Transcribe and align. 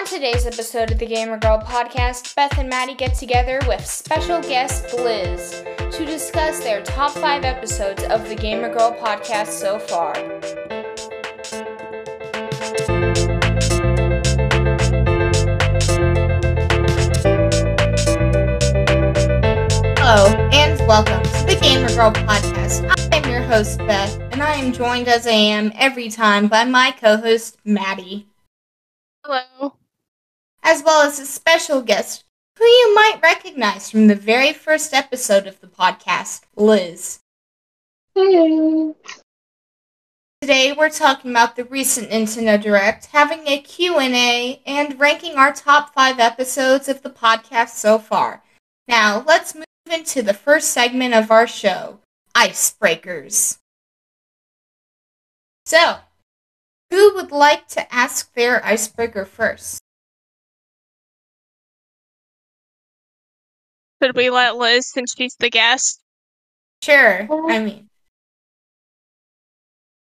On 0.00 0.06
today's 0.06 0.46
episode 0.46 0.90
of 0.92 0.98
the 0.98 1.04
Gamer 1.04 1.36
Girl 1.36 1.58
podcast, 1.58 2.34
Beth 2.34 2.56
and 2.56 2.70
Maddie 2.70 2.94
get 2.94 3.14
together 3.14 3.60
with 3.68 3.84
special 3.84 4.40
guest 4.40 4.94
Liz 4.94 5.62
to 5.92 6.06
discuss 6.06 6.60
their 6.60 6.82
top 6.82 7.10
five 7.10 7.44
episodes 7.44 8.02
of 8.04 8.26
the 8.26 8.34
Gamer 8.34 8.72
Girl 8.72 8.96
podcast 8.98 9.48
so 9.48 9.78
far. 9.78 10.14
Hello, 19.98 20.34
and 20.50 20.80
welcome 20.88 21.22
to 21.22 21.44
the 21.44 21.58
Gamer 21.60 21.88
Girl 21.88 22.10
podcast. 22.10 22.90
I'm 23.12 23.30
your 23.30 23.42
host, 23.42 23.76
Beth, 23.80 24.18
and 24.32 24.42
I 24.42 24.54
am 24.54 24.72
joined 24.72 25.08
as 25.08 25.26
I 25.26 25.32
am 25.32 25.72
every 25.74 26.08
time 26.08 26.48
by 26.48 26.64
my 26.64 26.90
co 26.98 27.18
host, 27.18 27.58
Maddie. 27.66 28.28
Hello. 29.22 29.74
As 30.70 30.84
well 30.84 31.02
as 31.02 31.18
a 31.18 31.26
special 31.26 31.82
guest 31.82 32.22
who 32.56 32.64
you 32.64 32.94
might 32.94 33.18
recognize 33.20 33.90
from 33.90 34.06
the 34.06 34.14
very 34.14 34.52
first 34.52 34.94
episode 34.94 35.48
of 35.48 35.60
the 35.60 35.66
podcast, 35.66 36.42
Liz. 36.54 37.18
Hey. 38.14 38.94
Today 40.40 40.72
we're 40.72 40.88
talking 40.88 41.32
about 41.32 41.56
the 41.56 41.64
recent 41.64 42.10
Nintendo 42.10 42.62
Direct, 42.62 43.06
having 43.06 43.48
a 43.48 43.58
Q&A, 43.58 44.62
and 44.64 45.00
ranking 45.00 45.34
our 45.34 45.52
top 45.52 45.92
5 45.92 46.20
episodes 46.20 46.88
of 46.88 47.02
the 47.02 47.10
podcast 47.10 47.70
so 47.70 47.98
far. 47.98 48.44
Now, 48.86 49.24
let's 49.26 49.56
move 49.56 49.64
into 49.90 50.22
the 50.22 50.34
first 50.34 50.70
segment 50.70 51.14
of 51.14 51.32
our 51.32 51.48
show, 51.48 51.98
Icebreakers. 52.36 53.58
So, 55.66 55.96
who 56.90 57.12
would 57.16 57.32
like 57.32 57.66
to 57.68 57.92
ask 57.92 58.32
their 58.34 58.64
icebreaker 58.64 59.24
first? 59.24 59.80
Should 64.02 64.16
we 64.16 64.30
let 64.30 64.56
Liz 64.56 64.90
since 64.90 65.14
she's 65.16 65.36
the 65.38 65.50
guest? 65.50 66.00
Sure. 66.82 67.28
I 67.30 67.56
uh, 67.56 67.60
mean, 67.60 67.88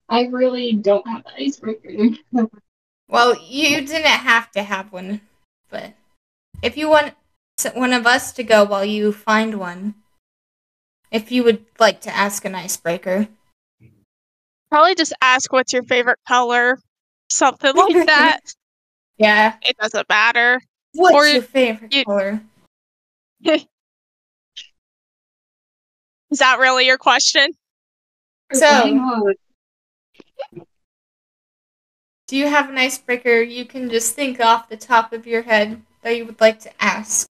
I 0.08 0.26
really 0.26 0.72
don't 0.72 1.06
have 1.06 1.24
the 1.24 1.42
icebreaker. 1.42 2.16
well, 3.08 3.36
you 3.42 3.80
didn't 3.86 4.04
have 4.06 4.50
to 4.52 4.62
have 4.62 4.92
one, 4.92 5.20
but 5.70 5.92
if 6.62 6.76
you 6.76 6.88
want 6.88 7.14
one 7.74 7.92
of 7.92 8.06
us 8.06 8.32
to 8.32 8.42
go 8.42 8.64
while 8.64 8.84
you 8.84 9.12
find 9.12 9.58
one, 9.58 9.94
if 11.10 11.30
you 11.30 11.44
would 11.44 11.64
like 11.78 12.00
to 12.02 12.14
ask 12.14 12.44
an 12.44 12.54
icebreaker. 12.54 13.28
Probably 14.70 14.94
just 14.94 15.12
ask 15.20 15.52
what's 15.52 15.74
your 15.74 15.82
favorite 15.82 16.18
color. 16.26 16.78
Something 17.30 17.74
like 17.74 18.06
that. 18.06 18.40
Yeah. 19.18 19.56
it 19.62 19.76
doesn't 19.76 20.08
matter. 20.08 20.60
What's 20.94 21.14
Or 21.14 21.26
your 21.26 21.42
favorite 21.42 21.92
you- 21.94 22.04
color? 22.04 22.40
Is 26.32 26.38
that 26.38 26.58
really 26.58 26.86
your 26.86 26.96
question? 26.96 27.50
So- 28.54 29.34
Do 32.26 32.36
you 32.38 32.46
have 32.48 32.70
an 32.70 32.78
icebreaker 32.78 33.42
you 33.42 33.66
can 33.66 33.90
just 33.90 34.14
think 34.14 34.40
off 34.40 34.70
the 34.70 34.76
top 34.78 35.12
of 35.12 35.26
your 35.26 35.42
head 35.42 35.82
that 36.00 36.16
you 36.16 36.24
would 36.24 36.40
like 36.40 36.60
to 36.60 36.70
ask? 36.82 37.28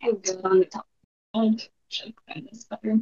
I'm 0.00 0.14
good 0.22 0.44
on 0.44 0.60
the 0.60 0.64
top. 0.66 0.86
I 1.34 1.56
should 1.88 2.14
find 2.28 2.48
this 2.48 2.62
better. 2.64 3.00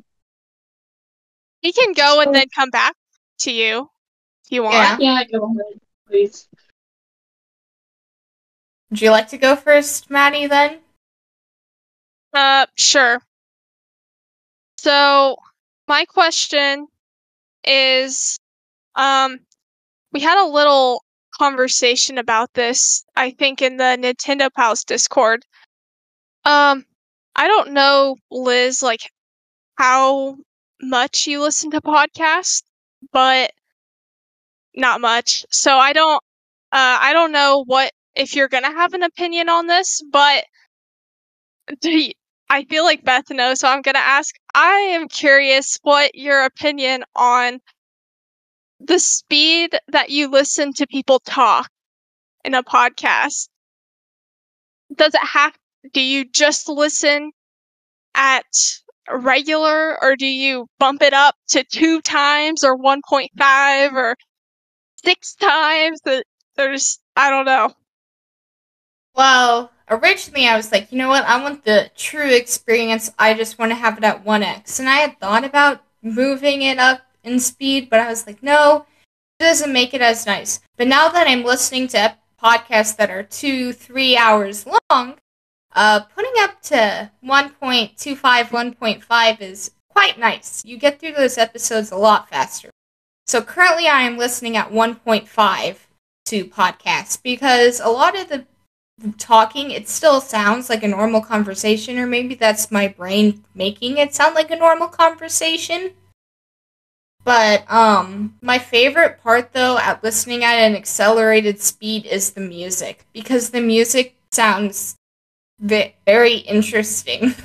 He 1.60 1.72
can 1.72 1.92
go 1.92 2.22
and 2.22 2.34
then 2.34 2.46
come 2.54 2.70
back 2.70 2.94
to 3.40 3.52
you 3.52 3.90
if 4.46 4.52
you 4.52 4.62
want. 4.62 4.76
Yeah. 5.02 5.18
Yeah, 5.20 5.24
go 5.24 5.44
ahead, 5.44 5.80
please. 6.08 6.48
Would 8.88 9.02
you 9.02 9.10
like 9.10 9.28
to 9.28 9.36
go 9.38 9.54
first, 9.56 10.08
Maddie, 10.08 10.46
then? 10.46 10.78
Uh, 12.36 12.66
sure. 12.76 13.20
So, 14.78 15.36
my 15.88 16.04
question 16.06 16.86
is 17.64 18.38
um 18.96 19.40
we 20.12 20.20
had 20.20 20.42
a 20.42 20.48
little 20.48 21.04
conversation 21.38 22.18
about 22.18 22.54
this 22.54 23.04
I 23.16 23.30
think 23.32 23.62
in 23.62 23.76
the 23.78 23.98
Nintendo 24.00 24.52
Pals 24.52 24.84
Discord. 24.84 25.44
Um 26.44 26.86
I 27.34 27.48
don't 27.48 27.72
know 27.72 28.16
Liz 28.30 28.82
like 28.82 29.10
how 29.78 30.38
much 30.82 31.26
you 31.28 31.42
listen 31.42 31.70
to 31.72 31.80
podcasts, 31.82 32.62
but 33.12 33.52
not 34.74 35.00
much. 35.00 35.44
So 35.50 35.76
I 35.76 35.92
don't 35.92 36.22
uh 36.72 36.98
I 37.00 37.12
don't 37.12 37.32
know 37.32 37.64
what 37.66 37.92
if 38.14 38.34
you're 38.34 38.48
going 38.48 38.62
to 38.64 38.70
have 38.70 38.94
an 38.94 39.02
opinion 39.02 39.48
on 39.50 39.66
this, 39.66 40.02
but 40.10 40.44
do 41.80 41.90
you, 41.90 42.12
I 42.48 42.64
feel 42.64 42.84
like 42.84 43.04
Beth 43.04 43.28
knows, 43.30 43.60
so 43.60 43.68
I'm 43.68 43.82
going 43.82 43.94
to 43.94 44.00
ask. 44.00 44.34
I 44.54 44.72
am 44.72 45.08
curious 45.08 45.78
what 45.82 46.14
your 46.14 46.44
opinion 46.44 47.04
on 47.14 47.60
the 48.80 48.98
speed 48.98 49.76
that 49.88 50.10
you 50.10 50.30
listen 50.30 50.72
to 50.74 50.86
people 50.86 51.18
talk 51.20 51.68
in 52.44 52.54
a 52.54 52.62
podcast. 52.62 53.48
Does 54.94 55.14
it 55.14 55.26
have, 55.26 55.54
do 55.92 56.00
you 56.00 56.24
just 56.24 56.68
listen 56.68 57.32
at 58.14 58.46
regular 59.10 60.02
or 60.02 60.16
do 60.16 60.26
you 60.26 60.66
bump 60.78 61.02
it 61.02 61.12
up 61.12 61.34
to 61.48 61.64
two 61.64 62.00
times 62.02 62.62
or 62.64 62.78
1.5 62.78 63.92
or 63.92 64.16
six 65.04 65.34
times? 65.34 66.00
There's, 66.56 66.98
I 67.16 67.30
don't 67.30 67.46
know. 67.46 67.72
Well, 69.14 69.70
originally 69.90 70.46
I 70.46 70.56
was 70.56 70.72
like, 70.72 70.92
you 70.92 70.98
know 70.98 71.08
what? 71.08 71.24
I 71.24 71.42
want 71.42 71.64
the 71.64 71.90
true 71.96 72.34
experience. 72.34 73.12
I 73.18 73.34
just 73.34 73.58
want 73.58 73.70
to 73.70 73.76
have 73.76 73.98
it 73.98 74.04
at 74.04 74.24
1x. 74.24 74.80
And 74.80 74.88
I 74.88 74.96
had 74.96 75.18
thought 75.20 75.44
about 75.44 75.82
moving 76.02 76.62
it 76.62 76.78
up 76.78 77.02
in 77.24 77.40
speed, 77.40 77.90
but 77.90 78.00
I 78.00 78.08
was 78.08 78.26
like, 78.26 78.42
no, 78.42 78.86
it 79.38 79.44
doesn't 79.44 79.72
make 79.72 79.94
it 79.94 80.00
as 80.00 80.26
nice. 80.26 80.60
But 80.76 80.88
now 80.88 81.08
that 81.08 81.26
I'm 81.28 81.44
listening 81.44 81.88
to 81.88 82.16
podcasts 82.42 82.96
that 82.96 83.10
are 83.10 83.22
two, 83.22 83.72
three 83.72 84.16
hours 84.16 84.66
long, 84.66 85.16
uh, 85.74 86.00
putting 86.00 86.32
up 86.38 86.62
to 86.62 87.10
1.25, 87.24 88.18
1.5 88.18 89.40
is 89.40 89.70
quite 89.90 90.18
nice. 90.18 90.64
You 90.64 90.78
get 90.78 91.00
through 91.00 91.12
those 91.12 91.38
episodes 91.38 91.90
a 91.90 91.96
lot 91.96 92.28
faster. 92.28 92.70
So 93.26 93.42
currently 93.42 93.88
I 93.88 94.02
am 94.02 94.18
listening 94.18 94.56
at 94.56 94.70
1.5 94.70 95.76
to 96.26 96.44
podcasts 96.44 97.20
because 97.22 97.80
a 97.80 97.88
lot 97.88 98.18
of 98.18 98.28
the 98.28 98.46
talking, 99.18 99.70
it 99.70 99.88
still 99.88 100.20
sounds 100.20 100.70
like 100.70 100.82
a 100.82 100.88
normal 100.88 101.20
conversation, 101.20 101.98
or 101.98 102.06
maybe 102.06 102.34
that's 102.34 102.70
my 102.70 102.88
brain 102.88 103.44
making 103.54 103.98
it 103.98 104.14
sound 104.14 104.34
like 104.34 104.50
a 104.50 104.56
normal 104.56 104.88
conversation. 104.88 105.92
But 107.24 107.70
um, 107.70 108.36
my 108.40 108.58
favorite 108.58 109.20
part 109.20 109.52
though 109.52 109.78
at 109.78 110.04
listening 110.04 110.44
at 110.44 110.54
an 110.54 110.76
accelerated 110.76 111.60
speed 111.60 112.06
is 112.06 112.30
the 112.30 112.40
music 112.40 113.04
because 113.12 113.50
the 113.50 113.60
music 113.60 114.16
sounds 114.30 114.96
very 115.58 116.36
interesting. 116.36 117.34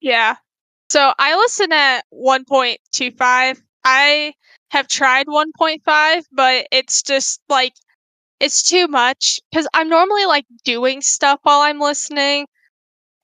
Yeah. 0.00 0.36
So 0.90 1.12
I 1.18 1.36
listen 1.36 1.72
at 1.72 2.04
1.25. 2.12 3.60
I 3.84 4.32
have 4.70 4.88
tried 4.88 5.26
1.5, 5.26 6.22
but 6.32 6.66
it's 6.70 7.02
just 7.02 7.40
like 7.48 7.74
it's 8.40 8.62
too 8.68 8.88
much 8.88 9.40
cuz 9.54 9.66
I'm 9.74 9.88
normally 9.88 10.26
like 10.26 10.46
doing 10.64 11.02
stuff 11.02 11.40
while 11.42 11.60
I'm 11.60 11.80
listening 11.80 12.46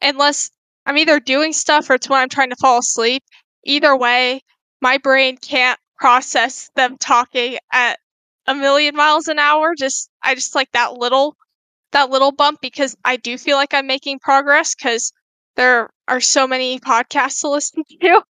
unless 0.03 0.51
I'm 0.87 0.99
either 0.99 1.21
doing 1.21 1.53
stuff 1.53 1.91
or 1.91 1.95
it's 1.95 2.09
when 2.09 2.21
I'm 2.21 2.29
trying 2.29 2.51
to 2.51 2.57
fall 2.57 2.79
asleep. 2.79 3.25
Either 3.65 3.97
way, 3.97 4.43
my 4.81 4.99
brain 4.99 5.37
can't 5.39 5.79
process 5.99 6.71
them 6.77 6.99
talking 6.99 7.59
at 7.73 7.99
a 8.47 8.55
million 8.55 8.95
miles 8.97 9.29
an 9.29 9.39
hour. 9.39 9.75
Just 9.77 10.11
I 10.23 10.35
just 10.35 10.55
like 10.55 10.71
that 10.73 10.95
little 10.95 11.37
that 11.93 12.11
little 12.11 12.33
bump 12.33 12.61
because 12.61 12.97
I 13.05 13.17
do 13.17 13.39
feel 13.39 13.57
like 13.57 13.75
I'm 13.75 13.87
making 13.87 14.21
progress 14.21 14.75
cuz 14.75 15.13
there 15.57 15.91
are 16.09 16.21
so 16.21 16.47
many 16.47 16.81
podcasts 16.81 17.41
to 17.41 17.51
listen 17.51 17.85
to. 18.03 18.23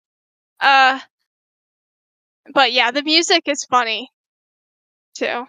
Uh, 0.60 1.00
but 2.54 2.72
yeah, 2.72 2.90
the 2.90 3.02
music 3.02 3.42
is 3.46 3.64
funny 3.64 4.08
too. 5.14 5.46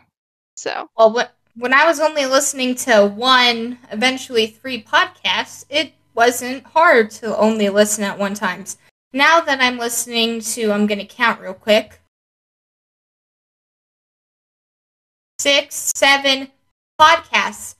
So 0.56 0.90
Well, 0.98 1.30
when, 1.56 1.74
I 1.74 1.86
was 1.86 2.00
only 2.00 2.26
listening 2.26 2.76
to 2.76 3.06
one, 3.06 3.80
eventually 3.92 4.48
three 4.48 4.84
podcasts, 4.84 5.66
it 5.70 5.94
wasn't 6.14 6.66
hard 6.66 7.12
to 7.12 7.36
only 7.38 7.70
listen 7.70 8.04
at 8.04 8.18
one 8.18 8.34
times. 8.34 8.78
Now 9.14 9.42
that 9.42 9.62
I'm 9.62 9.78
listening 9.78 10.42
to, 10.42 10.72
I'm 10.72 10.88
going 10.88 11.00
to 11.00 11.06
count 11.06 11.42
real 11.42 11.54
quick. 11.54 12.02
Six, 15.40 15.92
seven 15.96 16.50
podcasts. 17.00 17.76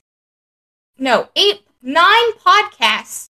No, 0.98 1.28
eight, 1.36 1.66
nine 1.82 2.32
podcasts 2.44 3.26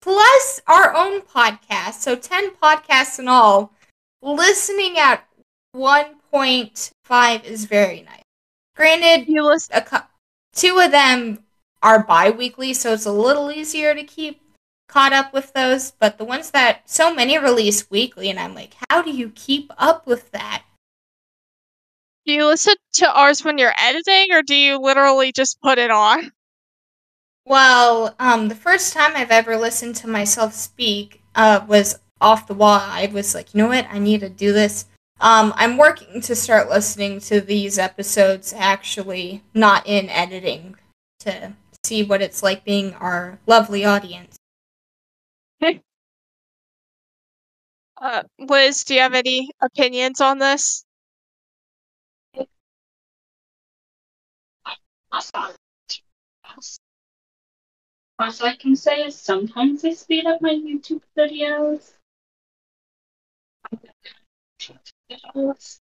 plus 0.00 0.60
our 0.66 0.94
own 0.94 1.22
podcast. 1.22 1.94
So 1.94 2.16
10 2.16 2.52
podcasts 2.62 3.18
in 3.18 3.28
all. 3.28 3.72
Listening 4.22 4.98
at 4.98 5.24
1.5 5.74 6.16
1.5 6.36 7.44
is 7.44 7.64
very 7.64 8.02
nice. 8.02 8.25
Granted, 8.76 9.26
You 9.28 9.42
listen. 9.44 9.74
a 9.74 9.80
cou- 9.80 10.06
two 10.52 10.78
of 10.78 10.90
them 10.90 11.42
are 11.82 12.04
bi-weekly, 12.04 12.74
so 12.74 12.92
it's 12.92 13.06
a 13.06 13.12
little 13.12 13.50
easier 13.50 13.94
to 13.94 14.04
keep 14.04 14.40
caught 14.88 15.12
up 15.12 15.32
with 15.32 15.52
those. 15.54 15.90
But 15.92 16.18
the 16.18 16.24
ones 16.24 16.50
that 16.50 16.88
so 16.88 17.12
many 17.14 17.38
release 17.38 17.90
weekly, 17.90 18.28
and 18.30 18.38
I'm 18.38 18.54
like, 18.54 18.74
how 18.90 19.02
do 19.02 19.10
you 19.10 19.30
keep 19.34 19.72
up 19.78 20.06
with 20.06 20.30
that? 20.32 20.62
Do 22.26 22.32
you 22.32 22.46
listen 22.46 22.74
to 22.94 23.10
ours 23.10 23.44
when 23.44 23.56
you're 23.56 23.72
editing, 23.78 24.32
or 24.32 24.42
do 24.42 24.54
you 24.54 24.78
literally 24.78 25.32
just 25.32 25.60
put 25.60 25.78
it 25.78 25.90
on? 25.90 26.32
Well, 27.44 28.14
um, 28.18 28.48
the 28.48 28.56
first 28.56 28.92
time 28.92 29.12
I've 29.14 29.30
ever 29.30 29.56
listened 29.56 29.94
to 29.96 30.08
myself 30.08 30.52
speak 30.52 31.22
uh, 31.36 31.64
was 31.68 31.98
off 32.20 32.48
the 32.48 32.54
wall. 32.54 32.80
I 32.82 33.08
was 33.12 33.34
like, 33.34 33.54
you 33.54 33.58
know 33.62 33.68
what? 33.68 33.86
I 33.90 34.00
need 34.00 34.20
to 34.20 34.28
do 34.28 34.52
this. 34.52 34.86
Um, 35.20 35.54
I'm 35.56 35.78
working 35.78 36.20
to 36.22 36.36
start 36.36 36.68
listening 36.68 37.20
to 37.20 37.40
these 37.40 37.78
episodes 37.78 38.52
actually, 38.56 39.42
not 39.54 39.86
in 39.86 40.10
editing, 40.10 40.76
to 41.20 41.54
see 41.84 42.02
what 42.02 42.20
it's 42.20 42.42
like 42.42 42.64
being 42.64 42.92
our 42.94 43.38
lovely 43.46 43.84
audience. 43.84 44.36
Uh, 47.98 48.22
Liz, 48.38 48.84
do 48.84 48.94
you 48.94 49.00
have 49.00 49.14
any 49.14 49.50
opinions 49.62 50.20
on 50.20 50.38
this? 50.38 50.84
As 55.12 55.32
as 58.18 58.40
I 58.40 58.56
can 58.56 58.76
say 58.76 59.04
is 59.04 59.14
sometimes 59.14 59.84
I 59.84 59.92
speed 59.92 60.26
up 60.26 60.40
my 60.40 60.50
YouTube 60.50 61.02
videos. 61.16 61.92
Videos. 65.10 65.80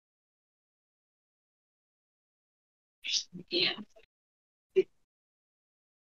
Yeah. 3.50 3.72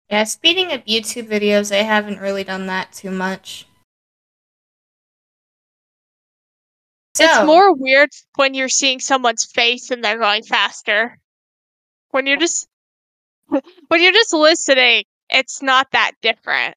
Yeah, 0.09 0.23
speeding 0.23 0.71
up 0.71 0.85
YouTube 0.85 1.27
videos, 1.27 1.75
I 1.75 1.83
haven't 1.83 2.19
really 2.19 2.43
done 2.45 2.65
that 2.67 2.93
too 2.93 3.11
much. 3.11 3.65
So, 7.15 7.25
It's 7.25 7.45
more 7.45 7.73
weird 7.73 8.09
when 8.35 8.53
you're 8.53 8.69
seeing 8.69 8.99
someone's 8.99 9.45
face 9.45 9.91
and 9.91 10.03
they're 10.03 10.19
going 10.19 10.43
faster. 10.43 11.19
When 12.11 12.25
you're 12.25 12.37
just 12.37 12.67
when 13.47 13.61
you're 14.01 14.13
just 14.13 14.33
listening, 14.33 15.03
it's 15.29 15.61
not 15.61 15.91
that 15.91 16.11
different. 16.21 16.75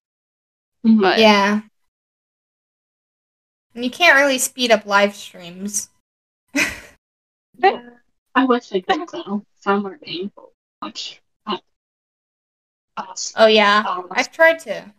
Mhm. 0.84 1.00
But- 1.00 1.18
yeah. 1.18 1.60
And 3.74 3.84
you 3.84 3.90
can't 3.90 4.16
really 4.18 4.38
speed 4.38 4.72
up 4.72 4.84
live 4.86 5.14
streams. 5.14 5.88
Yeah. 7.62 7.82
I 8.34 8.44
wish 8.44 8.72
I 8.72 8.80
could 8.80 9.08
though. 9.08 9.44
Some 9.56 9.86
are 9.86 9.98
painful. 9.98 10.52
Much. 10.82 11.20
Uh. 11.46 11.58
Oh 13.36 13.46
yeah, 13.46 13.84
Um, 13.86 14.08
I've 14.10 14.30
tried 14.30 14.58
to. 14.60 14.92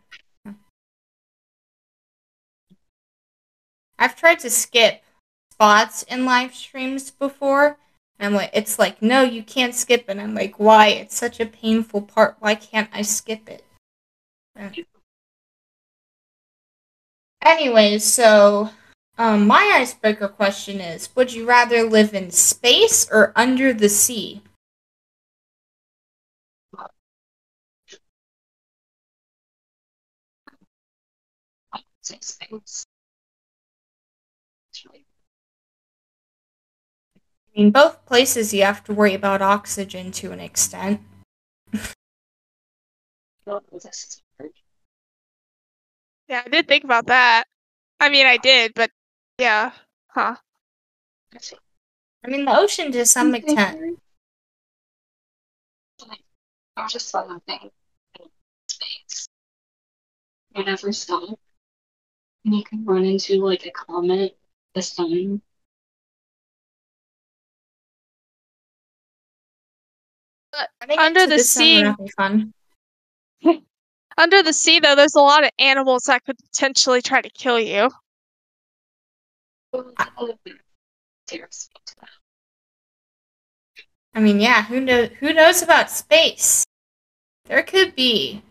I've 3.98 4.16
tried 4.16 4.40
to 4.40 4.50
skip 4.50 5.04
spots 5.52 6.04
in 6.04 6.25
live 6.25 6.56
streams 6.56 7.12
before. 7.12 7.78
And 8.19 8.34
like, 8.36 8.50
it's 8.54 8.80
like, 8.80 9.02
no, 9.02 9.22
you 9.22 9.44
can't 9.44 9.75
skip 9.75 10.06
it. 10.10 10.18
I'm 10.18 10.34
like, 10.36 10.60
why? 10.60 10.88
It's 10.88 11.16
such 11.16 11.40
a 11.40 11.46
painful 11.46 12.04
part. 12.04 12.38
Why 12.40 12.56
can't 12.56 12.90
I 12.94 13.04
skip 13.04 13.48
it? 13.50 13.63
Anyways, 17.44 18.04
so 18.04 18.72
um, 19.22 19.46
my 19.46 19.72
icebreaker 19.76 20.28
question 20.28 20.82
is: 20.82 21.16
Would 21.16 21.32
you 21.32 21.46
rather 21.46 21.84
live 21.84 22.16
in 22.16 22.32
space 22.32 23.08
or 23.12 23.32
under 23.36 23.72
the 23.72 23.88
sea? 23.88 24.42
Six 32.02 32.40
I 37.56 37.60
mean, 37.60 37.72
both 37.72 38.04
places 38.06 38.54
you 38.54 38.64
have 38.64 38.84
to 38.86 38.94
worry 38.94 39.14
about 39.14 39.42
oxygen 39.42 40.12
to 40.14 40.32
an 40.32 40.40
extent. 40.40 41.02
Yeah, 46.28 46.42
I 46.46 46.50
did 46.50 46.68
think 46.68 46.84
about 46.84 47.08
that. 47.08 47.46
I 48.00 48.10
mean, 48.10 48.26
I 48.26 48.38
did, 48.38 48.74
but 48.76 48.92
yeah, 49.42 49.72
huh? 50.10 50.36
Let's 51.34 51.50
see. 51.50 51.56
I 52.24 52.30
mean, 52.30 52.46
the 52.46 52.56
ocean 52.56 52.92
to 52.92 53.06
some 53.08 53.34
extent. 53.34 53.98
I 56.78 56.84
was 56.84 56.94
just 56.94 57.10
saw 57.10 57.26
that 57.26 57.42
thing 57.48 57.72
in 58.20 58.28
space. 58.68 59.28
You 60.56 60.64
never 60.64 60.92
stop. 60.92 61.24
And 62.46 62.56
you 62.56 62.64
can 62.64 62.86
run 62.86 63.04
into 63.04 63.44
like 63.44 63.66
a 63.66 63.72
comet, 63.72 64.38
the 64.76 64.84
sun. 64.84 65.42
Running 70.82 71.00
uh, 71.00 71.02
Under 71.02 71.22
into 71.22 71.36
the 71.38 71.44
sea- 71.44 71.92
fun. 72.16 72.54
Under 74.18 74.44
the 74.44 74.54
sea, 74.54 74.80
though, 74.80 74.96
there's 74.96 75.16
a 75.16 75.22
lot 75.22 75.44
of 75.44 75.50
animals 75.58 76.04
that 76.04 76.24
could 76.26 76.38
potentially 76.38 77.02
try 77.02 77.22
to 77.22 77.30
kill 77.32 77.60
you. 77.60 77.90
I 84.14 84.20
mean, 84.20 84.40
yeah, 84.40 84.64
who 84.64 84.82
knows? 84.82 85.10
Who 85.20 85.34
knows 85.34 85.62
about 85.62 85.90
space? 85.90 86.66
There 87.46 87.64
could 87.64 87.96
be 87.96 88.44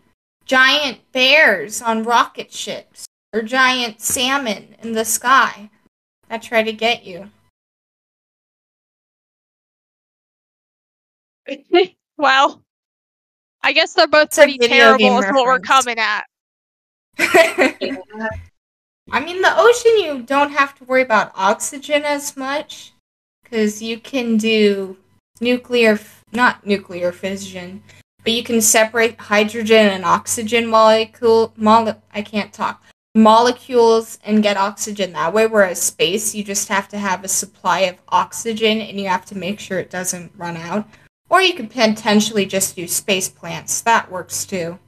giant 0.45 1.11
bears 1.11 1.81
on 1.81 2.03
rocket 2.03 2.51
ships 2.51 3.05
or 3.33 3.41
giant 3.41 4.01
salmon 4.01 4.75
in 4.81 4.93
the 4.93 5.05
sky 5.05 5.69
that 6.29 6.41
try 6.41 6.63
to 6.63 6.73
get 6.73 7.05
you. 7.05 7.29
well, 12.17 12.63
I 13.61 13.73
guess 13.73 13.93
they're 13.93 14.07
both 14.07 14.27
It's 14.27 14.37
pretty 14.37 14.57
terrible. 14.57 15.19
Is 15.19 15.25
what 15.25 15.45
we're 15.45 15.59
coming 15.59 15.99
at. 15.99 16.25
Yeah. 17.19 18.29
I 19.09 19.19
mean, 19.19 19.41
the 19.41 19.53
ocean, 19.57 19.97
you 19.97 20.21
don't 20.21 20.51
have 20.51 20.75
to 20.75 20.83
worry 20.83 21.01
about 21.01 21.31
oxygen 21.35 22.03
as 22.03 22.37
much 22.37 22.93
because 23.43 23.81
you 23.81 23.99
can 23.99 24.37
do 24.37 24.97
nuclear, 25.39 25.99
not 26.31 26.65
nuclear 26.65 27.11
fission, 27.11 27.83
but 28.23 28.33
you 28.33 28.43
can 28.43 28.61
separate 28.61 29.19
hydrogen 29.19 29.87
and 29.87 30.05
oxygen 30.05 30.67
molecule. 30.67 31.53
Mole- 31.57 32.01
I 32.13 32.21
can't 32.21 32.53
talk 32.53 32.83
molecules 33.15 34.19
and 34.23 34.43
get 34.43 34.55
oxygen 34.55 35.13
that 35.13 35.33
way. 35.33 35.47
Whereas 35.47 35.81
space, 35.81 36.33
you 36.35 36.43
just 36.43 36.69
have 36.69 36.87
to 36.89 36.97
have 36.97 37.23
a 37.23 37.27
supply 37.27 37.79
of 37.81 37.97
oxygen 38.09 38.79
and 38.79 38.99
you 38.99 39.07
have 39.07 39.25
to 39.25 39.37
make 39.37 39.59
sure 39.59 39.79
it 39.79 39.89
doesn't 39.89 40.31
run 40.37 40.55
out. 40.55 40.87
Or 41.29 41.41
you 41.41 41.53
could 41.53 41.71
potentially 41.71 42.45
just 42.45 42.75
do 42.75 42.87
space 42.87 43.27
plants. 43.29 43.81
That 43.81 44.11
works 44.11 44.45
too. 44.45 44.79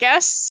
Guess. 0.00 0.50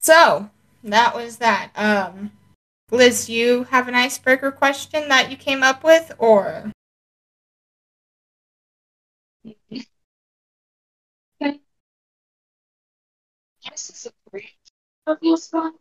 So 0.00 0.50
that 0.84 1.14
was 1.16 1.38
that. 1.38 1.72
Um, 1.74 2.30
Liz, 2.90 3.28
you 3.30 3.64
have 3.64 3.88
an 3.88 3.94
icebreaker 3.94 4.50
question 4.52 5.08
that 5.08 5.30
you 5.30 5.36
came 5.36 5.62
up 5.62 5.82
with, 5.84 6.12
or 6.18 6.72
Yes, 11.40 11.58
it's 13.90 14.06
a 14.06 14.12
great 14.30 14.50
review 15.06 15.36
spot. 15.36 15.74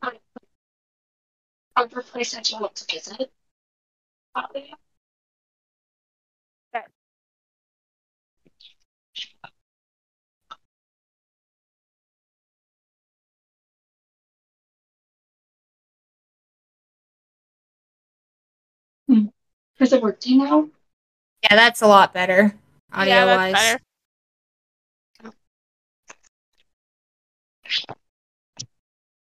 I- 1.75 1.81
Other 1.83 2.01
place 2.03 2.33
that 2.33 2.49
you 2.51 2.59
want 2.59 2.75
to 2.75 2.93
visit. 2.93 3.31
Uh. 4.35 4.43
Hmm. 19.07 19.25
Does 19.79 19.93
it 19.93 20.01
work? 20.01 20.19
Do 20.19 20.33
you 20.33 20.43
know? 20.43 20.69
yeah, 21.43 21.55
that's 21.55 21.81
a 21.81 21.87
lot 21.87 22.13
better 22.13 22.55
audio 22.93 23.13
yeah, 23.13 23.25
that's 23.25 23.53
wise. 23.53 23.53
better. 23.53 23.79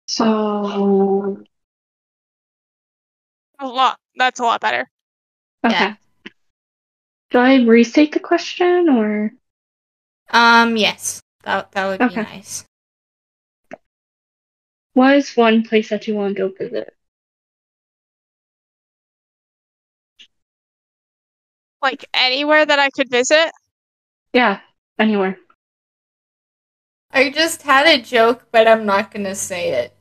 So 0.07 1.45
A 3.61 3.67
lot. 3.67 3.99
That's 4.17 4.41
a 4.41 4.43
lot 4.45 4.61
better. 4.61 4.89
okay. 5.65 5.75
Yeah. 5.75 5.95
Do 7.31 7.39
I 7.39 7.63
restate 7.63 8.13
the 8.13 8.21
question 8.21 8.89
or? 8.89 9.33
Um, 10.31 10.77
yes, 10.77 11.21
that 11.45 11.71
that 11.73 11.87
would 11.87 12.01
Okay. 12.01 12.23
be 12.23 12.29
nice. 12.29 12.65
What 14.95 15.17
is 15.17 15.37
one 15.37 15.63
place 15.63 15.91
that 15.91 16.09
you 16.09 16.15
want 16.15 16.37
to 16.37 16.49
go 16.49 16.55
visit? 16.57 16.97
Like 21.83 22.05
anywhere 22.13 22.67
that 22.67 22.79
I 22.79 22.91
could 22.91 23.09
visit. 23.11 23.51
Yeah, 24.33 24.61
anywhere. 24.99 25.39
I 27.13 27.31
just 27.31 27.63
had 27.63 27.87
a 27.87 28.01
joke, 28.03 28.47
but 28.53 28.69
I'm 28.69 28.87
not 28.87 29.11
gonna 29.11 29.35
say 29.35 29.71
it. 29.71 29.97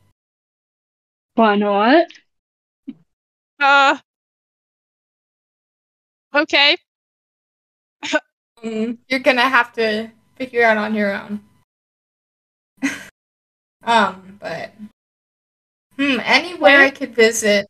Wanna 1.36 1.58
know 1.58 1.74
what? 1.74 2.08
Uh. 3.60 3.98
Okay. 6.34 6.78
Mm, 8.63 8.98
You're 9.08 9.20
gonna 9.20 9.48
have 9.48 9.72
to 9.74 10.12
figure 10.36 10.63
out 10.63 10.78
on 10.78 10.94
your 10.94 11.13
own. 11.13 11.42
um, 13.84 14.38
but 14.39 14.74
hmm, 15.96 16.18
anywhere 16.24 16.80
I 16.80 16.89
could 16.89 17.16
visit 17.16 17.68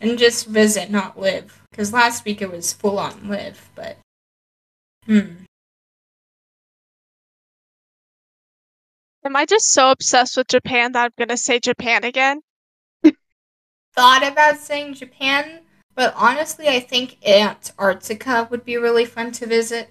and 0.00 0.18
just 0.18 0.46
visit, 0.46 0.90
not 0.90 1.18
live. 1.18 1.62
Because 1.70 1.92
last 1.92 2.24
week 2.24 2.42
it 2.42 2.50
was 2.50 2.72
full 2.72 2.98
on 2.98 3.28
live, 3.28 3.70
but 3.74 3.98
hmm. 5.06 5.44
Am 9.24 9.34
I 9.34 9.44
just 9.46 9.72
so 9.72 9.90
obsessed 9.90 10.36
with 10.36 10.48
Japan 10.48 10.92
that 10.92 11.06
I'm 11.06 11.12
gonna 11.18 11.36
say 11.36 11.58
Japan 11.58 12.04
again? 12.04 12.42
Thought 13.94 14.26
about 14.26 14.58
saying 14.58 14.94
Japan, 14.94 15.60
but 15.94 16.12
honestly, 16.16 16.68
I 16.68 16.80
think 16.80 17.24
Antarctica 17.26 18.48
would 18.50 18.64
be 18.64 18.76
really 18.76 19.04
fun 19.04 19.30
to 19.32 19.46
visit. 19.46 19.88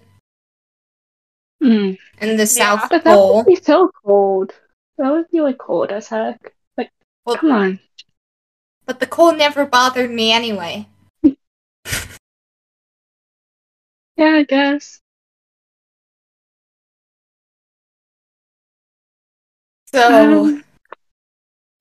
Mm. 1.63 1.97
In 2.19 2.35
the 2.37 2.45
South 2.45 2.89
But 2.89 3.05
that 3.05 3.15
Pole. 3.15 3.37
would 3.37 3.45
be 3.45 3.55
so 3.55 3.89
cold. 4.03 4.53
That 4.97 5.09
would 5.11 5.29
be 5.31 5.39
like 5.39 5.57
cold 5.57 5.91
as 5.91 6.07
heck. 6.09 6.53
Like, 6.77 6.91
Well- 7.25 7.37
come 7.37 7.51
on. 7.51 7.79
But 8.85 8.99
the 8.99 9.07
cold 9.07 9.37
never 9.37 9.65
bothered 9.65 10.11
me 10.11 10.31
anyway. 10.33 10.87
Yeah, 14.15 14.35
I 14.35 14.43
guess. 14.43 15.01
So, 19.87 20.13
Um, 20.13 20.63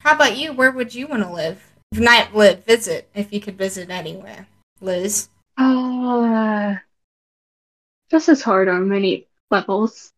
how 0.01 0.15
about 0.15 0.37
you? 0.39 0.53
Where 0.55 0.71
would 0.71 0.95
you 0.95 1.07
want 1.07 1.23
to 1.25 1.31
live? 1.31 1.72
Not 1.93 2.35
live, 2.35 2.65
visit, 2.65 3.11
if 3.15 3.35
you 3.35 3.41
could 3.41 3.59
visit 3.59 3.91
anywhere. 3.91 4.47
Liz? 4.81 5.29
Oh, 5.59 6.25
uh, 6.25 6.77
this 8.11 8.31
is 8.31 8.43
hard 8.43 8.69
on 8.69 8.89
many 8.89 9.27
levels. 9.51 10.11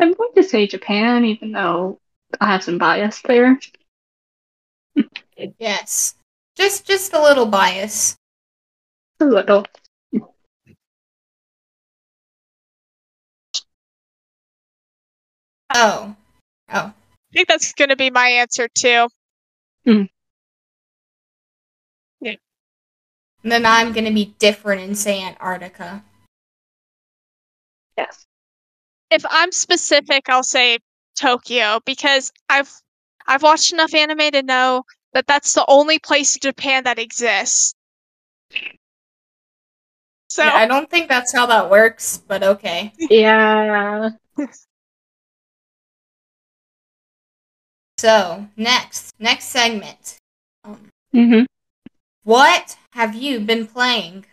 I'm 0.00 0.12
going 0.12 0.32
to 0.34 0.42
say 0.42 0.66
Japan, 0.66 1.24
even 1.24 1.52
though 1.52 2.00
I 2.40 2.48
have 2.48 2.64
some 2.64 2.78
bias 2.78 3.22
there. 3.22 3.60
Yes. 5.58 6.16
Just 6.56 6.84
just 6.84 7.12
a 7.14 7.22
little 7.22 7.46
bias. 7.46 8.16
A 9.20 9.24
little. 9.24 9.64
Oh. 15.74 16.17
Oh. 16.72 16.92
I 16.92 16.94
think 17.32 17.48
that's 17.48 17.72
gonna 17.72 17.96
be 17.96 18.10
my 18.10 18.28
answer 18.28 18.68
too. 18.68 19.08
Mm-hmm. 19.86 20.04
And 23.42 23.52
then 23.52 23.64
I'm 23.64 23.92
gonna 23.92 24.12
be 24.12 24.34
different 24.38 24.82
and 24.82 24.98
say 24.98 25.22
Antarctica. 25.22 26.02
Yes. 27.96 28.26
If 29.10 29.24
I'm 29.30 29.52
specific, 29.52 30.28
I'll 30.28 30.42
say 30.42 30.78
Tokyo 31.18 31.80
because 31.86 32.32
I've 32.48 32.70
I've 33.26 33.42
watched 33.42 33.72
enough 33.72 33.94
anime 33.94 34.30
to 34.32 34.42
know 34.42 34.82
that 35.12 35.26
that's 35.26 35.52
the 35.52 35.64
only 35.68 35.98
place 35.98 36.34
in 36.34 36.40
Japan 36.40 36.84
that 36.84 36.98
exists. 36.98 37.74
So 40.28 40.44
Yeah, 40.44 40.54
I 40.54 40.66
don't 40.66 40.90
think 40.90 41.08
that's 41.08 41.32
how 41.32 41.46
that 41.46 41.70
works, 41.70 42.18
but 42.18 42.42
okay. 42.42 42.92
Yeah. 43.10 44.10
So, 47.98 48.46
next. 48.56 49.12
Next 49.18 49.46
segment. 49.46 50.16
Um, 50.64 50.88
Mm-hmm. 51.14 51.44
what 52.22 52.76
have 52.92 53.14
you 53.14 53.40
been 53.40 53.66
playing? 53.66 54.26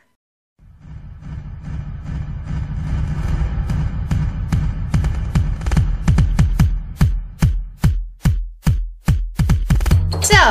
So, 10.21 10.41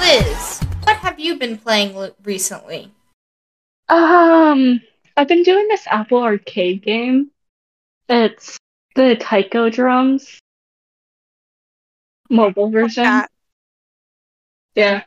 Liz, 0.00 0.60
what 0.82 0.96
have 0.96 1.18
you 1.20 1.36
been 1.38 1.56
playing 1.56 1.94
l- 1.94 2.14
recently? 2.24 2.90
Um, 3.88 4.80
I've 5.16 5.28
been 5.28 5.42
doing 5.44 5.68
this 5.68 5.86
Apple 5.86 6.22
Arcade 6.22 6.82
game. 6.82 7.30
It's 8.08 8.58
the 8.96 9.16
Taiko 9.16 9.70
drums 9.70 10.38
mobile 12.30 12.70
version. 12.70 13.04
that. 13.04 13.30
Yeah. 14.74 15.04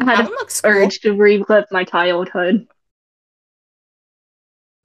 I 0.00 0.04
had 0.04 0.18
That 0.18 0.24
an 0.26 0.26
one 0.26 0.34
looks 0.34 0.60
cool. 0.60 0.70
urge 0.70 1.00
to 1.00 1.12
relive 1.14 1.66
my 1.72 1.82
childhood. 1.84 2.68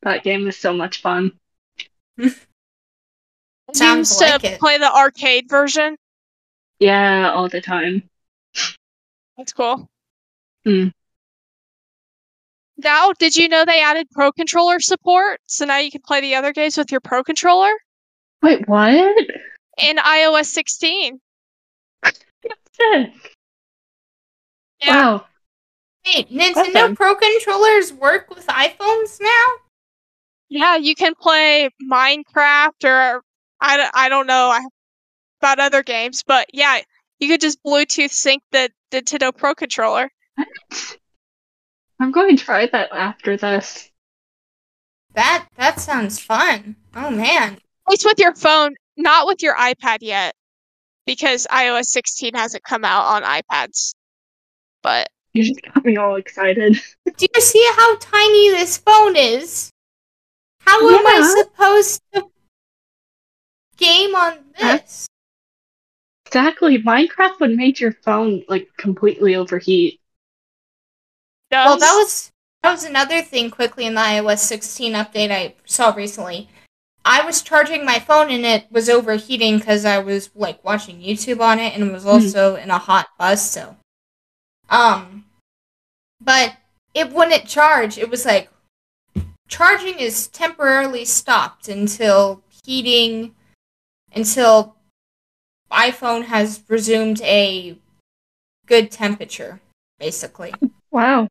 That 0.02 0.24
game 0.24 0.46
is 0.50 0.58
so 0.58 0.74
much 0.74 1.02
fun. 1.02 1.40
You 2.18 2.32
Sounds 3.74 4.10
used 4.10 4.22
like 4.22 4.44
to 4.44 4.52
it. 4.52 4.60
play 4.60 4.78
the 4.78 4.92
arcade 4.94 5.50
version. 5.50 5.96
Yeah, 6.80 7.32
all 7.34 7.48
the 7.50 7.62
time. 7.62 8.10
That's 9.38 9.54
cool. 9.54 9.90
Hmm. 10.66 10.90
Now, 12.78 13.12
did 13.14 13.36
you 13.36 13.48
know 13.48 13.64
they 13.64 13.80
added 13.80 14.10
Pro 14.10 14.32
Controller 14.32 14.80
support? 14.80 15.40
So 15.48 15.66
now 15.66 15.78
you 15.78 15.92
can 15.92 16.02
play 16.02 16.20
the 16.22 16.34
other 16.34 16.52
games 16.52 16.78
with 16.78 16.92
your 16.92 17.00
Pro 17.02 17.24
Controller 17.24 17.74
Wait, 18.42 18.68
what? 18.68 19.16
In 19.82 19.98
iOS 19.98 20.46
16. 20.46 21.20
Yeah. 22.82 23.06
Wow. 24.88 25.26
Wait, 26.06 26.32
Nintendo 26.32 26.72
fun. 26.74 26.96
Pro 26.96 27.16
controllers 27.16 27.92
work 27.94 28.30
with 28.34 28.48
iPhones 28.48 29.20
now? 29.20 29.46
Yeah, 30.48 30.78
you 30.78 30.96
can 30.96 31.14
play 31.16 31.70
Minecraft 31.92 32.84
or 32.86 33.22
I, 33.62 33.78
don't- 33.78 33.92
I 33.94 34.10
don't 34.10 34.26
know 34.28 34.58
about 35.42 35.60
other 35.60 35.84
games, 35.84 36.24
but 36.26 36.48
yeah, 36.54 36.80
you 37.20 37.28
could 37.28 37.42
just 37.42 37.62
Bluetooth 37.64 38.12
sync 38.12 38.42
the, 38.52 38.70
the 38.92 39.02
Nintendo 39.02 39.36
Pro 39.36 39.54
Controller. 39.54 40.10
I'm 42.00 42.12
going 42.12 42.38
to 42.38 42.44
try 42.44 42.66
that 42.68 42.92
after 42.94 43.36
this. 43.36 43.92
That 45.16 45.48
that 45.58 45.80
sounds 45.82 46.20
fun. 46.20 46.76
Oh 46.96 47.10
man. 47.12 47.54
At 47.54 47.60
least 47.90 48.06
with 48.06 48.20
your 48.20 48.34
phone, 48.36 48.76
not 49.00 49.26
with 49.26 49.42
your 49.42 49.56
iPad 49.56 49.98
yet, 50.02 50.36
because 51.06 51.48
iOS 51.50 51.86
16 51.86 52.36
hasn't 52.36 52.64
come 52.64 52.86
out 52.86 53.06
on 53.06 53.24
iPads. 53.24 53.96
But 54.84 55.10
You 55.34 55.44
just 55.44 55.62
got 55.62 55.84
me 55.84 55.98
all 55.98 56.18
excited. 56.18 56.80
Do 57.18 57.28
you 57.34 57.42
see 57.42 57.68
how 57.76 57.98
tiny 57.98 58.52
this 58.52 58.78
phone 58.78 59.16
is? 59.16 59.72
How 60.62 60.88
am 60.88 61.08
I 61.08 61.44
supposed 61.44 62.02
to 62.14 62.26
game 63.78 64.14
on 64.14 64.38
this? 64.60 65.08
Exactly. 66.28 66.78
Minecraft 66.78 67.40
would 67.40 67.56
make 67.56 67.80
your 67.80 67.94
phone 68.04 68.44
like 68.48 68.70
completely 68.78 69.36
overheat. 69.36 70.00
does 71.50 71.66
Well, 71.66 71.80
that 71.80 71.94
was 71.94 72.32
that 72.62 72.72
was 72.72 72.84
another 72.84 73.22
thing 73.22 73.50
quickly 73.50 73.86
in 73.88 73.96
the 73.96 74.02
iOS 74.02 74.40
16 74.40 74.94
update 74.94 75.32
I 75.32 75.56
saw 75.66 75.92
recently. 75.92 76.50
I 77.10 77.26
was 77.26 77.42
charging 77.42 77.84
my 77.84 77.98
phone 77.98 78.30
and 78.30 78.46
it 78.46 78.68
was 78.70 78.88
overheating 78.88 79.58
because 79.58 79.84
I 79.84 79.98
was 79.98 80.30
like 80.36 80.64
watching 80.64 81.02
YouTube 81.02 81.42
on 81.42 81.58
it 81.58 81.74
and 81.74 81.84
it 81.84 81.92
was 81.92 82.06
also 82.06 82.56
in 82.56 82.70
a 82.70 82.78
hot 82.78 83.08
bus. 83.18 83.50
So, 83.50 83.78
um, 84.70 85.26
but 86.22 86.56
it 86.94 87.12
wouldn't 87.12 87.48
charge. 87.48 87.98
It 87.98 88.12
was 88.12 88.28
like 88.28 88.52
charging 89.48 89.98
is 89.98 90.28
temporarily 90.28 91.04
stopped 91.04 91.68
until 91.68 92.44
heating, 92.64 93.34
until 94.14 94.76
iPhone 95.72 96.26
has 96.26 96.62
resumed 96.68 97.24
a 97.24 97.76
good 98.68 98.92
temperature, 98.92 99.60
basically. 99.98 100.54
Wow. 100.92 101.28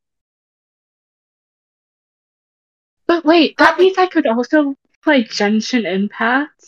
But 3.06 3.24
wait, 3.24 3.56
that 3.58 3.78
means 3.78 3.96
I 3.96 4.06
could 4.08 4.26
also 4.26 4.74
play 5.02 5.24
Genshin 5.24 5.84
Impact 5.90 6.64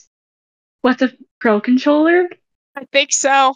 with 0.82 1.02
a 1.02 1.12
Pro 1.40 1.60
controller? 1.60 2.28
I 2.76 2.84
think 2.92 3.12
so. 3.12 3.54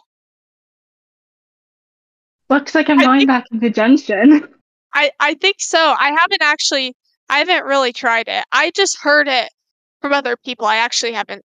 Looks 2.51 2.75
like 2.75 2.89
I'm 2.91 2.99
I 3.01 3.05
going 3.05 3.21
think- 3.21 3.29
back 3.29 3.45
into 3.53 3.71
Genshin. 3.71 4.49
I 4.95 5.11
I 5.19 5.35
think 5.35 5.57
so. 5.59 5.79
I 5.79 6.11
haven't 6.19 6.43
actually 6.43 6.95
I 7.29 7.39
haven't 7.39 7.65
really 7.65 7.93
tried 7.93 8.29
it. 8.29 8.45
I 8.53 8.71
just 8.71 8.99
heard 9.01 9.27
it 9.29 9.49
from 10.01 10.13
other 10.13 10.37
people. 10.37 10.67
I 10.67 10.77
actually 10.77 11.13
haven't 11.13 11.43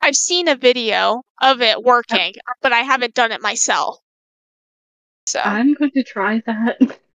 I've 0.00 0.16
seen 0.16 0.48
a 0.48 0.54
video 0.56 1.22
of 1.42 1.60
it 1.60 1.82
working, 1.82 2.34
but 2.62 2.72
I 2.72 2.80
haven't 2.80 3.14
done 3.14 3.32
it 3.32 3.42
myself. 3.42 3.98
So 5.26 5.40
I'm 5.44 5.74
going 5.74 5.90
to 5.90 6.02
try 6.04 6.42
that. 6.46 6.78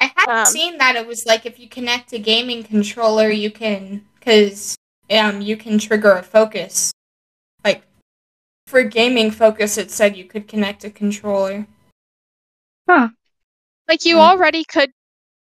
I 0.00 0.12
had 0.16 0.28
um, 0.40 0.46
seen 0.46 0.78
that 0.78 0.96
it 0.96 1.06
was 1.06 1.26
like 1.26 1.46
if 1.46 1.58
you 1.58 1.68
connect 1.68 2.12
a 2.12 2.18
gaming 2.18 2.62
controller, 2.62 3.28
you 3.30 3.50
can 3.50 4.04
because 4.18 4.76
um 5.10 5.40
you 5.40 5.56
can 5.56 5.78
trigger 5.78 6.12
a 6.12 6.22
focus. 6.22 6.92
Like 7.64 7.82
for 8.66 8.82
gaming 8.82 9.30
focus, 9.30 9.78
it 9.78 9.90
said 9.90 10.16
you 10.16 10.24
could 10.24 10.48
connect 10.48 10.84
a 10.84 10.90
controller. 10.90 11.66
Huh. 12.88 13.08
like 13.88 14.04
you 14.04 14.16
Hmm. 14.16 14.20
already 14.22 14.64
could 14.64 14.90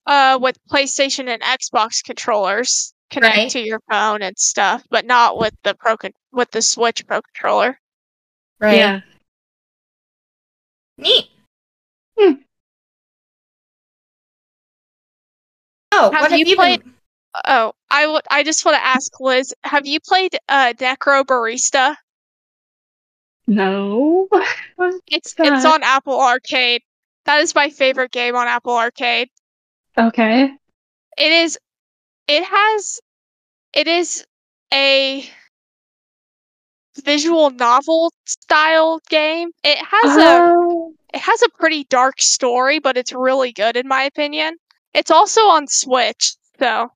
uh 0.05 0.37
with 0.41 0.57
PlayStation 0.69 1.27
and 1.29 1.41
Xbox 1.41 2.03
controllers 2.03 2.93
connect 3.09 3.35
Right. 3.37 3.51
to 3.51 3.59
your 3.59 3.79
phone 3.89 4.21
and 4.21 4.37
stuff, 4.37 4.83
but 4.89 5.05
not 5.05 5.37
with 5.37 5.53
the 5.63 5.73
pro 5.75 5.97
con- 5.97 6.13
with 6.31 6.51
the 6.51 6.61
Switch 6.61 7.05
Pro 7.07 7.21
controller. 7.21 7.79
Right. 8.59 8.75
Yeah. 8.77 9.01
Neat. 10.97 11.28
Oh, 15.99 16.11
Have 16.11 16.21
what 16.21 16.31
have 16.31 16.39
you 16.39 16.45
you 16.45 16.55
played- 16.55 16.83
been? 16.83 16.93
Oh, 17.45 17.73
I 17.91 18.07
would 18.07 18.23
I 18.31 18.43
just 18.43 18.65
want 18.65 18.75
to 18.77 18.85
ask 18.85 19.19
Liz, 19.19 19.53
have 19.63 19.85
you 19.85 19.99
played 19.99 20.35
uh 20.47 20.73
Necrobarista? 20.77 21.95
No. 23.47 24.27
It's 25.07 25.33
that? 25.35 25.47
it's 25.47 25.65
on 25.65 25.83
Apple 25.83 26.19
Arcade. 26.19 26.81
That 27.25 27.41
is 27.41 27.53
my 27.53 27.69
favorite 27.69 28.11
game 28.11 28.35
on 28.35 28.47
Apple 28.47 28.75
Arcade. 28.75 29.29
okay. 29.97 30.51
It 31.17 31.31
is 31.31 31.57
it 32.27 32.43
has 32.45 32.99
it 33.73 33.87
is 33.87 34.25
a 34.73 35.27
visual 37.03 37.49
novel 37.51 38.11
style 38.25 38.99
game. 39.09 39.51
It 39.63 39.77
has 39.77 40.17
a 40.17 40.53
Oh. 40.55 40.93
it 41.13 41.19
has 41.21 41.41
a 41.41 41.49
pretty 41.49 41.83
dark 41.85 42.21
story, 42.21 42.79
but 42.79 42.97
it's 42.97 43.13
really 43.13 43.51
good 43.51 43.75
in 43.77 43.87
my 43.87 44.03
opinion. 44.03 44.57
It's 44.93 45.11
also 45.11 45.41
on 45.41 45.67
Switch, 45.67 46.35
so 46.59 46.91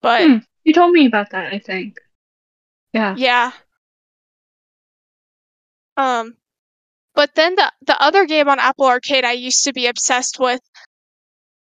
but 0.00 0.22
Hmm. 0.22 0.36
You 0.64 0.72
told 0.74 0.92
me 0.92 1.06
about 1.06 1.30
that, 1.30 1.52
I 1.52 1.58
think. 1.58 1.98
Yeah. 2.92 3.14
Yeah. 3.16 3.52
Um, 5.96 6.36
but 7.14 7.34
then 7.34 7.54
the 7.56 7.72
the 7.82 8.00
other 8.00 8.26
game 8.26 8.48
on 8.48 8.58
Apple 8.60 8.86
Arcade 8.86 9.24
I 9.24 9.32
used 9.32 9.64
to 9.64 9.72
be 9.72 9.86
obsessed 9.86 10.38
with, 10.38 10.60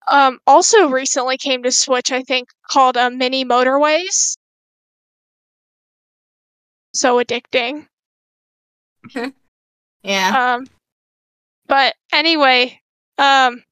um, 0.08 0.40
also 0.48 0.88
recently 0.90 1.38
came 1.38 1.64
to 1.64 1.72
Switch. 1.72 2.12
I 2.12 2.24
think 2.24 2.50
called 2.70 2.98
uh, 2.98 3.10
Mini 3.10 3.46
Motorways. 3.46 4.38
So 6.94 7.22
addicting. 7.24 7.88
Yeah. 10.04 10.56
Um, 10.56 10.68
but 11.66 11.96
anyway, 12.12 12.82
um, 13.18 13.64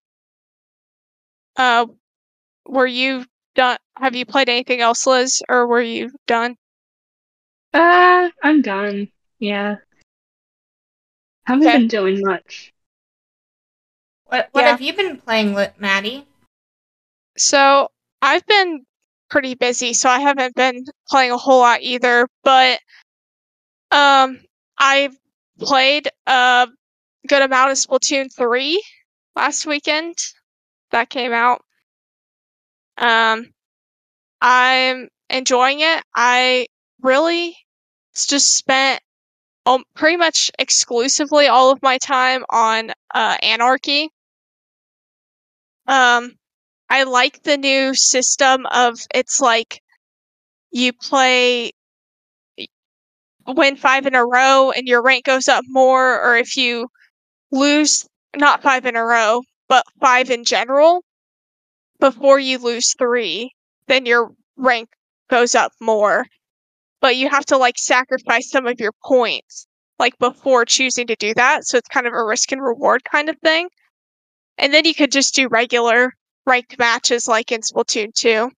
uh, 1.62 1.86
were 2.68 2.88
you 2.88 3.25
done? 3.56 3.77
Have 3.98 4.15
you 4.15 4.25
played 4.25 4.50
anything 4.50 4.82
else, 4.82 5.06
Liz, 5.06 5.41
or 5.48 5.68
were 5.68 5.82
you 5.82 6.12
done? 6.25 6.56
Uh, 7.74 8.30
I'm 8.44 8.62
done. 8.62 9.10
Yeah. 9.39 9.75
Haven't 11.46 11.68
Okay. 11.68 11.77
been 11.77 11.88
doing 11.88 12.22
much. 12.22 12.74
What 14.25 14.50
What 14.51 14.62
yeah. 14.62 14.72
have 14.72 14.82
you 14.82 14.94
been 14.94 15.18
playing, 15.18 15.53
Lit- 15.53 15.80
Maddie? 15.80 16.25
So 17.38 17.89
I've 18.21 18.45
been 18.45 18.86
pretty 19.30 19.56
busy, 19.56 19.93
so 19.93 20.10
I 20.10 20.19
haven't 20.19 20.56
been 20.56 20.84
playing 21.10 21.32
a 21.32 21.38
whole 21.38 21.60
lot 21.60 21.82
either. 21.82 22.28
But 22.43 22.80
um, 23.91 24.39
I 24.78 25.10
played 25.60 26.10
a 26.28 26.67
good 27.28 27.41
amount 27.41 27.71
of 27.71 27.78
Splatoon 27.78 28.34
three 28.36 28.84
last 29.36 29.65
weekend. 29.65 30.15
That 30.91 31.10
came 31.10 31.34
out. 31.34 31.62
Um, 32.97 33.51
I'm 34.41 35.08
enjoying 35.30 35.80
it. 35.82 36.04
I 36.15 36.67
really 37.01 37.56
just 38.13 38.56
spent 38.56 39.01
um, 39.65 39.84
pretty 39.95 40.17
much 40.17 40.51
exclusively 40.60 41.47
all 41.47 41.71
of 41.71 41.82
my 41.82 41.97
time 41.97 42.43
on 42.49 42.91
uh, 43.13 43.38
Anarchy. 43.41 44.10
Um, 45.88 46.34
I 46.89 47.04
like 47.04 47.43
the 47.43 47.58
new 47.58 47.93
system 47.95 48.65
of 48.65 48.99
it's 49.13 49.39
like 49.39 49.82
you 50.71 50.93
play 50.93 51.71
win 53.47 53.75
five 53.75 54.06
in 54.06 54.15
a 54.15 54.25
row 54.25 54.71
and 54.71 54.88
your 54.88 55.01
rank 55.01 55.25
goes 55.25 55.47
up 55.47 55.63
more, 55.67 56.21
or 56.21 56.38
if 56.38 56.58
you 56.58 56.88
lose 57.51 58.08
not 58.36 58.63
five 58.63 58.86
in 58.86 58.95
a 58.95 59.04
row, 59.04 59.41
but 59.71 59.86
five 60.01 60.29
in 60.29 60.43
general 60.43 61.01
before 62.01 62.38
you 62.38 62.57
lose 62.57 62.93
three, 62.99 63.53
then 63.88 64.05
your 64.05 64.34
rank 64.57 64.89
goes 65.29 65.55
up 65.55 65.71
more. 65.79 66.25
But 66.99 67.15
you 67.15 67.29
have 67.29 67.45
to 67.45 67.57
like 67.57 67.77
sacrifice 67.77 68.51
some 68.51 68.67
of 68.67 68.81
your 68.81 68.91
points 69.01 69.67
like 69.97 70.19
before 70.19 70.65
choosing 70.65 71.07
to 71.07 71.15
do 71.15 71.34
that. 71.36 71.63
So 71.63 71.77
it's 71.77 71.88
kind 71.88 72.05
of 72.05 72.12
a 72.12 72.21
risk 72.21 72.51
and 72.51 72.62
reward 72.62 73.05
kind 73.05 73.29
of 73.29 73.38
thing. 73.39 73.69
And 74.57 74.73
then 74.73 74.84
you 74.84 74.93
could 74.93 75.10
just 75.10 75.36
do 75.36 75.47
regular 75.47 76.12
ranked 76.45 76.77
matches 76.77 77.29
like 77.29 77.53
in 77.53 77.62
Splatoon 77.62 78.13
2. 78.13 78.51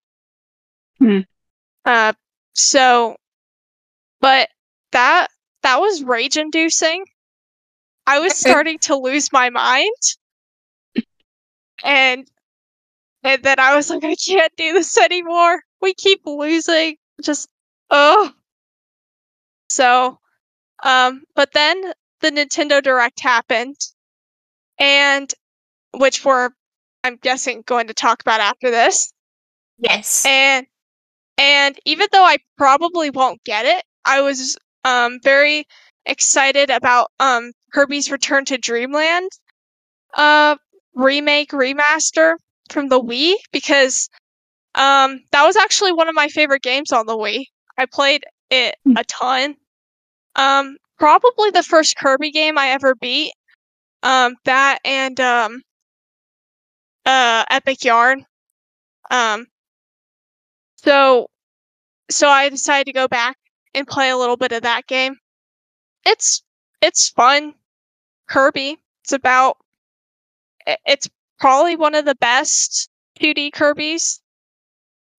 Hmm. 0.97 1.19
Uh, 1.85 2.13
so, 2.53 3.17
but 4.19 4.49
that 4.93 5.27
that 5.61 5.79
was 5.79 6.01
rage 6.01 6.37
inducing. 6.37 7.05
I 8.07 8.19
was 8.19 8.35
starting 8.35 8.79
to 8.79 8.95
lose 8.95 9.31
my 9.31 9.51
mind, 9.51 9.93
and 11.83 12.27
and 13.23 13.43
then 13.43 13.59
I 13.59 13.75
was 13.75 13.89
like, 13.89 14.03
I 14.03 14.15
can't 14.15 14.51
do 14.57 14.73
this 14.73 14.97
anymore. 14.97 15.61
We 15.81 15.93
keep 15.93 16.21
losing. 16.25 16.97
Just 17.21 17.47
oh. 17.89 18.31
So, 19.69 20.19
um, 20.83 21.23
but 21.35 21.51
then 21.53 21.81
the 22.21 22.31
Nintendo 22.31 22.81
Direct 22.81 23.19
happened, 23.21 23.77
and 24.79 25.31
which 25.93 26.23
we're 26.25 26.49
I'm 27.03 27.17
guessing 27.17 27.63
going 27.65 27.87
to 27.87 27.93
talk 27.93 28.21
about 28.21 28.39
after 28.39 28.71
this. 28.71 29.13
Yes. 29.77 30.25
And 30.25 30.65
and 31.37 31.77
even 31.85 32.07
though 32.11 32.23
I 32.23 32.37
probably 32.57 33.09
won't 33.09 33.43
get 33.43 33.65
it, 33.65 33.83
I 34.05 34.21
was 34.21 34.57
um 34.85 35.19
very 35.23 35.65
excited 36.05 36.69
about 36.69 37.11
um 37.19 37.51
Kirby's 37.73 38.11
Return 38.11 38.45
to 38.45 38.57
Dreamland 38.57 39.29
uh 40.15 40.55
remake 40.95 41.51
remaster 41.51 42.35
from 42.69 42.89
the 42.89 43.01
Wii 43.01 43.35
because 43.51 44.09
um 44.75 45.19
that 45.31 45.43
was 45.45 45.55
actually 45.57 45.91
one 45.93 46.07
of 46.07 46.15
my 46.15 46.27
favorite 46.29 46.63
games 46.63 46.91
on 46.91 47.05
the 47.05 47.17
Wii. 47.17 47.45
I 47.77 47.85
played 47.85 48.25
it 48.49 48.75
Hmm. 48.85 48.97
a 48.97 49.03
ton. 49.05 49.55
Um 50.35 50.77
probably 50.99 51.51
the 51.51 51.63
first 51.63 51.97
Kirby 51.97 52.31
game 52.31 52.57
I 52.57 52.69
ever 52.69 52.95
beat. 52.95 53.33
Um 54.03 54.35
that 54.45 54.79
and 54.85 55.19
um 55.19 55.61
uh 57.05 57.45
Epic 57.49 57.83
Yarn. 57.83 58.25
Um 59.11 59.47
so 60.77 61.27
so 62.09 62.27
I 62.29 62.49
decided 62.49 62.85
to 62.87 62.93
go 62.93 63.07
back 63.07 63.37
and 63.73 63.87
play 63.87 64.09
a 64.09 64.17
little 64.17 64.37
bit 64.37 64.51
of 64.51 64.63
that 64.63 64.87
game. 64.87 65.17
It's 66.05 66.43
it's 66.81 67.09
fun. 67.09 67.55
Kirby. 68.29 68.77
It's 69.03 69.13
about 69.13 69.57
it's 70.65 71.09
probably 71.39 71.75
one 71.75 71.95
of 71.95 72.05
the 72.05 72.15
best 72.15 72.89
2D 73.19 73.51
Kirby's. 73.53 74.21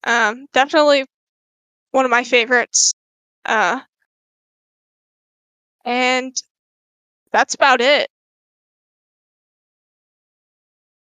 Um 0.04 0.46
definitely 0.52 1.06
one 1.90 2.04
of 2.04 2.10
my 2.10 2.24
favorites. 2.24 2.92
Uh 3.44 3.80
and 5.84 6.34
that's 7.32 7.54
about 7.54 7.80
it. 7.80 8.08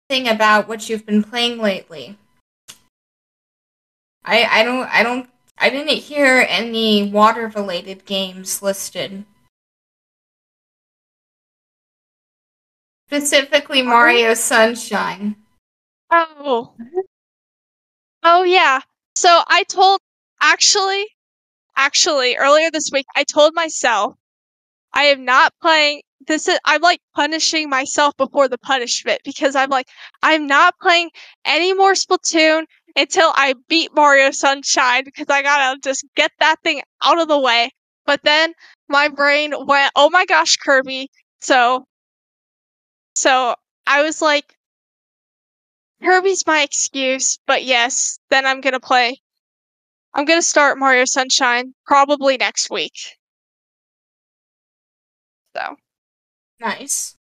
Thing 0.10 0.28
about 0.28 0.68
what 0.68 0.88
you've 0.90 1.06
been 1.06 1.24
playing 1.24 1.60
lately. 1.60 2.18
I 4.24 4.44
I 4.44 4.64
don't 4.64 4.88
I 4.88 5.04
don't 5.04 5.30
I 5.58 5.70
didn't 5.70 5.98
hear 5.98 6.46
any 6.50 7.10
water 7.10 7.48
related 7.48 8.06
games 8.06 8.62
listed. 8.62 9.26
Specifically 13.08 13.82
Mario 13.82 14.34
Sunshine. 14.34 15.36
Oh. 16.12 16.74
Oh 18.24 18.44
yeah. 18.44 18.80
So 19.16 19.42
I 19.48 19.64
told 19.64 20.00
actually 20.42 21.06
actually 21.78 22.36
earlier 22.38 22.70
this 22.72 22.90
week 22.92 23.06
I 23.16 23.24
told 23.24 23.54
myself 23.54 24.16
I 24.94 25.04
am 25.04 25.26
not 25.26 25.54
playing 25.62 26.02
this 26.28 26.48
is 26.48 26.58
I'm 26.66 26.82
like 26.82 27.00
punishing 27.16 27.70
myself 27.70 28.16
before 28.18 28.48
the 28.48 28.58
punishment 28.58 29.22
because 29.24 29.56
I'm 29.56 29.70
like 29.70 29.88
I'm 30.24 30.48
not 30.48 30.74
playing 30.82 31.10
any 31.46 31.74
more 31.74 31.94
Splatoon 31.94 32.66
until 32.96 33.32
I 33.36 33.54
beat 33.68 33.92
Mario 33.96 34.32
Sunshine 34.32 35.04
because 35.04 35.28
I 35.30 35.42
gotta 35.42 35.80
just 35.84 36.06
get 36.16 36.32
that 36.40 36.58
thing 36.64 36.82
out 37.04 37.20
of 37.20 37.28
the 37.28 37.40
way. 37.40 37.70
But 38.06 38.22
then 38.24 38.54
my 38.88 39.08
brain 39.10 39.54
went, 39.66 39.92
oh 39.96 40.10
my 40.10 40.26
gosh, 40.26 40.58
Kirby. 40.58 41.10
So, 41.42 41.86
so 43.16 43.56
I 43.88 44.04
was 44.04 44.22
like, 44.22 44.56
Kirby's 46.04 46.46
my 46.46 46.62
excuse, 46.62 47.40
but 47.48 47.64
yes, 47.64 48.20
then 48.30 48.46
I'm 48.46 48.62
gonna 48.62 48.80
play. 48.80 49.22
I'm 50.14 50.26
gonna 50.26 50.42
start 50.42 50.78
Mario 50.78 51.06
Sunshine 51.06 51.74
probably 51.86 52.38
next 52.38 52.70
week. 52.70 52.94
So, 55.56 55.76
Nice. 56.60 57.16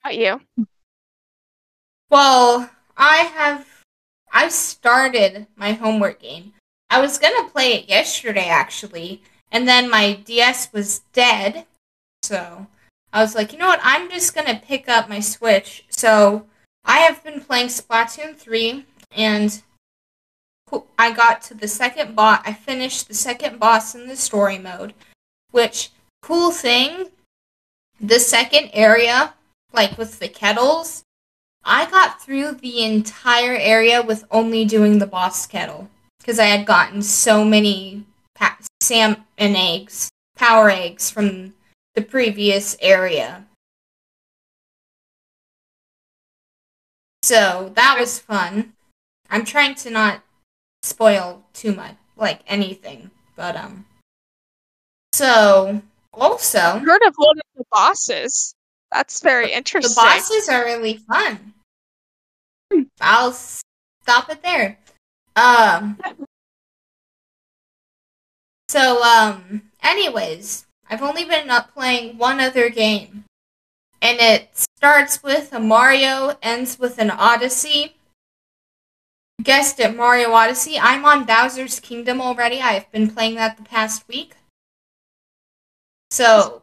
how 0.00 0.10
about 0.10 0.18
you? 0.18 0.40
Well, 2.10 2.70
I 2.96 3.16
have. 3.18 3.66
I've 4.32 4.52
started 4.52 5.46
my 5.56 5.72
homework 5.72 6.20
game. 6.20 6.52
I 6.90 7.00
was 7.00 7.18
gonna 7.18 7.48
play 7.48 7.74
it 7.74 7.88
yesterday, 7.88 8.48
actually, 8.48 9.22
and 9.50 9.66
then 9.66 9.88
my 9.88 10.14
DS 10.24 10.72
was 10.72 11.00
dead. 11.12 11.66
So 12.24 12.66
I 13.12 13.20
was 13.20 13.34
like, 13.34 13.52
you 13.52 13.58
know 13.58 13.66
what? 13.66 13.80
I'm 13.82 14.10
just 14.10 14.34
gonna 14.34 14.60
pick 14.64 14.88
up 14.88 15.08
my 15.08 15.20
Switch. 15.20 15.84
So 15.90 16.46
I 16.84 16.98
have 17.00 17.22
been 17.22 17.40
playing 17.40 17.68
Splatoon 17.68 18.34
3, 18.36 18.84
and 19.14 19.62
I 20.98 21.12
got 21.12 21.42
to 21.42 21.54
the 21.54 21.68
second 21.68 22.16
boss. 22.16 22.40
I 22.44 22.54
finished 22.54 23.08
the 23.08 23.14
second 23.14 23.60
boss 23.60 23.94
in 23.94 24.08
the 24.08 24.16
story 24.16 24.58
mode, 24.58 24.94
which, 25.50 25.90
cool 26.22 26.50
thing, 26.50 27.10
the 28.00 28.18
second 28.18 28.70
area, 28.72 29.34
like 29.72 29.98
with 29.98 30.18
the 30.18 30.28
kettles, 30.28 31.02
I 31.64 31.90
got 31.90 32.22
through 32.22 32.52
the 32.52 32.84
entire 32.84 33.56
area 33.56 34.02
with 34.02 34.24
only 34.30 34.64
doing 34.64 34.98
the 34.98 35.06
boss 35.06 35.46
kettle 35.46 35.88
because 36.18 36.38
I 36.38 36.46
had 36.46 36.66
gotten 36.66 37.02
so 37.02 37.44
many 37.44 38.04
pa- 38.34 38.58
sam 38.80 39.24
and 39.38 39.56
eggs, 39.56 40.10
power 40.36 40.70
eggs 40.70 41.10
from 41.10 41.54
the 41.94 42.02
previous 42.02 42.76
area. 42.80 43.46
So 47.22 47.72
that 47.74 47.96
was 47.98 48.18
fun. 48.18 48.74
I'm 49.30 49.44
trying 49.44 49.74
to 49.76 49.90
not 49.90 50.22
spoil 50.82 51.42
too 51.54 51.74
much, 51.74 51.96
like 52.16 52.40
anything, 52.46 53.10
but 53.36 53.56
um. 53.56 53.86
So 55.12 55.82
also, 56.12 56.58
I 56.58 56.78
heard 56.78 57.02
of 57.06 57.14
one 57.16 57.38
of 57.38 57.44
the 57.56 57.64
bosses. 57.70 58.54
That's 58.92 59.20
very 59.20 59.52
interesting. 59.52 59.94
the 59.94 60.00
interesting. 60.00 60.38
bosses 60.38 60.48
are 60.48 60.64
really 60.64 60.98
fun. 60.98 61.54
I'll 63.00 63.32
stop 63.32 64.30
it 64.30 64.42
there. 64.42 64.78
Um. 65.36 65.98
So, 68.74 69.02
um, 69.04 69.70
anyways, 69.84 70.66
I've 70.94 71.02
only 71.02 71.24
been 71.24 71.50
up 71.50 71.74
playing 71.74 72.18
one 72.18 72.38
other 72.38 72.70
game. 72.70 73.24
And 74.00 74.20
it 74.20 74.50
starts 74.54 75.24
with 75.24 75.52
a 75.52 75.58
Mario, 75.58 76.38
ends 76.40 76.78
with 76.78 77.00
an 77.00 77.10
Odyssey. 77.10 77.96
Guessed 79.42 79.80
it, 79.80 79.96
Mario 79.96 80.30
Odyssey. 80.30 80.78
I'm 80.78 81.04
on 81.04 81.24
Bowser's 81.24 81.80
Kingdom 81.80 82.20
already. 82.20 82.60
I've 82.60 82.88
been 82.92 83.10
playing 83.10 83.34
that 83.34 83.56
the 83.56 83.64
past 83.64 84.06
week. 84.06 84.36
So, 86.12 86.62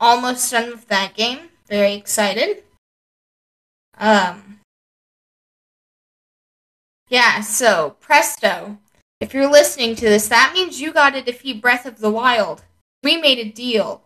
almost 0.00 0.50
done 0.50 0.70
with 0.70 0.88
that 0.88 1.14
game. 1.14 1.50
Very 1.68 1.94
excited. 1.94 2.64
Um, 3.96 4.58
yeah, 7.08 7.42
so 7.42 7.94
presto. 8.00 8.78
If 9.20 9.32
you're 9.32 9.48
listening 9.48 9.94
to 9.94 10.04
this, 10.04 10.26
that 10.26 10.50
means 10.52 10.80
you 10.80 10.92
got 10.92 11.10
to 11.10 11.22
defeat 11.22 11.62
Breath 11.62 11.86
of 11.86 12.00
the 12.00 12.10
Wild. 12.10 12.64
We 13.04 13.16
made 13.18 13.38
a 13.38 13.44
deal. 13.50 14.02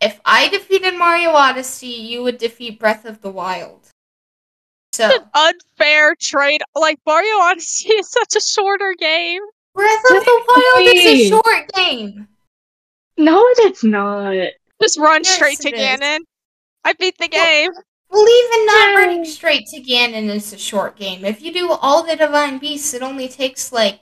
If 0.00 0.20
I 0.24 0.48
defeated 0.48 0.96
Mario 0.96 1.30
Odyssey, 1.30 1.86
you 1.88 2.22
would 2.22 2.38
defeat 2.38 2.78
Breath 2.78 3.04
of 3.04 3.20
the 3.20 3.30
Wild. 3.30 3.88
So, 4.92 5.04
an 5.10 5.28
unfair 5.34 6.14
trade. 6.18 6.62
Like 6.74 6.98
Mario 7.06 7.34
Odyssey 7.36 7.88
is 7.92 8.10
such 8.10 8.36
a 8.36 8.40
shorter 8.40 8.94
game. 8.98 9.42
Breath 9.74 10.04
of 10.10 10.24
the 10.24 10.42
Wild 10.48 10.96
is 10.96 11.04
a 11.04 11.28
short 11.28 11.72
game. 11.74 12.28
No, 13.18 13.44
it's 13.58 13.82
not. 13.84 14.34
Just 14.80 14.98
run 14.98 15.22
Yes, 15.24 15.34
straight 15.34 15.58
to 15.60 15.68
it 15.68 15.74
is. 15.74 16.00
Ganon. 16.00 16.18
I 16.84 16.92
beat 16.94 17.18
the 17.18 17.28
Well- 17.32 17.44
game. 17.44 17.72
Well, 18.08 18.28
even 18.28 18.66
not 18.66 18.88
Yay. 18.90 18.94
running 18.94 19.24
straight 19.24 19.66
to 19.72 19.80
Ganon 19.82 20.28
is 20.32 20.52
a 20.52 20.58
short 20.58 20.96
game. 20.96 21.24
If 21.24 21.42
you 21.42 21.52
do 21.52 21.72
all 21.72 22.04
the 22.04 22.14
Divine 22.14 22.58
Beasts, 22.58 22.94
it 22.94 23.02
only 23.02 23.26
takes 23.28 23.72
like 23.72 23.98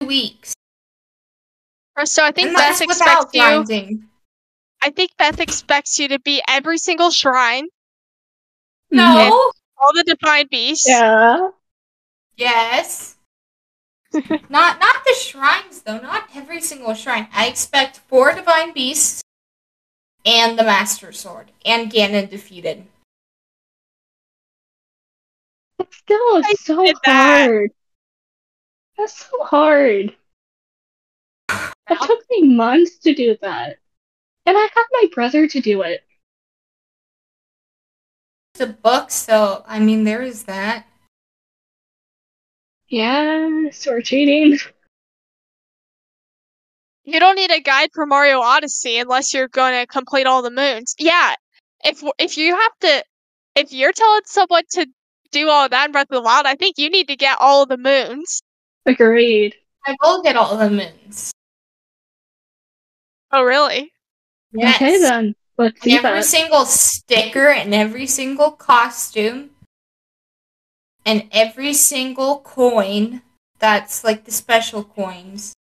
two 0.00 0.06
weeks. 0.06 0.52
So 2.04 2.24
I 2.24 2.30
think 2.32 2.56
Beth 2.56 2.80
expects 2.80 3.34
you. 3.34 3.40
grinding. 3.40 4.08
I 4.82 4.90
think 4.90 5.10
Beth 5.18 5.40
expects 5.40 5.98
you 5.98 6.08
to 6.08 6.20
be 6.20 6.42
every 6.48 6.78
single 6.78 7.10
shrine, 7.10 7.66
No. 8.90 9.52
all 9.76 9.92
the 9.92 10.04
divine 10.04 10.46
beasts. 10.50 10.88
Yeah. 10.88 11.48
Yes. 12.36 13.16
not 14.48 14.80
not 14.80 15.04
the 15.04 15.14
shrines 15.20 15.82
though. 15.82 15.98
Not 15.98 16.28
every 16.34 16.60
single 16.60 16.94
shrine. 16.94 17.28
I 17.32 17.46
expect 17.48 17.98
four 18.08 18.32
divine 18.34 18.72
beasts 18.72 19.20
and 20.24 20.58
the 20.58 20.62
master 20.64 21.12
sword 21.12 21.50
and 21.66 21.90
Ganon 21.92 22.30
defeated. 22.30 22.84
It's 25.78 25.96
still 25.96 26.42
I 26.44 26.54
so 26.60 26.84
did 26.84 26.96
that. 27.04 27.46
hard. 27.48 27.70
That's 28.96 29.26
so 29.28 29.44
hard. 29.44 30.16
It 31.48 31.98
took 32.02 32.20
me 32.30 32.54
months 32.54 32.98
to 32.98 33.14
do 33.14 33.36
that. 33.42 33.78
And 34.46 34.56
I 34.56 34.68
had 34.74 34.84
my 34.92 35.08
brother 35.12 35.46
to 35.46 35.60
do 35.60 35.82
it. 35.82 36.04
It's 38.54 38.62
a 38.62 38.66
book, 38.66 39.10
so 39.10 39.64
I 39.66 39.78
mean 39.78 40.04
there 40.04 40.22
is 40.22 40.44
that. 40.44 40.86
Yeah, 42.88 43.70
so 43.70 43.92
we're 43.92 44.00
cheating. 44.00 44.58
You 47.04 47.20
don't 47.20 47.36
need 47.36 47.50
a 47.50 47.60
guide 47.60 47.90
for 47.94 48.06
Mario 48.06 48.40
Odyssey 48.40 48.98
unless 48.98 49.32
you're 49.32 49.48
going 49.48 49.74
to 49.74 49.86
complete 49.86 50.26
all 50.26 50.42
the 50.42 50.50
moons. 50.50 50.94
Yeah, 50.98 51.34
if 51.84 52.02
if 52.18 52.36
you 52.36 52.54
have 52.54 52.72
to, 52.80 53.02
if 53.54 53.72
you're 53.72 53.92
telling 53.92 54.22
someone 54.26 54.64
to 54.72 54.86
do 55.30 55.48
all 55.48 55.64
of 55.64 55.70
that 55.70 55.86
in 55.86 55.92
Breath 55.92 56.08
of 56.10 56.16
the 56.16 56.22
Wild, 56.22 56.46
I 56.46 56.54
think 56.54 56.76
you 56.78 56.90
need 56.90 57.08
to 57.08 57.16
get 57.16 57.36
all 57.40 57.62
of 57.62 57.68
the 57.68 57.78
moons. 57.78 58.42
Agreed. 58.86 59.54
I 59.86 59.96
will 60.02 60.22
get 60.22 60.36
all 60.36 60.56
the 60.56 60.70
moons. 60.70 61.32
Oh, 63.32 63.42
really? 63.42 63.92
Yes. 64.52 64.76
Okay 64.76 64.98
then. 64.98 65.34
Let's 65.56 65.80
see 65.82 65.96
And 65.96 66.04
every 66.06 66.20
that. 66.20 66.24
single 66.24 66.64
sticker 66.64 67.48
and 67.48 67.74
every 67.74 68.06
single 68.06 68.52
costume 68.52 69.50
and 71.04 71.28
every 71.32 71.74
single 71.74 72.40
coin 72.40 73.22
that's 73.58 74.04
like 74.04 74.24
the 74.24 74.30
special 74.30 74.84
coins. 74.84 75.52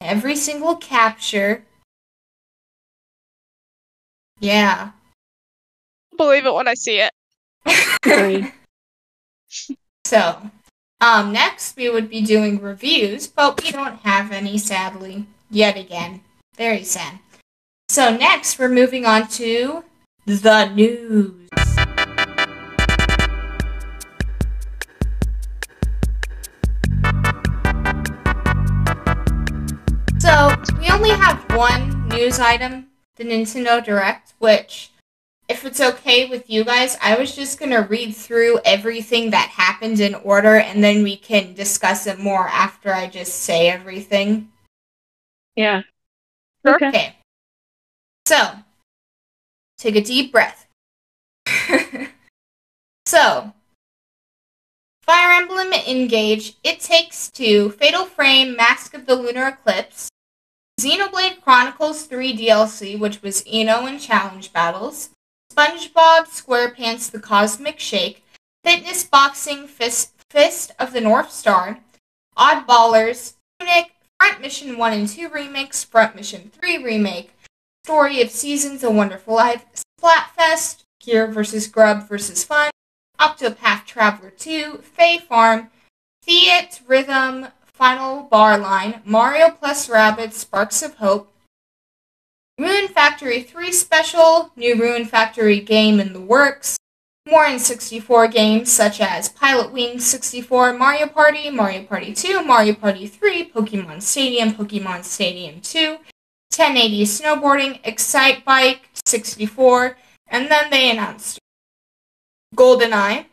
Every 0.00 0.36
single 0.36 0.76
capture. 0.76 1.64
Yeah. 4.38 4.90
Believe 6.16 6.46
it 6.46 6.54
when 6.54 6.68
I 6.68 6.74
see 6.74 7.00
it. 7.00 8.52
So, 10.06 10.50
um, 11.00 11.32
next 11.32 11.76
we 11.76 11.88
would 11.88 12.10
be 12.10 12.20
doing 12.20 12.60
reviews, 12.60 13.28
but 13.28 13.62
we 13.62 13.70
don't 13.70 14.00
have 14.00 14.32
any, 14.32 14.58
sadly, 14.58 15.26
yet 15.48 15.76
again. 15.76 16.22
Very 16.60 16.84
sad. 16.84 17.20
So, 17.88 18.14
next 18.14 18.58
we're 18.58 18.68
moving 18.68 19.06
on 19.06 19.28
to 19.28 19.82
the 20.26 20.66
news. 20.66 21.48
So, 30.18 30.54
we 30.78 30.90
only 30.90 31.08
have 31.08 31.42
one 31.56 32.08
news 32.08 32.38
item, 32.38 32.88
the 33.16 33.24
Nintendo 33.24 33.82
Direct, 33.82 34.34
which, 34.38 34.90
if 35.48 35.64
it's 35.64 35.80
okay 35.80 36.28
with 36.28 36.50
you 36.50 36.64
guys, 36.64 36.98
I 37.02 37.18
was 37.18 37.34
just 37.34 37.58
gonna 37.58 37.86
read 37.88 38.14
through 38.14 38.60
everything 38.66 39.30
that 39.30 39.48
happened 39.48 39.98
in 39.98 40.14
order 40.14 40.56
and 40.56 40.84
then 40.84 41.02
we 41.02 41.16
can 41.16 41.54
discuss 41.54 42.06
it 42.06 42.18
more 42.18 42.48
after 42.48 42.92
I 42.92 43.06
just 43.06 43.32
say 43.44 43.70
everything. 43.70 44.52
Yeah. 45.56 45.84
Sure. 46.64 46.76
Okay. 46.76 47.16
So, 48.26 48.50
take 49.78 49.96
a 49.96 50.00
deep 50.00 50.32
breath. 50.32 50.66
so, 53.06 53.52
Fire 55.02 55.32
Emblem 55.32 55.72
Engage, 55.72 56.54
It 56.62 56.80
Takes 56.80 57.30
Two, 57.30 57.70
Fatal 57.70 58.04
Frame, 58.04 58.54
Mask 58.54 58.94
of 58.94 59.06
the 59.06 59.16
Lunar 59.16 59.48
Eclipse, 59.48 60.08
Xenoblade 60.80 61.42
Chronicles 61.42 62.04
3 62.04 62.36
DLC, 62.36 62.98
which 62.98 63.20
was 63.20 63.46
Ino 63.46 63.86
and 63.86 64.00
Challenge 64.00 64.52
Battles, 64.52 65.10
SpongeBob 65.52 66.26
SquarePants 66.26 67.10
The 67.10 67.18
Cosmic 67.18 67.80
Shake, 67.80 68.22
Fitness 68.62 69.04
Boxing 69.04 69.66
Fist, 69.66 70.12
Fist 70.30 70.72
of 70.78 70.92
the 70.92 71.00
North 71.00 71.32
Star, 71.32 71.80
Oddballers, 72.38 73.34
Tunic, 73.58 73.90
Front 74.20 74.42
Mission 74.42 74.76
1 74.76 74.92
and 74.92 75.08
2 75.08 75.30
Remakes, 75.30 75.82
Front 75.82 76.14
Mission 76.14 76.50
3 76.60 76.84
Remake, 76.84 77.32
Story 77.86 78.20
of 78.20 78.30
Seasons, 78.30 78.84
A 78.84 78.90
Wonderful 78.90 79.34
Life, 79.34 79.64
Splatfest, 79.98 80.84
Gear 81.00 81.26
vs. 81.26 81.66
Grub 81.68 82.06
vs. 82.06 82.44
Fun, 82.44 82.70
Octopath 83.18 83.86
Traveler 83.86 84.28
2, 84.28 84.82
Fae 84.82 85.16
Farm, 85.16 85.70
Theatrhythm, 86.28 87.50
Final 87.64 88.24
Bar 88.24 88.58
Line, 88.58 89.00
Mario 89.06 89.52
plus 89.52 89.88
Rabbids, 89.88 90.34
Sparks 90.34 90.82
of 90.82 90.96
Hope, 90.96 91.32
Rune 92.58 92.88
Factory 92.88 93.40
3 93.40 93.72
Special, 93.72 94.52
new 94.54 94.78
Rune 94.78 95.06
Factory 95.06 95.60
game 95.60 95.98
in 95.98 96.12
the 96.12 96.20
works, 96.20 96.76
more 97.30 97.46
N64 97.46 98.32
games 98.32 98.72
such 98.72 99.00
as 99.00 99.28
Pilotwings 99.28 100.00
64, 100.00 100.72
Mario 100.72 101.06
Party, 101.06 101.48
Mario 101.48 101.84
Party 101.84 102.12
2, 102.12 102.42
Mario 102.42 102.74
Party 102.74 103.06
3, 103.06 103.50
Pokemon 103.50 104.02
Stadium, 104.02 104.52
Pokemon 104.52 105.04
Stadium 105.04 105.60
2, 105.60 105.90
1080 105.90 107.04
Snowboarding, 107.04 107.82
Excitebike 107.84 108.80
64, 109.06 109.96
and 110.26 110.50
then 110.50 110.70
they 110.70 110.90
announced 110.90 111.38
GoldenEye, 112.56 113.26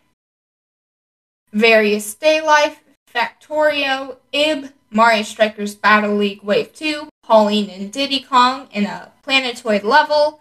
Various 1.52 2.14
Day 2.14 2.40
Life, 2.40 2.84
Factorio, 3.12 4.18
Ib, 4.32 4.70
Mario 4.92 5.24
Strikers 5.24 5.74
Battle 5.74 6.16
League 6.16 6.44
Wave 6.44 6.72
2, 6.74 7.10
Pauline 7.24 7.72
and 7.72 7.92
Diddy 7.92 8.20
Kong 8.20 8.68
in 8.72 8.86
a 8.86 9.12
planetoid 9.24 9.84
level, 9.84 10.40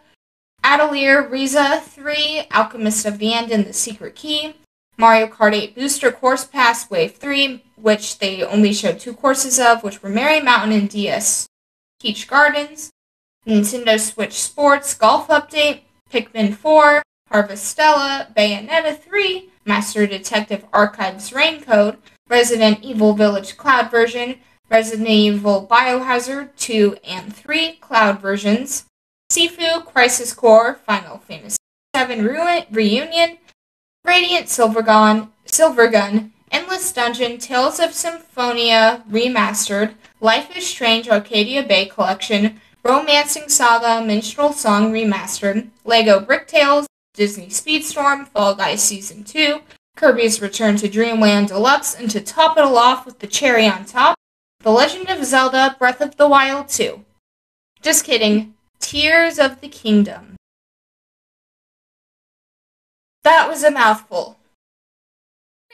Atelier 0.68 1.22
Ryza 1.22 1.80
3, 1.80 2.48
Alchemist 2.50 3.06
of 3.06 3.18
the 3.18 3.32
End 3.32 3.52
and 3.52 3.64
the 3.64 3.72
Secret 3.72 4.16
Key, 4.16 4.56
Mario 4.96 5.28
Kart 5.28 5.52
8 5.52 5.76
Booster 5.76 6.10
Course 6.10 6.44
Pass 6.44 6.90
Wave 6.90 7.14
3, 7.14 7.62
which 7.76 8.18
they 8.18 8.42
only 8.42 8.72
showed 8.72 8.98
two 8.98 9.14
courses 9.14 9.60
of, 9.60 9.84
which 9.84 10.02
were 10.02 10.08
Merry 10.08 10.40
Mountain 10.40 10.72
and 10.72 10.90
DS 10.90 11.46
Peach 12.02 12.26
Gardens, 12.26 12.90
Nintendo 13.46 13.96
Switch 14.00 14.32
Sports 14.32 14.92
Golf 14.94 15.28
Update, 15.28 15.82
Pikmin 16.12 16.52
4, 16.52 17.00
Harvestella, 17.32 18.34
Bayonetta 18.34 18.98
3, 18.98 19.48
Master 19.64 20.04
Detective 20.04 20.64
Archives 20.72 21.32
Rain 21.32 21.62
Code, 21.62 21.96
Resident 22.28 22.82
Evil 22.82 23.14
Village 23.14 23.56
Cloud 23.56 23.88
version, 23.88 24.40
Resident 24.68 25.08
Evil 25.08 25.64
Biohazard 25.70 26.56
2 26.56 26.96
and 27.04 27.32
3 27.32 27.74
Cloud 27.74 28.20
versions, 28.20 28.86
Sifu, 29.30 29.84
Crisis 29.84 30.32
Core, 30.32 30.74
Final 30.86 31.18
Fantasy 31.18 31.58
VII 31.96 32.20
Ruin, 32.20 32.64
Reunion, 32.70 33.38
Radiant 34.04 34.46
Silvergun, 34.46 35.30
Silvergun, 35.46 36.30
Endless 36.52 36.92
Dungeon, 36.92 37.38
Tales 37.38 37.80
of 37.80 37.92
Symphonia 37.92 39.02
Remastered, 39.10 39.94
Life 40.20 40.56
is 40.56 40.66
Strange 40.66 41.08
Arcadia 41.08 41.62
Bay 41.62 41.86
Collection, 41.86 42.60
Romancing 42.84 43.48
Saga 43.48 44.04
Minstrel 44.04 44.52
Song 44.52 44.92
Remastered, 44.92 45.68
Lego 45.84 46.20
Brick 46.20 46.46
Tales, 46.46 46.86
Disney 47.14 47.48
Speedstorm, 47.48 48.28
Fall 48.28 48.54
Guys 48.54 48.82
Season 48.82 49.24
2, 49.24 49.60
Kirby's 49.96 50.40
Return 50.40 50.76
to 50.76 50.88
Dreamland 50.88 51.48
Deluxe, 51.48 51.94
and 51.94 52.08
to 52.10 52.20
top 52.20 52.56
it 52.56 52.64
all 52.64 52.78
off 52.78 53.04
with 53.04 53.18
the 53.18 53.26
cherry 53.26 53.66
on 53.66 53.84
top, 53.84 54.14
The 54.60 54.70
Legend 54.70 55.10
of 55.10 55.24
Zelda 55.24 55.74
Breath 55.78 56.00
of 56.00 56.16
the 56.16 56.28
Wild 56.28 56.68
2. 56.68 57.04
Just 57.82 58.04
kidding. 58.04 58.54
Tears 58.80 59.38
of 59.38 59.60
the 59.60 59.68
Kingdom. 59.68 60.36
That 63.24 63.48
was 63.48 63.64
a 63.64 63.70
mouthful. 63.70 64.38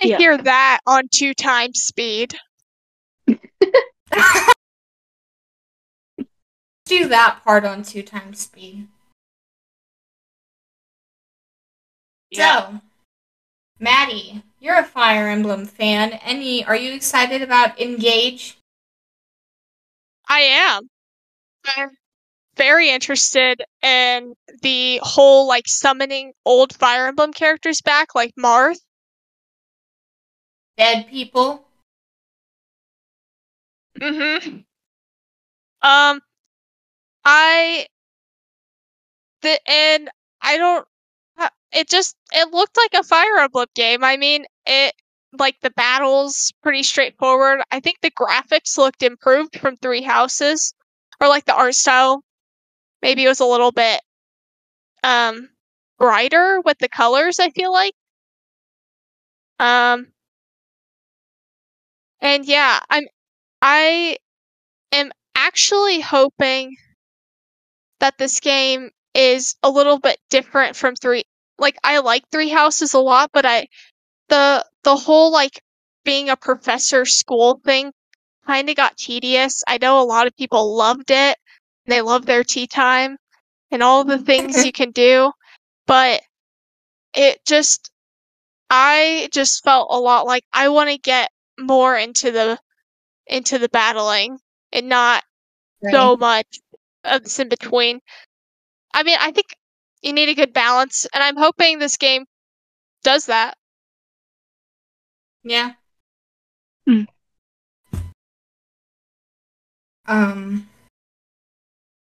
I 0.03 0.07
Yeah. 0.07 0.17
hear 0.19 0.39
that 0.39 0.81
on 0.87 1.09
two 1.13 1.35
times 1.35 1.83
speed. 1.83 2.35
Do 6.87 7.09
that 7.09 7.43
part 7.45 7.65
on 7.65 7.83
two 7.83 8.03
times 8.03 8.41
speed. 8.41 8.89
So, 12.35 12.81
Maddie, 13.79 14.43
you're 14.59 14.79
a 14.79 14.85
Fire 14.85 15.29
Emblem 15.29 15.67
fan. 15.67 16.15
Any? 16.15 16.65
Are 16.65 16.77
you 16.77 16.95
excited 16.95 17.43
about 17.43 17.79
Engage? 17.79 18.57
I 20.29 20.41
am. 20.41 20.89
I'm 21.67 21.91
very 22.63 22.91
interested 22.91 23.61
in 23.83 24.35
the 24.63 25.01
whole 25.03 25.49
like 25.49 25.67
summoning 25.67 26.33
old 26.47 26.73
Fire 26.73 27.09
Emblem 27.09 27.33
characters 27.33 27.81
back, 27.81 28.15
like 28.15 28.33
Marth. 28.39 28.79
Dead 30.79 31.09
people. 31.09 31.65
Mm-hmm. 33.99 34.59
Um, 35.83 36.21
I 37.25 37.87
the 39.43 39.59
and 39.69 40.09
I 40.41 40.57
don't. 40.57 40.87
uh, 41.39 41.49
It 41.73 41.91
just 41.91 42.15
it 42.33 42.53
looked 42.53 42.77
like 42.77 42.95
a 42.95 43.03
Fire 43.03 43.39
Emblem 43.41 43.67
game. 43.75 44.05
I 44.05 44.17
mean, 44.17 44.45
it 44.67 44.95
like 45.37 45.57
the 45.63 45.71
battles 45.71 46.53
pretty 46.63 46.85
straightforward. 46.85 47.61
I 47.73 47.81
think 47.81 47.97
the 48.03 48.13
graphics 48.13 48.79
looked 48.79 49.03
improved 49.03 49.59
from 49.59 49.77
Three 49.79 50.03
Houses, 50.03 50.75
or 51.21 51.27
like 51.27 51.45
the 51.45 51.57
art 51.57 51.75
style. 51.75 52.23
Maybe 53.03 53.25
it 53.25 53.29
was 53.29 53.41
a 53.41 53.47
little 53.47 53.73
bit 53.73 54.01
um 55.05 55.49
brighter 55.99 56.61
with 56.65 56.79
the 56.79 56.89
colors. 56.89 57.39
I 57.39 57.51
feel 57.51 57.73
like. 57.73 57.95
Um. 59.59 60.13
And 62.23 62.47
yeah, 62.47 62.81
I'm 62.89 63.05
I 63.63 64.19
am 64.93 65.13
actually 65.37 66.01
hoping 66.01 66.77
that 68.01 68.19
this 68.19 68.41
game 68.41 68.91
is 69.15 69.55
a 69.63 69.71
little 69.71 69.99
bit 69.99 70.19
different 70.31 70.77
from 70.77 70.95
three 70.97 71.25
like 71.59 71.77
I 71.85 71.99
like 71.99 72.25
three 72.31 72.49
houses 72.49 72.95
a 72.95 72.99
lot, 72.99 73.31
but 73.33 73.45
I 73.47 73.69
the 74.29 74.65
the 74.85 74.97
whole 74.97 75.33
like 75.33 75.63
being 76.05 76.31
a 76.31 76.37
professor 76.37 77.07
school 77.07 77.61
thing 77.65 77.93
kind 78.47 78.71
of 78.71 78.77
got 78.77 78.97
tedious. 78.97 79.63
I 79.69 79.79
know 79.79 80.01
a 80.01 80.05
lot 80.05 80.27
of 80.27 80.37
people 80.37 80.77
loved 80.77 81.11
it. 81.11 81.39
They 81.87 82.01
love 82.01 82.27
their 82.27 82.45
tea 82.45 82.67
time 82.67 83.17
and 83.71 83.83
all 83.83 84.05
the 84.05 84.19
things 84.19 84.65
you 84.65 84.73
can 84.73 84.91
do, 84.91 85.33
but 85.87 86.23
it 87.15 87.45
just 87.45 87.91
I 88.71 89.29
just 89.33 89.65
felt 89.65 89.89
a 89.91 89.99
lot 89.99 90.27
like 90.27 90.45
I 90.53 90.69
want 90.69 90.91
to 90.91 90.99
get 90.99 91.31
more 91.59 91.97
into 91.97 92.31
the 92.31 92.59
into 93.27 93.59
the 93.59 93.69
battling 93.69 94.39
and 94.73 94.89
not 94.89 95.25
so 95.91 96.17
much 96.17 96.47
of 97.05 97.25
this 97.25 97.39
in 97.39 97.49
between. 97.49 98.01
I 98.95 99.03
mean, 99.03 99.17
I 99.21 99.33
think 99.33 99.47
you 100.03 100.13
need 100.13 100.29
a 100.29 100.35
good 100.35 100.53
balance, 100.53 101.07
and 101.13 101.23
I'm 101.23 101.37
hoping 101.37 101.79
this 101.79 101.97
game 101.97 102.25
does 103.03 103.27
that. 103.27 103.57
Yeah. 105.45 105.73
Hmm. 106.87 107.03
Um, 110.07 110.69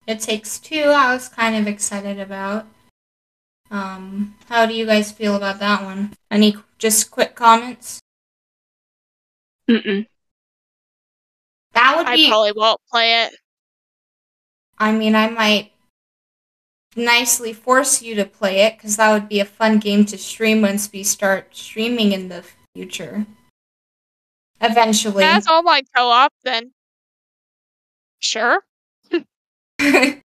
It 0.08 0.22
Takes 0.22 0.58
Two, 0.58 0.84
I 0.84 1.14
was 1.14 1.28
kind 1.28 1.56
of 1.56 1.68
excited 1.68 2.18
about. 2.18 2.66
Um, 3.70 4.36
how 4.48 4.66
do 4.66 4.74
you 4.74 4.86
guys 4.86 5.12
feel 5.12 5.36
about 5.36 5.60
that 5.60 5.84
one? 5.84 6.14
Any 6.32 6.56
just 6.78 7.12
quick 7.12 7.36
comments? 7.36 8.00
Mm-mm. 9.70 10.08
That 11.74 11.98
would 11.98 12.16
be. 12.16 12.28
I 12.28 12.30
probably 12.30 12.54
won't 12.54 12.80
play 12.90 13.24
it. 13.26 13.36
I 14.80 14.94
mean, 14.94 15.14
I 15.14 15.30
might 15.30 15.74
nicely 16.96 17.52
force 17.52 18.02
you 18.02 18.16
to 18.16 18.26
play 18.26 18.62
it 18.62 18.78
because 18.78 18.96
that 18.96 19.12
would 19.12 19.28
be 19.28 19.42
a 19.42 19.46
fun 19.46 19.80
game 19.80 20.06
to 20.06 20.18
stream 20.18 20.62
once 20.62 20.90
we 20.92 21.04
start 21.04 21.54
streaming 21.54 22.14
in 22.14 22.30
the 22.30 22.46
future. 22.74 23.26
Eventually. 24.62 25.24
That's 25.24 25.48
online 25.48 25.84
co-op, 25.94 26.32
then 26.44 26.72
sure. 28.20 28.62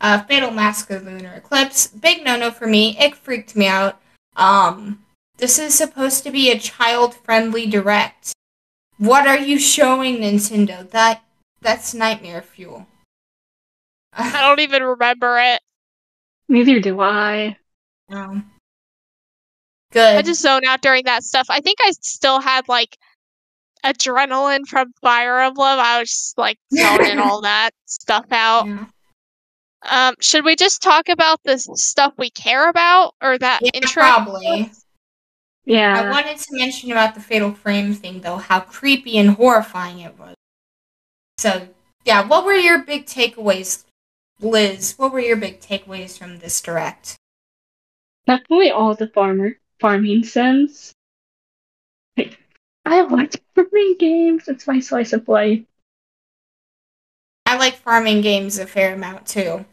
uh, 0.00 0.22
Fatal 0.24 0.50
Mask 0.50 0.90
of 0.90 1.04
Lunar 1.04 1.34
Eclipse. 1.34 1.88
Big 1.88 2.24
no 2.24 2.36
no 2.36 2.50
for 2.50 2.66
me. 2.66 2.96
It 2.98 3.14
freaked 3.14 3.56
me 3.56 3.66
out. 3.66 4.00
Um, 4.36 5.04
this 5.38 5.58
is 5.58 5.74
supposed 5.74 6.24
to 6.24 6.30
be 6.30 6.50
a 6.50 6.58
child 6.58 7.14
friendly 7.14 7.66
direct. 7.66 8.32
What 8.98 9.26
are 9.26 9.38
you 9.38 9.58
showing, 9.58 10.18
Nintendo? 10.18 10.88
That 10.90 11.22
that's 11.60 11.94
nightmare 11.94 12.42
fuel. 12.42 12.86
I 14.12 14.40
don't 14.42 14.60
even 14.60 14.82
remember 14.82 15.38
it. 15.38 15.60
Neither 16.48 16.80
do 16.80 17.00
I. 17.00 17.56
Um, 18.10 18.50
good. 19.92 20.16
I 20.16 20.22
just 20.22 20.42
zone 20.42 20.64
out 20.66 20.82
during 20.82 21.04
that 21.04 21.22
stuff. 21.22 21.46
I 21.48 21.60
think 21.60 21.78
I 21.80 21.92
still 22.00 22.40
had 22.40 22.68
like 22.68 22.98
adrenaline 23.84 24.66
from 24.66 24.92
Fire 25.00 25.40
Emblem. 25.40 25.78
I 25.78 26.00
was 26.00 26.10
just 26.10 26.38
like 26.38 26.58
zoning 26.72 27.18
all 27.20 27.40
that 27.42 27.70
stuff 27.86 28.26
out. 28.30 28.66
Yeah. 28.66 28.86
Um, 29.82 30.14
should 30.20 30.44
we 30.44 30.56
just 30.56 30.82
talk 30.82 31.08
about 31.08 31.40
the 31.44 31.58
stuff 31.58 32.12
we 32.18 32.30
care 32.30 32.68
about 32.68 33.14
or 33.22 33.38
that 33.38 33.60
Yeah, 33.62 33.70
intro? 33.74 34.02
probably. 34.02 34.70
Yeah. 35.64 36.02
I 36.02 36.10
wanted 36.10 36.36
to 36.36 36.46
mention 36.52 36.90
about 36.90 37.14
the 37.14 37.20
fatal 37.20 37.52
frame 37.54 37.94
thing, 37.94 38.20
though, 38.20 38.36
how 38.36 38.60
creepy 38.60 39.16
and 39.16 39.30
horrifying 39.30 40.00
it 40.00 40.18
was. 40.18 40.34
So, 41.38 41.68
yeah, 42.04 42.26
what 42.26 42.44
were 42.44 42.54
your 42.54 42.82
big 42.82 43.06
takeaways, 43.06 43.84
Liz? 44.40 44.94
What 44.98 45.12
were 45.12 45.20
your 45.20 45.36
big 45.36 45.60
takeaways 45.60 46.18
from 46.18 46.38
this 46.38 46.60
direct? 46.60 47.16
Definitely 48.26 48.70
all 48.70 48.94
the 48.94 49.08
farmer 49.08 49.56
farming 49.80 50.24
sims. 50.24 50.92
Like, 52.84 52.94
I 52.94 53.02
like 53.02 53.42
farming 53.54 53.96
games. 53.98 54.48
It's 54.48 54.66
my 54.66 54.80
slice 54.80 55.12
of 55.12 55.28
life. 55.28 55.60
I 57.46 57.56
like 57.56 57.76
farming 57.76 58.20
games 58.20 58.58
a 58.58 58.66
fair 58.66 58.94
amount 58.94 59.26
too. 59.26 59.64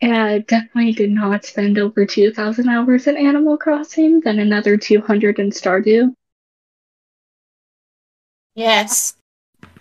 And 0.00 0.14
I 0.14 0.38
definitely 0.40 0.92
did 0.92 1.10
not 1.10 1.44
spend 1.44 1.78
over 1.78 2.04
2,000 2.04 2.68
hours 2.68 3.06
in 3.06 3.16
Animal 3.16 3.56
Crossing, 3.56 4.20
then 4.20 4.38
another 4.38 4.76
200 4.76 5.38
in 5.38 5.50
Stardew. 5.50 6.14
Yes. 8.54 9.16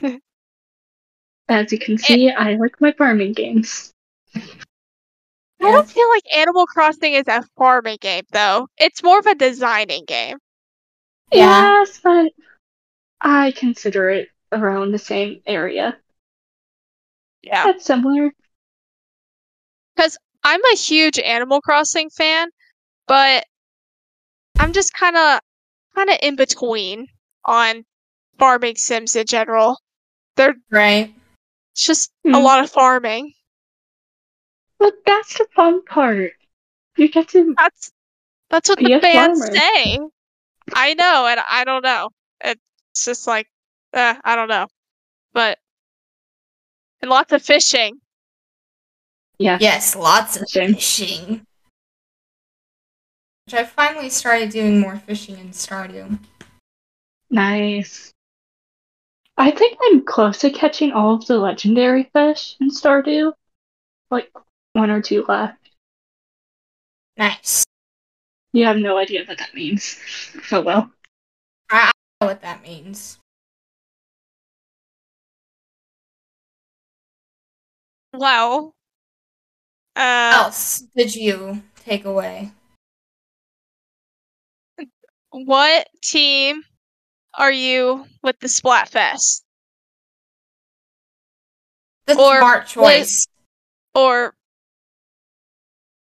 As 1.48 1.72
you 1.72 1.78
can 1.78 1.98
see, 1.98 2.32
I 2.32 2.56
like 2.56 2.82
my 2.82 2.92
farming 2.94 3.34
games. 3.34 3.92
I 4.34 5.72
don't 5.72 5.90
feel 5.90 6.10
like 6.10 6.24
Animal 6.36 6.66
Crossing 6.66 7.14
is 7.14 7.28
a 7.28 7.44
farming 7.58 7.98
game 8.02 8.24
though. 8.32 8.68
It's 8.78 9.04
more 9.04 9.20
of 9.20 9.26
a 9.26 9.36
designing 9.36 10.06
game. 10.06 10.38
Yeah. 11.32 11.80
Yes, 11.80 12.00
but 12.04 12.32
I 13.22 13.52
consider 13.52 14.10
it 14.10 14.30
around 14.52 14.92
the 14.92 15.00
same 15.00 15.42
area. 15.46 15.98
Yeah. 17.42 17.64
That's 17.66 17.86
similar. 17.86 18.32
Because 19.96 20.18
I'm 20.44 20.62
a 20.74 20.76
huge 20.76 21.20
Animal 21.20 21.62
Crossing 21.62 22.10
fan, 22.10 22.50
but 23.08 23.46
I'm 24.60 24.74
just 24.74 24.94
kind 24.94 25.16
of 25.16 25.40
kind 25.96 26.10
of 26.10 26.18
in 26.22 26.36
between 26.36 27.08
on 27.46 27.84
farming 28.38 28.76
sims 28.76 29.16
in 29.16 29.26
general. 29.26 29.80
They're 30.36 30.56
Right. 30.70 31.14
it's 31.74 31.86
just 31.86 32.12
Hmm. 32.24 32.36
a 32.36 32.40
lot 32.40 32.64
of 32.64 32.72
farming. 32.72 33.34
But 34.78 34.94
that's 35.06 35.38
the 35.38 35.48
fun 35.56 35.84
part. 35.86 36.34
You 36.98 37.08
get 37.10 37.30
to 37.30 37.56
That's 37.58 37.92
that's 38.50 38.70
what 38.70 38.80
the 38.80 39.00
fans 39.02 39.46
say. 39.46 40.00
I 40.74 40.94
know, 40.96 41.28
and 41.28 41.40
I 41.50 41.64
don't 41.64 41.84
know. 41.84 42.10
It's 42.44 43.06
just 43.06 43.28
like, 43.28 43.48
uh, 43.94 44.16
I 44.24 44.36
don't 44.36 44.50
know, 44.50 44.68
but 45.34 45.58
and 47.02 47.10
lots 47.12 47.32
of 47.34 47.42
fishing. 47.42 48.00
yeah. 49.38 49.58
Yes, 49.60 49.96
lots 49.96 50.38
of 50.38 50.44
Fishing. 50.50 50.74
fishing. 50.76 51.46
Which 53.46 53.54
I 53.54 53.64
finally 53.64 54.10
started 54.10 54.50
doing 54.50 54.80
more 54.80 54.98
fishing 55.06 55.38
in 55.38 55.50
Stardew. 55.52 56.18
Nice. 57.30 58.12
I 59.38 59.52
think 59.52 59.78
I'm 59.84 60.04
close 60.06 60.40
to 60.40 60.50
catching 60.50 60.94
all 60.94 61.16
of 61.16 61.26
the 61.28 61.38
legendary 61.38 62.10
fish 62.14 62.56
in 62.60 62.70
Stardew. 62.72 63.34
Like 64.10 64.32
one 64.74 64.90
or 64.90 65.02
two 65.02 65.26
left. 65.28 65.58
Nice. 67.18 67.65
You 68.56 68.64
have 68.68 68.78
no 68.78 68.98
idea 68.98 69.26
what 69.28 69.38
that 69.38 69.54
means. 69.54 70.00
Oh 70.50 70.62
well. 70.62 70.90
I, 71.70 71.88
I 71.88 71.92
know 72.22 72.28
what 72.28 72.42
that 72.42 72.62
means. 72.64 73.20
Well, 78.14 78.74
What 79.96 80.02
uh, 80.02 80.44
else 80.46 80.84
did 80.96 81.14
you 81.14 81.62
take 81.84 82.06
away? 82.06 82.54
what 85.32 85.88
team 86.02 86.64
are 87.38 87.52
you 87.52 88.06
with 88.24 88.40
the 88.40 88.48
Splatfest 88.48 89.42
The 92.08 92.16
Or 92.18 92.38
smart 92.38 92.68
choice. 92.68 93.28
or 93.94 94.34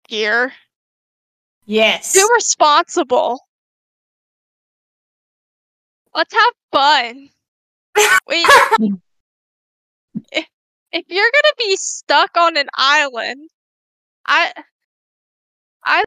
gear? 0.08 0.54
Yes. 1.70 2.14
Be 2.14 2.24
responsible. 2.34 3.38
Let's 6.12 6.34
have 6.34 6.52
fun. 6.72 7.28
Wait. 8.26 8.44
if, 10.32 10.46
if 10.90 11.04
you're 11.06 11.30
gonna 11.32 11.54
be 11.58 11.76
stuck 11.76 12.36
on 12.36 12.56
an 12.56 12.66
island, 12.74 13.48
I, 14.26 14.52
I 15.84 16.02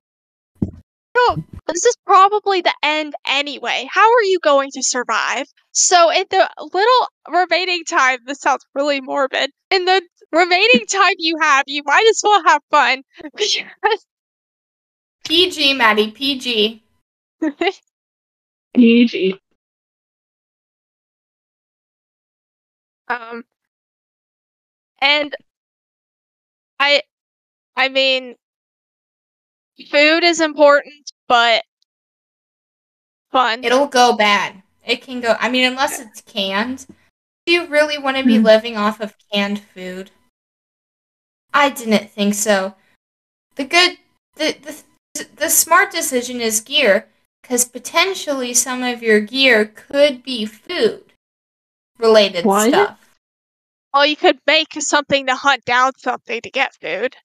don't. 1.15 1.45
This 1.67 1.85
is 1.85 1.95
probably 2.05 2.59
the 2.59 2.75
end 2.83 3.13
anyway. 3.25 3.87
How 3.89 4.11
are 4.11 4.23
you 4.23 4.39
going 4.43 4.69
to 4.71 4.83
survive? 4.83 5.45
So, 5.71 6.11
in 6.11 6.25
the 6.29 6.49
little 6.59 7.07
remaining 7.31 7.85
time, 7.85 8.19
this 8.25 8.41
sounds 8.41 8.65
really 8.75 8.99
morbid. 8.99 9.49
In 9.71 9.85
the 9.85 10.01
remaining 10.33 10.85
time 10.89 11.15
you 11.19 11.37
have, 11.41 11.63
you 11.67 11.83
might 11.85 12.05
as 12.09 12.19
well 12.21 12.43
have 12.45 12.61
fun 12.69 13.03
because 13.23 13.57
PG, 15.25 15.73
Maddie, 15.73 16.11
PG. 16.11 16.83
GG. 18.77 19.39
Um, 23.07 23.43
and 25.01 25.35
I, 26.79 27.01
I 27.75 27.89
mean, 27.89 28.35
food 29.89 30.23
is 30.23 30.41
important, 30.41 31.11
but 31.27 31.63
fun. 33.31 33.63
It'll 33.63 33.87
go 33.87 34.15
bad. 34.15 34.61
It 34.85 35.01
can 35.01 35.21
go. 35.21 35.35
I 35.39 35.49
mean, 35.49 35.65
unless 35.65 35.99
it's 35.99 36.21
canned. 36.21 36.85
Do 37.45 37.53
you 37.53 37.65
really 37.67 37.97
want 37.97 38.17
to 38.17 38.23
be 38.23 38.37
Hmm. 38.37 38.45
living 38.45 38.77
off 38.77 39.01
of 39.01 39.15
canned 39.31 39.59
food? 39.61 40.11
I 41.53 41.69
didn't 41.69 42.09
think 42.09 42.33
so. 42.33 42.75
The 43.55 43.65
good, 43.65 43.97
the 44.35 44.53
the 44.61 44.83
the 45.13 45.49
smart 45.49 45.91
decision 45.91 46.41
is 46.41 46.61
gear, 46.61 47.07
because 47.41 47.65
potentially 47.65 48.53
some 48.53 48.83
of 48.83 49.03
your 49.03 49.19
gear 49.19 49.65
could 49.65 50.23
be 50.23 50.45
food 50.45 51.13
related 51.99 52.45
What? 52.45 52.69
stuff. 52.69 52.99
Well, 53.93 54.05
you 54.05 54.15
could 54.15 54.39
make 54.47 54.73
something 54.79 55.27
to 55.27 55.35
hunt 55.35 55.65
down 55.65 55.91
something 55.97 56.41
to 56.41 56.49
get 56.49 56.73
food. 56.73 57.15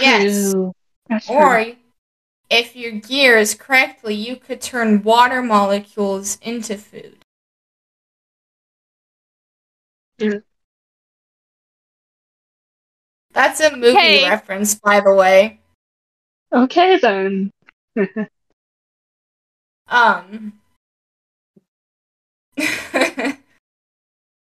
Yes. 0.00 0.52
True. 0.54 0.72
That's 1.08 1.26
true. 1.26 1.36
Or 1.36 1.66
if 2.48 2.74
your 2.74 2.92
gear 2.92 3.36
is 3.36 3.54
correctly, 3.54 4.14
you 4.14 4.36
could 4.36 4.62
turn 4.62 5.02
water 5.02 5.42
molecules 5.42 6.38
into 6.40 6.78
food. 6.78 7.18
Yeah. 10.16 10.38
That's 13.32 13.60
a 13.60 13.76
movie 13.76 13.94
Hey. 13.94 14.28
reference, 14.28 14.74
by 14.74 15.00
the 15.00 15.12
way. 15.12 15.60
Okay 16.52 16.98
then. 16.98 17.50
Um. 19.90 20.52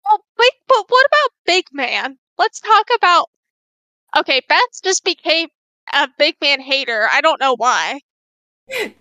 Oh, 0.06 0.20
wait, 0.38 0.52
but 0.68 0.86
what 0.90 1.06
about 1.08 1.32
Big 1.46 1.66
Man? 1.72 2.18
Let's 2.38 2.60
talk 2.60 2.86
about. 2.96 3.30
Okay, 4.18 4.42
Beth 4.48 4.60
just 4.84 5.04
became 5.04 5.48
a 5.92 6.08
Big 6.20 6.36
Man 6.42 6.60
hater. 6.62 7.08
I 7.12 7.22
don't 7.22 7.40
know 7.40 7.56
why. 7.56 8.02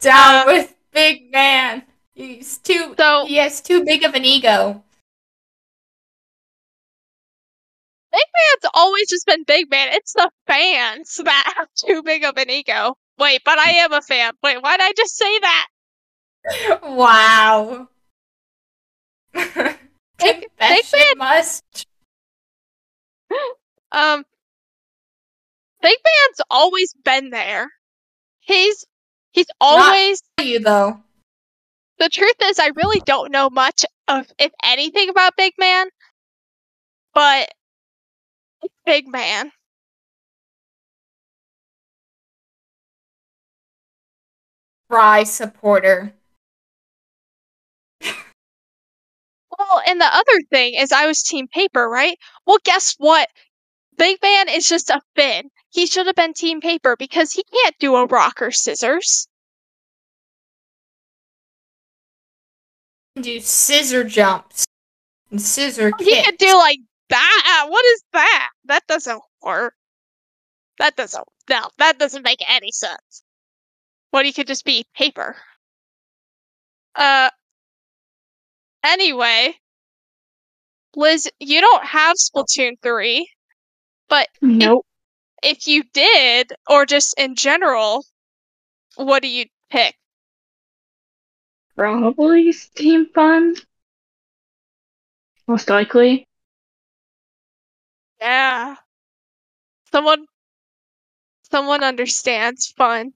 Down 0.01 0.49
Uh, 0.49 0.53
with 0.53 0.75
Big 0.93 1.31
Man. 1.31 1.83
He's 2.15 2.57
too. 2.59 2.95
So- 2.97 3.27
he 3.27 3.37
has 3.37 3.61
too 3.61 3.85
big 3.85 4.05
of 4.05 4.15
an 4.15 4.25
ego. 4.25 4.83
Big 8.13 8.23
Man's 8.35 8.71
always 8.75 9.09
just 9.09 9.27
been 9.27 9.45
Big 9.45 9.71
Man. 9.71 9.89
It's 9.93 10.13
the 10.13 10.31
fans 10.47 11.21
that 11.25 11.55
have 11.57 11.69
too 11.75 12.03
big 12.03 12.25
of 12.25 12.37
an 12.37 12.51
ego. 12.51 12.95
Wait, 13.19 13.41
but 13.45 13.59
I 13.59 13.71
am 13.71 13.93
a 13.93 14.03
fan. 14.03 14.33
Wait, 14.43 14.59
why'd 14.63 14.81
I 14.81 14.93
just 14.97 15.17
say 15.17 15.39
that? 15.41 15.69
Wow. 16.83 17.89
Big- 19.33 20.47
Big 20.59 20.85
must. 21.17 21.87
Um, 23.95 24.25
Big 25.83 25.99
Man's 26.03 26.41
always 26.51 26.95
been 27.05 27.29
there. 27.29 27.69
He's 28.41 28.87
he's 29.33 29.47
always. 29.61 30.23
You 30.41 30.61
though. 30.61 31.01
The 31.99 32.09
truth 32.09 32.37
is, 32.43 32.59
I 32.59 32.71
really 32.75 33.01
don't 33.05 33.31
know 33.31 33.51
much 33.51 33.85
of, 34.09 34.27
if 34.39 34.51
anything, 34.65 35.11
about 35.11 35.37
Big 35.37 35.53
Man. 35.59 35.89
But 37.15 37.51
Big 38.87 39.09
Man. 39.09 39.53
Frye 44.89 45.25
supporter. 45.25 46.13
Well, 49.59 49.83
and 49.87 50.01
the 50.01 50.07
other 50.07 50.41
thing 50.51 50.75
is 50.75 50.93
I 50.93 51.07
was 51.07 51.23
team 51.23 51.47
paper, 51.49 51.89
right? 51.89 52.19
Well, 52.47 52.59
guess 52.65 52.95
what? 52.99 53.29
Big 53.97 54.19
Man 54.23 54.49
is 54.49 54.69
just 54.69 54.91
a 54.91 55.01
fin. 55.15 55.51
He 55.71 55.87
should 55.87 56.07
have 56.07 56.17
been 56.17 56.35
team 56.35 56.61
paper 56.61 56.97
because 56.99 57.33
he 57.33 57.45
can't 57.45 57.79
do 57.79 57.95
a 57.97 58.07
rock 58.07 58.43
or 58.43 58.51
scissors. 58.51 59.29
Do 63.21 63.41
scissor 63.41 64.05
jumps 64.05 64.65
and 65.31 65.41
scissor 65.41 65.93
He 65.99 66.05
kicks. 66.05 66.27
could 66.27 66.39
do 66.39 66.55
like 66.57 66.79
that. 67.13 67.67
What 67.69 67.85
is 67.87 68.03
that? 68.13 68.51
That 68.67 68.87
doesn't 68.87 69.23
work. 69.43 69.75
That 70.79 70.97
doesn't. 70.97 71.25
No, 71.49 71.69
that 71.79 71.99
doesn't 71.99 72.25
make 72.25 72.43
any 72.49 72.73
sense. 72.73 73.23
What 74.11 74.27
he 74.27 74.33
could 74.33 74.47
just 74.47 74.65
be 74.65 74.85
paper. 74.95 75.37
Uh. 76.95 77.31
Anyway, 78.85 79.55
Liz, 80.97 81.31
you 81.39 81.61
don't 81.61 81.85
have 81.85 82.17
Splatoon 82.17 82.73
three, 82.83 83.29
but 84.09 84.27
Nope. 84.41 84.85
if 85.43 85.69
you 85.69 85.85
did, 85.95 86.53
or 86.69 86.85
just 86.85 87.15
in 87.17 87.37
general, 87.37 88.05
what 88.97 89.23
do 89.23 89.29
you 89.29 89.47
pick? 89.71 89.95
Probably 91.77 92.51
Steam 92.53 93.07
Fun. 93.15 93.55
Most 95.47 95.71
likely. 95.71 96.27
Yeah. 98.23 98.77
Someone 99.91 100.27
someone 101.51 101.83
understands 101.83 102.69
fun. 102.69 103.13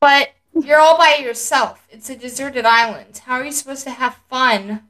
But 0.00 0.30
you're 0.54 0.80
all 0.80 0.96
by 0.96 1.16
yourself. 1.22 1.86
It's 1.90 2.08
a 2.08 2.16
deserted 2.16 2.64
island. 2.64 3.18
How 3.26 3.34
are 3.34 3.44
you 3.44 3.52
supposed 3.52 3.84
to 3.84 3.90
have 3.90 4.16
fun 4.30 4.88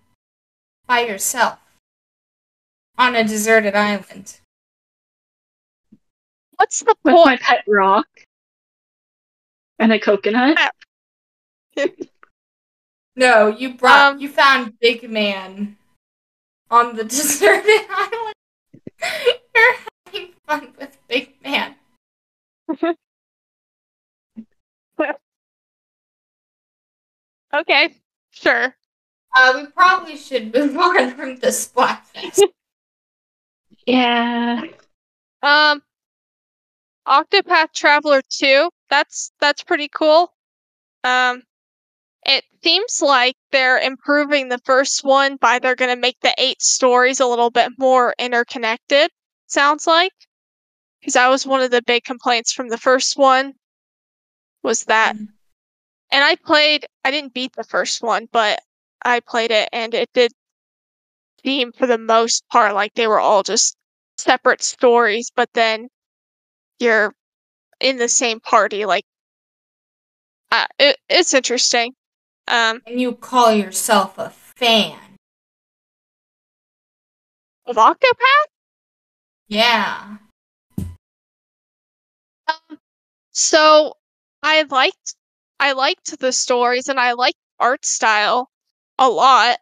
by 0.86 1.00
yourself 1.00 1.58
on 2.96 3.16
a 3.16 3.24
deserted 3.24 3.74
island? 3.74 4.38
What's 6.56 6.80
the 6.80 6.94
With 7.02 7.12
my 7.14 7.24
point? 7.24 7.40
pet 7.40 7.64
rock. 7.66 8.06
And 9.80 9.92
a 9.92 9.98
coconut. 9.98 10.58
No, 13.16 13.48
you 13.48 13.74
brought 13.74 14.12
Um, 14.14 14.20
you 14.20 14.28
found 14.28 14.78
Big 14.78 15.08
Man 15.10 15.76
on 16.70 16.94
the 16.96 17.04
deserted 17.16 17.86
island. 17.90 18.19
You're 19.54 19.76
having 20.06 20.30
fun 20.46 20.72
with 20.78 20.96
Big 21.08 21.34
Man. 21.42 21.74
okay, 27.54 27.94
sure. 28.30 28.74
Uh, 29.34 29.52
we 29.56 29.66
probably 29.66 30.16
should 30.16 30.54
move 30.54 30.76
on 30.80 31.14
from 31.14 31.36
the 31.36 31.48
Splatfest. 31.48 32.42
Yeah. 33.86 34.62
Um 35.42 35.82
Octopath 37.08 37.72
Traveler 37.74 38.20
2, 38.28 38.70
that's 38.90 39.32
that's 39.40 39.64
pretty 39.64 39.88
cool. 39.88 40.32
Um 41.02 41.42
it 42.24 42.44
seems 42.62 43.00
like 43.02 43.36
they're 43.52 43.78
improving 43.78 44.48
the 44.48 44.58
first 44.64 45.04
one 45.04 45.36
by 45.36 45.58
they're 45.58 45.74
going 45.74 45.94
to 45.94 46.00
make 46.00 46.20
the 46.20 46.34
eight 46.38 46.60
stories 46.62 47.20
a 47.20 47.26
little 47.26 47.50
bit 47.50 47.72
more 47.78 48.14
interconnected, 48.18 49.10
sounds 49.46 49.86
like. 49.86 50.12
Cuz 51.04 51.14
that 51.14 51.28
was 51.28 51.46
one 51.46 51.62
of 51.62 51.70
the 51.70 51.82
big 51.82 52.04
complaints 52.04 52.52
from 52.52 52.68
the 52.68 52.78
first 52.78 53.16
one 53.16 53.54
was 54.62 54.84
that 54.84 55.16
Mm. 55.16 55.28
and 56.10 56.24
I 56.24 56.36
played 56.36 56.86
I 57.04 57.10
didn't 57.10 57.34
beat 57.34 57.54
the 57.54 57.64
first 57.64 58.02
one, 58.02 58.28
but 58.32 58.60
I 59.04 59.20
played 59.20 59.50
it 59.50 59.68
and 59.72 59.94
it 59.94 60.12
did 60.12 60.32
seem 61.44 61.72
for 61.72 61.86
the 61.86 61.98
most 61.98 62.46
part 62.48 62.74
like 62.74 62.94
they 62.94 63.06
were 63.06 63.20
all 63.20 63.42
just 63.42 63.76
separate 64.18 64.62
stories, 64.62 65.30
but 65.34 65.52
then 65.54 65.88
you're 66.78 67.14
in 67.80 67.96
the 67.98 68.08
same 68.08 68.40
party. 68.40 68.84
Like, 68.84 69.04
uh, 70.52 70.66
it, 70.78 70.96
it's 71.08 71.34
interesting. 71.34 71.94
Um, 72.50 72.82
And 72.84 73.00
you 73.00 73.12
call 73.14 73.52
yourself 73.52 74.18
a 74.18 74.30
fan. 74.30 74.98
of 77.64 77.76
Octopath. 77.76 78.50
Yeah. 79.46 80.16
Um, 82.48 82.78
so 83.30 83.94
I 84.42 84.62
liked 84.68 85.14
I 85.60 85.72
liked 85.72 86.18
the 86.18 86.32
stories 86.32 86.88
and 86.88 86.98
I 86.98 87.12
liked 87.12 87.38
art 87.60 87.86
style 87.86 88.50
a 88.98 89.08
lot. 89.08 89.58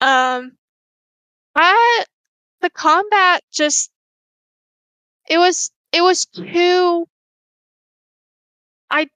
Um, 0.00 0.52
I 1.54 2.04
the 2.62 2.70
combat 2.70 3.42
just 3.52 3.90
it 5.28 5.36
was 5.36 5.70
it 5.92 6.00
was 6.00 6.24
too 6.24 7.06
I 8.90 9.08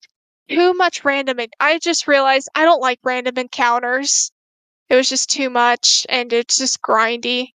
too 0.49 0.75
much 0.75 1.05
random. 1.05 1.41
en- 1.41 1.49
I 1.61 1.79
just 1.79 2.07
realized 2.09 2.49
I 2.55 2.65
don't 2.65 2.81
like 2.81 2.99
random 3.03 3.39
encounters. 3.39 4.31
It 4.89 4.97
was 4.97 5.09
just 5.09 5.31
too 5.31 5.51
much 5.51 6.07
and 6.09 6.33
it's 6.33 6.59
just 6.59 6.81
grindy. 6.83 7.53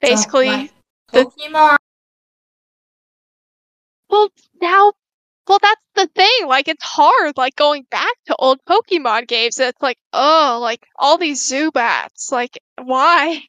Don't 0.00 0.10
Basically, 0.10 0.48
like 0.48 0.72
the- 1.12 1.24
Pokemon. 1.24 1.76
Well, 4.10 4.28
now, 4.60 4.92
well, 5.48 5.58
that's 5.60 5.80
the 5.94 6.06
thing. 6.08 6.46
Like, 6.46 6.68
it's 6.68 6.84
hard, 6.84 7.36
like, 7.36 7.56
going 7.56 7.84
back 7.90 8.12
to 8.26 8.36
old 8.36 8.58
Pokemon 8.64 9.26
games. 9.28 9.58
It's 9.58 9.80
like, 9.82 9.98
oh, 10.12 10.58
like, 10.60 10.86
all 10.96 11.18
these 11.18 11.40
Zubats. 11.40 12.30
Like, 12.30 12.58
why? 12.82 13.42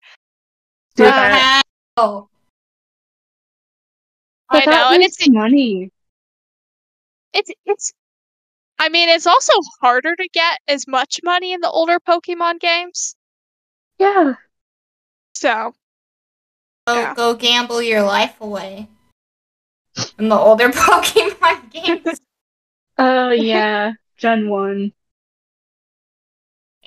Do 0.96 1.06
Uh. 1.06 1.62
Oh, 1.98 2.30
But 4.50 4.68
I 4.68 4.72
know, 4.72 4.90
and 4.94 5.04
it's, 5.04 5.28
money. 5.30 5.92
it's, 7.34 7.52
it's, 7.66 7.94
I 8.78 8.90
mean, 8.90 9.10
it's 9.10 9.28
also 9.28 9.54
harder 9.82 10.16
to 10.16 10.28
get 10.34 10.60
as 10.68 10.88
much 10.88 11.22
money 11.24 11.54
in 11.54 11.62
the 11.62 11.70
older 11.70 12.00
Pokemon 12.00 12.60
games. 12.60 13.16
Yeah. 13.98 14.34
So, 15.34 15.74
go, 16.88 16.96
Yeah. 16.96 17.14
go 17.14 17.34
gamble 17.36 17.82
your 17.82 18.04
life 18.04 18.40
away. 18.42 18.88
In 20.20 20.30
the 20.30 20.36
older 20.38 20.70
Pokemon 20.72 21.72
games. 21.72 22.20
Oh 22.98 23.32
yeah. 23.32 23.92
Gen 24.16 24.48
one. 24.48 24.94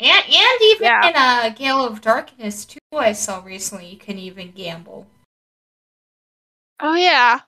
And, 0.01 0.25
and 0.25 0.63
even 0.63 0.85
Yeah. 0.87 1.09
in 1.09 1.17
uh, 1.17 1.55
Gale 1.55 1.85
of 1.85 2.01
Darkness 2.01 2.65
2, 2.65 2.79
I 2.97 3.13
saw 3.13 3.43
recently, 3.45 3.89
you 3.91 3.99
can 3.99 4.17
even 4.19 4.53
gamble. 4.53 5.07
oh 6.81 6.95
yeah. 6.95 7.41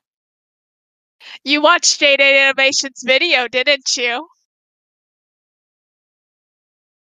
You 1.45 1.63
watched 1.63 2.01
Jaiden 2.01 2.21
Animation's 2.21 3.03
video, 3.05 3.49
didn't 3.49 3.97
you? 3.97 4.27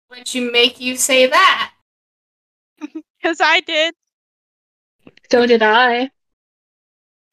Which 0.10 0.34
you 0.34 0.52
make 0.52 0.80
you 0.80 0.96
say 0.98 1.28
that. 1.28 1.74
Because 3.22 3.42
I 3.42 3.60
did. 3.60 3.94
So 5.30 5.46
did 5.46 5.62
I. 5.62 6.10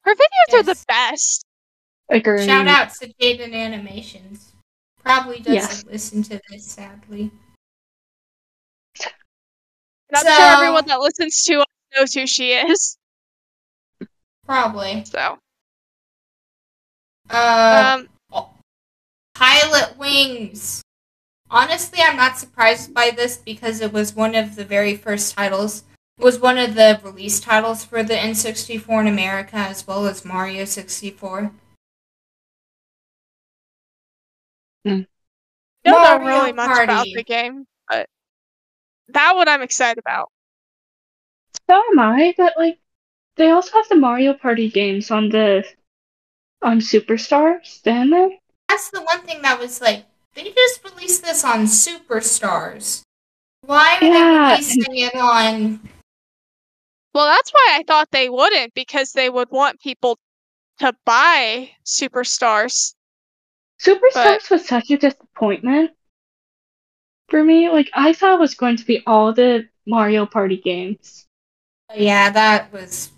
Her 0.01 0.13
videos 0.13 0.53
are 0.59 0.63
the 0.63 0.71
Yes. 0.71 0.85
best. 0.85 1.45
Agree. 2.09 2.45
Shout 2.45 2.67
out 2.67 2.93
to 2.95 3.07
Jaiden 3.13 3.53
Animations. 3.53 4.51
Probably 5.01 5.37
doesn't 5.37 5.53
Yes. 5.53 5.85
listen 5.85 6.23
to 6.23 6.41
this, 6.49 6.69
sadly. 6.69 7.31
And 9.01 9.11
I'm 10.13 10.25
So- 10.25 10.35
sure 10.35 10.53
everyone 10.57 10.85
that 10.87 10.99
listens 10.99 11.41
to 11.43 11.59
us 11.59 11.65
knows 11.95 12.13
who 12.13 12.27
she 12.27 12.51
is. 12.51 12.97
Probably. 14.45 15.05
So, 15.05 15.39
Uh, 17.29 18.05
um, 18.33 18.47
Pilotwings. 19.35 20.81
Honestly, 21.49 21.99
I'm 22.01 22.17
not 22.17 22.37
surprised 22.37 22.93
by 22.93 23.11
this 23.15 23.37
because 23.37 23.81
it 23.81 23.93
was 23.93 24.15
one 24.15 24.35
of 24.35 24.55
the 24.55 24.65
very 24.65 24.95
first 24.95 25.35
titles. 25.35 25.83
It 26.17 26.23
was 26.23 26.39
one 26.39 26.57
of 26.57 26.75
the 26.75 26.99
release 27.03 27.39
titles 27.39 27.85
for 27.85 28.03
the 28.03 28.15
N64 28.15 29.01
in 29.01 29.07
America 29.07 29.55
as 29.55 29.85
well 29.85 30.07
as 30.07 30.25
Mario 30.25 30.65
64. 30.65 31.51
don't 34.85 35.07
know 35.85 36.25
Mario 36.25 36.25
really 36.25 36.53
much 36.53 36.83
about 36.83 37.05
the 37.05 37.23
game, 37.23 37.65
but 37.89 38.07
that 39.09 39.35
one 39.35 39.47
I'm 39.47 39.61
excited 39.61 39.99
about. 39.99 40.31
So 41.69 41.81
am 41.91 41.99
I, 41.99 42.33
but 42.37 42.53
like 42.57 42.79
they 43.35 43.51
also 43.51 43.73
have 43.73 43.87
the 43.89 43.95
Mario 43.95 44.33
Party 44.33 44.69
games 44.69 45.11
on 45.11 45.29
the 45.29 45.65
on 46.61 46.79
Superstars, 46.79 47.81
didn't 47.83 48.11
they? 48.11 48.39
That's 48.69 48.89
the 48.89 49.01
one 49.01 49.21
thing 49.21 49.41
that 49.41 49.59
was 49.59 49.81
like, 49.81 50.05
they 50.35 50.51
just 50.51 50.83
released 50.83 51.23
this 51.23 51.43
on 51.43 51.65
Superstars. 51.65 53.01
Why 53.61 53.97
are 54.01 54.03
Yeah, 54.03 54.49
they 54.49 54.55
releasing 54.55 54.97
it 54.97 55.15
on 55.15 55.79
Well, 57.13 57.25
that's 57.25 57.51
why 57.51 57.67
I 57.71 57.83
thought 57.87 58.09
they 58.11 58.29
wouldn't, 58.29 58.73
because 58.73 59.13
they 59.13 59.29
would 59.29 59.49
want 59.49 59.79
people 59.79 60.19
to 60.79 60.93
buy 61.05 61.71
superstars. 61.85 62.93
Superstars 63.81 64.49
was 64.49 64.67
such 64.67 64.91
a 64.91 64.97
disappointment 64.97 65.91
for 67.29 67.43
me. 67.43 67.69
Like 67.69 67.89
I 67.93 68.13
thought 68.13 68.35
it 68.35 68.39
was 68.39 68.55
going 68.55 68.77
to 68.77 68.85
be 68.85 69.03
all 69.05 69.33
the 69.33 69.67
Mario 69.85 70.25
Party 70.25 70.57
games. 70.57 71.25
Yeah, 71.95 72.29
that 72.31 72.71
was. 72.71 73.11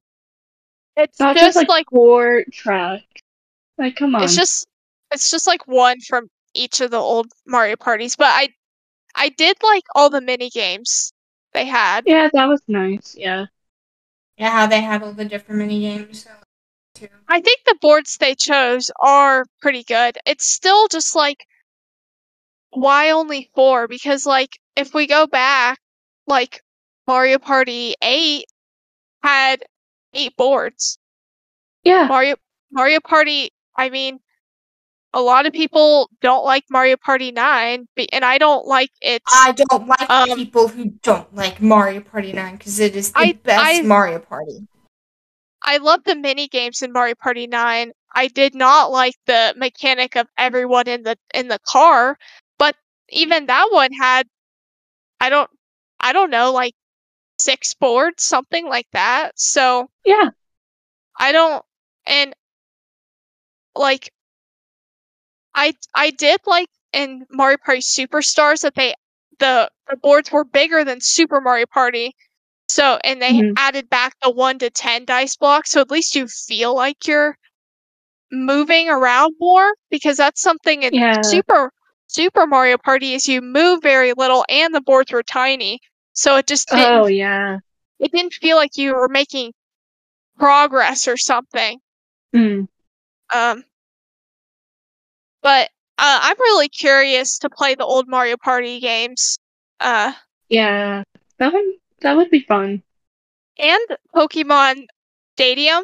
It's 0.96 1.20
Not 1.20 1.36
just, 1.36 1.46
just 1.46 1.58
like, 1.58 1.70
like 1.70 1.90
four 1.90 2.44
tracks. 2.52 3.04
Like, 3.80 3.96
come 3.96 4.14
on. 4.14 4.24
it's 4.24 4.36
just 4.36 4.68
it's 5.12 5.32
just 5.32 5.48
like 5.48 5.66
one 5.68 6.00
from 6.02 6.28
each 6.54 6.82
of 6.82 6.92
the 6.92 6.98
old 6.98 7.28
Mario 7.48 7.78
parties. 7.78 8.16
But 8.16 8.28
I 8.28 8.50
I 9.16 9.30
did 9.30 9.58
like 9.64 9.84
all 9.96 10.10
the 10.10 10.22
mini 10.22 10.50
games 10.50 11.14
they 11.54 11.66
had. 11.66 12.04
yeah, 12.06 12.30
that 12.32 12.46
was 12.46 12.62
nice. 12.68 13.16
Yeah. 13.18 13.46
Yeah, 14.38 14.52
how 14.52 14.68
they 14.68 14.82
had 14.82 15.02
all 15.02 15.14
the 15.14 15.26
different 15.26 15.60
mini 15.60 15.80
games. 15.82 16.24
So, 16.24 16.30
too. 16.94 17.08
I 17.28 17.42
think 17.42 17.60
the 17.66 17.78
boards 17.82 18.18
they 18.18 18.36
chose 18.36 18.92
are 19.00 19.46
pretty 19.62 19.84
good. 19.84 20.18
It's 20.26 20.46
still 20.46 20.88
just 20.88 21.16
like 21.16 21.46
why 22.72 23.12
only 23.12 23.50
four? 23.56 23.88
Because 23.88 24.26
like 24.26 24.60
if 24.76 24.94
we 24.94 25.08
go 25.08 25.26
back, 25.26 25.80
like 26.28 26.62
Mario 27.08 27.40
Party 27.40 27.96
eight 28.02 28.46
had 29.24 29.64
eight 30.14 30.36
boards. 30.36 31.00
Yeah. 31.84 32.08
Mario 32.08 32.36
Mario 32.72 33.00
Party, 33.00 33.52
I 33.80 33.90
mean, 33.90 34.20
a 35.14 35.22
lot 35.22 35.46
of 35.46 35.54
people 35.54 36.10
don't 36.22 36.44
like 36.44 36.66
Mario 36.70 36.98
Party 36.98 37.32
9, 37.32 37.88
be- 37.96 38.12
and 38.12 38.26
I 38.26 38.38
don't 38.38 38.68
like 38.68 38.92
it. 39.02 39.24
I 39.26 39.54
don't 39.54 39.88
like 39.88 40.10
Um, 40.10 40.36
people 40.38 40.68
who 40.68 40.86
don't 41.02 41.34
like 41.34 41.62
Mario 41.62 42.02
Party 42.02 42.34
9 42.34 42.58
because 42.58 42.80
it 42.80 42.96
is 42.96 43.12
the 43.14 43.20
I- 43.20 43.34
best 43.34 43.66
I- 43.66 43.82
Mario 43.82 44.20
Party. 44.20 44.68
I 45.62 45.78
love 45.78 46.04
the 46.04 46.16
mini 46.16 46.48
games 46.48 46.82
in 46.82 46.92
Mario 46.92 47.16
Party 47.16 47.48
9. 47.48 47.92
I 48.14 48.28
did 48.28 48.54
not 48.54 48.92
like 48.92 49.16
the 49.26 49.54
mechanic 49.58 50.16
of 50.16 50.28
everyone 50.38 50.88
in 50.88 51.04
the 51.04 51.18
in 51.34 51.48
the 51.48 51.60
car, 51.60 52.18
but 52.58 52.76
even 53.10 53.46
that 53.48 53.68
one 53.72 53.92
had 53.94 54.28
I 55.22 55.30
don't 55.30 55.50
I 56.00 56.14
don't 56.14 56.30
know, 56.32 56.52
like 56.52 56.74
six 57.38 57.74
boards, 57.74 58.24
something 58.24 58.68
like 58.68 58.88
that. 58.94 59.40
So 59.40 59.90
Yeah. 60.06 60.30
I 61.18 61.32
don't 61.32 61.64
and 62.06 62.34
like 63.76 64.12
I 65.56 65.74
I 65.96 66.12
did 66.12 66.40
like 66.46 66.70
in 66.94 67.26
Mario 67.30 67.58
Party 67.64 67.82
Superstars 67.82 68.62
that 68.62 68.76
they 68.76 68.94
the 69.40 69.70
the 69.90 69.98
boards 69.98 70.32
were 70.32 70.44
bigger 70.46 70.84
than 70.84 71.00
Super 71.02 71.42
Mario 71.42 71.66
Party. 71.66 72.14
So 72.68 73.00
and 73.04 73.22
they 73.22 73.34
Mhm. 73.34 73.54
added 73.58 73.90
back 73.90 74.14
the 74.22 74.30
1 74.30 74.60
to 74.60 74.70
10 74.70 75.06
dice 75.06 75.36
blocks 75.36 75.72
so 75.72 75.82
at 75.82 75.90
least 75.92 76.16
you 76.16 76.28
feel 76.28 76.76
like 76.76 77.08
you're 77.08 77.38
moving 78.32 78.90
around 78.90 79.34
more 79.40 79.74
because 79.90 80.18
that's 80.18 80.42
something 80.42 80.84
in 80.84 80.94
Yeah. 80.94 81.22
Super 81.24 81.72
Super 82.08 82.48
Mario 82.48 82.78
Party 82.78 83.14
is 83.14 83.28
you 83.28 83.42
move 83.42 83.82
very 83.84 84.14
little 84.14 84.46
and 84.50 84.74
the 84.74 84.82
boards 84.82 85.12
were 85.12 85.24
tiny. 85.24 85.80
So 86.14 86.38
it 86.38 86.48
just 86.48 86.70
didn't 86.70 87.04
Oh, 87.04 87.08
yeah. 87.08 87.58
it 88.00 88.12
didn't 88.12 88.34
feel 88.34 88.56
like 88.58 88.78
you 88.78 88.94
were 88.96 89.10
making 89.10 89.54
progress 90.38 91.08
or 91.08 91.18
something. 91.18 91.80
Mm. 92.36 92.68
Um, 93.34 93.64
but 95.42 95.70
uh, 95.98 96.20
I'm 96.22 96.40
really 96.40 96.70
curious 96.70 97.40
to 97.40 97.50
play 97.50 97.76
the 97.76 97.86
old 97.86 98.08
Mario 98.08 98.38
Party 98.38 98.80
games. 98.80 99.38
Uh, 99.80 100.14
Yeah. 100.50 101.04
That 101.38 101.54
would 101.54 101.66
that 102.02 102.16
would 102.18 102.30
be 102.30 102.42
fun. 102.42 102.84
and 103.58 103.98
Pokemon 104.16 104.86
Stadium. 105.36 105.84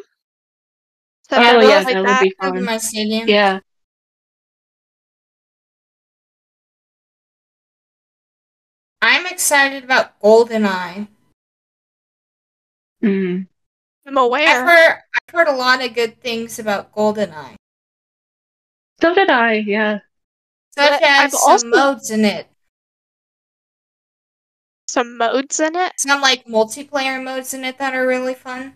So 1.30 1.36
Oh, 1.36 1.40
I 1.40 1.62
yeah, 1.68 1.76
like 1.80 1.94
that 1.94 2.04
would 2.04 2.20
be 2.20 2.34
fun. 2.40 2.64
my 2.64 2.76
stadium. 2.78 3.28
Yeah. 3.28 3.60
I'm 9.02 9.26
excited 9.26 9.84
about 9.84 10.18
GoldenEye. 10.20 11.08
Mm. 13.02 13.46
I'm 14.06 14.16
I've 14.18 14.24
aware. 14.24 14.64
heard 14.66 14.98
I've 15.14 15.34
heard 15.34 15.48
a 15.48 15.56
lot 15.56 15.84
of 15.84 15.94
good 15.94 16.20
things 16.20 16.58
about 16.58 16.92
GoldenEye, 16.92 17.56
So 19.00 19.14
did 19.14 19.30
I, 19.30 19.54
yeah. 19.54 19.98
such 20.76 20.90
But 20.90 21.02
as 21.02 21.08
I've 21.24 21.30
some 21.32 21.50
also- 21.50 21.68
modes 21.68 22.10
in 22.10 22.24
it, 22.24 22.46
Some 24.88 25.18
modes 25.18 25.58
in 25.60 25.74
it. 25.76 25.92
some 25.98 26.20
like 26.20 26.44
multiplayer 26.46 27.22
modes 27.22 27.52
in 27.52 27.64
it 27.64 27.78
that 27.78 27.94
are 27.94 28.06
really 28.06 28.34
fun. 28.34 28.74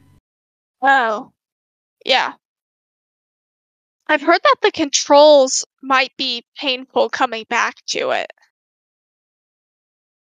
Oh, 0.83 1.33
yeah. 2.05 2.35
I've 4.09 4.23
heard 4.23 4.41
that 4.43 4.57
the 4.63 4.73
controls 4.73 5.65
might 5.83 6.11
be 6.17 6.45
painful 6.57 7.09
coming 7.11 7.45
back 7.49 7.77
to 7.91 8.11
it. 8.11 8.31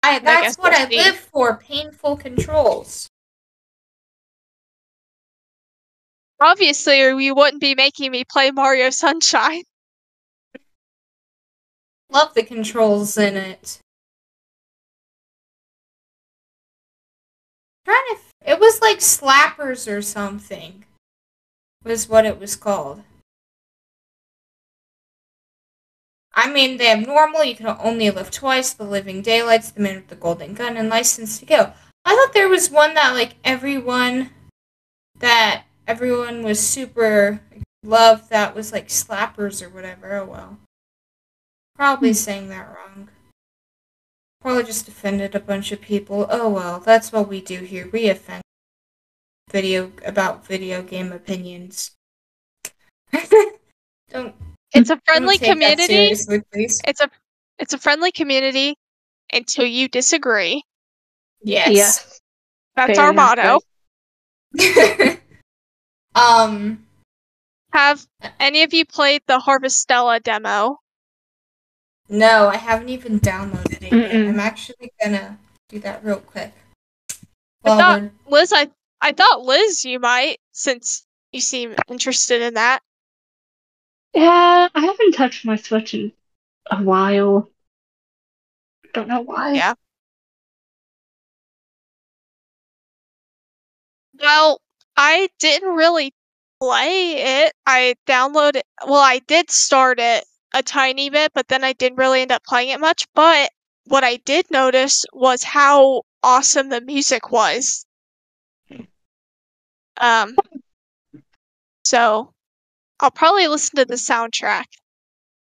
I 0.01 0.17
that's 0.19 0.55
guess 0.55 0.57
what 0.57 0.73
I 0.73 0.85
live 0.87 1.17
for: 1.17 1.57
painful 1.57 2.17
controls. 2.17 3.07
Obviously, 6.39 6.99
you 6.99 7.33
wouldn't 7.33 7.61
be 7.61 7.75
making 7.75 8.11
me 8.11 8.23
play 8.29 8.51
Mario 8.51 8.89
Sunshine. 8.89 9.63
Love 12.11 12.33
the 12.33 12.43
controls 12.43 13.17
in 13.17 13.37
it. 13.37 13.79
Trying 17.85 18.03
to, 18.09 18.15
f- 18.15 18.33
it 18.45 18.59
was 18.59 18.81
like 18.81 18.99
slappers 18.99 19.91
or 19.91 20.01
something. 20.01 20.85
Was 21.83 22.09
what 22.09 22.25
it 22.25 22.39
was 22.39 22.55
called. 22.55 23.03
I 26.33 26.51
mean, 26.51 26.77
they 26.77 26.87
have 26.87 27.05
normal. 27.05 27.43
You 27.43 27.55
can 27.55 27.77
only 27.79 28.09
live 28.09 28.31
twice. 28.31 28.73
The 28.73 28.83
Living 28.83 29.21
Daylights, 29.21 29.71
the 29.71 29.81
Man 29.81 29.95
with 29.95 30.07
the 30.07 30.15
Golden 30.15 30.53
Gun, 30.53 30.77
and 30.77 30.89
License 30.89 31.39
to 31.39 31.45
Kill. 31.45 31.73
I 32.03 32.15
thought 32.15 32.33
there 32.33 32.49
was 32.49 32.69
one 32.69 32.93
that 32.95 33.13
like 33.13 33.35
everyone, 33.43 34.31
that 35.19 35.64
everyone 35.87 36.43
was 36.43 36.59
super 36.59 37.41
loved. 37.83 38.29
That 38.29 38.55
was 38.55 38.71
like 38.71 38.87
slappers 38.87 39.61
or 39.61 39.69
whatever. 39.69 40.15
Oh 40.15 40.25
well. 40.25 40.57
Probably 41.75 42.09
hmm. 42.09 42.13
saying 42.13 42.49
that 42.49 42.67
wrong. 42.67 43.09
Probably 44.41 44.63
just 44.63 44.87
offended 44.87 45.35
a 45.35 45.39
bunch 45.39 45.71
of 45.71 45.81
people. 45.81 46.27
Oh 46.29 46.49
well, 46.49 46.79
that's 46.79 47.11
what 47.11 47.27
we 47.27 47.41
do 47.41 47.61
here. 47.61 47.89
We 47.91 48.09
offend 48.09 48.43
video 49.49 49.91
about 50.05 50.45
video 50.45 50.81
game 50.81 51.11
opinions. 51.11 51.91
don't 54.11 54.35
It's 54.73 54.89
a 54.89 54.99
friendly 55.05 55.37
take 55.37 55.51
community. 55.51 56.13
seriously. 56.15 56.43
It's 56.53 57.01
a 57.01 57.09
it's 57.57 57.73
a 57.73 57.77
friendly 57.77 58.11
community 58.11 58.75
until 59.33 59.65
you 59.65 59.87
disagree. 59.87 60.63
Yes. 61.41 62.19
That's 62.75 62.97
Fair 62.97 63.05
our 63.05 63.11
enough, 63.11 63.61
motto. 64.57 65.17
um. 66.15 66.85
Have 67.73 68.05
any 68.39 68.63
of 68.63 68.73
you 68.73 68.85
played 68.85 69.21
the 69.27 69.37
Harvestella 69.39 70.23
demo? 70.23 70.79
No, 72.07 72.47
I 72.47 72.55
haven't 72.57 72.89
even 72.89 73.19
downloaded 73.19 73.83
it 73.83 73.91
yet. 73.91 74.15
I'm 74.15 74.39
actually 74.39 74.91
gonna 75.03 75.37
do 75.69 75.79
that 75.79 76.03
real 76.03 76.19
quick. 76.19 76.53
I 77.11 77.15
Well, 77.63 77.77
thought 77.79 78.01
we're- 78.01 78.11
Liz, 78.27 78.53
I 78.53 78.69
I 79.01 79.11
thought 79.11 79.41
Liz, 79.43 79.83
you 79.83 79.99
might, 79.99 80.37
since 80.51 81.05
you 81.31 81.41
seem 81.41 81.75
interested 81.89 82.41
in 82.41 82.53
that. 82.53 82.79
Yeah, 84.13 84.69
I 84.73 84.79
haven't 84.85 85.11
touched 85.13 85.43
my 85.45 85.57
Switch 85.57 85.93
in 85.93 86.13
a 86.71 86.81
while. 86.81 87.51
Don't 88.93 89.09
know 89.09 89.19
why. 89.21 89.53
Yeah. 89.53 89.73
Well, 94.19 94.61
I 94.97 95.29
didn't 95.39 95.75
really 95.75 96.13
play 96.59 97.43
it. 97.43 97.53
I 97.65 97.95
downloaded, 98.07 98.61
well, 98.85 98.95
I 98.95 99.19
did 99.27 99.51
start 99.51 99.99
it 99.99 100.23
a 100.53 100.63
tiny 100.63 101.09
bit, 101.09 101.31
but 101.33 101.47
then 101.47 101.63
I 101.63 101.73
didn't 101.73 101.97
really 101.97 102.21
end 102.21 102.31
up 102.31 102.43
playing 102.43 102.69
it 102.69 102.79
much. 102.79 103.05
But 103.13 103.51
what 103.85 104.03
I 104.03 104.17
did 104.17 104.45
notice 104.51 105.05
was 105.13 105.43
how 105.43 106.03
awesome 106.23 106.69
the 106.69 106.81
music 106.81 107.31
was. 107.31 107.85
Um, 109.99 110.35
so 111.83 112.33
I'll 112.99 113.11
probably 113.11 113.47
listen 113.47 113.77
to 113.77 113.85
the 113.85 113.95
soundtrack 113.95 114.65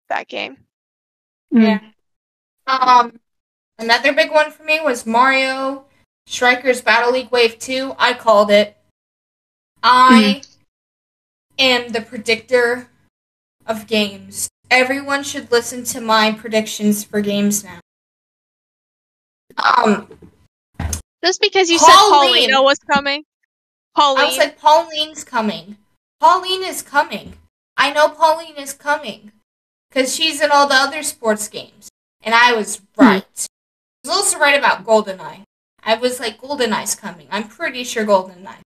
that 0.09 0.29
game. 0.29 0.59
Yeah. 1.51 1.81
Um, 2.67 3.21
another 3.79 4.13
big 4.13 4.31
one 4.31 4.51
for 4.51 4.65
me 4.65 4.81
was 4.81 5.07
Mario 5.07 5.87
Strikers 6.27 6.83
Battle 6.83 7.13
League 7.13 7.31
Wave 7.31 7.59
2. 7.59 7.95
I 7.99 8.15
called 8.15 8.51
it. 8.51 8.77
I 9.87 10.41
am 11.59 11.93
the 11.93 12.01
predictor 12.01 12.89
of 13.66 13.87
games. 13.87 14.49
Everyone 14.70 15.22
should 15.22 15.53
listen 15.53 15.85
to 15.85 16.01
my 16.01 16.32
predictions 16.32 17.05
for 17.05 17.20
games 17.20 17.62
now. 17.62 17.80
Um, 19.62 20.09
Just 21.22 21.43
because 21.43 21.68
you 21.68 21.78
Pauline. 21.78 21.91
said 21.91 22.09
Paulina 22.09 22.62
was 22.62 22.78
coming. 22.78 23.24
Pauline. 23.95 24.22
I 24.22 24.24
was 24.24 24.39
like, 24.39 24.59
Pauline's 24.59 25.22
coming. 25.22 25.76
Pauline 26.18 26.64
is 26.64 26.80
coming. 26.80 27.35
I 27.76 27.93
know 27.93 28.09
Pauline 28.09 28.57
is 28.57 28.72
coming. 28.72 29.32
Because 29.91 30.14
she's 30.16 30.41
in 30.41 30.51
all 30.51 30.66
the 30.66 30.74
other 30.74 31.03
sports 31.03 31.47
games. 31.47 31.91
And 32.22 32.35
I 32.35 32.55
was 32.55 32.80
right. 32.97 33.22
I 33.37 34.09
was 34.09 34.16
also 34.16 34.39
right 34.39 34.59
about 34.59 34.87
GoldenEye. 34.87 35.43
I 35.85 35.97
was 35.97 36.18
like, 36.18 36.41
GoldenEye's 36.41 36.95
coming. 36.95 37.28
I'm 37.30 37.49
pretty 37.49 37.85
sure 37.85 38.07
GoldenEye. 38.07 38.57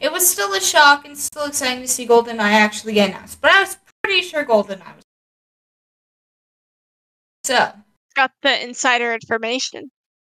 It 0.00 0.10
was 0.10 0.28
still 0.28 0.54
a 0.54 0.60
shock 0.60 1.04
and 1.04 1.16
still 1.16 1.44
exciting 1.44 1.82
to 1.82 1.88
see 1.88 2.06
GoldenEye 2.06 2.38
actually 2.38 2.94
get 2.94 3.10
announced, 3.10 3.40
but 3.42 3.50
I 3.50 3.60
was 3.60 3.76
pretty 4.02 4.22
sure 4.22 4.44
GoldenEye 4.44 4.96
was. 4.96 5.04
So, 7.44 7.72
Got 8.16 8.32
the 8.42 8.62
insider 8.62 9.12
information. 9.12 9.90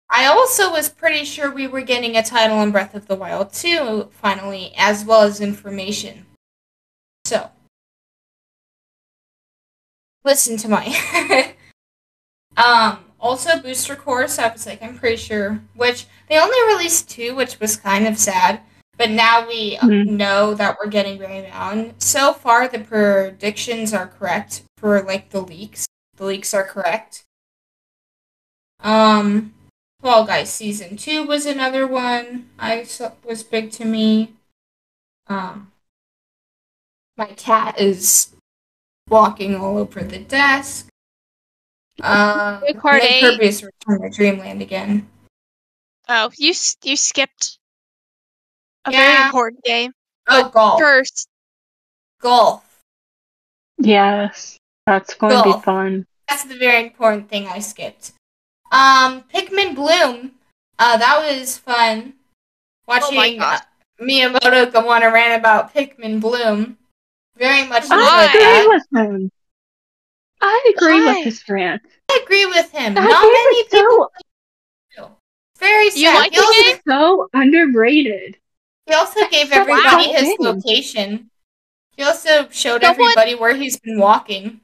I 0.09 0.25
also 0.25 0.71
was 0.71 0.89
pretty 0.89 1.23
sure 1.23 1.51
we 1.51 1.67
were 1.67 1.81
getting 1.81 2.17
a 2.17 2.23
title 2.23 2.61
in 2.63 2.71
Breath 2.71 2.95
of 2.95 3.07
the 3.07 3.15
Wild 3.15 3.53
2, 3.53 4.09
finally, 4.11 4.73
as 4.75 5.05
well 5.05 5.21
as 5.21 5.39
information. 5.39 6.25
So, 7.25 7.51
listen 10.23 10.57
to 10.57 10.67
my. 10.67 11.53
um, 12.57 13.05
also, 13.19 13.59
Booster 13.59 13.95
Course, 13.95 14.39
I 14.39 14.51
was 14.51 14.65
like, 14.65 14.81
I'm 14.81 14.97
pretty 14.97 15.17
sure, 15.17 15.61
which 15.75 16.07
they 16.27 16.39
only 16.39 16.73
released 16.73 17.09
two, 17.09 17.35
which 17.35 17.59
was 17.59 17.77
kind 17.77 18.07
of 18.07 18.17
sad. 18.17 18.61
But 18.99 19.11
now 19.11 19.47
we 19.47 19.77
uh, 19.77 19.85
Mhm. 19.87 20.07
know 20.07 20.53
that 20.53 20.77
we're 20.77 20.89
getting 20.91 21.17
Rayman. 21.19 21.93
So 22.03 22.33
far, 22.33 22.67
the 22.67 22.79
predictions 22.79 23.93
are 23.93 24.07
correct 24.07 24.63
for 24.77 25.01
like 25.01 25.29
the 25.29 25.41
leaks. 25.41 25.87
The 26.17 26.25
leaks 26.25 26.53
are 26.53 26.65
correct. 26.65 27.23
Um, 28.81 29.53
Fall 30.01 30.25
Guys 30.25 30.51
season 30.51 30.97
two 30.97 31.23
was 31.25 31.45
another 31.45 31.87
one 31.87 32.49
I 32.59 32.83
saw 32.83 33.13
was 33.23 33.41
big 33.41 33.71
to 33.73 33.85
me. 33.85 34.33
Um, 35.27 35.71
my 37.15 37.27
cat 37.27 37.79
is 37.79 38.35
walking 39.07 39.55
all 39.55 39.77
over 39.77 40.03
the 40.03 40.19
desk. 40.19 40.87
Uh, 42.01 42.59
Big 42.61 42.77
Heart 42.79 43.03
Nick 43.03 43.11
eight. 43.11 43.21
Kirby's 43.21 43.63
Return 43.63 44.01
to 44.01 44.09
Dreamland 44.09 44.61
again. 44.61 45.09
Oh, 46.09 46.31
you 46.37 46.53
you 46.83 46.95
skipped 46.97 47.58
a 48.85 48.91
very 48.91 49.25
important 49.25 49.63
game. 49.63 49.91
Oh, 50.27 50.49
golf. 50.49 50.79
First, 50.79 51.27
Golf. 52.21 52.63
Yes, 53.77 54.57
that's 54.85 55.13
going 55.13 55.37
to 55.37 55.43
be 55.43 55.61
fun. 55.63 56.05
That's 56.27 56.43
the 56.43 56.55
very 56.55 56.83
important 56.83 57.29
thing 57.29 57.47
I 57.47 57.59
skipped. 57.59 58.11
Um, 58.71 59.23
Pikmin 59.33 59.73
Bloom. 59.73 60.31
Uh, 60.77 60.97
that 60.97 61.19
was 61.19 61.57
fun. 61.57 62.13
Oh 62.89 63.11
my 63.11 63.27
Watching 63.27 63.39
gosh. 63.39 63.59
uh, 63.59 64.03
Miyamoto 64.03 64.71
go 64.71 64.89
on 64.89 65.03
a 65.03 65.11
rant 65.11 65.39
about 65.39 65.73
Pikmin 65.73 66.19
Bloom. 66.19 66.77
Very 67.37 67.65
much 67.67 67.83
enjoyed 67.85 67.99
Why? 67.99 68.21
I 68.21 68.25
agree 68.25 68.39
that. 68.41 68.67
with 68.67 69.01
him. 69.01 69.31
I 70.41 70.73
agree 70.75 71.01
Why? 71.01 71.05
with 71.15 71.23
his 71.25 71.43
rant. 71.49 71.81
I 72.09 72.21
agree 72.23 72.45
with 72.45 72.71
him. 72.71 72.93
That 72.93 73.09
Not 73.09 73.23
many 73.23 73.63
people 73.63 74.11
so. 74.95 75.11
Very 75.57 75.89
sad. 75.89 75.99
You 75.99 76.13
like 76.13 76.31
he, 76.33 76.37
the 76.39 76.63
game? 76.71 76.79
so 76.87 77.29
underrated. 77.33 78.37
He 78.89 78.95
also 78.95 79.27
gave 79.29 79.49
so 79.49 79.61
everybody 79.61 80.11
his 80.11 80.35
location. 80.39 81.29
He 81.95 82.03
also 82.03 82.47
showed 82.49 82.81
Someone- 82.81 83.07
everybody 83.11 83.35
where 83.35 83.55
he's 83.55 83.79
been 83.79 83.99
walking. 83.99 84.61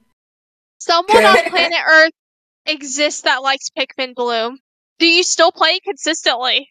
someone 0.80 1.24
on 1.24 1.36
planet 1.50 1.78
Earth 1.88 2.12
exists 2.66 3.22
that 3.22 3.42
likes 3.42 3.68
Pikmin 3.76 4.14
Bloom. 4.14 4.58
Do 4.98 5.06
you 5.06 5.22
still 5.22 5.52
play 5.52 5.70
it 5.76 5.82
consistently? 5.84 6.70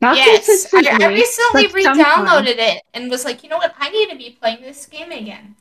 Not 0.00 0.16
yes, 0.16 0.28
I, 0.28 0.34
consistently. 0.36 1.04
I 1.04 1.08
recently 1.08 1.66
re-downloaded 1.68 2.58
it 2.58 2.82
and 2.94 3.10
was 3.10 3.24
like, 3.24 3.42
you 3.42 3.48
know 3.48 3.56
what? 3.58 3.74
I 3.78 3.88
need 3.90 4.10
to 4.10 4.16
be 4.16 4.30
playing 4.40 4.60
this 4.62 4.84
game 4.86 5.10
again. 5.12 5.56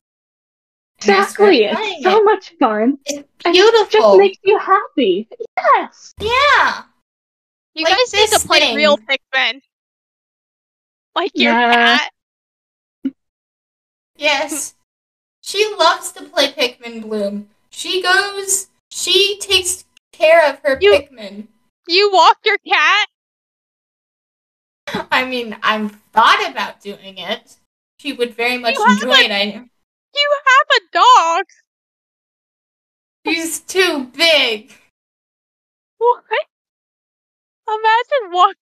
And 1.01 1.09
Exactly. 1.09 1.65
It's 1.65 2.03
so 2.03 2.17
it. 2.19 2.23
much 2.25 2.53
fun. 2.59 2.97
It's 3.05 3.27
And 3.45 3.55
it 3.55 3.91
just 3.91 4.17
makes 4.17 4.37
you 4.43 4.57
happy. 4.57 5.27
Yes. 5.57 6.13
yeah. 6.19 6.83
You 7.75 7.83
Like 7.83 7.93
guys 7.97 8.13
need 8.13 8.29
to 8.29 8.47
play 8.47 8.59
thing. 8.59 8.75
real 8.75 8.97
Pikmin. 8.97 9.61
Like 11.15 11.31
your 11.33 11.53
Yeah. 11.53 11.97
cat. 13.03 13.13
Yes. 14.17 14.75
she 15.41 15.73
loves 15.75 16.11
to 16.13 16.23
play 16.23 16.51
Pikmin 16.51 17.01
Bloom. 17.01 17.49
She 17.69 18.01
goes. 18.01 18.67
She 18.89 19.37
takes 19.39 19.85
care 20.11 20.43
of 20.49 20.59
her 20.59 20.77
You- 20.81 20.93
Pikmin. 20.93 21.47
You 21.87 22.11
walk 22.11 22.37
your 22.43 22.57
cat. 22.59 23.07
I 25.11 25.25
mean, 25.25 25.57
I've 25.61 25.91
thought 26.13 26.49
about 26.49 26.81
doing 26.81 27.17
it. 27.17 27.57
She 27.99 28.13
would 28.13 28.33
very 28.35 28.57
much 28.57 28.75
You 28.75 28.85
enjoy 28.85 29.11
it. 29.19 29.31
I 29.31 29.43
You 30.13 30.37
have 30.45 30.67
a 30.77 30.81
dog. 30.91 31.45
She's 33.25 33.59
too 33.59 34.05
big. 34.05 34.73
What? 35.97 36.23
Imagine 37.67 38.31
walk. 38.31 38.55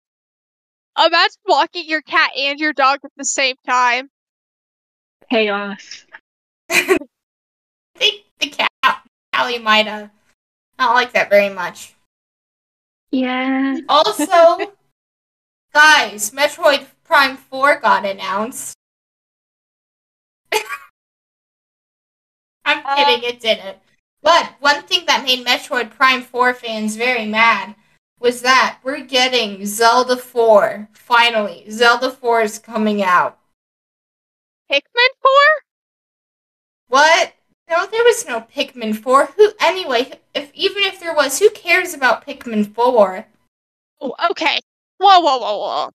Imagine 0.98 1.36
walking 1.48 1.86
your 1.88 2.02
cat 2.02 2.32
and 2.38 2.60
your 2.60 2.74
dog 2.74 3.00
at 3.04 3.12
the 3.18 3.26
same 3.26 3.56
time. 3.68 4.10
Chaos. 5.30 6.06
I 6.70 6.98
think 7.96 8.24
the 8.40 8.50
cat 8.50 9.04
Callie 9.34 9.60
might 9.60 9.88
uh, 9.88 10.08
not 10.78 10.94
like 10.94 11.14
that 11.14 11.30
very 11.30 11.50
much. 11.50 11.94
Yeah. 13.12 13.78
Also, 13.90 14.26
guys, 15.74 16.32
Metroid 16.32 16.86
Prime 17.04 17.38
4 17.38 17.80
got 17.80 18.06
announced. 18.06 18.76
I'm 22.66 22.82
Uh. 22.86 22.96
kidding, 22.96 23.24
it 23.30 23.40
didn't. 23.40 23.78
But 24.22 24.54
one 24.60 24.84
thing 24.84 25.06
that 25.08 25.24
made 25.24 25.46
Metroid 25.46 25.90
Prime 25.92 26.22
4 26.22 26.54
fans 26.54 26.96
very 26.96 27.26
mad 27.26 27.76
was 28.24 28.42
that 28.42 28.80
we're 28.84 29.02
getting 29.02 29.66
Zelda 29.66 30.16
4. 30.16 30.90
Finally, 30.94 31.66
Zelda 31.70 32.10
4 32.10 32.42
is 32.42 32.58
coming 32.58 33.04
out. 33.04 33.38
Pikmin 34.72 34.82
4? 35.22 35.32
What? 36.88 37.34
No, 37.70 37.86
there 37.86 38.04
was 38.04 38.26
no 38.26 38.42
Pikmin 38.42 38.96
4. 38.96 39.26
Who 39.26 39.52
anyway, 39.60 40.14
if 40.34 40.50
even 40.54 40.84
if 40.84 41.02
there 41.02 41.14
was, 41.14 41.38
who 41.38 41.50
cares 41.52 41.94
about 41.94 42.26
Pikmin 42.26 42.74
4? 42.74 43.26
Oh, 44.00 44.16
okay. 44.32 44.60
Whoa, 45.00 45.20
whoa, 45.20 45.38
whoa, 45.38 45.58
whoa. 45.58 45.90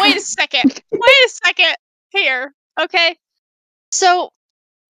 Wait 0.00 0.16
a 0.16 0.20
second. 0.20 0.80
Wait 0.90 1.26
a 1.26 1.28
second 1.28 1.76
here. 2.10 2.54
Okay. 2.80 3.16
So 3.90 4.30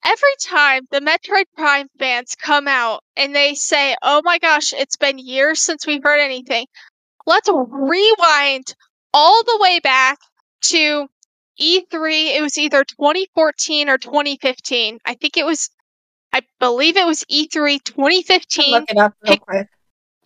every 0.04 0.36
time 0.40 0.86
the 0.90 1.00
Metroid 1.00 1.44
Prime 1.56 1.88
fans 1.98 2.34
come 2.34 2.68
out 2.68 3.02
and 3.16 3.34
they 3.34 3.54
say, 3.54 3.96
oh 4.02 4.22
my 4.24 4.38
gosh, 4.38 4.72
it's 4.72 4.96
been 4.96 5.18
years 5.18 5.62
since 5.62 5.86
we've 5.86 6.02
heard 6.02 6.20
anything, 6.20 6.66
let's 7.26 7.48
rewind 7.48 8.74
all 9.14 9.42
the 9.44 9.58
way 9.60 9.80
back 9.80 10.18
to 10.62 11.06
E3. 11.60 12.36
It 12.36 12.42
was 12.42 12.58
either 12.58 12.84
2014 12.84 13.88
or 13.88 13.98
2015. 13.98 14.98
I 15.04 15.14
think 15.14 15.36
it 15.36 15.46
was, 15.46 15.70
I 16.32 16.40
believe 16.58 16.96
it 16.96 17.06
was 17.06 17.24
E 17.28 17.48
E3 17.48 17.82
2015. 17.84 18.70
Look 18.72 18.90
it 18.90 18.96
up 18.96 19.14
real 19.22 19.32
Pick- 19.34 19.40
quick. 19.40 19.68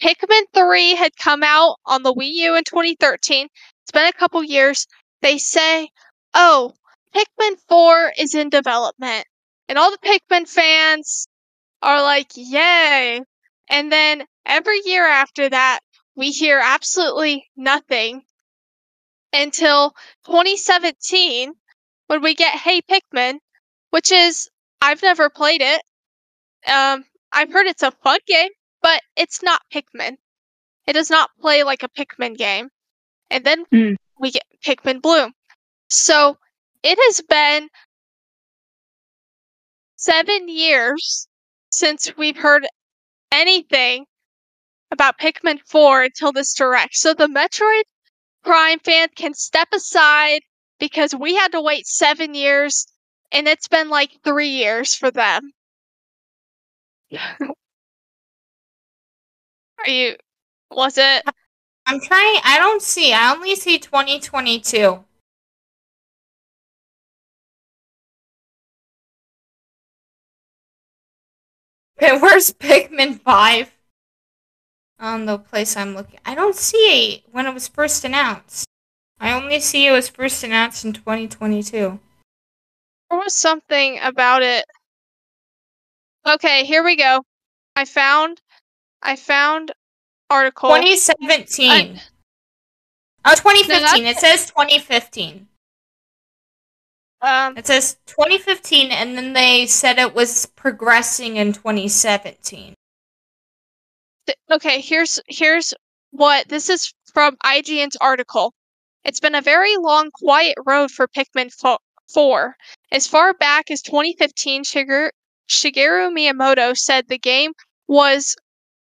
Pikmin 0.01 0.43
3 0.55 0.95
had 0.95 1.17
come 1.17 1.43
out 1.43 1.77
on 1.87 2.03
the 2.03 2.13
Wii 2.13 2.31
U 2.35 2.55
in 2.55 2.65
2013. 2.65 3.49
It's 3.83 3.93
been 3.93 4.07
a 4.07 4.13
couple 4.13 4.45
years. 4.45 4.87
They 5.23 5.39
say, 5.39 5.89
oh, 6.35 6.75
Pikmin 7.15 7.57
4 7.67 8.13
is 8.19 8.35
in 8.35 8.51
development. 8.51 9.25
And 9.69 9.79
all 9.79 9.91
the 9.91 9.99
Pikmin 9.99 10.49
fans 10.49 11.29
are 11.83 12.03
like, 12.03 12.31
yay. 12.37 13.21
And 13.69 13.93
then 13.93 14.25
every 14.45 14.81
year 14.85 15.07
after 15.07 15.49
that, 15.49 15.81
we 16.15 16.31
hear 16.31 16.61
absolutely 16.63 17.47
nothing 17.57 18.23
until 19.33 19.91
2017 20.27 21.53
when 22.07 22.23
we 22.23 22.35
get 22.35 22.55
Hey 22.55 22.81
Pikmin, 22.83 23.39
which 23.91 24.13
is, 24.13 24.49
I've 24.81 25.03
never 25.03 25.29
played 25.29 25.63
it. 25.63 25.83
Um, 26.71 27.05
I've 27.33 27.53
heard 27.53 27.67
it's 27.67 27.83
a 27.83 27.91
fun 27.91 28.19
game 28.27 28.51
but 28.87 29.01
it's 29.17 29.43
not 29.43 29.63
Pikmin. 29.75 30.17
It 30.87 30.93
does 30.93 31.11
not 31.11 31.31
play 31.41 31.65
like 31.65 31.83
a 31.83 31.89
Pikmin 31.89 32.37
game. 32.37 32.69
And 33.33 33.43
then 33.43 33.65
Hmm. 33.73 33.95
we 34.21 34.31
get 34.31 34.45
Pikmin 34.65 35.03
Bloom. 35.03 35.33
So 35.89 36.39
it 36.85 36.97
has 36.97 37.21
been 37.23 37.69
seven 39.97 40.49
years 40.49 41.27
since 41.71 42.17
we've 42.17 42.37
heard 42.37 42.67
anything 43.33 44.07
about 44.93 45.19
Pikmin 45.19 45.59
4 45.67 46.05
until 46.05 46.33
this 46.33 46.55
direct. 46.55 46.95
So 46.95 47.13
the 47.15 47.27
Metroid 47.27 47.83
Prime 48.45 48.79
fan 48.79 49.09
can 49.17 49.35
step 49.35 49.69
aside 49.75 50.41
because 50.79 51.15
we 51.15 51.35
had 51.35 51.53
to 51.53 51.61
wait 51.61 51.87
seven 51.87 52.35
years 52.35 52.87
and 53.33 53.49
it's 53.49 53.69
been 53.69 53.89
like 53.89 54.11
three 54.23 54.49
years 54.49 54.95
for 54.95 55.11
them. 55.11 55.51
Yeah. 57.09 57.37
Are 59.79 59.89
you? 59.89 60.17
Was 60.71 60.99
it? 60.99 61.23
I'm 61.87 62.01
trying. 62.01 62.41
I 62.45 62.59
don't 62.59 62.83
see. 62.83 63.13
I 63.13 63.33
only 63.35 63.55
see 63.55 63.79
2022. 63.79 65.05
Where's 72.21 72.51
Pikmin 72.53 73.21
5? 73.21 73.77
on 74.99 75.27
the 75.27 75.39
place 75.39 75.77
I'm 75.77 75.95
looking. 75.95 76.21
I 76.25 76.35
don't 76.35 76.57
see 76.57 77.15
it 77.15 77.25
when 77.31 77.47
it 77.47 77.55
was 77.55 77.69
first 77.69 78.05
announced. 78.05 78.67
I 79.21 79.33
only 79.33 79.61
see 79.61 79.87
it 79.87 79.93
was 79.93 80.09
first 80.09 80.43
announced 80.45 80.85
in 80.85 80.93
2022. 80.93 81.99
There 83.11 83.19
was 83.19 83.35
something 83.35 83.99
about 84.03 84.43
it. 84.43 84.65
Okay, 86.27 86.65
here 86.65 86.85
we 86.85 86.97
go. 86.97 87.23
I 87.77 87.85
found 87.85 88.41
I 89.03 89.17
found 89.17 89.73
article 90.29 90.71
2017. 90.71 92.01
oh, 93.25 93.35
2015. 93.35 94.07
it 94.07 94.19
says 94.19 94.47
2015. 94.47 95.47
Um 97.23 97.57
It 97.57 97.67
says 97.67 97.97
2015, 98.07 98.91
and 98.93 99.17
then 99.17 99.33
they 99.33 99.67
said 99.67 99.99
it 99.99 100.15
was 100.15 100.47
progressing 100.47 101.37
in 101.37 101.53
2017. 101.53 102.75
okay, 104.51 104.81
here's 104.81 105.21
here's 105.29 105.75
what 106.11 106.49
this 106.49 106.69
is 106.69 106.93
from 107.13 107.37
IGN's 107.45 107.97
article. 107.97 108.53
It's 109.05 109.21
been 109.21 109.35
a 109.35 109.41
very 109.41 109.77
long, 109.77 110.11
quiet 110.11 110.57
road 110.67 110.91
for 110.91 111.07
Pikmin 111.07 111.51
4. 112.13 112.57
As 112.93 113.07
far 113.07 113.35
back 113.35 113.71
as 113.71 113.81
2015, 113.83 114.65
Shigeru, 114.65 115.11
Shigeru 115.49 116.11
Miyamoto 116.13 116.77
said 116.77 117.07
the 117.09 117.19
game 117.19 117.53
was, 117.87 118.35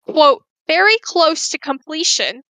quote, 0.06 0.44
very 0.68 0.98
close 1.00 1.50
to 1.50 1.58
completion. 1.58 2.42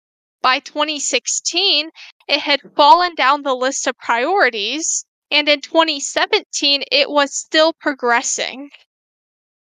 By 0.43 0.59
2016, 0.59 1.91
it 2.29 2.41
had 2.41 2.61
fallen 2.77 3.15
down 3.15 3.43
the 3.43 3.55
list 3.55 3.87
of 3.87 3.97
priorities, 3.97 5.05
and 5.33 5.49
in 5.49 5.61
2017, 5.61 6.85
it 6.93 7.11
was 7.11 7.35
still 7.35 7.73
progressing. 7.73 8.71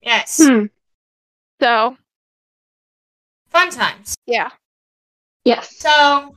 Yes. 0.03 0.39
Hmm. 0.43 0.67
So, 1.63 1.97
Fun 3.49 3.71
times. 3.71 4.17
yeah. 4.27 4.51
Yes. 5.45 5.79
So, 5.79 6.35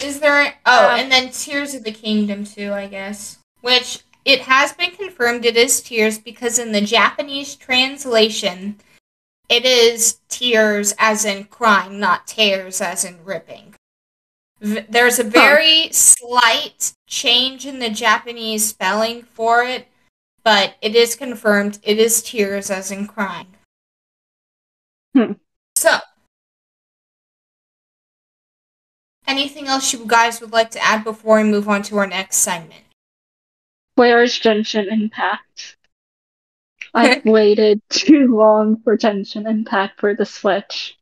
is 0.00 0.20
there? 0.20 0.54
Oh, 0.66 0.90
Um, 0.90 1.00
and 1.00 1.10
then 1.12 1.30
Tears 1.30 1.74
of 1.74 1.82
the 1.84 1.92
Kingdom 1.92 2.44
too, 2.44 2.72
I 2.72 2.86
guess. 2.86 3.38
Which 3.62 4.00
it 4.24 4.42
has 4.42 4.72
been 4.74 4.90
confirmed 4.90 5.44
it 5.46 5.56
is 5.56 5.80
Tears 5.80 6.18
because 6.18 6.58
in 6.58 6.72
the 6.72 6.82
Japanese 6.82 7.56
translation, 7.56 8.78
it 9.48 9.64
is 9.64 10.18
tears 10.28 10.92
as 10.98 11.24
in 11.24 11.44
crying, 11.44 11.98
not 11.98 12.26
tears 12.26 12.80
as 12.80 13.04
in 13.04 13.24
ripping. 13.24 13.74
There's 14.60 15.18
a 15.18 15.24
very 15.24 15.90
slight 15.92 16.94
change 17.06 17.66
in 17.66 17.78
the 17.78 17.90
Japanese 17.90 18.66
spelling 18.66 19.22
for 19.22 19.62
it, 19.62 19.88
but 20.42 20.76
it 20.80 20.94
is 20.94 21.14
confirmed 21.14 21.78
it 21.82 21.98
is 21.98 22.22
tears 22.22 22.70
as 22.70 22.90
in 22.90 23.06
crying. 23.06 23.48
Hmm. 25.14 25.32
So, 25.76 25.98
anything 29.26 29.66
else 29.66 29.92
you 29.92 30.04
guys 30.06 30.40
would 30.40 30.52
like 30.52 30.70
to 30.70 30.82
add 30.82 31.04
before 31.04 31.36
we 31.36 31.44
move 31.44 31.68
on 31.68 31.82
to 31.84 31.98
our 31.98 32.06
next 32.06 32.36
segment? 32.36 32.84
Where 33.96 34.22
is 34.22 34.32
Genshin 34.38 34.90
Impact? 34.90 35.76
I've 36.94 37.24
waited 37.26 37.82
too 37.90 38.34
long 38.36 38.80
for 38.82 38.96
Genshin 38.96 39.48
Impact 39.48 40.00
for 40.00 40.14
the 40.14 40.24
Switch. 40.24 40.96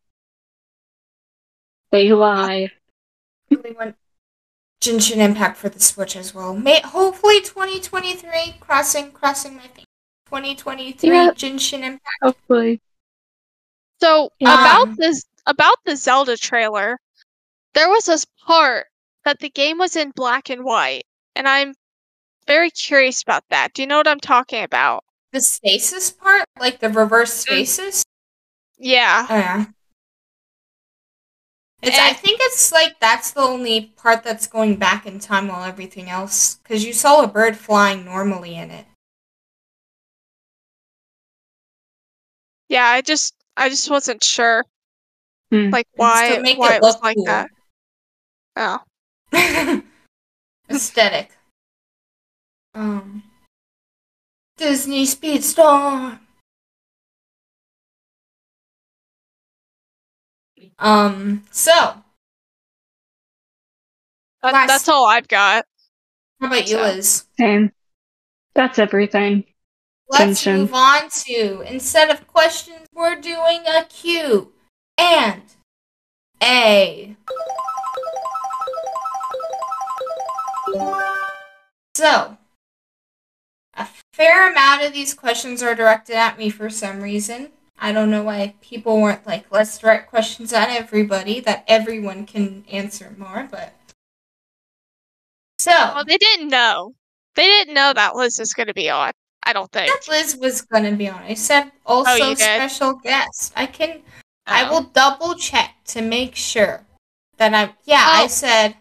They 1.93 2.13
lie. 2.13 2.73
Really 3.51 3.73
want 3.73 3.97
Genshin 4.81 5.17
Impact 5.17 5.57
for 5.57 5.69
the 5.69 5.81
Switch 5.81 6.17
as 6.17 6.35
well. 6.35 6.55
May 6.55 6.81
hopefully 6.81 7.41
2023 7.41 8.57
crossing 8.61 9.13
crossing 9.13 9.57
my 9.57 9.63
fingers. 9.63 9.85
2023 10.27 11.09
Yeah. 11.09 11.31
Genshin 11.31 11.83
Impact. 11.83 12.19
Hopefully. 12.23 12.81
So 14.01 14.31
Yeah. 14.41 14.55
about 14.55 14.97
this 14.97 15.25
about 15.47 15.79
the 15.85 15.97
Zelda 15.97 16.37
trailer, 16.37 16.99
there 17.75 17.89
was 17.89 18.07
this 18.07 18.27
part 18.47 18.87
that 19.25 19.39
the 19.41 19.51
game 19.51 19.79
was 19.79 19.97
in 19.97 20.11
black 20.11 20.51
and 20.51 20.65
white, 20.65 21.05
and 21.35 21.49
I'm 21.49 21.75
very 22.47 22.71
curious 22.71 23.23
about 23.23 23.45
that. 23.51 23.73
Do 23.75 23.83
you 23.83 23.89
know 23.89 23.99
what 23.99 24.09
I'm 24.09 24.21
talking 24.21 24.65
about? 24.65 25.05
The 25.33 25.41
stasis 25.41 26.11
part, 26.11 26.45
like 26.59 26.81
the 26.81 26.91
reverse 26.91 27.33
mm. 27.33 27.41
stasis. 27.41 28.05
Yeah. 28.79 29.27
Oh 29.29 29.37
yeah. 29.37 29.65
It's, 31.87 31.99
I 31.99 32.13
think 32.13 32.39
it's 32.43 32.73
like 32.73 32.99
that's 33.01 33.33
the 33.33 33.41
only 33.41 33.93
part 33.97 34.23
that's 34.23 34.47
going 34.47 34.77
back 34.77 35.07
in 35.07 35.19
time 35.19 35.49
while 35.49 35.65
everything 35.65 36.09
else, 36.09 36.57
because 36.57 36.85
you 36.85 36.93
saw 36.93 37.23
a 37.23 37.27
bird 37.29 37.57
flying 37.57 38.05
normally 38.05 38.55
in 38.57 38.71
it. 38.71 38.87
Yeah, 42.69 42.87
I 42.87 43.03
just 43.03 43.35
I 43.57 43.69
just 43.69 43.91
wasn't 43.91 44.25
sure 44.25 44.65
Hmm. 45.51 45.71
like 45.71 45.87
why 45.95 46.37
to 46.37 46.43
make 46.43 46.59
why 46.59 46.75
it 46.75 46.77
it 46.77 46.83
was 46.83 46.95
look 46.95 47.03
like 47.03 47.17
cool. 47.17 47.25
that. 47.27 47.51
Oh. 48.57 48.79
Aesthetic. 50.71 51.31
Um. 52.75 53.23
Disney 54.57 55.05
Speedstorm. 55.05 56.21
Um. 60.79 61.45
So, 61.51 61.73
That, 64.43 64.53
Last- 64.53 64.69
that's 64.69 64.89
all 64.89 65.07
I've 65.07 65.29
got. 65.29 65.65
How 66.41 66.49
about 66.49 66.69
you, 66.69 66.77
Liz? 66.79 67.25
Same. 67.39 67.73
That's 68.55 68.79
everything. 68.79 69.45
Let's 70.09 70.43
Tension. 70.43 70.57
move 70.61 70.75
on 70.75 71.09
to 71.27 71.61
instead 71.63 72.11
of 72.11 72.27
questions, 72.27 72.87
we're 72.93 73.17
doing 73.21 73.63
a 73.67 73.85
Q 73.85 74.53
and 74.99 75.43
A. 76.43 77.17
So, 81.97 82.37
a 83.75 83.87
fair 84.13 84.51
amount 84.51 84.83
of 84.83 84.93
these 84.93 85.15
questions 85.15 85.63
are 85.63 85.75
directed 85.75 86.17
at 86.17 86.39
me 86.39 86.51
for 86.51 86.69
some 86.69 87.01
reason. 87.01 87.51
I 87.79 87.93
don't 87.93 88.11
know 88.11 88.23
why 88.23 88.55
people 88.61 89.01
weren't 89.01 89.27
like, 89.27 89.47
let's 89.51 89.77
direct 89.79 90.09
questions 90.11 90.53
at 90.53 90.71
everybody 90.71 91.41
that 91.41 91.65
everyone 91.67 92.25
can 92.27 92.65
answer 92.71 93.15
more, 93.19 93.49
but. 93.51 93.75
So, 95.59 95.71
Well, 95.73 96.05
they 96.05 96.19
didn't 96.19 96.49
know. 96.49 96.95
They 97.37 97.45
didn't 97.47 97.75
know 97.75 97.93
that 97.93 98.15
Liz 98.17 98.39
is 98.39 98.53
going 98.55 98.69
to 98.69 98.75
be 98.75 98.91
on. 98.91 99.13
I 99.47 99.53
don't 99.53 99.71
think. 99.73 99.89
that 99.93 100.09
Liz 100.11 100.37
was 100.37 100.63
gonna 100.63 100.93
be 100.97 101.07
on. 101.07 101.23
I 101.23 101.35
said 101.35 101.71
also 101.85 102.11
Oh, 102.19 102.35
special 102.35 102.95
guest. 102.95 103.53
I 103.55 103.67
can 103.67 104.01
I 104.47 104.65
Oh. 104.67 104.71
will 104.73 104.83
double 104.85 105.35
check 105.35 105.75
to 105.89 106.01
make 106.01 106.35
sure 106.35 106.87
that 107.37 107.53
I 107.53 107.75
yeah, 107.85 108.05
I 108.07 108.25
Oh. 108.25 108.29
said 108.29 108.75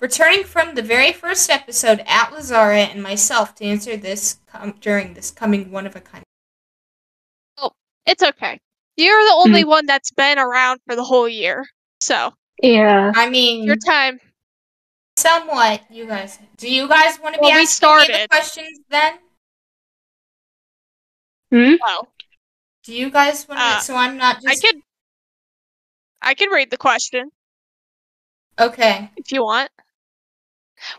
returning 0.00 0.42
from 0.42 0.74
the 0.74 0.82
very 0.82 1.12
first 1.12 1.48
episode 1.50 2.00
at 2.04 2.30
Lizzara 2.32 2.88
and 2.90 3.00
myself 3.00 3.54
to 3.56 3.64
answer 3.64 3.96
this 3.96 4.38
com- 4.48 4.74
during 4.80 5.14
this 5.14 5.30
coming 5.30 5.70
one 5.70 5.86
of 5.86 5.94
a 5.94 6.00
kind. 6.00 6.24
It's 8.08 8.22
okay. 8.22 8.58
You're 8.96 9.22
the 9.22 9.34
only 9.36 9.64
one 9.64 9.86
that's 9.86 10.10
been 10.10 10.38
around 10.38 10.80
for 10.86 10.96
the 10.96 11.04
whole 11.04 11.28
year. 11.28 11.64
So, 12.00 12.32
Yeah. 12.62 13.12
I 13.14 13.28
mean 13.28 13.64
your 13.64 13.76
time. 13.76 14.18
somewhat 15.18 15.82
you 15.90 16.06
guys 16.06 16.38
do 16.56 16.70
you 16.72 16.86
guys 16.88 17.18
want 17.20 17.34
to 17.34 17.40
Well, 17.40 17.50
be 17.50 17.56
we 17.56 17.62
asking 17.62 17.88
me 17.88 17.96
the 17.96 18.04
started. 18.06 18.30
questions 18.30 18.78
then? 18.88 19.18
Hmm? 21.52 21.74
Well, 21.84 22.08
Do 22.84 22.94
you 22.94 23.10
guys 23.10 23.46
want 23.48 23.58
to 23.60 23.64
Uh, 23.66 23.80
so 23.80 23.94
I'm 23.96 24.16
not 24.16 24.38
I 24.46 24.54
could 24.56 24.76
I 26.22 26.34
could 26.34 26.50
read 26.50 26.70
the 26.70 26.76
question 26.76 27.30
Okay. 28.60 29.10
if 29.16 29.30
you 29.30 29.44
want. 29.44 29.70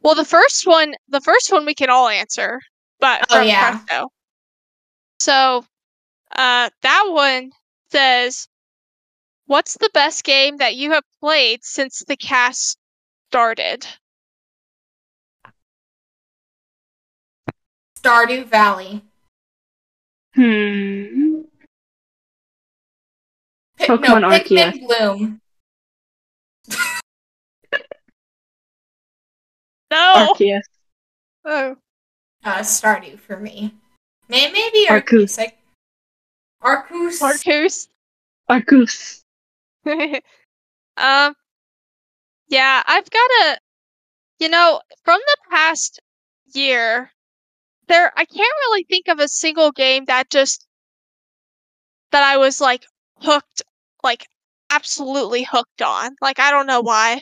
Well, 0.03 0.15
the 0.15 0.23
first 0.25 0.65
one, 0.67 0.95
the 1.09 1.19
first 1.21 1.51
one 1.51 1.65
we 1.65 1.73
can 1.73 1.89
all 1.89 2.07
answer, 2.07 2.59
but 2.99 3.25
Oh, 3.29 3.35
from 3.39 3.47
yeah. 3.47 3.79
Presto. 3.79 4.07
So, 5.19 5.65
uh, 6.35 6.69
that 6.81 7.05
one 7.09 7.51
says, 7.91 8.47
"What's 9.45 9.77
the 9.77 9.89
best 9.93 10.23
game 10.23 10.57
that 10.57 10.75
you 10.75 10.91
have 10.91 11.03
played 11.19 11.63
since 11.63 12.03
the 12.07 12.17
cast 12.17 12.77
started?" 13.29 13.85
Stardew 18.01 18.45
Valley. 18.45 19.03
Hmm. 20.35 21.41
Pi- 23.77 23.87
Pokemon 23.87 24.21
no, 24.21 24.29
Arceus. 24.29 24.71
Pikmin 24.71 24.87
Bloom. 24.87 25.41
No. 29.91 30.35
Arceus. 30.37 30.61
Oh. 31.45 31.75
uh, 32.43 32.59
Stardew 32.59 33.17
for 33.19 33.37
me. 33.37 33.73
Maybe 34.27 34.59
Arceus. 34.87 35.39
Arceus. 35.39 35.51
Like, 36.63 36.91
Arcus. 37.21 37.87
Arcus. 38.47 39.23
Um. 40.97 41.33
Yeah, 42.49 42.83
I've 42.85 43.09
got 43.09 43.29
a. 43.43 43.57
You 44.39 44.49
know, 44.49 44.81
from 45.03 45.19
the 45.25 45.37
past 45.49 46.01
year, 46.53 47.11
there 47.87 48.11
I 48.17 48.25
can't 48.25 48.37
really 48.67 48.85
think 48.89 49.07
of 49.07 49.19
a 49.19 49.27
single 49.27 49.71
game 49.71 50.05
that 50.05 50.29
just 50.29 50.65
that 52.11 52.23
I 52.23 52.37
was 52.37 52.61
like 52.61 52.85
hooked 53.17 53.61
like 54.03 54.27
absolutely 54.69 55.43
hooked 55.43 55.81
on. 55.81 56.15
Like 56.21 56.39
I 56.39 56.51
don't 56.51 56.67
know 56.67 56.81
why. 56.81 57.21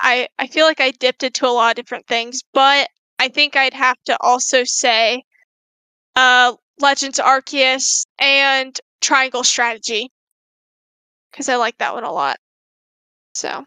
I 0.00 0.28
I 0.38 0.46
feel 0.46 0.66
like 0.66 0.80
I 0.80 0.92
dipped 0.92 1.22
into 1.22 1.46
a 1.46 1.50
lot 1.50 1.70
of 1.72 1.76
different 1.84 2.06
things, 2.06 2.42
but 2.52 2.88
I 3.18 3.28
think 3.28 3.56
I'd 3.56 3.74
have 3.74 3.96
to 4.06 4.16
also 4.20 4.64
say 4.64 5.22
uh 6.16 6.54
Legends 6.80 7.18
Arceus 7.18 8.04
and 8.18 8.78
Triangle 9.00 9.44
Strategy 9.44 10.10
cuz 11.32 11.48
I 11.48 11.56
like 11.56 11.76
that 11.78 11.94
one 11.94 12.04
a 12.04 12.12
lot. 12.12 12.38
So 13.34 13.66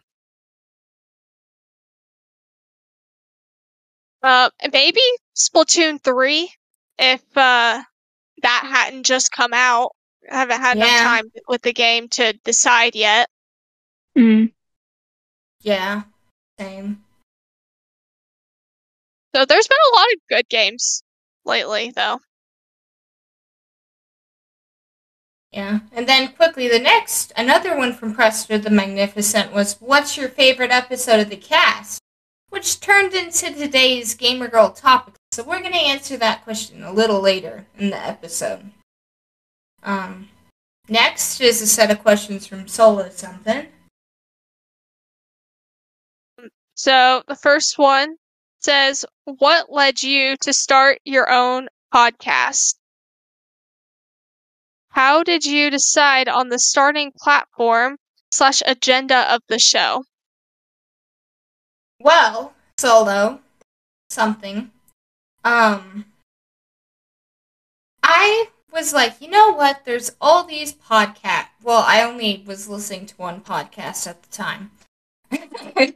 uh 4.23 4.49
maybe 4.71 5.01
Splatoon 5.35 6.01
3 6.03 6.53
if 6.99 7.21
uh 7.37 7.81
that 8.43 8.67
hadn't 8.69 9.03
just 9.03 9.31
come 9.31 9.53
out. 9.53 9.91
I 10.31 10.37
haven't 10.37 10.61
had 10.61 10.77
enough 10.77 11.01
time 11.01 11.31
with 11.47 11.61
the 11.61 11.73
game 11.73 12.07
to 12.09 12.33
decide 12.43 12.95
yet. 12.95 13.29
Mm. 14.17 14.51
Yeah. 15.61 16.03
Same. 16.59 17.03
So 19.35 19.45
there's 19.45 19.67
been 19.67 19.77
a 19.91 19.95
lot 19.95 20.05
of 20.13 20.19
good 20.29 20.49
games 20.49 21.03
lately, 21.45 21.91
though. 21.95 22.19
Yeah. 25.51 25.79
And 25.91 26.07
then 26.07 26.29
quickly, 26.29 26.69
the 26.69 26.79
next, 26.79 27.33
another 27.35 27.77
one 27.77 27.93
from 27.93 28.15
Prester 28.15 28.57
the 28.57 28.69
Magnificent 28.69 29.51
was 29.51 29.75
What's 29.79 30.15
your 30.15 30.29
favorite 30.29 30.71
episode 30.71 31.19
of 31.19 31.29
the 31.29 31.35
cast? 31.35 31.99
Which 32.49 32.79
turned 32.79 33.13
into 33.13 33.53
today's 33.53 34.15
Gamer 34.15 34.47
Girl 34.47 34.71
topic. 34.71 35.15
So 35.31 35.43
we're 35.43 35.61
going 35.61 35.73
to 35.73 35.79
answer 35.79 36.17
that 36.17 36.43
question 36.43 36.83
a 36.83 36.91
little 36.91 37.21
later 37.21 37.65
in 37.77 37.89
the 37.89 37.97
episode. 37.97 38.71
Um, 39.83 40.29
next 40.89 41.39
is 41.41 41.61
a 41.61 41.67
set 41.67 41.91
of 41.91 42.01
questions 42.01 42.47
from 42.47 42.67
Solo 42.67 43.09
Something. 43.09 43.67
So 46.75 47.23
the 47.27 47.35
first 47.35 47.77
one 47.77 48.15
says, 48.59 49.05
What 49.25 49.71
led 49.71 50.01
you 50.01 50.35
to 50.41 50.53
start 50.53 50.99
your 51.05 51.29
own 51.31 51.67
podcast? 51.93 52.75
How 54.91 55.23
did 55.23 55.45
you 55.45 55.69
decide 55.69 56.27
on 56.27 56.49
the 56.49 56.59
starting 56.59 57.13
platform 57.17 57.95
slash 58.29 58.61
agenda 58.65 59.33
of 59.33 59.41
the 59.47 59.57
show? 59.57 60.03
Well, 61.99 62.53
Solo 62.77 63.39
Something. 64.09 64.71
Um, 65.45 66.03
I 68.03 68.49
was 68.73 68.91
like, 68.91 69.21
you 69.21 69.29
know 69.29 69.53
what? 69.53 69.85
There's 69.85 70.11
all 70.19 70.43
these 70.43 70.73
podcast. 70.73 71.47
Well, 71.63 71.85
I 71.87 72.03
only 72.03 72.43
was 72.45 72.67
listening 72.67 73.05
to 73.05 73.15
one 73.15 73.39
podcast 73.39 74.05
at 74.07 74.21
the 74.21 74.29
time, 74.29 74.71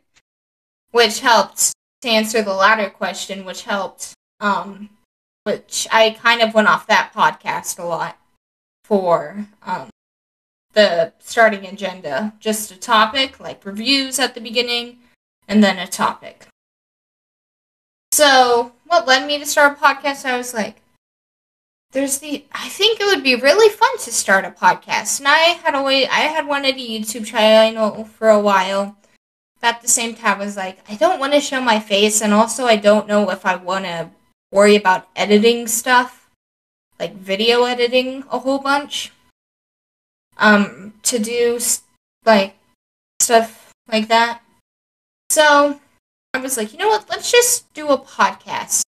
which 0.92 1.20
helped 1.20 1.74
to 2.02 2.08
answer 2.10 2.42
the 2.42 2.54
latter 2.54 2.90
question, 2.90 3.44
which 3.44 3.64
helped. 3.64 4.14
Um, 4.40 4.90
which 5.44 5.88
I 5.92 6.12
kind 6.12 6.42
of 6.42 6.54
went 6.54 6.68
off 6.68 6.88
that 6.88 7.12
podcast 7.14 7.78
a 7.78 7.84
lot 7.84 8.18
for 8.88 9.46
um 9.64 9.90
the 10.74 11.14
starting 11.20 11.66
agenda, 11.66 12.34
just 12.40 12.72
a 12.72 12.78
topic 12.78 13.40
like 13.40 13.66
reviews 13.66 14.20
at 14.20 14.36
the 14.36 14.42
beginning, 14.42 14.98
and 15.48 15.64
then 15.64 15.80
a 15.80 15.88
topic. 15.88 16.48
So, 18.12 18.74
what 18.86 19.08
led 19.08 19.28
me 19.28 19.40
to 19.40 19.46
start 19.46 19.78
a 19.78 19.82
podcast? 19.82 20.26
I 20.26 20.38
was 20.38 20.54
like, 20.54 20.82
there's 21.92 22.20
the 22.20 22.46
I 22.52 22.68
think 22.70 23.00
it 23.00 23.06
would 23.06 23.24
be 23.24 23.36
really 23.36 23.70
fun 23.74 23.98
to 24.00 24.12
start 24.12 24.46
a 24.46 24.52
podcast. 24.52 25.20
And 25.20 25.28
I 25.28 25.56
had 25.64 25.76
always 25.76 26.08
I 26.12 26.28
had 26.28 26.46
wanted 26.46 26.76
a 26.76 26.80
YouTube 26.80 27.26
channel 27.26 28.04
for 28.04 28.30
a 28.30 28.40
while. 28.40 28.98
But 29.62 29.76
at 29.76 29.82
the 29.82 29.88
same 29.88 30.14
time 30.14 30.42
I 30.42 30.46
was 30.46 30.58
like, 30.58 30.80
I 30.90 30.96
don't 30.96 31.20
want 31.20 31.34
to 31.34 31.40
show 31.40 31.62
my 31.62 31.80
face 31.80 32.22
and 32.22 32.34
also 32.34 32.66
I 32.66 32.76
don't 32.76 33.08
know 33.08 33.30
if 33.32 33.46
I 33.46 33.56
want 33.56 33.86
to 33.86 34.10
worry 34.52 34.76
about 34.76 35.08
editing 35.16 35.68
stuff. 35.68 36.25
Like 37.00 37.16
video 37.16 37.64
editing 37.64 38.24
a 38.32 38.40
whole 38.40 38.60
bunch. 38.60 39.12
Um 40.38 40.94
to 41.04 41.20
do 41.20 41.60
like 42.26 42.56
stuff 43.20 43.72
like 43.92 44.08
that. 44.08 44.42
So, 45.30 45.80
I 46.34 46.38
was 46.40 46.58
like, 46.58 46.72
you 46.72 46.80
know 46.80 46.88
what? 46.88 47.10
Let's 47.10 47.32
just 47.32 47.74
do 47.74 47.88
a 47.90 47.98
podcast. 47.98 48.84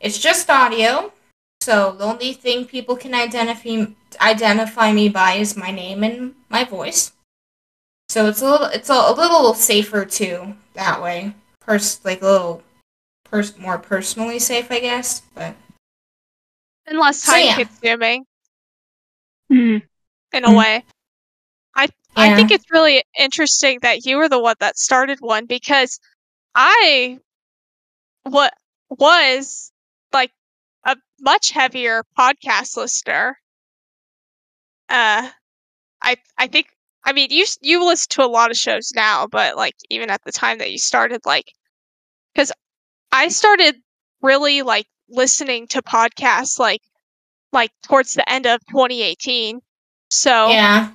It's 0.00 0.18
just 0.18 0.48
audio. 0.48 1.12
So 1.60 1.92
the 1.92 2.04
only 2.04 2.32
thing 2.32 2.66
people 2.66 2.96
can 2.96 3.14
identify 3.14 3.86
identify 4.20 4.92
me 4.92 5.08
by 5.08 5.34
is 5.34 5.56
my 5.56 5.70
name 5.70 6.04
and 6.04 6.34
my 6.48 6.64
voice. 6.64 7.12
So 8.08 8.26
it's 8.26 8.40
a 8.40 8.50
little 8.50 8.66
it's 8.68 8.90
a, 8.90 8.94
a 8.94 9.12
little 9.12 9.54
safer 9.54 10.04
too 10.04 10.54
that 10.74 11.02
way. 11.02 11.34
Pers 11.60 12.00
like 12.04 12.22
a 12.22 12.26
little 12.26 12.62
pers- 13.24 13.58
more 13.58 13.78
personally 13.78 14.38
safe, 14.38 14.70
I 14.70 14.80
guess. 14.80 15.20
But 15.34 15.56
And 16.88 16.98
less 16.98 17.22
So, 17.22 17.36
time 17.36 17.48
yeah. 17.48 17.56
consuming 17.56 18.26
Mm. 19.50 19.82
in 20.32 20.44
a 20.44 20.50
Mm. 20.50 20.52
way. 20.52 20.84
I 21.76 21.88
I 22.16 22.30
think 22.30 22.50
it's 22.50 22.70
really 22.70 23.02
interesting 23.18 23.80
that 23.82 24.04
you 24.06 24.16
were 24.16 24.28
the 24.28 24.40
one 24.40 24.56
that 24.60 24.76
started 24.78 25.20
one 25.20 25.46
because 25.46 26.00
I 26.54 27.18
what 28.24 28.52
was 28.90 29.72
like 30.12 30.32
a 30.84 30.96
much 31.20 31.50
heavier 31.50 32.04
podcast 32.18 32.76
listener. 32.76 33.38
Uh 34.88 35.30
I 36.02 36.16
I 36.38 36.46
think 36.48 36.68
I 37.04 37.12
mean 37.12 37.28
you 37.30 37.44
you 37.62 37.84
listen 37.84 38.08
to 38.10 38.24
a 38.24 38.28
lot 38.28 38.50
of 38.50 38.56
shows 38.56 38.92
now, 38.94 39.26
but 39.26 39.56
like 39.56 39.76
even 39.90 40.10
at 40.10 40.22
the 40.24 40.32
time 40.32 40.58
that 40.58 40.70
you 40.70 40.78
started 40.78 41.20
like 41.26 41.52
cuz 42.36 42.52
I 43.12 43.28
started 43.28 43.76
really 44.22 44.62
like 44.62 44.86
listening 45.08 45.66
to 45.68 45.82
podcasts 45.82 46.58
like 46.58 46.82
like 47.52 47.70
towards 47.82 48.14
the 48.14 48.30
end 48.30 48.46
of 48.46 48.60
2018. 48.70 49.60
So 50.10 50.48
yeah, 50.50 50.90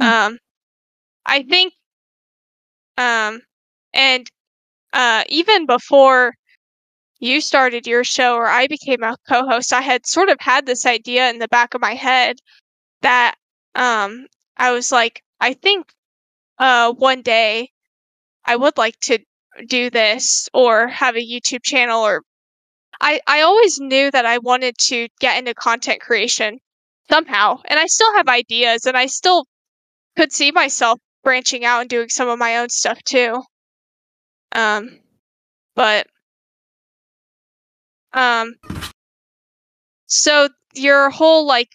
um, 0.00 0.38
I 1.26 1.42
think, 1.42 1.72
um, 2.96 3.40
and 3.92 4.28
uh, 4.92 5.24
even 5.28 5.66
before 5.66 6.34
you 7.20 7.40
started 7.40 7.86
your 7.86 8.04
show 8.04 8.36
or 8.36 8.46
I 8.46 8.66
became 8.66 9.02
a 9.02 9.16
co-host, 9.28 9.72
I 9.72 9.80
had 9.80 10.06
sort 10.06 10.28
of 10.28 10.36
had 10.40 10.66
this 10.66 10.86
idea 10.86 11.28
in 11.30 11.38
the 11.38 11.48
back 11.48 11.74
of 11.74 11.80
my 11.80 11.94
head 11.94 12.36
that 13.02 13.34
um, 13.74 14.26
I 14.56 14.72
was 14.72 14.92
like, 14.92 15.22
I 15.40 15.54
think 15.54 15.92
uh, 16.58 16.92
one 16.92 17.22
day 17.22 17.70
I 18.44 18.56
would 18.56 18.78
like 18.78 18.98
to 19.00 19.18
do 19.68 19.90
this 19.90 20.48
or 20.54 20.88
have 20.88 21.16
a 21.16 21.26
YouTube 21.26 21.62
channel 21.62 22.02
or 22.02 22.22
I, 23.00 23.20
I 23.26 23.42
always 23.42 23.78
knew 23.78 24.10
that 24.10 24.26
I 24.26 24.38
wanted 24.38 24.76
to 24.88 25.08
get 25.20 25.38
into 25.38 25.54
content 25.54 26.00
creation 26.00 26.58
somehow. 27.10 27.60
And 27.64 27.78
I 27.78 27.86
still 27.86 28.12
have 28.14 28.28
ideas 28.28 28.86
and 28.86 28.96
I 28.96 29.06
still 29.06 29.46
could 30.16 30.32
see 30.32 30.50
myself 30.50 30.98
branching 31.22 31.64
out 31.64 31.80
and 31.80 31.90
doing 31.90 32.08
some 32.08 32.28
of 32.28 32.38
my 32.38 32.58
own 32.58 32.68
stuff 32.68 33.02
too. 33.04 33.42
Um 34.52 35.00
but 35.74 36.06
um 38.12 38.54
so 40.06 40.48
your 40.74 41.10
whole 41.10 41.46
like 41.46 41.68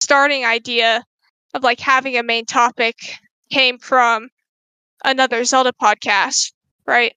starting 0.00 0.44
idea 0.44 1.04
of 1.54 1.62
like 1.62 1.80
having 1.80 2.16
a 2.16 2.22
main 2.22 2.46
topic 2.46 2.96
came 3.50 3.78
from 3.78 4.28
another 5.04 5.44
Zelda 5.44 5.72
podcast, 5.72 6.52
right? 6.86 7.14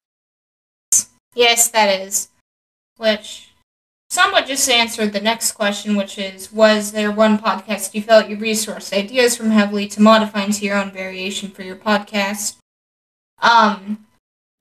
yes, 1.33 1.69
that 1.69 2.01
is. 2.01 2.29
Which 2.97 3.49
somewhat 4.09 4.47
just 4.47 4.69
answered 4.69 5.13
the 5.13 5.21
next 5.21 5.53
question, 5.53 5.95
which 5.95 6.17
is 6.17 6.51
Was 6.51 6.91
there 6.91 7.11
one 7.11 7.37
podcast 7.37 7.93
you 7.93 8.01
felt 8.01 8.29
you 8.29 8.37
resourced 8.37 8.93
ideas 8.93 9.37
from 9.37 9.51
heavily 9.51 9.87
to 9.89 10.01
modify 10.01 10.43
into 10.43 10.65
your 10.65 10.77
own 10.77 10.91
variation 10.91 11.49
for 11.49 11.63
your 11.63 11.75
podcast? 11.75 12.57
Um, 13.41 14.05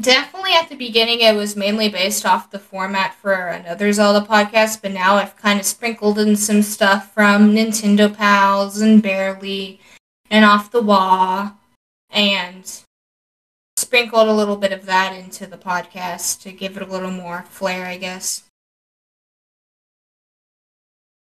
definitely 0.01 0.53
at 0.53 0.69
the 0.69 0.77
beginning, 0.77 1.21
it 1.21 1.35
was 1.35 1.57
mainly 1.57 1.89
based 1.89 2.27
off 2.27 2.51
the 2.51 2.59
format 2.59 3.15
for 3.15 3.33
another 3.33 3.93
Zelda 3.93 4.27
podcast, 4.27 4.83
but 4.83 4.93
now 4.93 5.17
I've 5.17 5.37
kind 5.37 5.59
of 5.59 5.67
sprinkled 5.67 6.19
in 6.19 6.37
some 6.37 6.63
stuff 6.63 7.13
from 7.15 7.55
Nintendo 7.55 8.15
Pals 8.15 8.81
and 8.81 9.03
Barely 9.03 9.81
and 10.31 10.45
Off 10.45 10.71
the 10.71 10.83
Wall 10.83 11.53
and 12.11 12.83
sprinkled 13.77 14.29
a 14.29 14.33
little 14.33 14.57
bit 14.57 14.73
of 14.73 14.87
that 14.87 15.13
into 15.15 15.47
the 15.47 15.59
podcast 15.59 16.41
to 16.43 16.53
give 16.53 16.77
it 16.77 16.83
a 16.83 16.91
little 16.91 17.11
more 17.11 17.43
flair, 17.49 17.87
I 17.87 17.99
guess. 17.99 18.43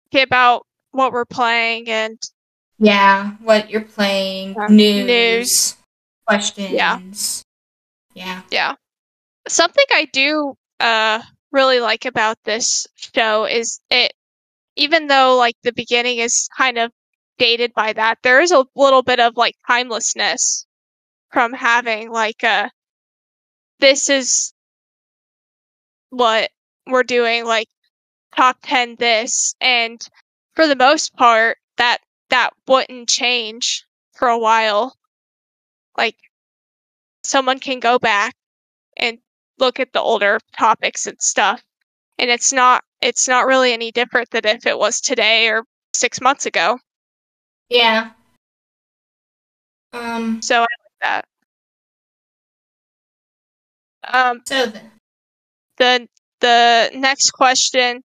Okay, 0.09 0.21
about 0.23 0.65
what 0.91 1.11
we're 1.11 1.25
playing 1.25 1.89
and 1.89 2.19
Yeah, 2.77 3.31
what 3.41 3.69
you're 3.69 3.81
playing, 3.81 4.55
Yeah. 4.59 4.67
news, 4.67 5.05
News. 5.07 5.75
questions. 6.27 7.43
Yeah. 8.13 8.41
Yeah. 8.51 8.75
Something 9.47 9.85
I 9.91 10.05
do 10.05 10.55
uh 10.79 11.21
really 11.51 11.79
like 11.79 12.05
about 12.05 12.37
this 12.43 12.87
show 13.15 13.45
is 13.45 13.79
it 13.89 14.13
even 14.75 15.07
though 15.07 15.35
like 15.37 15.55
the 15.63 15.71
beginning 15.71 16.17
is 16.17 16.47
kind 16.57 16.77
of 16.77 16.91
dated 17.37 17.73
by 17.73 17.93
that. 17.93 18.19
There 18.23 18.41
is 18.41 18.51
a 18.51 18.65
little 18.75 19.01
bit 19.01 19.19
of 19.19 19.37
like 19.37 19.55
timelessness 19.67 20.65
from 21.33 21.51
having 21.51 22.11
like 22.11 22.43
a 22.43 22.69
this 23.79 24.09
is 24.09 24.53
what 26.11 26.51
we're 26.87 27.03
doing 27.03 27.43
like 27.43 27.67
top 28.37 28.57
10 28.61 28.95
this 28.99 29.55
and 29.59 30.07
for 30.55 30.67
the 30.67 30.75
most 30.75 31.15
part 31.15 31.57
that 31.77 31.97
that 32.29 32.51
wouldn't 32.67 33.09
change 33.09 33.83
for 34.13 34.27
a 34.27 34.37
while 34.37 34.95
like 35.97 36.15
someone 37.23 37.59
can 37.59 37.79
go 37.79 37.97
back 37.97 38.35
and 38.97 39.17
look 39.57 39.79
at 39.79 39.91
the 39.91 39.99
older 39.99 40.39
topics 40.57 41.07
and 41.07 41.19
stuff 41.19 41.63
and 42.19 42.29
it's 42.29 42.53
not 42.53 42.83
it's 43.01 43.27
not 43.27 43.47
really 43.47 43.73
any 43.73 43.91
different 43.91 44.29
than 44.29 44.45
if 44.45 44.67
it 44.67 44.77
was 44.77 45.01
today 45.01 45.47
or 45.49 45.63
6 45.95 46.21
months 46.21 46.45
ago 46.45 46.77
Yeah. 47.69 48.11
Um. 49.93 50.41
so 50.41 50.65
that 51.03 51.25
um 54.13 54.41
So 54.45 54.65
then, 54.67 54.91
the 55.77 56.07
the 56.41 56.91
next 56.95 57.31
question 57.31 58.03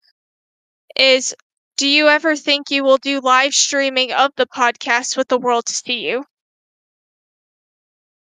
is 0.96 1.34
do 1.76 1.88
you 1.88 2.08
ever 2.08 2.36
think 2.36 2.70
you 2.70 2.84
will 2.84 2.98
do 2.98 3.20
live 3.20 3.52
streaming 3.52 4.12
of 4.12 4.30
the 4.36 4.46
podcast 4.46 5.16
with 5.16 5.28
the 5.28 5.38
world 5.38 5.66
to 5.66 5.74
see 5.74 6.06
you 6.08 6.24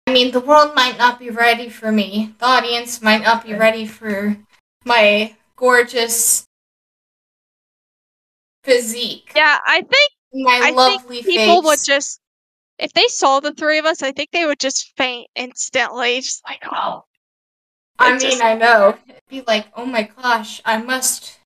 I 0.07 0.13
mean, 0.13 0.33
the 0.33 0.41
world 0.41 0.75
might 0.75 0.99
not 0.99 1.19
be 1.19 1.31
ready 1.31 1.69
for 1.69 1.93
me. 1.93 2.35
The 2.39 2.47
audience 2.47 3.01
might 3.03 3.23
not 3.23 3.45
be 3.45 3.55
ready 3.55 3.87
for 3.87 4.37
my 4.85 5.37
gorgeous 5.57 6.47
physique. 8.65 9.33
yeah 9.35 9.59
i 9.67 9.81
think 9.81 10.11
My 10.33 10.61
i 10.63 10.71
lovely 10.71 11.23
think 11.23 11.25
people 11.27 11.57
face. 11.57 11.65
would 11.67 11.79
just 11.85 12.21
if 12.81 12.93
they 12.93 13.07
saw 13.09 13.41
the 13.41 13.53
three 13.55 13.79
of 13.79 13.85
us 13.85 14.03
i 14.03 14.11
think 14.13 14.31
they 14.31 14.47
would 14.47 14.59
just 14.61 14.93
faint 14.97 15.29
instantly 15.35 16.21
just 16.21 16.43
like 16.49 16.63
oh 16.73 17.05
I 18.01 18.13
mean, 18.13 18.21
just- 18.21 18.43
I 18.43 18.55
know. 18.55 18.97
It'd 19.07 19.21
be 19.29 19.43
like, 19.47 19.67
oh 19.77 19.85
my 19.85 20.05
gosh, 20.05 20.63
I 20.65 20.79
must. 20.79 21.39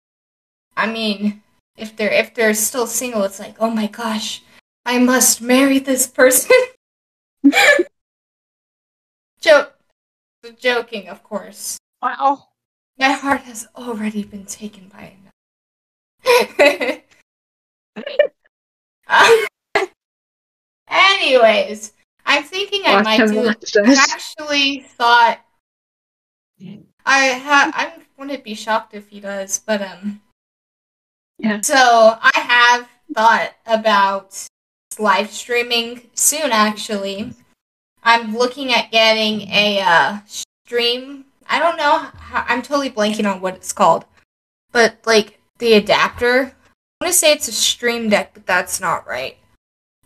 I 0.76 0.86
mean, 0.86 1.42
if 1.76 1.96
they're 1.96 2.12
if 2.12 2.32
they're 2.34 2.54
still 2.54 2.86
single, 2.86 3.24
it's 3.24 3.40
like, 3.40 3.56
oh 3.58 3.70
my 3.70 3.88
gosh, 3.88 4.42
I 4.86 4.98
must 4.98 5.42
marry 5.42 5.80
this 5.80 6.06
person. 6.06 6.52
Joke, 9.40 9.74
joking, 10.58 11.08
of 11.08 11.22
course. 11.22 11.76
wow 12.00 12.48
My 12.98 13.12
heart 13.12 13.42
has 13.42 13.68
already 13.76 14.24
been 14.24 14.46
taken 14.46 14.88
by 14.88 15.12
another. 16.24 17.02
Um, 19.06 19.44
anyways, 20.94 21.92
I'm 22.26 22.44
thinking 22.44 22.82
I 22.86 22.96
Watch 22.96 23.04
might 23.04 23.26
do. 23.26 23.84
I 23.84 24.06
actually 24.12 24.80
thought 24.80 25.40
I 27.06 27.32
ha 27.32 27.70
I 27.74 27.92
wouldn't 28.16 28.44
be 28.44 28.54
shocked 28.54 28.94
if 28.94 29.08
he 29.08 29.20
does, 29.20 29.58
but 29.58 29.82
um. 29.82 30.20
Yeah. 31.38 31.60
So 31.60 31.74
I 32.20 32.30
have 32.34 32.88
thought 33.12 33.52
about 33.66 34.46
live 34.98 35.30
streaming 35.30 36.08
soon. 36.14 36.52
Actually, 36.52 37.32
I'm 38.02 38.36
looking 38.36 38.72
at 38.72 38.92
getting 38.92 39.42
a 39.48 39.80
uh, 39.80 40.18
stream. 40.26 41.24
I 41.48 41.58
don't 41.58 41.76
know. 41.76 41.98
How, 41.98 42.44
I'm 42.48 42.62
totally 42.62 42.90
blanking 42.90 43.30
on 43.30 43.40
what 43.40 43.56
it's 43.56 43.72
called, 43.72 44.04
but 44.72 44.98
like 45.04 45.40
the 45.58 45.74
adapter. 45.74 46.54
I 47.00 47.04
want 47.04 47.12
to 47.12 47.18
say 47.18 47.32
it's 47.32 47.48
a 47.48 47.52
stream 47.52 48.08
deck, 48.08 48.30
but 48.32 48.46
that's 48.46 48.80
not 48.80 49.06
right. 49.06 49.36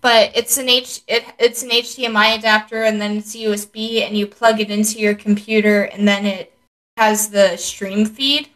But 0.00 0.36
it's 0.36 0.58
an 0.58 0.68
H 0.68 1.00
it, 1.08 1.24
it's 1.38 1.62
an 1.62 1.70
HDMI 1.70 2.38
adapter 2.38 2.84
and 2.84 3.00
then 3.00 3.16
it's 3.16 3.34
USB 3.34 4.06
and 4.06 4.16
you 4.16 4.26
plug 4.26 4.60
it 4.60 4.70
into 4.70 4.98
your 4.98 5.14
computer 5.14 5.84
and 5.84 6.06
then 6.06 6.24
it 6.24 6.52
has 6.96 7.30
the 7.30 7.56
stream 7.56 8.04
feed. 8.04 8.48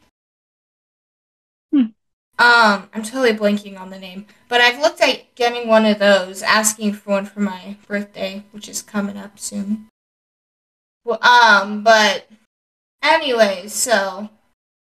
Hmm. 1.73 1.87
Um, 2.39 2.89
I'm 2.93 3.03
totally 3.03 3.33
blanking 3.33 3.79
on 3.79 3.91
the 3.91 3.99
name, 3.99 4.27
but 4.49 4.61
I've 4.61 4.81
looked 4.81 5.01
at 5.01 5.35
getting 5.35 5.69
one 5.69 5.87
of 5.87 5.99
those, 5.99 6.43
asking 6.43 6.95
for 6.95 7.11
one 7.11 7.27
for 7.27 7.41
my 7.41 7.77
birthday, 7.87 8.45
which 8.53 8.69
is 8.69 8.83
coming 8.83 9.17
up 9.17 9.39
soon. 9.39 9.89
Well, 11.05 11.23
um, 11.23 11.83
but 11.83 12.29
anyways, 13.03 13.73
so 13.73 14.31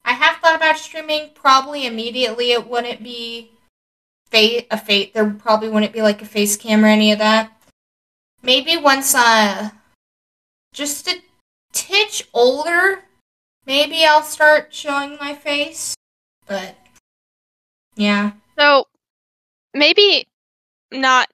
I 0.03 0.13
have 0.13 0.37
thought 0.37 0.55
about 0.55 0.77
streaming. 0.77 1.31
Probably 1.33 1.85
immediately, 1.85 2.51
it 2.51 2.67
wouldn't 2.67 3.03
be 3.03 3.51
fate 4.31 4.67
a 4.71 4.77
fate. 4.77 5.13
There 5.13 5.29
probably 5.29 5.69
wouldn't 5.69 5.93
be 5.93 6.01
like 6.01 6.21
a 6.21 6.25
face 6.25 6.57
cam 6.57 6.83
or 6.83 6.87
any 6.87 7.11
of 7.11 7.19
that. 7.19 7.51
Maybe 8.41 8.77
once 8.77 9.13
uh, 9.13 9.69
just 10.73 11.07
a 11.07 11.21
titch 11.73 12.27
older, 12.33 13.03
maybe 13.65 14.03
I'll 14.03 14.23
start 14.23 14.73
showing 14.73 15.17
my 15.19 15.35
face. 15.35 15.93
But 16.47 16.75
yeah, 17.95 18.31
So 18.57 18.85
maybe 19.73 20.27
not. 20.91 21.29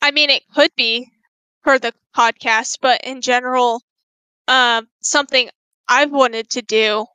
I 0.00 0.10
mean, 0.10 0.30
it 0.30 0.42
could 0.54 0.70
be 0.76 1.10
for 1.62 1.78
the 1.78 1.92
podcast, 2.16 2.78
but 2.80 3.02
in 3.04 3.20
general, 3.20 3.82
um, 4.48 4.88
something 5.00 5.48
I've 5.88 6.10
wanted 6.10 6.48
to 6.50 6.62
do 6.62 7.06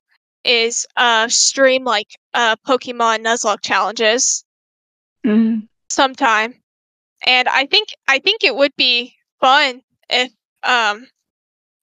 is 0.43 0.85
uh 0.95 1.27
stream 1.27 1.83
like 1.83 2.07
uh 2.33 2.55
Pokemon 2.65 3.25
Nuzlocke 3.25 3.61
challenges 3.61 4.45
Mm. 5.25 5.67
sometime, 5.89 6.53
and 7.25 7.47
I 7.47 7.65
think 7.65 7.89
I 8.07 8.19
think 8.19 8.43
it 8.43 8.55
would 8.55 8.75
be 8.77 9.15
fun 9.39 9.81
if 10.09 10.31
um 10.63 11.07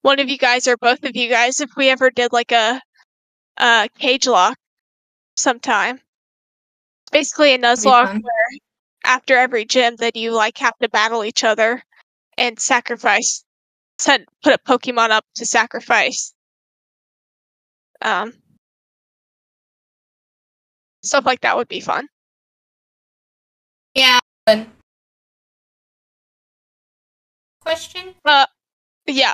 one 0.02 0.20
of 0.20 0.28
you 0.28 0.38
guys 0.38 0.68
or 0.68 0.76
both 0.76 1.04
of 1.04 1.16
you 1.16 1.28
guys 1.28 1.60
if 1.60 1.70
we 1.76 1.88
ever 1.90 2.10
did 2.10 2.32
like 2.32 2.52
a 2.52 2.80
uh 3.58 3.88
cage 3.98 4.26
lock 4.26 4.56
sometime. 5.36 6.00
Basically 7.12 7.54
a 7.54 7.58
Nuzlocke 7.58 8.22
where 8.22 8.46
after 9.04 9.36
every 9.36 9.64
gym 9.64 9.96
that 9.96 10.16
you 10.16 10.32
like 10.32 10.58
have 10.58 10.76
to 10.78 10.88
battle 10.88 11.24
each 11.24 11.44
other 11.44 11.82
and 12.38 12.58
sacrifice 12.58 13.44
send 13.98 14.26
put 14.42 14.54
a 14.54 14.58
Pokemon 14.58 15.10
up 15.10 15.24
to 15.36 15.46
sacrifice. 15.46 16.34
Um 18.02 18.32
stuff 21.02 21.24
like 21.26 21.40
that 21.42 21.56
would 21.56 21.68
be 21.68 21.80
fun. 21.80 22.08
Question? 24.46 24.66
Yeah. 29.06 29.32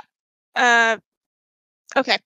Uh 0.55 0.97
okay. 1.97 2.17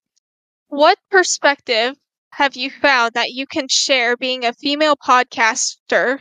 What 0.67 0.97
perspective 1.09 1.95
have 2.31 2.55
you 2.55 2.69
found 2.69 3.13
that 3.13 3.31
you 3.31 3.47
can 3.47 3.67
share 3.67 4.17
being 4.17 4.45
a 4.45 4.53
female 4.53 4.95
podcaster 4.95 6.19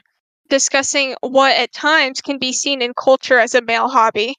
discussing 0.48 1.16
what 1.20 1.54
at 1.56 1.72
times 1.72 2.22
can 2.22 2.38
be 2.38 2.52
seen 2.52 2.80
in 2.80 2.94
culture 2.94 3.38
as 3.38 3.54
a 3.54 3.60
male 3.60 3.88
hobby? 3.88 4.34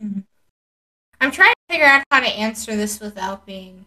I'm 0.00 1.30
trying 1.30 1.52
to 1.52 1.74
figure 1.74 1.86
out 1.86 2.04
how 2.10 2.20
to 2.20 2.26
answer 2.26 2.76
this 2.76 3.00
without 3.00 3.46
being. 3.46 3.84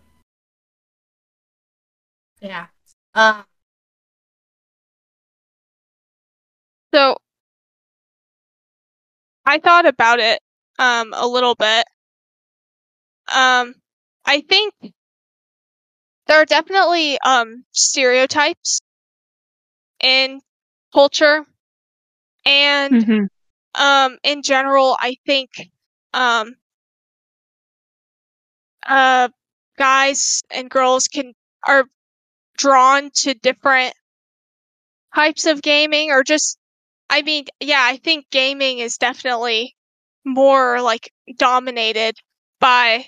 Yeah. 2.41 2.67
Um. 3.15 3.45
So 6.93 7.17
I 9.45 9.59
thought 9.59 9.85
about 9.85 10.19
it 10.19 10.41
um 10.79 11.13
a 11.15 11.25
little 11.27 11.55
bit. 11.55 11.85
Um 13.27 13.75
I 14.25 14.41
think 14.41 14.73
there 16.27 16.41
are 16.41 16.45
definitely 16.45 17.17
um 17.25 17.65
stereotypes 17.71 18.81
in 20.01 20.41
culture 20.93 21.45
and 22.45 23.05
Mhm. 23.07 23.27
um 23.75 24.17
in 24.23 24.41
general 24.43 24.97
I 24.99 25.17
think 25.25 25.51
um 26.13 26.55
uh 28.87 29.29
guys 29.77 30.41
and 30.51 30.69
girls 30.69 31.07
can 31.07 31.33
are 31.67 31.85
drawn 32.57 33.11
to 33.11 33.33
different 33.33 33.93
types 35.15 35.45
of 35.45 35.61
gaming 35.61 36.11
or 36.11 36.23
just 36.23 36.57
I 37.13 37.21
mean, 37.21 37.45
yeah, 37.59 37.81
I 37.81 37.97
think 37.97 38.25
gaming 38.31 38.79
is 38.79 38.97
definitely 38.97 39.75
more 40.25 40.81
like 40.81 41.11
dominated 41.37 42.15
by 42.59 43.05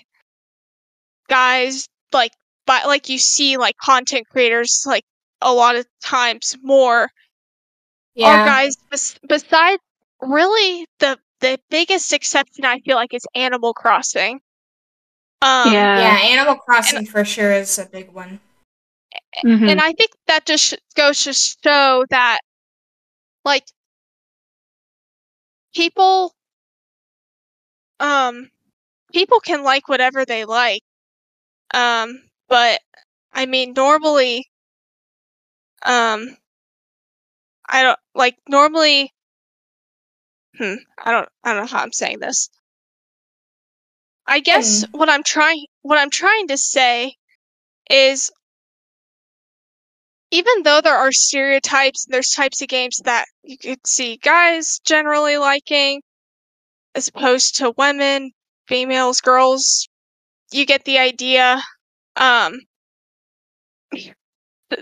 guys 1.28 1.88
like 2.12 2.30
by 2.66 2.84
like 2.84 3.08
you 3.08 3.18
see 3.18 3.56
like 3.56 3.76
content 3.78 4.28
creators 4.28 4.84
like 4.86 5.02
a 5.42 5.52
lot 5.52 5.74
of 5.74 5.86
times 6.04 6.56
more 6.62 7.02
are 7.02 7.08
Yeah. 8.14 8.44
guys 8.46 8.76
bes- 8.90 9.18
besides 9.28 9.82
really 10.20 10.86
the 11.00 11.18
the 11.40 11.58
biggest 11.68 12.12
exception 12.12 12.64
I 12.64 12.78
feel 12.80 12.94
like 12.94 13.12
is 13.12 13.26
Animal 13.34 13.74
Crossing. 13.74 14.34
Um 15.42 15.72
yeah. 15.72 15.98
yeah. 15.98 16.18
Animal 16.28 16.56
Crossing 16.56 17.06
for 17.06 17.24
sure 17.24 17.52
is 17.52 17.76
a 17.78 17.86
big 17.86 18.12
one. 18.12 18.38
Mhm. 19.44 19.68
and 19.68 19.80
I 19.80 19.92
think 19.94 20.12
that 20.28 20.46
just 20.46 20.76
goes 20.94 21.24
to 21.24 21.32
show 21.32 22.04
that, 22.10 22.38
like, 23.44 23.64
people, 25.76 26.34
um, 28.00 28.50
people 29.12 29.40
can 29.40 29.62
like 29.62 29.88
whatever 29.88 30.24
they 30.24 30.44
like, 30.44 30.82
um, 31.74 32.22
but 32.48 32.80
I 33.32 33.46
mean, 33.46 33.74
normally, 33.74 34.46
um, 35.84 36.36
I 37.68 37.82
don't 37.82 37.98
like 38.14 38.36
normally. 38.48 39.12
Hmm, 40.58 40.74
I 40.98 41.12
don't, 41.12 41.28
I 41.44 41.52
don't 41.52 41.62
know 41.62 41.66
how 41.66 41.82
I'm 41.82 41.92
saying 41.92 42.20
this. 42.20 42.48
I 44.26 44.40
guess 44.40 44.84
what 44.92 45.10
I'm 45.10 45.22
trying, 45.22 45.66
what 45.82 45.98
I'm 45.98 46.10
trying 46.10 46.48
to 46.48 46.58
say 46.58 47.14
is 47.90 48.32
even 50.30 50.62
though 50.64 50.80
there 50.80 50.96
are 50.96 51.12
stereotypes, 51.12 52.04
there's 52.08 52.30
types 52.30 52.60
of 52.62 52.68
games 52.68 53.00
that 53.04 53.26
you 53.42 53.56
could 53.56 53.86
see 53.86 54.16
guys 54.16 54.80
generally 54.84 55.38
liking, 55.38 56.02
as 56.94 57.08
opposed 57.08 57.56
to 57.56 57.74
women, 57.76 58.32
females, 58.66 59.20
girls. 59.20 59.88
You 60.52 60.66
get 60.66 60.84
the 60.84 60.98
idea. 60.98 61.60
Um, 62.16 62.60
th- 63.92 64.14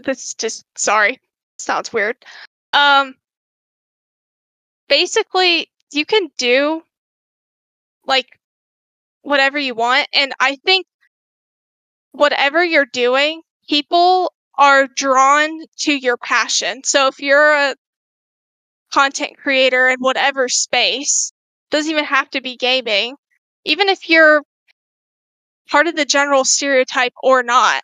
this 0.04 0.34
just 0.34 0.64
sorry 0.76 1.20
sounds 1.58 1.92
weird. 1.92 2.16
Um, 2.72 3.14
basically, 4.88 5.70
you 5.92 6.06
can 6.06 6.30
do 6.38 6.82
like 8.06 8.28
whatever 9.22 9.58
you 9.58 9.74
want, 9.74 10.08
and 10.12 10.32
I 10.40 10.56
think 10.64 10.86
whatever 12.12 12.64
you're 12.64 12.86
doing, 12.86 13.42
people 13.68 14.33
are 14.58 14.86
drawn 14.86 15.60
to 15.78 15.92
your 15.92 16.16
passion. 16.16 16.82
So 16.84 17.08
if 17.08 17.20
you're 17.20 17.52
a 17.52 17.74
content 18.92 19.36
creator 19.36 19.88
in 19.88 19.98
whatever 19.98 20.48
space, 20.48 21.32
doesn't 21.70 21.90
even 21.90 22.04
have 22.04 22.30
to 22.30 22.40
be 22.40 22.56
gaming, 22.56 23.16
even 23.64 23.88
if 23.88 24.08
you're 24.08 24.42
part 25.68 25.86
of 25.86 25.96
the 25.96 26.04
general 26.04 26.44
stereotype 26.44 27.12
or 27.22 27.42
not, 27.42 27.82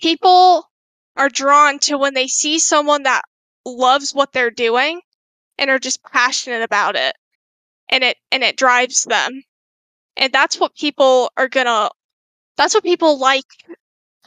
people 0.00 0.68
are 1.16 1.28
drawn 1.28 1.78
to 1.78 1.96
when 1.96 2.14
they 2.14 2.26
see 2.26 2.58
someone 2.58 3.04
that 3.04 3.22
loves 3.64 4.14
what 4.14 4.32
they're 4.32 4.50
doing 4.50 5.00
and 5.58 5.70
are 5.70 5.78
just 5.78 6.02
passionate 6.04 6.62
about 6.62 6.96
it 6.96 7.16
and 7.88 8.04
it 8.04 8.16
and 8.30 8.42
it 8.42 8.56
drives 8.56 9.04
them. 9.04 9.42
And 10.16 10.32
that's 10.32 10.58
what 10.60 10.74
people 10.74 11.30
are 11.36 11.48
gonna 11.48 11.90
that's 12.56 12.74
what 12.74 12.84
people 12.84 13.18
like 13.18 13.44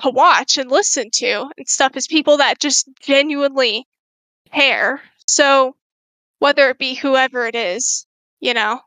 to 0.01 0.09
watch 0.09 0.57
and 0.57 0.71
listen 0.71 1.09
to 1.11 1.49
and 1.57 1.67
stuff 1.67 1.95
is 1.95 2.07
people 2.07 2.37
that 2.37 2.59
just 2.59 2.89
genuinely 3.01 3.85
care. 4.51 5.01
So 5.25 5.75
whether 6.39 6.69
it 6.69 6.79
be 6.79 6.95
whoever 6.95 7.45
it 7.45 7.55
is, 7.55 8.05
you 8.39 8.53
know. 8.53 8.79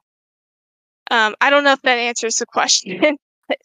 Um, 1.10 1.34
I 1.40 1.50
don't 1.50 1.64
know 1.64 1.72
if 1.72 1.82
that 1.82 1.98
answers 1.98 2.36
the 2.36 2.46
question. 2.46 3.00
but, 3.48 3.58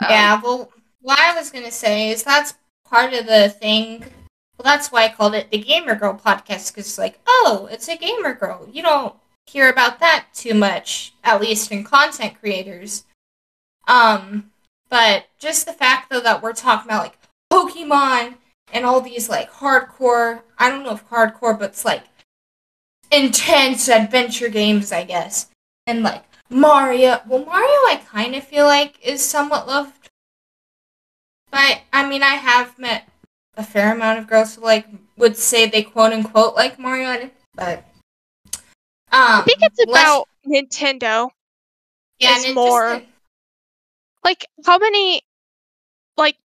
um, 0.00 0.10
Yeah, 0.10 0.40
well, 0.42 0.72
what 1.00 1.18
I 1.18 1.34
was 1.34 1.50
gonna 1.50 1.70
say 1.70 2.10
is 2.10 2.22
that's 2.22 2.54
part 2.84 3.12
of 3.14 3.26
the 3.26 3.48
thing. 3.48 4.00
Well, 4.00 4.64
that's 4.64 4.92
why 4.92 5.04
I 5.04 5.08
called 5.08 5.34
it 5.34 5.50
the 5.50 5.58
Gamer 5.58 5.94
Girl 5.94 6.14
podcast 6.14 6.72
because, 6.72 6.86
it's 6.86 6.98
like, 6.98 7.20
oh, 7.26 7.68
it's 7.70 7.88
a 7.88 7.96
gamer 7.96 8.34
girl. 8.34 8.68
You 8.70 8.82
don't 8.82 9.14
hear 9.46 9.68
about 9.68 9.98
that 10.00 10.26
too 10.34 10.54
much, 10.54 11.14
at 11.24 11.40
least 11.40 11.72
in 11.72 11.84
content 11.84 12.38
creators. 12.40 13.04
Um, 13.88 14.51
but 14.92 15.24
just 15.38 15.64
the 15.64 15.72
fact 15.72 16.10
though 16.10 16.20
that 16.20 16.42
we're 16.42 16.52
talking 16.52 16.90
about 16.90 17.04
like 17.04 17.18
Pokemon 17.50 18.34
and 18.74 18.84
all 18.84 19.00
these 19.00 19.30
like 19.30 19.50
hardcore. 19.50 20.42
I 20.58 20.68
don't 20.68 20.84
know 20.84 20.92
if 20.92 21.08
hardcore, 21.08 21.58
but 21.58 21.70
it's 21.70 21.84
like 21.86 22.04
intense 23.10 23.88
adventure 23.88 24.50
games, 24.50 24.92
I 24.92 25.04
guess. 25.04 25.48
And 25.86 26.02
like 26.02 26.24
Mario. 26.50 27.22
Well, 27.26 27.42
Mario, 27.42 27.66
I 27.66 28.02
kind 28.06 28.34
of 28.34 28.44
feel 28.44 28.66
like 28.66 28.98
is 29.02 29.22
somewhat 29.22 29.66
loved. 29.66 30.10
But 31.50 31.80
I 31.90 32.06
mean, 32.06 32.22
I 32.22 32.34
have 32.34 32.78
met 32.78 33.08
a 33.56 33.64
fair 33.64 33.94
amount 33.94 34.18
of 34.18 34.26
girls 34.26 34.56
who 34.56 34.60
like 34.62 34.86
would 35.16 35.38
say 35.38 35.66
they 35.66 35.82
quote 35.82 36.12
unquote 36.12 36.54
like 36.54 36.78
Mario, 36.78 37.30
but 37.54 37.78
um, 39.10 39.40
I 39.40 39.42
think 39.46 39.60
it's 39.62 39.80
less- 39.86 40.02
about 40.04 40.28
Nintendo. 40.46 41.30
yeah, 42.18 42.36
it's 42.36 42.44
and 42.44 42.54
more- 42.54 43.02
Like 44.24 44.46
how 44.64 44.78
many 44.78 45.22
like 46.16 46.36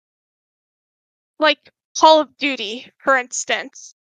like 1.38 1.70
Call 1.98 2.20
of 2.20 2.36
Duty, 2.36 2.90
for 2.98 3.16
instance. 3.16 3.94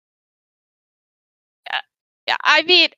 Yeah, 1.70 1.80
yeah. 2.28 2.36
I 2.42 2.62
mean, 2.62 2.88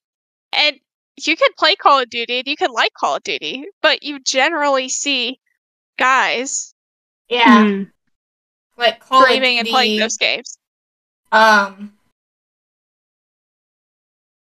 and 0.53 0.81
you 1.17 1.37
can 1.37 1.51
play 1.59 1.77
Call 1.77 2.01
of 2.01 2.11
Duty 2.11 2.39
and 2.39 2.49
you 2.49 2.57
can 2.57 2.71
like 2.73 2.93
Call 2.95 3.17
of 3.17 3.23
Duty, 3.23 3.67
but 3.83 4.03
you 4.03 4.21
generally 4.21 4.89
see 4.89 5.41
guys 5.99 6.75
yeah, 7.29 7.65
Mhm. 7.65 7.93
like 8.77 9.01
Call 9.01 9.23
of 9.23 9.27
streaming 9.29 9.59
and 9.59 9.69
playing 9.69 9.91
Duty, 9.93 10.01
those 10.01 10.17
games. 10.17 10.59
um 11.33 11.96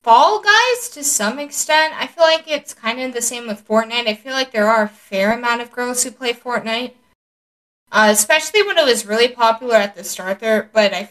Fall 0.04 0.42
Guys 0.42 0.90
to 0.90 1.02
some 1.02 1.38
extent. 1.38 1.94
I 1.98 2.06
feel 2.06 2.24
like 2.24 2.44
it's 2.46 2.74
kind 2.74 3.00
of 3.00 3.14
the 3.14 3.22
same 3.22 3.48
with 3.48 3.66
Fortnite. 3.66 4.06
I 4.06 4.12
feel 4.12 4.34
like 4.34 4.52
there 4.52 4.68
are 4.68 4.82
a 4.82 4.88
fair 4.88 5.32
amount 5.32 5.62
of 5.62 5.72
girls 5.72 6.04
who 6.04 6.10
play 6.10 6.34
Fortnite, 6.34 6.92
uh, 7.90 8.08
especially 8.10 8.62
when 8.62 8.76
it 8.76 8.84
was 8.84 9.06
really 9.06 9.28
popular 9.28 9.76
at 9.76 9.96
the 9.96 10.04
start 10.04 10.40
there. 10.40 10.68
But 10.74 10.92
I, 10.92 11.08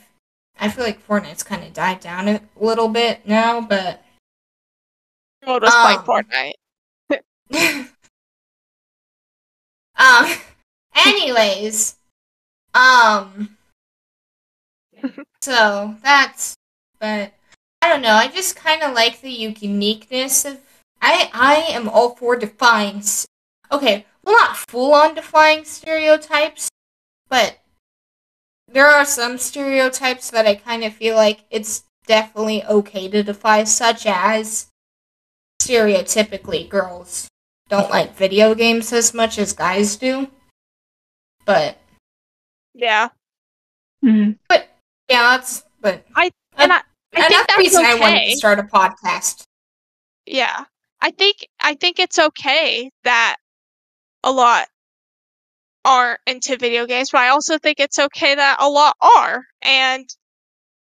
I 0.59 0.69
feel 0.69 0.83
like 0.83 1.05
Fortnite's 1.07 1.41
kind 1.41 1.63
of 1.63 1.73
died 1.73 2.01
down 2.01 2.27
a 2.27 2.41
little 2.55 2.87
bit 2.87 3.27
now. 3.27 3.61
But 3.61 4.03
Mode 5.43 5.63
was 5.63 5.73
playing 5.73 5.97
Um, 5.97 6.05
Fortnite. 6.05 7.89
um, 9.97 10.37
anyways, 11.03 11.95
um, 12.75 13.57
so 15.41 15.95
that's, 16.03 16.53
but 16.99 17.33
I 17.83 17.89
don't 17.89 18.01
know. 18.01 18.13
I 18.15 18.29
just 18.29 18.55
kind 18.55 18.81
of 18.81 18.93
like 18.93 19.19
the 19.19 19.29
uniqueness 19.29 20.45
of. 20.45 20.57
I 21.01 21.29
I 21.33 21.55
am 21.73 21.89
all 21.89 22.15
for 22.15 22.37
defying. 22.37 23.03
Okay, 23.69 24.05
well, 24.23 24.35
not 24.35 24.55
full 24.55 24.93
on 24.93 25.15
defying 25.15 25.65
stereotypes, 25.65 26.69
but 27.27 27.57
there 28.69 28.87
are 28.87 29.03
some 29.03 29.37
stereotypes 29.37 30.31
that 30.31 30.47
I 30.47 30.55
kind 30.55 30.85
of 30.85 30.93
feel 30.93 31.15
like 31.17 31.41
it's 31.51 31.83
definitely 32.07 32.63
okay 32.63 33.09
to 33.09 33.21
defy, 33.21 33.65
such 33.65 34.05
as 34.05 34.67
stereotypically 35.61 36.69
girls 36.69 37.27
don't 37.67 37.89
like 37.89 38.15
video 38.15 38.55
games 38.55 38.93
as 38.93 39.13
much 39.13 39.37
as 39.37 39.51
guys 39.51 39.97
do. 39.97 40.29
But 41.43 41.77
Yeah. 42.73 43.09
Mhm. 44.01 44.37
But 44.47 44.69
yeah, 45.09 45.35
that's 45.35 45.63
but 45.81 46.05
I 46.15 46.31
And 46.55 46.71
I, 46.71 46.83
I 47.15 47.21
think 47.21 47.31
another 47.31 47.45
that's 47.47 47.57
reason 47.59 47.85
I 47.85 47.95
wanted 47.95 48.15
okay. 48.17 48.31
to 48.31 48.37
start 48.37 48.59
a 48.59 48.63
podcast. 48.63 49.43
Yeah. 50.25 50.65
I 51.01 51.11
think 51.11 51.37
I 51.59 51.75
think 51.75 51.99
it's 51.99 52.17
okay 52.17 52.89
that 53.03 53.35
a 54.23 54.31
lot 54.31 54.67
aren't 55.85 56.19
into 56.25 56.57
video 56.57 56.85
games, 56.85 57.11
but 57.11 57.21
I 57.21 57.29
also 57.29 57.57
think 57.57 57.79
it's 57.79 57.99
okay 57.99 58.35
that 58.35 58.57
a 58.59 58.69
lot 58.69 58.95
are. 59.01 59.43
And 59.61 60.09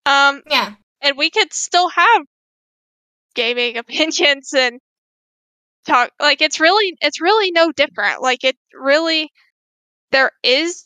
um 0.05 0.41
Yeah, 0.49 0.73
and 1.01 1.17
we 1.17 1.29
could 1.29 1.53
still 1.53 1.89
have 1.89 2.21
gaming 3.35 3.77
opinions 3.83 4.53
and 4.53 4.79
talk 5.85 6.11
like 6.19 6.41
it's 6.41 6.59
really 6.59 6.95
it's 7.01 7.21
really 7.21 7.51
no 7.51 7.71
different. 7.71 8.21
Like 8.21 8.43
it 8.43 8.57
really 8.73 9.29
there 10.11 10.31
is 10.43 10.85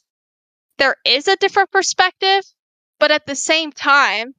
there 0.79 0.95
is 1.05 1.27
a 1.27 1.35
different 1.35 1.71
perspective, 1.71 2.43
but 2.99 3.11
at 3.11 3.25
the 3.27 3.35
same 3.35 3.71
time 3.71 4.33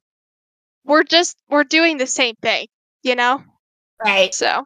we're 0.85 1.03
just 1.03 1.37
we're 1.49 1.63
doing 1.63 1.97
the 1.97 2.07
same 2.07 2.35
thing, 2.41 2.67
you 3.03 3.15
know? 3.15 3.43
right. 4.03 4.33
So 4.33 4.65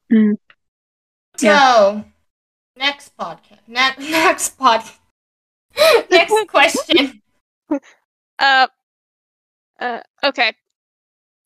So 1.37 2.03
next 2.77 3.15
podcast. 3.17 3.59
Ne- 3.67 3.95
next 4.11 4.57
pod. 4.57 4.83
next 6.09 6.33
question. 6.47 7.21
Uh, 8.39 8.67
uh, 9.79 9.99
okay. 10.23 10.53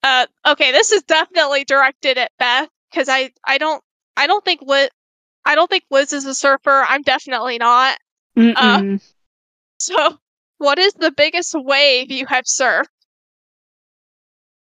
Uh, 0.04 0.26
okay. 0.48 0.72
This 0.72 0.92
is 0.92 1.04
definitely 1.04 1.64
directed 1.66 2.18
at 2.18 2.32
Beth 2.40 2.70
because 2.92 3.10
I, 3.10 3.32
I 3.46 3.58
don't, 3.58 3.84
I 4.16 4.28
don't 4.28 4.44
think 4.44 4.62
Liz, 4.62 4.90
I 5.46 5.56
don't 5.56 5.70
think 5.70 5.84
Liz 5.90 6.14
is 6.14 6.26
a 6.26 6.36
surfer. 6.36 6.86
I'm 6.88 7.02
definitely 7.02 7.58
not. 7.58 7.98
Mm-mm. 8.38 9.02
So, 9.80 10.18
what 10.58 10.78
is 10.78 10.94
the 10.94 11.12
biggest 11.12 11.54
wave 11.56 12.12
you 12.12 12.26
have 12.26 12.46
surfed? 12.46 12.86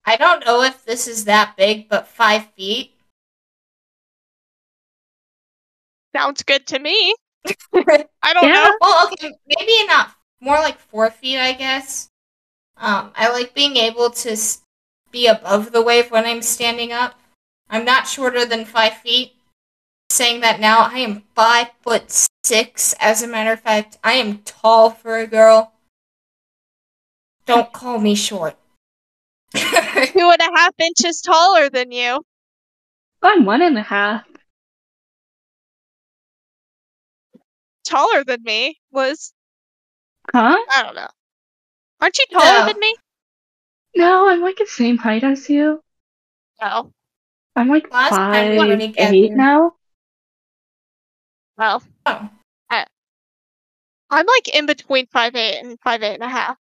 I 0.10 0.15
don't 0.15 0.44
know 0.44 0.64
if 0.64 0.84
this 0.86 1.07
is 1.07 1.26
that 1.26 1.56
big, 1.56 1.88
but 1.88 2.07
five 2.07 2.48
feet. 2.56 2.94
Sounds 6.15 6.41
good 6.41 6.65
to 6.65 6.80
me. 6.80 7.14
I 8.23 8.34
don't 8.34 8.48
Yeah. 8.48 8.56
know. 8.56 8.77
Well, 8.81 9.07
okay, 9.14 9.31
maybe 9.45 9.86
not 9.86 10.15
more 10.41 10.56
like 10.56 10.80
four 10.80 11.11
feet, 11.11 11.38
I 11.38 11.53
guess. 11.53 12.10
Um, 12.77 13.11
I 13.15 13.30
like 13.31 13.53
being 13.53 13.77
able 13.77 14.10
to 14.10 14.36
be 15.11 15.27
above 15.27 15.72
the 15.72 15.84
wave 15.84 16.10
when 16.10 16.26
I'm 16.26 16.41
standing 16.41 16.91
up. 16.91 17.19
I'm 17.69 17.86
not 17.86 18.07
shorter 18.07 18.45
than 18.45 18.65
five 18.65 18.98
feet. 18.98 19.34
Saying 20.10 20.41
that 20.41 20.60
now, 20.60 20.90
I 20.91 20.98
am 20.98 21.22
five 21.36 21.68
foot 21.84 22.06
six. 22.44 22.95
As 22.99 23.22
a 23.22 23.27
matter 23.27 23.52
of 23.52 23.60
fact, 23.60 23.99
I 24.03 24.14
am 24.14 24.40
tall 24.40 24.90
for 24.90 25.19
a 25.19 25.27
girl. 25.27 25.73
Don't 27.45 27.72
call 27.72 27.99
me 27.99 28.15
short. 28.15 28.57
Two 29.55 30.30
and 30.30 30.41
a 30.41 30.57
half 30.57 30.73
inches 30.80 31.21
taller 31.21 31.69
than 31.69 31.91
you. 31.91 32.21
I'm 33.21 33.45
one 33.45 33.61
and 33.61 33.77
a 33.77 33.81
half. 33.84 34.23
Taller 37.85 38.23
than 38.23 38.43
me 38.43 38.77
was 38.91 39.34
Huh? 40.31 40.57
I 40.71 40.84
don't 40.84 40.95
know. 40.95 41.07
Aren't 42.01 42.17
you 42.19 42.26
taller 42.31 42.59
No. 42.59 42.65
than 42.67 42.80
me? 42.80 42.95
No, 43.95 44.30
I'm 44.30 44.41
like 44.41 44.57
the 44.57 44.67
same 44.67 44.97
height 44.97 45.23
as 45.23 45.49
you. 45.49 45.81
Oh, 46.61 46.91
I'm 47.55 47.67
like 47.69 47.91
Last 47.91 48.11
time 48.11 48.51
we 48.51 48.57
five 48.57 48.69
eight 48.81 48.93
together- 48.93 49.35
now. 49.35 49.73
well, 51.57 51.81
oh. 52.05 52.30
I'm 54.11 54.26
like 54.26 54.47
in 54.55 54.65
between 54.65 55.05
five 55.07 55.35
eight 55.35 55.59
and 55.59 55.80
five 55.81 56.01
eight 56.01 56.15
and 56.15 56.23
a 56.23 56.30
half. 56.30 56.57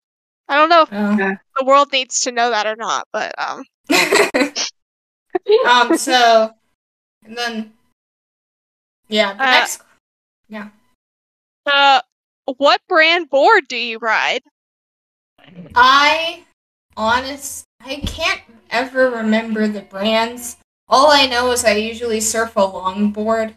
I 0.48 0.56
don't 0.56 0.70
know 0.70 0.84
if 0.84 0.90
Oh. 0.92 1.36
the 1.58 1.66
world 1.66 1.92
needs 1.92 2.22
to 2.22 2.32
know 2.32 2.50
that 2.52 2.68
or 2.68 2.76
not, 2.76 3.08
but 3.12 3.34
um, 3.38 3.64
um. 5.66 5.98
So, 5.98 6.52
and 7.24 7.38
then, 7.38 7.74
yeah. 9.08 9.34
The 9.34 9.44
Uh, 9.44 9.46
next. 9.46 9.82
Yeah. 10.50 10.70
Uh, 11.66 12.02
what 12.58 12.82
brand 12.88 13.30
board 13.30 13.68
do 13.68 13.78
you 13.78 13.98
ride? 13.98 14.44
I, 15.76 16.46
honest, 16.96 17.66
I 17.82 17.96
can't 18.06 18.42
ever 18.70 19.10
remember 19.10 19.68
the 19.68 19.82
brands. 19.82 20.58
All 20.88 21.10
I 21.10 21.26
know 21.26 21.52
is 21.52 21.66
I 21.66 21.72
usually 21.74 22.22
surf 22.22 22.56
a 22.56 22.60
longboard. 22.62 23.56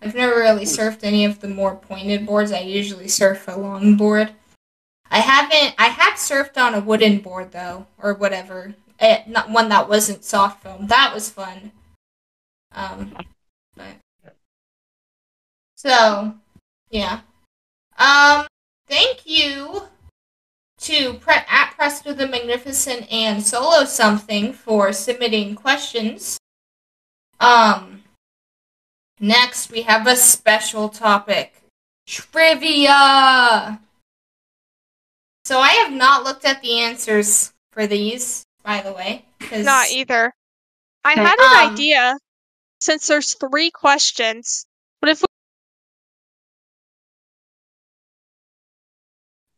I've 0.00 0.14
never 0.14 0.36
really 0.36 0.64
surfed 0.64 1.00
any 1.02 1.24
of 1.24 1.40
the 1.40 1.48
more 1.48 1.74
pointed 1.74 2.24
boards. 2.24 2.52
I 2.52 2.60
usually 2.60 3.08
surf 3.08 3.48
a 3.48 3.52
longboard. 3.52 4.30
I 5.10 5.18
haven't. 5.18 5.74
I 5.78 5.88
have 5.88 6.14
surfed 6.14 6.56
on 6.56 6.74
a 6.74 6.80
wooden 6.80 7.18
board 7.18 7.52
though, 7.52 7.86
or 7.98 8.14
whatever. 8.14 8.74
Eh, 9.00 9.22
not 9.26 9.50
one 9.50 9.68
that 9.70 9.88
wasn't 9.88 10.24
soft 10.24 10.62
foam. 10.62 10.86
That 10.86 11.12
was 11.14 11.30
fun. 11.30 11.72
Um, 12.72 13.16
but 13.76 14.34
so 15.76 16.34
yeah. 16.90 17.20
Um, 17.98 18.46
thank 18.86 19.26
you 19.26 19.82
to 20.80 21.14
Pre- 21.14 21.34
at 21.48 21.74
Presto 21.76 22.12
the 22.12 22.26
Magnificent 22.26 23.10
and 23.12 23.42
Solo 23.42 23.84
Something 23.84 24.52
for 24.52 24.92
submitting 24.92 25.54
questions. 25.54 26.38
Um, 27.40 28.04
next 29.18 29.70
we 29.72 29.82
have 29.82 30.06
a 30.06 30.16
special 30.16 30.88
topic 30.88 31.62
trivia. 32.06 33.80
So 35.50 35.58
I 35.58 35.70
have 35.70 35.90
not 35.92 36.22
looked 36.22 36.44
at 36.44 36.62
the 36.62 36.78
answers 36.78 37.52
for 37.72 37.84
these, 37.88 38.44
by 38.62 38.82
the 38.82 38.92
way. 38.92 39.24
'cause- 39.40 39.64
Not 39.64 39.88
either. 39.90 40.32
I 41.02 41.14
had 41.14 41.40
an 41.40 41.66
Um, 41.66 41.72
idea. 41.72 42.16
Since 42.80 43.08
there's 43.08 43.34
three 43.34 43.68
questions, 43.72 44.64
what 45.00 45.08
if 45.08 45.22
we 45.22 45.26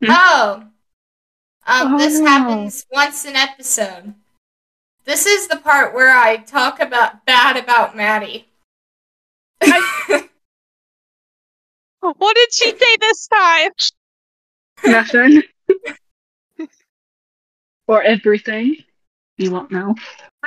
Oh. 0.08 0.66
Um, 1.66 1.94
Oh, 1.94 1.98
this 1.98 2.18
no. 2.20 2.26
happens 2.26 2.86
once 2.90 3.26
an 3.26 3.36
episode. 3.36 4.14
This 5.04 5.26
is 5.26 5.48
the 5.48 5.58
part 5.58 5.92
where 5.92 6.16
I 6.16 6.38
talk 6.38 6.80
about 6.80 7.26
bad 7.26 7.58
about 7.58 7.94
Maddie. 7.94 8.48
What 12.00 12.34
did 12.34 12.52
she 12.52 12.76
say 12.76 12.96
this 12.98 13.26
time? 13.28 13.70
Nothing. 14.84 15.42
or 17.86 18.02
everything. 18.02 18.76
You 19.38 19.50
won't 19.50 19.70
know. 19.70 19.94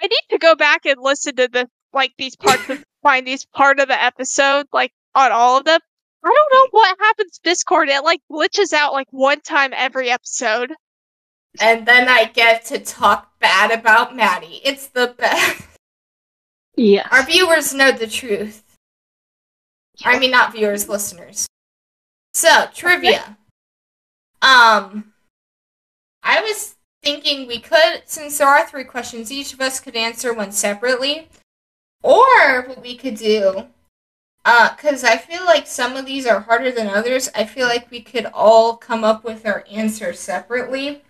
I 0.01 0.07
need 0.07 0.25
to 0.29 0.37
go 0.37 0.55
back 0.55 0.85
and 0.85 1.01
listen 1.01 1.35
to 1.37 1.47
the 1.47 1.67
like 1.93 2.13
these 2.17 2.35
parts 2.35 2.69
of 2.69 2.83
find 3.03 3.25
these 3.27 3.45
part 3.45 3.79
of 3.79 3.87
the 3.87 4.01
episode 4.01 4.67
like 4.73 4.91
on 5.15 5.31
all 5.31 5.57
of 5.57 5.65
them. 5.65 5.79
I 6.23 6.27
don't 6.27 6.53
know 6.53 6.67
what 6.71 6.97
happens 6.99 7.39
Discord. 7.43 7.89
It 7.89 8.03
like 8.03 8.21
glitches 8.31 8.73
out 8.73 8.93
like 8.93 9.07
one 9.11 9.41
time 9.41 9.71
every 9.75 10.09
episode. 10.09 10.73
and 11.59 11.85
then 11.87 12.09
I 12.09 12.25
get 12.25 12.65
to 12.65 12.79
talk 12.79 13.39
bad 13.39 13.71
about 13.71 14.15
Maddie. 14.15 14.61
It's 14.63 14.87
the 14.87 15.13
best. 15.17 15.63
Yeah. 16.75 17.07
Our 17.11 17.23
viewers 17.23 17.73
know 17.73 17.91
the 17.91 18.07
truth. 18.07 18.63
I 20.03 20.19
mean, 20.19 20.31
not 20.31 20.51
viewers, 20.53 20.89
listeners. 20.89 21.47
So, 22.33 22.67
trivia. 22.73 23.37
Um, 24.41 25.13
I 26.25 26.41
was 26.41 26.75
thinking 27.03 27.47
we 27.47 27.59
could, 27.59 28.01
since 28.05 28.39
there 28.39 28.47
are 28.47 28.67
three 28.67 28.83
questions, 28.83 29.31
each 29.31 29.53
of 29.53 29.61
us 29.61 29.79
could 29.79 29.95
answer 29.95 30.33
one 30.33 30.51
separately. 30.51 31.29
Or 32.01 32.63
what 32.63 32.81
we 32.81 32.97
could 32.97 33.15
do, 33.15 33.67
uh, 34.43 34.75
because 34.75 35.03
I 35.03 35.17
feel 35.17 35.45
like 35.45 35.65
some 35.65 35.95
of 35.95 36.05
these 36.05 36.27
are 36.27 36.39
harder 36.39 36.71
than 36.71 36.87
others, 36.87 37.29
I 37.35 37.45
feel 37.45 37.67
like 37.67 37.89
we 37.89 38.01
could 38.01 38.25
all 38.27 38.75
come 38.75 39.03
up 39.03 39.23
with 39.23 39.45
our 39.45 39.63
answer 39.71 40.13
separately 40.13 41.03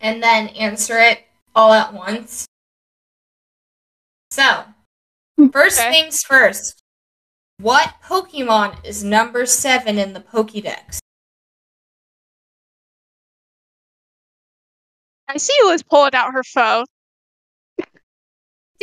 and 0.00 0.22
then 0.22 0.48
answer 0.48 0.98
it 0.98 1.24
all 1.54 1.72
at 1.72 1.92
once. 1.92 2.46
So, 4.32 4.64
first 5.52 5.78
Okay. 5.78 5.90
things 5.90 6.22
first. 6.22 6.82
What 7.58 7.94
Pokemon 8.02 8.84
is 8.84 9.04
number 9.04 9.46
seven 9.46 9.98
in 9.98 10.12
the 10.12 10.20
Pokédex? 10.20 10.98
I 15.34 15.36
see 15.38 15.54
Liz 15.64 15.82
pulling 15.82 16.14
out 16.14 16.32
her 16.32 16.42
phone. 16.44 16.84
Do 17.78 17.84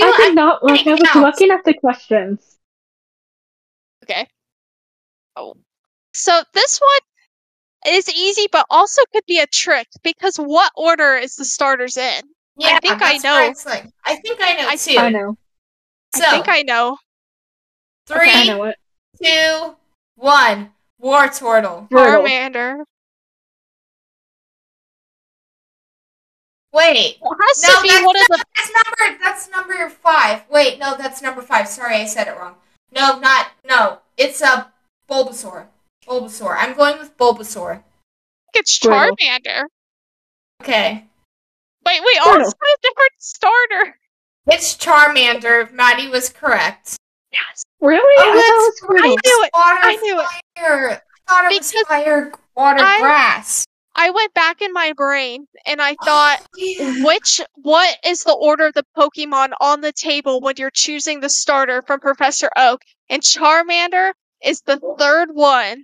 I 0.05 0.11
I- 0.11 0.17
did 0.17 0.35
not 0.35 0.63
look. 0.63 0.85
I 0.85 0.91
was 0.91 1.15
looking 1.15 1.51
at 1.51 1.63
the 1.65 1.73
questions. 1.73 2.57
Okay. 4.03 4.27
Oh. 5.35 5.55
So 6.13 6.41
this 6.53 6.79
one 6.79 7.95
is 7.95 8.09
easy, 8.09 8.47
but 8.51 8.65
also 8.69 9.01
could 9.13 9.25
be 9.27 9.39
a 9.39 9.47
trick 9.47 9.87
because 10.03 10.37
what 10.37 10.71
order 10.75 11.15
is 11.15 11.35
the 11.35 11.45
starters 11.45 11.97
in? 11.97 12.21
yeah, 12.57 12.75
I 12.75 12.79
think 12.79 13.01
I 13.01 13.17
know. 13.17 13.53
Like, 13.65 13.85
I 14.05 14.15
think 14.15 14.39
I 14.41 14.53
know 14.53 14.67
I- 14.69 14.75
too. 14.75 14.97
I 14.97 15.09
know. 15.09 15.37
So, 16.15 16.23
I 16.25 16.31
think 16.31 16.47
I 16.47 16.61
know. 16.63 16.97
three, 18.07 18.31
I 18.31 18.45
know 18.45 18.63
it. 18.63 18.77
two, 19.23 19.75
one. 20.15 20.71
Wartortle. 21.03 21.87
Wordle. 21.89 22.25
Charmander. 22.25 22.83
Wait, 26.73 27.17
It 27.21 27.37
has 27.41 27.63
No, 27.63 27.75
to 27.75 27.81
be 27.81 27.89
that's 27.89 28.05
one 28.05 28.15
of 28.15 28.27
the. 28.27 28.45
that's 28.55 28.71
number. 28.73 29.23
That's 29.23 29.49
number 29.49 29.89
five. 29.89 30.43
Wait, 30.49 30.79
no, 30.79 30.95
that's 30.97 31.21
number 31.21 31.41
five. 31.41 31.67
Sorry, 31.67 31.95
I 31.95 32.05
said 32.05 32.27
it 32.27 32.37
wrong. 32.37 32.55
No, 32.91 33.19
not 33.19 33.47
no. 33.67 33.99
It's 34.17 34.41
a 34.41 34.71
Bulbasaur. 35.09 35.67
Bulbasaur. 36.05 36.55
I'm 36.57 36.73
going 36.75 36.99
with 36.99 37.17
Bulbasaur. 37.17 37.83
It's 38.53 38.77
Charmander. 38.79 39.63
Okay, 40.61 41.05
Wait, 41.85 42.01
we 42.05 42.19
all 42.25 42.33
Squirtle. 42.35 42.43
said 42.45 42.53
a 42.63 42.81
different 42.81 43.11
starter. 43.19 43.99
it's 44.47 44.75
Charmander. 44.75 45.63
If 45.63 45.71
Maddie 45.71 46.09
was 46.09 46.29
correct. 46.29 46.97
Yes. 47.31 47.63
Really? 47.79 48.01
Oh, 48.01 48.31
I 48.33 48.37
it's- 48.37 48.81
it 48.83 49.03
I 49.03 49.07
knew 49.07 49.43
it. 49.43 49.49
Water, 49.53 49.79
I 49.83 49.95
knew 49.97 50.19
it. 50.19 50.27
I 50.57 51.01
thought 51.27 51.51
it 51.51 51.57
was 51.59 51.71
fire, 51.87 52.31
water, 52.55 52.83
I- 52.83 52.99
grass. 53.01 53.65
I 53.99 54.11
went 54.11 54.33
back 54.35 54.61
in 54.61 54.71
my 54.73 54.93
brain 54.93 55.47
and 55.65 55.81
I 55.81 55.95
thought, 56.05 56.45
Yeah. 56.55 57.03
which 57.03 57.41
what 57.55 57.97
is 58.05 58.23
the 58.23 58.33
order 58.33 58.67
of 58.67 58.73
the 58.75 58.85
Pokemon 58.95 59.53
on 59.59 59.81
the 59.81 59.91
table 59.91 60.39
when 60.39 60.55
you're 60.57 60.69
choosing 60.71 61.19
the 61.19 61.29
starter 61.29 61.81
from 61.81 61.99
Professor 61.99 62.49
Oak? 62.55 62.81
And 63.09 63.23
Charmander 63.23 64.13
is 64.43 64.61
the 64.61 64.79
third 64.99 65.29
one. 65.33 65.83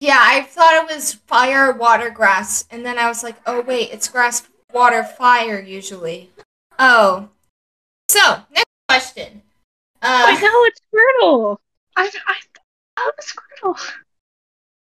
Yeah, 0.00 0.18
I 0.20 0.42
thought 0.42 0.74
it 0.90 0.94
was 0.94 1.14
fire, 1.14 1.72
water, 1.72 2.10
grass, 2.10 2.66
and 2.70 2.84
then 2.84 2.98
I 2.98 3.08
was 3.08 3.22
like, 3.22 3.36
oh 3.46 3.62
wait, 3.62 3.90
it's 3.90 4.08
grass, 4.08 4.46
water, 4.72 5.02
fire 5.04 5.58
usually. 5.60 6.30
Oh, 6.78 7.30
so 8.10 8.42
next 8.50 8.66
question. 8.88 9.40
I 10.02 10.32
Uh, 10.36 10.40
know 10.40 10.64
it's 10.64 10.80
Squirtle. 10.92 11.56
I 11.96 12.02
I 12.26 12.34
thought 12.98 13.08
it 13.08 13.14
was 13.16 13.32
Squirtle. 13.32 14.03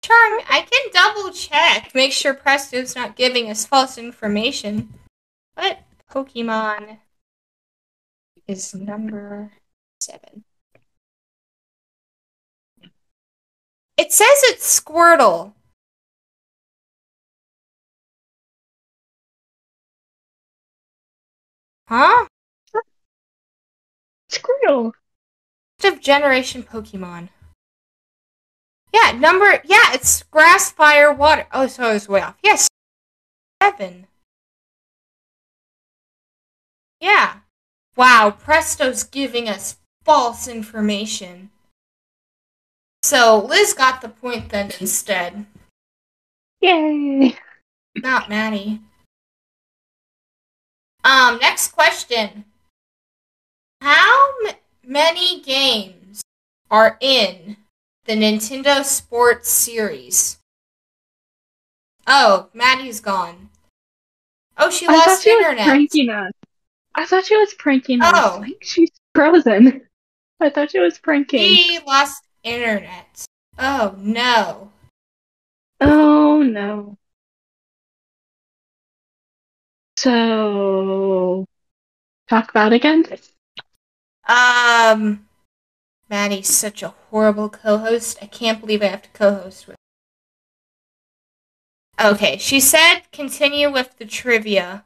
Chung, 0.03 0.41
I 0.49 0.67
can 0.71 0.91
double 0.93 1.33
check, 1.33 1.95
make 1.95 2.13
sure 2.13 2.33
Presto's 2.35 2.95
not 2.95 3.17
giving 3.17 3.51
us 3.51 3.67
false 3.67 3.99
information. 3.99 4.95
What 5.55 5.81
Pokemon 6.11 6.99
is 8.47 8.75
number 8.75 9.53
seven? 10.01 10.45
It 13.99 14.13
says 14.13 14.29
it's 14.45 14.81
Squirtle. 14.81 15.53
Huh? 21.89 22.27
Squirtle. 24.31 24.93
Of 25.85 26.01
generation 26.01 26.63
Pokemon. 26.63 27.29
Yeah, 28.93 29.13
number 29.13 29.61
yeah, 29.65 29.93
it's 29.93 30.23
grass, 30.25 30.71
fire, 30.71 31.13
water. 31.13 31.47
Oh, 31.53 31.67
so 31.67 31.85
I 31.85 31.93
was 31.93 32.09
way 32.09 32.23
off. 32.23 32.37
Yes, 32.43 32.69
seven. 33.63 34.07
Yeah. 37.01 37.37
Wow, 37.97 38.31
Presto's 38.31 39.03
giving 39.03 39.49
us 39.49 39.77
false 40.05 40.47
information. 40.49 41.51
So 43.03 43.45
Liz 43.45 43.75
got 43.75 44.01
the 44.01 44.09
point 44.09 44.51
then 44.51 44.73
instead, 44.81 45.47
Yay. 46.61 47.37
not 47.97 48.29
Maddie. 48.29 48.81
Um, 51.05 51.39
next 51.41 51.69
question. 51.73 52.45
How 53.81 54.31
m- 54.47 54.55
many 54.85 55.41
games 55.41 56.23
are 56.71 56.99
in 57.01 57.57
the 58.09 58.15
Nintendo 58.15 58.83
Sports 58.83 59.51
Series? 59.51 60.39
Oh, 62.07 62.49
Maddie's 62.55 63.01
gone. 63.01 63.51
Oh, 64.57 64.71
she 64.71 64.87
lost 64.87 65.03
I 65.03 65.05
thought 65.05 65.23
she 65.23 65.37
was 65.37 65.45
internet. 65.45 65.67
pranking 65.67 66.09
us. 66.09 66.33
I 66.95 67.05
thought 67.05 67.27
she 67.27 67.37
was 67.37 67.55
pranking 67.59 68.01
us. 68.01 68.13
Oh. 68.17 68.39
Like, 68.41 68.57
she's 68.63 68.91
frozen. 69.15 69.83
I 70.41 70.49
thought 70.49 70.71
she 70.71 70.79
was 70.79 70.99
pranking. 70.99 71.39
She 71.41 71.79
lost 71.87 72.25
internet. 72.43 73.27
Oh 73.59 73.95
no. 73.99 74.71
Oh 75.83 76.43
no. 76.43 76.97
So, 79.99 81.45
talk 82.29 82.51
about 82.51 82.73
again? 82.73 83.05
Um, 84.27 85.28
Maddie's 86.09 86.49
such 86.49 86.83
a 86.83 86.95
horrible 87.11 87.49
co-host. 87.49 88.19
I 88.23 88.27
can't 88.27 88.61
believe 88.61 88.83
I 88.83 88.87
have 88.87 89.03
to 89.03 89.11
co-host 89.11 89.67
with. 89.67 89.77
Okay, 92.01 92.39
she 92.39 92.61
said 92.61 93.01
continue 93.13 93.71
with 93.71 93.99
the 93.99 94.07
trivia. 94.07 94.85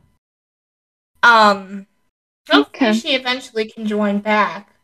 Um, 1.22 1.86
hopefully 2.50 2.90
Okay. 2.90 2.92
she 2.98 3.14
eventually 3.14 3.68
can 3.68 3.86
join 3.86 4.18
back. 4.20 4.74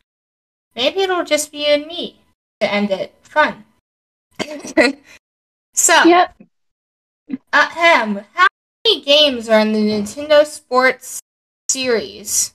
Maybe 0.76 1.00
it'll 1.00 1.24
just 1.24 1.50
be 1.50 1.58
you 1.60 1.66
and 1.66 1.86
me 1.86 2.20
to 2.60 2.70
end 2.72 2.90
it. 2.90 3.14
Fun. 3.22 3.64
so, 5.74 6.04
Yep. 6.04 6.36
ahem, 7.52 8.24
how 8.34 8.46
many 8.86 9.00
games 9.02 9.48
are 9.48 9.58
in 9.60 9.72
the 9.72 9.80
Nintendo 9.80 10.46
Sports 10.46 11.18
series? 11.70 12.54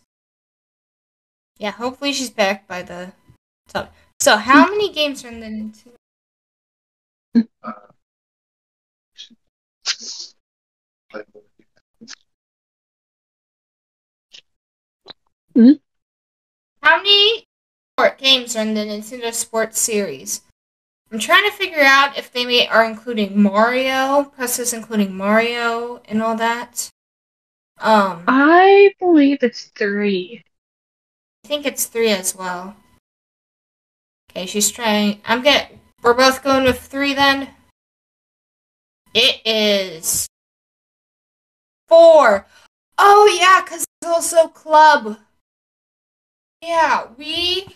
Yeah, 1.58 1.72
hopefully 1.72 2.14
she's 2.14 2.30
back 2.30 2.68
by 2.68 2.84
the 2.84 3.12
top. 3.74 3.94
So, 4.20 4.38
how 4.38 4.70
many 4.70 4.92
games 4.92 5.26
are 5.26 5.30
in 5.30 5.40
the 5.40 5.48
Nintendo? 5.48 5.94
How 16.82 16.98
many 16.98 17.46
sport 17.98 18.18
games 18.18 18.56
are 18.56 18.62
in 18.62 18.74
the 18.74 18.82
Nintendo 18.82 19.34
Sports 19.34 19.80
series? 19.80 20.42
I'm 21.12 21.20
trying 21.20 21.50
to 21.50 21.56
figure 21.56 21.84
out 21.84 22.18
if 22.18 22.32
they 22.32 22.46
may, 22.46 22.68
are 22.68 22.84
including 22.84 23.42
Mario, 23.42 24.32
plus 24.36 24.58
is 24.58 24.74
including 24.74 25.16
Mario 25.16 26.02
and 26.06 26.24
all 26.24 26.36
that. 26.36 26.90
Um, 27.80 28.24
I 28.28 28.44
I 28.64 28.94
believe 29.00 29.44
it's 29.44 29.66
three. 29.66 30.44
I 31.44 31.48
think 31.48 31.66
it's 31.66 31.86
three 31.86 32.10
as 32.10 32.36
well. 32.36 32.76
Okay, 34.36 34.48
she's 34.48 34.72
trying. 34.72 35.22
I'm 35.26 35.44
get. 35.44 35.78
We're 36.02 36.16
both 36.16 36.44
going 36.44 36.64
with 36.64 36.80
three 36.82 37.14
then. 37.14 37.50
It 39.14 39.42
is 39.46 40.26
four. 41.88 42.48
Oh 42.98 43.38
yeah, 43.40 43.62
cause 43.64 43.86
it's 44.02 44.10
also 44.10 44.48
club. 44.48 45.20
Yeah, 46.64 47.10
we 47.16 47.68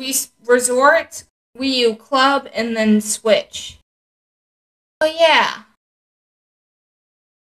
we 0.00 0.12
resort, 0.44 1.22
Wii 1.56 1.74
U 1.76 1.94
club, 1.94 2.48
and 2.52 2.76
then 2.76 3.00
Switch. 3.00 3.78
Oh 5.00 5.06
yeah. 5.06 5.62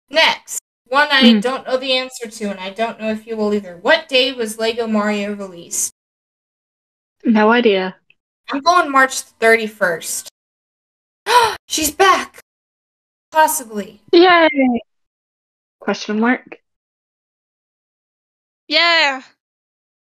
Next, 0.10 0.60
one 0.88 1.07
I 1.10 1.36
Hmm. 1.36 1.40
don't 1.40 1.66
know 1.66 1.78
the 1.78 1.94
answer 1.98 2.30
to, 2.30 2.49
and 2.52 2.60
I 2.60 2.70
don't 2.72 2.99
know 2.99 3.12
if 3.12 3.26
you 3.26 3.38
will 3.38 3.53
either. 3.53 3.78
What 3.78 4.10
day 4.10 4.34
was 4.34 4.60
Lego 4.60 4.88
Mario 4.88 5.34
released? 5.34 5.91
No 7.24 7.49
idea. 7.52 7.95
I'm 8.51 8.61
going 8.61 8.91
March 8.91 9.23
31st. 9.39 10.27
She's 11.67 11.91
back! 11.91 12.41
Possibly. 13.31 14.01
Yay! 14.11 14.49
Question 15.80 16.19
mark. 16.19 16.59
Yeah. 18.67 19.22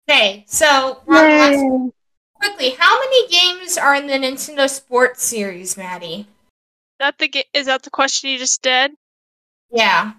Okay, 0.08 0.44
so 0.46 1.00
we're 1.06 1.16
on 1.16 1.52
the 1.52 1.58
last 1.58 1.94
quickly. 2.34 2.70
How 2.78 2.98
many 3.00 3.28
games 3.28 3.78
are 3.78 3.94
in 3.94 4.06
the 4.06 4.14
Nintendo 4.14 4.68
Sports 4.68 5.22
series, 5.24 5.76
Maddie? 5.76 6.26
That 7.00 7.18
the 7.18 7.28
ga- 7.28 7.48
is 7.54 7.66
that 7.66 7.82
the 7.82 7.90
question 7.90 8.30
you 8.30 8.38
just 8.38 8.62
did? 8.62 8.92
Yeah. 9.70 10.12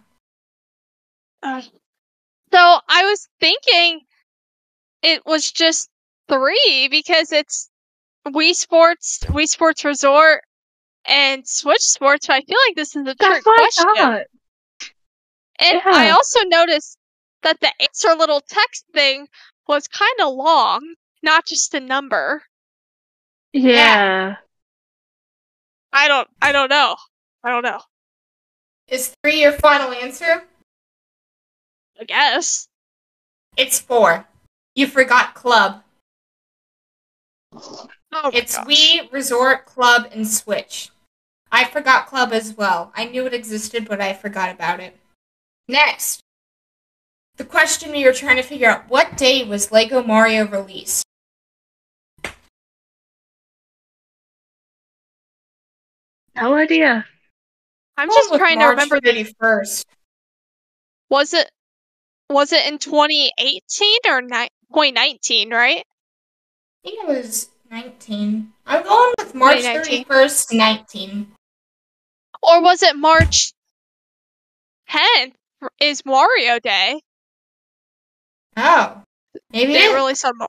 Uh, 1.44 1.62
so 1.62 2.80
I 2.90 3.06
was 3.06 3.28
thinking 3.40 4.02
it 5.04 5.26
was 5.26 5.52
just 5.52 5.90
three 6.28 6.88
because 6.90 7.32
it's 7.32 7.70
Wii 8.28 8.54
Sports, 8.54 9.20
Wii 9.26 9.48
Sports 9.48 9.86
Resort, 9.86 10.42
and 11.06 11.48
Switch 11.48 11.82
Sports. 11.82 12.30
I 12.30 12.42
feel 12.42 12.58
like 12.68 12.76
this 12.76 12.96
is 12.96 13.08
a 13.08 13.16
trick 13.16 13.44
question. 13.44 13.86
I 13.88 13.96
thought. 13.98 14.92
And 15.60 15.82
I 15.86 16.10
also 16.10 16.40
noticed 16.46 16.98
that 17.44 17.60
the 17.62 17.72
answer 17.80 18.16
little 18.18 18.42
text 18.42 18.86
thing 18.94 19.28
was 19.68 19.88
kind 19.88 20.20
of 20.22 20.34
long, 20.34 20.82
not 21.24 21.46
just 21.46 21.74
a 21.74 21.80
number. 21.80 22.44
Yeah. 23.54 24.36
I 25.94 26.08
don't. 26.08 26.28
I 26.42 26.52
don't 26.52 26.70
know. 26.70 26.96
I 27.44 27.52
don't 27.52 27.64
know. 27.64 27.80
Is 28.88 29.16
three 29.24 29.42
your 29.42 29.54
final 29.54 29.92
answer? 29.92 30.44
I 32.00 32.04
guess. 32.04 32.68
It's 33.56 33.80
four. 33.80 34.28
You 34.76 34.88
forgot 34.88 35.34
club. 35.36 35.82
Oh 38.18 38.32
It's 38.34 38.56
gosh. 38.56 38.66
Wii, 38.66 39.12
Resort, 39.12 39.66
Club, 39.66 40.08
and 40.14 40.26
Switch. 40.26 40.90
I 41.52 41.66
forgot 41.66 42.08
Club 42.08 42.32
as 42.32 42.56
well. 42.56 42.94
I 42.96 43.06
knew 43.06 43.26
it 43.26 43.34
existed, 43.34 43.86
but 43.90 44.00
I 44.00 44.14
forgot 44.14 44.52
about 44.52 44.80
it. 44.80 44.96
Next. 45.68 46.22
The 47.36 47.44
question 47.44 47.92
we 47.92 48.06
were 48.06 48.14
trying 48.14 48.38
to 48.38 48.42
figure 48.42 48.70
out 48.70 48.90
what 48.90 49.18
day 49.18 49.44
was 49.44 49.70
Lego 49.70 50.02
Mario 50.02 50.48
released? 50.48 51.04
No 56.38 56.54
idea. 56.54 57.06
I'm 57.98 58.10
just 58.10 58.32
with 58.32 58.40
trying 58.40 58.60
to 58.60 58.66
March 58.66 58.78
remember. 58.78 59.02
The, 59.02 59.34
first. 59.38 59.86
was 61.10 61.34
it? 61.34 61.50
Was 62.30 62.54
it 62.54 62.66
in 62.66 62.78
2018 62.78 64.00
or 64.08 64.22
ni- 64.22 64.50
2019? 64.72 65.52
Right? 65.52 65.84
I 66.86 66.90
think 66.90 67.04
it 67.04 67.08
was 67.08 67.50
19. 67.76 68.52
I'm 68.66 68.84
going 68.84 69.14
with 69.18 69.36
March 69.36 69.58
2019. 69.58 70.06
31st, 70.06 70.54
19. 70.58 71.28
Or 72.42 72.62
was 72.62 72.82
it 72.82 72.96
March 72.96 73.52
10th? 74.90 75.34
Is 75.82 76.06
Mario 76.06 76.58
Day? 76.60 77.02
Oh. 78.56 79.02
Maybe 79.52 79.74
They 79.74 79.88
it. 79.88 79.94
really 79.94 80.16
said 80.16 80.32
Mar- 80.38 80.48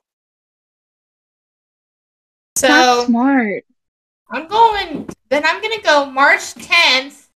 So, 2.57 2.67
That's 2.69 3.07
smart. 3.07 3.65
I'm 4.29 4.47
going, 4.47 5.09
then 5.27 5.45
I'm 5.45 5.61
going 5.61 5.77
to 5.77 5.83
go 5.83 6.05
March 6.05 6.53
10th. 6.55 7.27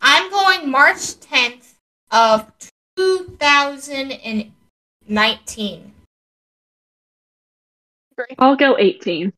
I'm 0.00 0.28
going 0.28 0.68
March 0.68 0.96
10th 1.20 1.74
of 2.10 2.50
2019. 2.96 5.94
Great. 8.18 8.34
I'll 8.40 8.56
go 8.56 8.76
18. 8.76 9.32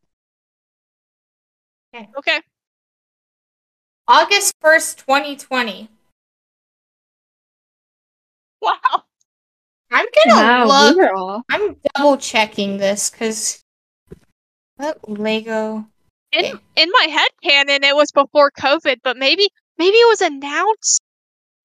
Okay. 1.94 2.08
Okay. 2.16 2.40
August 4.08 4.54
1st, 4.62 4.98
2020. 5.00 5.88
Wow. 8.62 8.78
I'm 9.90 10.06
gonna 10.24 10.42
Wow, 10.42 10.66
look. 10.68 10.96
we 10.96 11.02
were. 11.02 11.40
I'm 11.50 11.76
double 11.94 12.16
checking 12.16 12.78
this 12.78 13.10
because 13.10 13.62
what 14.76 15.06
Lego? 15.06 15.84
In 16.32 16.44
Okay. 16.46 16.54
in 16.76 16.88
my 16.92 17.04
head 17.04 17.28
canon, 17.42 17.84
it 17.84 17.94
was 17.94 18.10
before 18.12 18.50
COVID, 18.58 19.00
but 19.04 19.18
maybe 19.18 19.48
maybe 19.76 19.96
it 19.96 20.08
was 20.08 20.22
announced 20.22 21.02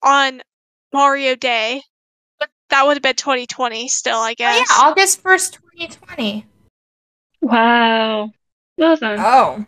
on 0.03 0.41
Mario 0.91 1.35
Day. 1.35 1.81
But 2.39 2.49
that 2.71 2.85
would 2.85 2.97
have 2.97 3.03
been 3.03 3.15
2020 3.15 3.87
still, 3.87 4.17
I 4.17 4.31
Oh, 4.31 4.35
guess. 4.37 4.67
yeah, 4.69 4.75
August 4.85 5.21
1st, 5.21 5.59
2020. 5.77 6.45
Wow. 7.45 8.31
Well 8.75 8.95
done. 8.97 9.19
Oh. 9.19 9.23
I 9.23 9.55
didn't 9.57 9.67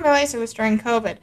realize 0.00 0.34
it 0.34 0.38
was 0.38 0.54
during 0.54 0.78
COVID. 0.78 1.18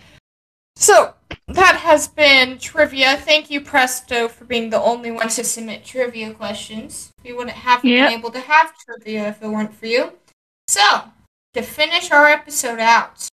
So, 0.75 1.15
that 1.47 1.77
has 1.77 2.07
been 2.07 2.59
trivia. 2.59 3.17
Thank 3.17 3.49
you, 3.49 3.59
Presto, 3.59 4.27
for 4.27 4.45
being 4.45 4.69
the 4.69 4.79
only 4.79 5.09
one 5.09 5.29
to 5.29 5.43
submit 5.43 5.83
trivia 5.83 6.31
questions. 6.35 7.11
We 7.23 7.33
wouldn't 7.33 7.57
have 7.57 7.83
Yep. 7.83 8.07
been 8.09 8.19
able 8.19 8.29
to 8.31 8.39
have 8.39 8.77
trivia 8.77 9.29
if 9.29 9.41
it 9.41 9.47
weren't 9.47 9.73
for 9.73 9.87
you. 9.87 10.13
So, 10.67 11.05
to 11.55 11.63
finish 11.63 12.11
our 12.11 12.27
episode 12.27 12.79
out, 12.79 13.27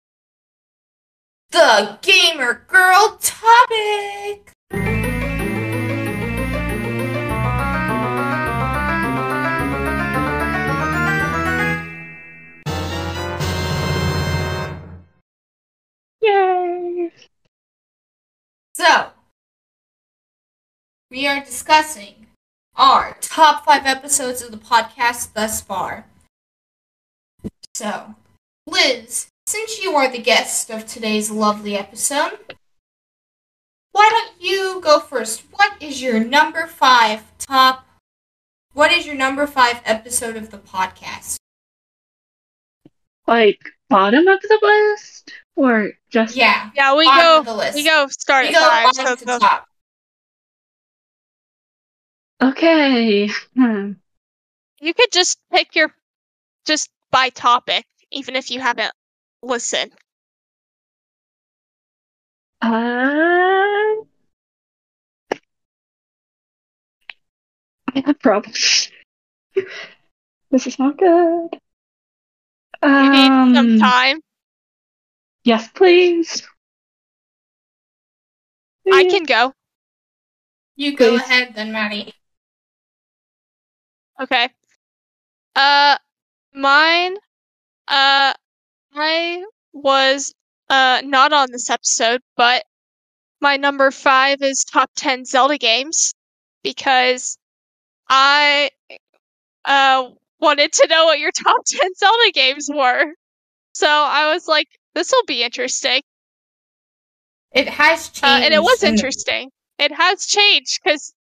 the 1.50 1.98
gamer 2.02 2.64
girl 2.68 3.18
topic. 3.20 4.52
Yay! 16.24 17.10
So, 18.74 19.10
we 21.10 21.26
are 21.26 21.44
discussing 21.44 22.28
our 22.76 23.18
top 23.20 23.66
five 23.66 23.84
episodes 23.84 24.40
of 24.40 24.50
the 24.50 24.56
podcast 24.56 25.34
thus 25.34 25.60
far. 25.60 26.06
So, 27.74 28.14
Liz, 28.66 29.26
since 29.46 29.82
you 29.82 29.94
are 29.96 30.10
the 30.10 30.18
guest 30.18 30.70
of 30.70 30.86
today's 30.86 31.30
lovely 31.30 31.76
episode, 31.76 32.38
why 33.92 34.08
don't 34.10 34.42
you 34.42 34.80
go 34.82 35.00
first? 35.00 35.42
What 35.50 35.74
is 35.82 36.00
your 36.00 36.24
number 36.24 36.66
five 36.66 37.22
top? 37.38 37.86
What 38.72 38.92
is 38.92 39.06
your 39.06 39.14
number 39.14 39.46
five 39.46 39.82
episode 39.84 40.36
of 40.36 40.50
the 40.50 40.58
podcast? 40.58 41.36
Like 43.26 43.60
bottom 43.90 44.26
of 44.26 44.40
the 44.40 44.58
list, 44.62 45.32
or 45.56 45.92
just 46.10 46.36
Yeah, 46.36 46.70
Yeah, 46.74 46.94
we 46.96 47.04
go. 47.06 47.38
of 47.40 47.44
the 47.46 47.54
list. 47.54 47.74
We 47.76 47.84
go 47.84 48.06
start 48.08 48.46
We 48.46 48.52
go 48.52 48.60
five. 48.60 48.94
So 48.94 49.16
to 49.16 49.24
the- 49.24 49.38
top. 49.38 49.66
okay? 52.42 53.28
Hmm. 53.54 53.92
you 54.80 54.92
could 54.94 55.10
just 55.12 55.38
pick 55.52 55.74
your, 55.74 55.94
just 56.66 56.90
by 57.10 57.28
topic, 57.30 57.86
even 58.10 58.36
if 58.36 58.50
you 58.50 58.60
haven't 58.60 58.92
listened. 59.42 59.92
Uh, 62.60 62.68
I 67.94 68.00
have 68.04 68.18
problems. 68.20 68.90
this 70.50 70.66
is 70.66 70.78
not 70.78 70.96
good. 70.98 71.58
You 72.82 73.10
need 73.10 73.26
some 73.28 73.56
Um, 73.56 73.78
time. 73.78 74.20
Yes, 75.44 75.68
please. 75.68 76.42
I 78.92 79.04
can 79.04 79.24
go. 79.24 79.52
You 80.76 80.96
go 80.96 81.10
Please. 81.10 81.22
ahead 81.22 81.54
then, 81.54 81.72
Maddie. 81.72 82.12
Okay. 84.20 84.48
Uh, 85.56 85.96
mine. 86.52 87.16
Uh, 87.88 88.32
I 88.94 89.44
was 89.72 90.34
uh 90.70 91.02
not 91.04 91.32
on 91.32 91.50
this 91.52 91.70
episode, 91.70 92.22
but 92.36 92.64
my 93.40 93.56
number 93.56 93.90
five 93.90 94.42
is 94.42 94.64
top 94.64 94.90
ten 94.96 95.24
Zelda 95.24 95.58
games 95.58 96.14
because 96.62 97.38
I 98.08 98.70
uh 99.64 100.10
wanted 100.40 100.72
to 100.72 100.88
know 100.88 101.06
what 101.06 101.18
your 101.18 101.32
top 101.32 101.64
ten 101.66 101.94
Zelda 101.94 102.32
games 102.32 102.68
were. 102.72 103.14
So 103.74 103.88
I 103.88 104.32
was 104.32 104.46
like, 104.48 104.68
this 104.94 105.10
will 105.12 105.24
be 105.26 105.42
interesting. 105.42 106.02
It 107.52 107.68
has 107.68 108.08
changed. 108.08 108.24
Uh, 108.24 108.44
and 108.44 108.54
it 108.54 108.62
was 108.62 108.80
the- 108.80 108.88
interesting. 108.88 109.50
It 109.78 109.92
has 109.92 110.26
changed 110.26 110.80
because 110.82 111.12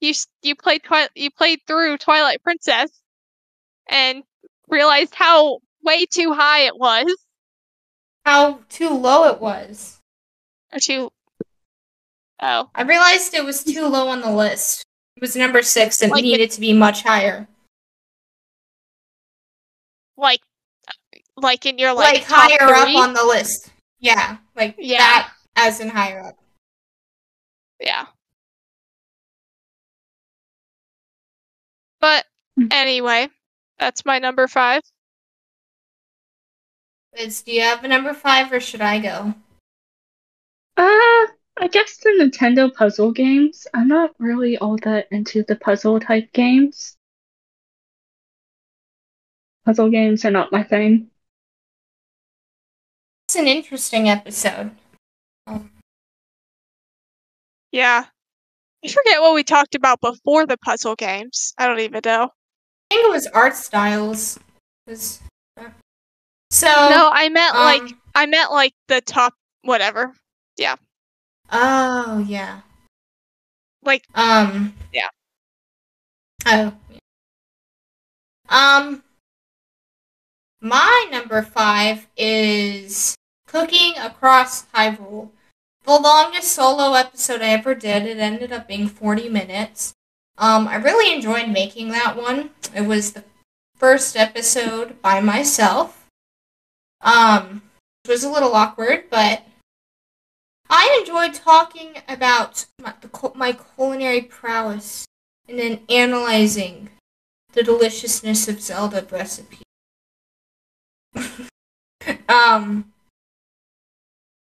you 0.00 0.12
you 0.42 0.54
played 0.56 0.82
Twi- 0.84 1.08
you 1.14 1.30
played 1.30 1.60
through 1.66 1.98
Twilight 1.98 2.42
Princess 2.42 2.90
and 3.88 4.22
realized 4.68 5.14
how 5.14 5.58
way 5.82 6.06
too 6.06 6.32
high 6.32 6.60
it 6.66 6.76
was. 6.78 7.06
how 8.24 8.60
too 8.68 8.90
low 8.90 9.28
it 9.32 9.40
was. 9.40 10.00
Or 10.72 10.80
too. 10.80 11.10
Oh, 12.42 12.68
I 12.74 12.82
realized 12.82 13.32
it 13.34 13.44
was 13.44 13.62
too 13.64 13.86
low 13.86 14.08
on 14.08 14.20
the 14.20 14.30
list. 14.32 14.84
It 15.16 15.20
was 15.20 15.34
number 15.36 15.62
six 15.62 16.02
and 16.02 16.10
Like 16.12 16.20
it 16.20 16.26
needed 16.26 16.50
to 16.52 16.60
be 16.60 16.72
much 16.72 17.02
higher. 17.02 17.48
like, 20.16 20.40
like 21.36 21.66
in 21.66 21.78
your 21.78 21.94
Like, 21.94 22.14
like, 22.14 22.26
top 22.26 22.50
higher 22.50 22.74
up 22.74 22.88
on 22.96 23.12
the 23.12 23.24
list. 23.24 23.70
Yeah, 23.98 24.38
like 24.54 24.74
Yeah. 24.78 24.98
that 24.98 25.32
as 25.56 25.80
in 25.80 25.88
higher 25.88 26.20
up. 26.20 26.36
Yeah. 27.80 28.06
But 32.00 32.26
Hmm. 32.58 32.68
anyway, 32.70 33.28
that's 33.78 34.04
my 34.04 34.18
number 34.18 34.48
five. 34.48 34.82
Liz, 37.16 37.42
do 37.42 37.52
you 37.52 37.62
have 37.62 37.84
a 37.84 37.88
number 37.88 38.12
five 38.12 38.52
or 38.52 38.60
should 38.60 38.82
I 38.82 38.98
go? 38.98 39.34
Uh, 40.76 41.26
I 41.58 41.68
guess 41.70 41.96
the 41.98 42.10
Nintendo 42.20 42.72
puzzle 42.74 43.12
games. 43.12 43.66
I'm 43.72 43.88
not 43.88 44.14
really 44.18 44.58
all 44.58 44.76
that 44.82 45.08
into 45.10 45.42
the 45.42 45.56
puzzle 45.56 45.98
type 46.00 46.32
games. 46.32 46.96
Puzzle 49.64 49.90
games 49.90 50.24
are 50.24 50.30
not 50.30 50.52
my 50.52 50.62
thing. 50.62 51.10
It's 53.26 53.34
an 53.34 53.48
interesting 53.48 54.08
episode. 54.08 54.70
Um, 55.46 55.70
Yeah. 57.72 58.04
I 58.84 58.88
forget 58.88 59.20
what 59.20 59.34
we 59.34 59.42
talked 59.42 59.74
about 59.74 60.00
before 60.00 60.46
the 60.46 60.56
puzzle 60.58 60.94
games. 60.94 61.52
I 61.58 61.66
don't 61.66 61.80
even 61.80 62.00
know. 62.04 62.24
I 62.90 62.94
think 62.94 63.06
it 63.06 63.10
was 63.10 63.26
art 63.28 63.56
styles. 63.56 64.36
It 64.86 64.90
was- 64.90 65.20
So 66.52 66.68
no, 66.68 67.10
I 67.12 67.28
meant 67.28 67.56
like 67.56 67.82
um, 67.82 68.00
I 68.14 68.26
meant 68.26 68.52
like 68.52 68.72
the 68.86 69.00
top 69.00 69.34
whatever. 69.62 70.14
Yeah. 70.56 70.76
Oh 71.50 72.24
yeah. 72.28 72.60
Like 73.82 74.04
Um. 74.14 74.72
Yeah. 74.92 75.08
Oh. 76.46 76.72
Um. 78.48 79.02
My 80.66 81.06
number 81.12 81.42
five 81.42 82.08
is 82.16 83.14
cooking 83.46 83.94
across 83.98 84.64
Hyrule. 84.74 85.30
The 85.84 85.92
longest 85.92 86.50
solo 86.50 86.94
episode 86.94 87.40
I 87.40 87.50
ever 87.50 87.76
did. 87.76 88.02
It 88.04 88.18
ended 88.18 88.50
up 88.50 88.66
being 88.66 88.88
forty 88.88 89.28
minutes. 89.28 89.94
Um, 90.36 90.66
I 90.66 90.74
really 90.74 91.14
enjoyed 91.14 91.50
making 91.50 91.90
that 91.90 92.16
one. 92.16 92.50
It 92.74 92.80
was 92.80 93.12
the 93.12 93.22
first 93.76 94.16
episode 94.16 95.00
by 95.00 95.20
myself. 95.20 96.08
Um, 97.00 97.62
it 98.04 98.10
was 98.10 98.24
a 98.24 98.28
little 98.28 98.56
awkward, 98.56 99.04
but 99.08 99.44
I 100.68 100.98
enjoyed 100.98 101.34
talking 101.34 101.98
about 102.08 102.66
my, 102.82 102.92
the, 103.00 103.32
my 103.36 103.52
culinary 103.52 104.22
prowess 104.22 105.06
and 105.48 105.60
then 105.60 105.82
analyzing 105.88 106.90
the 107.52 107.62
deliciousness 107.62 108.48
of 108.48 108.60
Zelda 108.60 109.06
recipe. 109.12 109.58
um. 112.28 112.92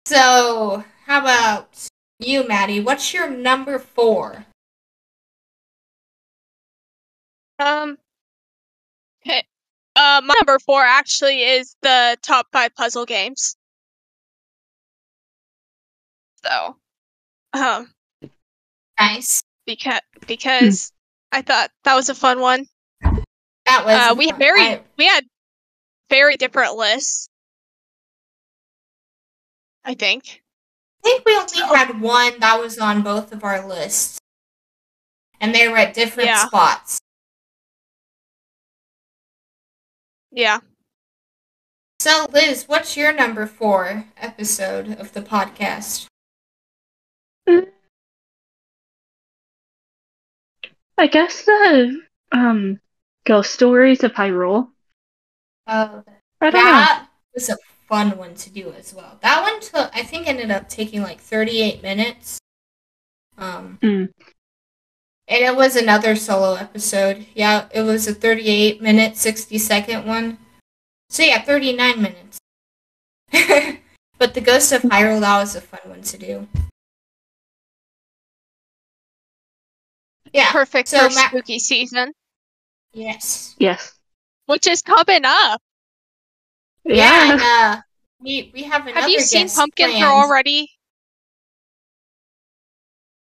So, 0.06 0.84
how 1.06 1.20
about 1.22 1.88
you, 2.20 2.48
Maddie? 2.48 2.80
What's 2.80 3.14
your 3.14 3.30
number 3.30 3.80
four? 3.80 4.46
um 7.60 7.98
okay. 9.26 9.44
Uh 9.96 10.22
my 10.24 10.34
number 10.40 10.58
four 10.60 10.82
actually 10.82 11.44
is 11.44 11.76
the 11.82 12.18
top 12.22 12.48
five 12.54 12.74
puzzle 12.76 13.06
games. 13.06 13.56
So 16.44 16.78
um 17.54 17.92
Nice. 19.00 19.42
because 19.66 20.00
because 20.28 20.92
I 21.32 21.42
thought 21.42 21.70
that 21.84 21.96
was 21.96 22.10
a 22.10 22.16
fun 22.16 22.40
one. 22.40 22.66
That 23.66 23.86
was. 23.86 23.96
Uh 23.96 24.16
we 24.18 24.28
had 24.28 24.38
very 24.38 24.62
I- 24.62 24.82
we 24.98 25.06
had 25.06 25.26
very 26.10 26.38
different 26.38 26.76
lists. 26.76 27.29
I 29.86 29.94
think. 29.94 30.42
I 31.04 31.10
think 31.10 31.26
we 31.26 31.36
only 31.36 31.78
had 31.78 32.02
one 32.02 32.40
that 32.40 32.60
was 32.60 32.78
on 32.78 33.02
both 33.02 33.32
of 33.32 33.44
our 33.44 33.68
lists. 33.68 34.18
And 35.42 35.56
they 35.56 35.68
were 35.68 35.78
at 35.78 35.94
different 35.94 36.28
Yeah. 36.28 36.46
spots. 36.46 37.00
Yeah. 40.32 40.60
So, 42.02 42.28
Liz, 42.32 42.66
what's 42.68 42.96
your 42.96 43.12
number 43.14 43.46
four 43.46 44.06
episode 44.18 45.00
of 45.00 45.14
the 45.14 45.22
podcast? 45.22 46.06
I 50.98 51.08
guess 51.08 51.44
the 51.46 52.02
um 52.32 52.80
ghost 53.26 53.54
stories 53.54 54.04
of 54.04 54.12
Hyrule. 54.14 54.70
Oh, 55.68 56.04
I 56.42 56.50
don't 56.50 56.54
know. 56.54 56.72
that 56.72 57.08
was 57.34 57.50
a 57.50 57.58
fun 57.90 58.18
one 58.18 58.36
to 58.36 58.50
do 58.52 58.72
as 58.74 58.94
well. 58.94 59.18
That 59.22 59.42
one 59.42 59.60
took, 59.60 59.90
I 59.96 60.04
think, 60.04 60.28
ended 60.28 60.52
up 60.52 60.70
taking 60.70 61.02
like 61.02 61.20
38 61.20 61.82
minutes. 61.82 62.38
Um, 63.38 63.80
Mm. 63.82 64.14
and 65.28 65.44
it 65.44 65.56
was 65.56 65.76
another 65.76 66.16
solo 66.16 66.56
episode. 66.56 67.26
Yeah, 67.34 67.68
it 67.74 67.82
was 67.82 68.08
a 68.08 68.14
38 68.14 68.82
minute, 68.82 69.18
60 69.18 69.58
second 69.58 70.06
one. 70.06 70.38
So 71.10 71.24
yeah, 71.24 71.42
39 71.42 72.02
minutes. 72.02 72.38
but 74.20 74.34
the 74.34 74.42
Ghost 74.42 74.72
of 74.72 74.84
Hyrule, 74.84 75.22
that 75.22 75.40
was 75.40 75.56
a 75.56 75.62
fun 75.62 75.80
one 75.86 76.02
to 76.04 76.18
do. 76.18 76.48
Yeah. 80.34 80.52
Perfect 80.52 80.90
So 80.90 81.10
for 81.10 81.16
Ma- 81.16 81.28
spooky 81.30 81.58
season, 81.60 82.14
Yes. 82.94 83.56
Yes. 83.58 83.94
which 84.46 84.68
is 84.68 84.82
coming 84.82 85.22
up. 85.26 85.62
Yeah. 86.86 87.32
and, 87.34 87.42
uh, 87.42 87.82
we 88.22 88.52
we 88.54 88.64
have 88.64 88.84
another 88.88 89.02
Have 89.02 89.10
you 89.10 89.20
seen 89.22 89.44
guest 89.44 89.56
pumpkins 89.58 89.92
planned. 89.92 90.04
are 90.06 90.24
already? 90.26 90.70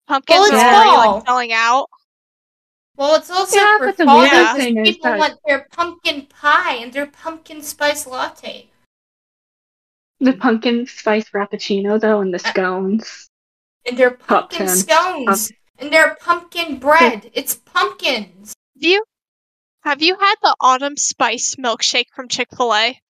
Pumpkins 0.07 0.39
Well, 0.41 0.53
are 0.53 0.55
it's 0.55 0.65
already 0.65 0.91
fall. 0.91 1.15
like 1.17 1.27
selling 1.27 1.53
out. 1.53 1.87
Well, 2.97 3.15
it's 3.15 3.31
also 3.31 3.57
Yeah, 3.57 3.79
for 3.79 3.93
the 3.93 4.05
fall 4.05 4.19
weird 4.19 4.31
because 4.33 4.57
thing 4.57 4.85
people 4.85 5.11
that- 5.11 5.19
want 5.19 5.39
their 5.47 5.67
pumpkin 5.71 6.27
pie 6.27 6.75
and 6.75 6.93
their 6.93 7.07
pumpkin 7.07 7.63
spice 7.63 8.07
latte 8.07 8.71
The 10.21 10.33
pumpkin 10.33 10.87
spice 10.87 11.29
frappuccino 11.31 12.01
though 12.01 12.21
and 12.21 12.35
the 12.35 12.43
Uh, 12.45 12.51
scones. 12.51 13.29
and 13.87 13.97
their 13.97 14.17
Top 14.17 14.51
pumpkin 14.51 14.67
10. 14.67 14.77
scones 14.77 15.53
and 15.79 15.93
their 15.93 16.17
pumpkin 16.17 16.79
bread. 16.81 17.31
It's 17.35 17.55
pumpkins. 17.55 18.53
Have 18.75 18.83
you 18.83 19.05
have 19.85 20.03
you 20.03 20.17
had 20.19 20.35
the 20.43 20.57
autumn 20.61 20.97
spice 20.97 21.55
milkshake 21.55 22.09
from 22.17 22.27
Chick 22.29 22.49
Fil 22.57 22.75
A? 22.75 23.01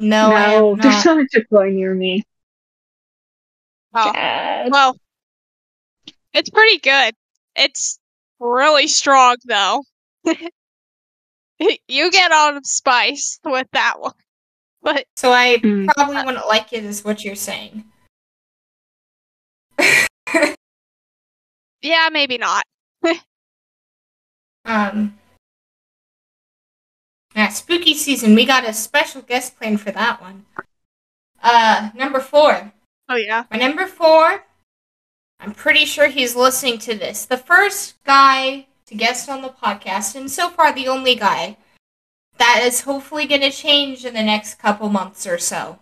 No, 0.00 0.34
I 0.34 0.46
no, 0.46 0.76
there's 0.80 1.04
not. 1.04 1.16
no 1.18 1.26
Chick-fil-A 1.30 1.70
near 1.70 1.94
me. 1.94 2.24
Oh, 3.94 4.10
Dad. 4.12 4.70
well, 4.70 4.96
it's 6.32 6.48
pretty 6.48 6.78
good. 6.78 7.14
It's 7.54 7.98
really 8.38 8.86
strong 8.86 9.36
though. 9.44 9.84
you 10.24 12.10
get 12.10 12.32
out 12.32 12.56
of 12.56 12.64
spice 12.64 13.38
with 13.44 13.66
that 13.72 14.00
one, 14.00 14.14
but 14.82 15.04
So 15.16 15.32
I 15.32 15.58
Mm. 15.58 15.88
probably 15.88 16.24
wouldn't 16.24 16.46
like 16.46 16.72
it, 16.72 16.84
is 16.84 17.04
what 17.04 17.22
you're 17.24 17.34
saying. 17.34 17.84
yeah, 21.82 22.08
maybe 22.10 22.38
not. 22.38 22.64
Um. 24.64 25.18
Yeah, 27.40 27.48
spooky 27.48 27.94
season. 27.94 28.34
We 28.34 28.44
got 28.44 28.68
a 28.68 28.74
special 28.74 29.22
guest 29.22 29.56
planned 29.56 29.80
for 29.80 29.90
that 29.92 30.20
one. 30.20 30.44
Uh, 31.42 31.88
number 31.94 32.20
four. 32.20 32.70
Oh 33.08 33.16
yeah. 33.16 33.44
My 33.50 33.56
number 33.56 33.86
four, 33.86 34.44
I'm 35.40 35.52
pretty 35.52 35.86
sure 35.86 36.08
he's 36.08 36.36
listening 36.36 36.76
to 36.80 36.94
this. 36.94 37.24
The 37.24 37.38
first 37.38 37.94
guy 38.04 38.66
to 38.84 38.94
guest 38.94 39.30
on 39.30 39.40
the 39.40 39.48
podcast, 39.48 40.16
and 40.16 40.30
so 40.30 40.50
far 40.50 40.74
the 40.74 40.86
only 40.86 41.14
guy, 41.14 41.56
that 42.36 42.60
is 42.62 42.82
hopefully 42.82 43.24
going 43.24 43.40
to 43.40 43.50
change 43.50 44.04
in 44.04 44.12
the 44.12 44.22
next 44.22 44.58
couple 44.58 44.90
months 44.90 45.26
or 45.26 45.38
so. 45.38 45.78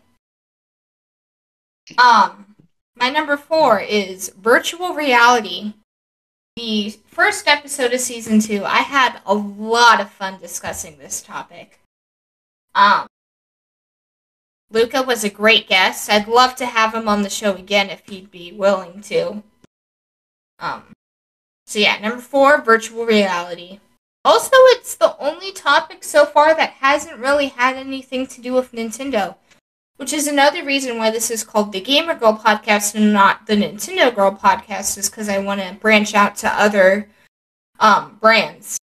Um, 2.00 2.54
my 2.94 3.10
number 3.10 3.36
four 3.36 3.80
is 3.80 4.28
virtual 4.40 4.94
reality. 4.94 5.74
The 6.58 6.98
first 7.06 7.46
episode 7.46 7.92
of 7.92 8.00
season 8.00 8.40
two, 8.40 8.64
I 8.64 8.78
had 8.78 9.20
a 9.24 9.32
lot 9.32 10.00
of 10.00 10.10
fun 10.10 10.40
discussing 10.40 10.98
this 10.98 11.22
topic. 11.22 11.78
Um, 12.74 13.06
Luca 14.68 15.02
was 15.02 15.22
a 15.22 15.30
great 15.30 15.68
guest. 15.68 16.10
I'd 16.10 16.26
love 16.26 16.56
to 16.56 16.66
have 16.66 16.94
him 16.94 17.06
on 17.06 17.22
the 17.22 17.30
show 17.30 17.54
again 17.54 17.90
if 17.90 18.02
he'd 18.08 18.32
be 18.32 18.50
willing 18.50 19.02
to. 19.02 19.44
Um, 20.58 20.82
so 21.64 21.78
yeah, 21.78 21.96
number 22.00 22.20
four, 22.20 22.60
virtual 22.60 23.06
reality. 23.06 23.78
Also, 24.24 24.56
it's 24.74 24.96
the 24.96 25.16
only 25.20 25.52
topic 25.52 26.02
so 26.02 26.26
far 26.26 26.56
that 26.56 26.70
hasn't 26.70 27.20
really 27.20 27.46
had 27.46 27.76
anything 27.76 28.26
to 28.26 28.40
do 28.40 28.52
with 28.54 28.72
Nintendo, 28.72 29.36
which 29.98 30.12
is 30.12 30.26
another 30.26 30.64
reason 30.64 30.96
why 30.96 31.10
this 31.10 31.30
is 31.30 31.44
called 31.44 31.72
the 31.72 31.80
Gamer 31.80 32.14
Girl 32.14 32.40
podcast 32.42 32.94
and 32.94 33.12
not 33.12 33.46
the 33.46 33.54
Nintendo 33.54 34.14
Girl 34.14 34.32
podcast, 34.32 34.96
is 34.96 35.10
because 35.10 35.28
I 35.28 35.38
want 35.38 35.60
to 35.60 35.74
branch 35.74 36.14
out 36.14 36.36
to 36.36 36.48
other 36.48 37.08
um 37.78 38.16
brands. 38.20 38.78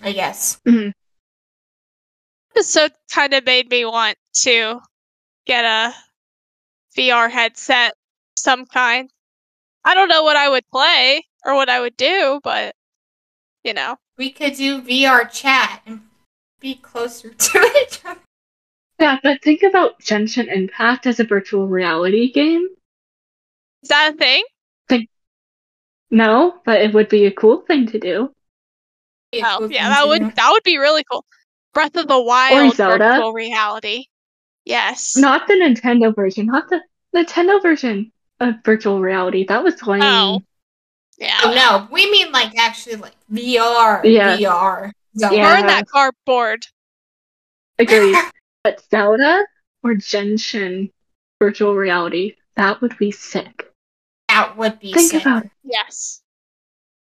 I 0.00 0.12
guess. 0.12 0.60
episode 2.50 2.92
kind 3.12 3.34
of 3.34 3.44
made 3.44 3.68
me 3.70 3.84
want 3.84 4.16
to 4.42 4.80
get 5.46 5.64
a 5.64 5.94
VR 6.96 7.30
headset 7.30 7.94
some 8.36 8.66
kind. 8.66 9.10
I 9.84 9.94
don't 9.94 10.08
know 10.08 10.22
what 10.22 10.36
I 10.36 10.48
would 10.48 10.68
play 10.70 11.24
or 11.44 11.54
what 11.54 11.68
I 11.68 11.80
would 11.80 11.96
do, 11.96 12.40
but 12.42 12.74
you 13.64 13.74
know. 13.74 13.96
We 14.16 14.30
could 14.30 14.54
do 14.54 14.82
VR 14.82 15.30
chat 15.30 15.82
and 15.86 16.02
be 16.60 16.74
closer 16.76 17.30
to 17.38 17.72
each 17.82 18.00
other. 18.04 18.20
Yeah, 19.02 19.18
but 19.20 19.42
think 19.42 19.64
about 19.64 19.98
Genshin 19.98 20.46
Impact 20.46 21.08
as 21.08 21.18
a 21.18 21.24
virtual 21.24 21.66
reality 21.66 22.30
game. 22.30 22.68
Is 23.82 23.88
that 23.88 24.14
a 24.14 24.16
thing? 24.16 24.44
No, 26.08 26.60
but 26.64 26.82
it 26.82 26.94
would 26.94 27.08
be 27.08 27.24
a 27.24 27.32
cool 27.32 27.62
thing 27.62 27.86
to 27.86 27.98
do. 27.98 28.30
Oh, 29.42 29.68
yeah, 29.68 29.88
that 29.88 30.06
would 30.06 30.36
that 30.36 30.50
would 30.52 30.62
be 30.62 30.78
really 30.78 31.02
cool. 31.10 31.24
Breath 31.74 31.96
of 31.96 32.06
the 32.06 32.20
Wild 32.20 32.76
Zelda. 32.76 32.98
virtual 32.98 33.32
reality. 33.32 34.04
Yes. 34.66 35.16
Not 35.16 35.48
the 35.48 35.54
Nintendo 35.54 36.14
version, 36.14 36.46
not 36.46 36.68
the 36.68 36.80
Nintendo 37.16 37.60
version 37.60 38.12
of 38.38 38.56
virtual 38.64 39.00
reality. 39.00 39.46
That 39.48 39.64
was 39.64 39.82
lame. 39.84 40.02
Oh. 40.02 40.42
Yeah. 41.18 41.40
Oh 41.42 41.54
no, 41.54 41.88
we 41.90 42.08
mean 42.08 42.30
like 42.30 42.56
actually 42.56 42.96
like 42.96 43.14
VR. 43.32 44.04
Yeah. 44.04 44.36
VR. 44.36 44.92
Zelda. 45.18 45.34
Yeah. 45.34 45.56
Burn 45.56 45.66
that 45.66 45.88
cardboard. 45.88 46.66
Agreed. 47.80 48.16
but 48.64 48.82
Zelda 48.90 49.44
or 49.82 49.94
Genshin 49.94 50.90
virtual 51.40 51.74
reality, 51.74 52.36
that 52.56 52.80
would 52.80 52.96
be 52.98 53.10
sick. 53.10 53.70
That 54.28 54.56
would 54.56 54.78
be 54.78 54.92
Think 54.92 55.10
sick. 55.10 55.22
about 55.22 55.44
it. 55.46 55.50
Yes. 55.64 56.22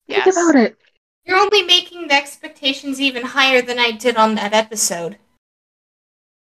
Think 0.08 0.24
Yes. 0.26 0.36
about 0.36 0.56
it. 0.56 0.76
You're 1.24 1.38
only 1.38 1.62
making 1.62 2.08
the 2.08 2.14
expectations 2.14 3.00
even 3.00 3.22
higher 3.24 3.62
than 3.62 3.78
I 3.78 3.90
did 3.92 4.16
on 4.16 4.34
that 4.36 4.52
episode. 4.54 5.18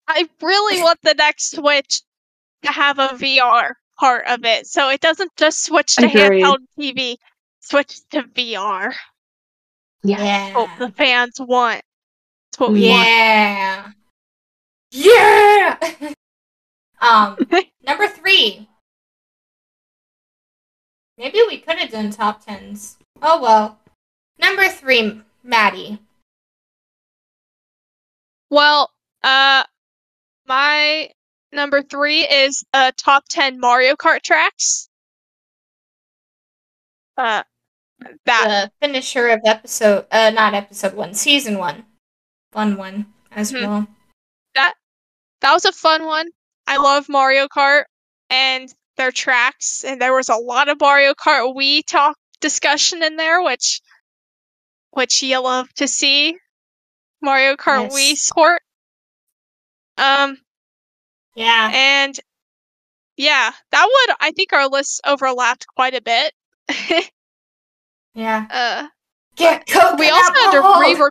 I 0.07 0.27
really 0.41 0.81
want 0.81 0.99
the 1.03 1.13
next 1.13 1.51
Switch 1.55 2.01
to 2.63 2.71
have 2.71 2.97
a 2.97 3.09
VR 3.09 3.73
part 3.99 4.25
of 4.27 4.43
it, 4.45 4.65
so 4.65 4.89
it 4.89 5.01
doesn't 5.01 5.35
just 5.35 5.63
switch 5.63 5.97
to 5.97 6.05
Agreed. 6.07 6.43
handheld 6.43 6.59
TV, 6.79 7.17
switch 7.59 7.99
to 8.11 8.23
VR. 8.23 8.93
Yeah. 10.01 10.51
Hope 10.51 10.69
the 10.79 10.91
fans 10.91 11.39
want. 11.39 11.81
That's 12.51 12.59
what 12.59 12.71
we 12.71 12.89
want. 12.89 13.93
Yeah. 14.91 15.77
Um, 17.01 17.37
number 17.87 18.09
three. 18.09 18.67
Maybe 21.17 21.39
we 21.47 21.57
could 21.59 21.77
have 21.77 21.91
done 21.91 22.09
top 22.11 22.45
tens. 22.45 22.97
Oh 23.21 23.41
well. 23.41 23.79
Number 24.37 24.67
three, 24.67 25.21
Maddie. 25.41 25.99
Well, 28.49 28.91
uh, 29.23 29.63
my 30.45 31.09
number 31.53 31.83
three 31.83 32.19
is 32.27 32.65
uh 32.73 32.91
top 32.97 33.23
ten 33.29 33.61
Mario 33.61 33.95
Kart 33.95 34.21
tracks. 34.21 34.89
Uh, 37.17 37.43
that 38.25 38.71
the 38.81 38.85
finisher 38.87 39.29
of 39.29 39.39
episode, 39.45 40.05
uh, 40.11 40.31
not 40.31 40.53
episode 40.53 40.95
one, 40.95 41.13
season 41.13 41.57
one, 41.57 41.85
fun 42.51 42.75
one 42.75 43.13
as 43.31 43.51
Hmm. 43.51 43.61
well. 43.61 43.87
That 44.55 44.73
that 45.41 45.53
was 45.53 45.65
a 45.65 45.71
fun 45.71 46.05
one. 46.05 46.27
I 46.67 46.77
love 46.77 47.07
Mario 47.09 47.47
Kart 47.47 47.83
and 48.29 48.69
their 48.97 49.11
tracks, 49.11 49.83
and 49.83 50.01
there 50.01 50.13
was 50.13 50.29
a 50.29 50.35
lot 50.35 50.69
of 50.69 50.79
Mario 50.79 51.13
Kart 51.13 51.55
Wii 51.55 51.85
talk 51.85 52.17
discussion 52.41 53.03
in 53.03 53.15
there, 53.15 53.41
which 53.41 53.81
which 54.91 55.21
you 55.23 55.39
love 55.41 55.71
to 55.75 55.87
see. 55.87 56.37
Mario 57.21 57.55
Kart 57.55 57.83
Yes. 57.91 57.95
Wii 57.95 58.15
Sport. 58.15 58.61
Um, 59.97 60.37
Yeah, 61.35 61.69
and 61.73 62.17
yeah, 63.17 63.51
that 63.71 63.85
would 63.85 64.15
I 64.21 64.31
think 64.31 64.53
our 64.53 64.69
lists 64.69 65.01
overlapped 65.05 65.67
quite 65.67 65.93
a 65.95 66.01
bit. 66.01 66.33
yeah. 68.13 68.45
uh, 68.49 68.87
Get 69.35 69.67
coconut 69.67 69.99
we 69.99 70.09
also 70.09 70.33
had 70.33 70.51
to 70.51 70.79
re 70.79 71.09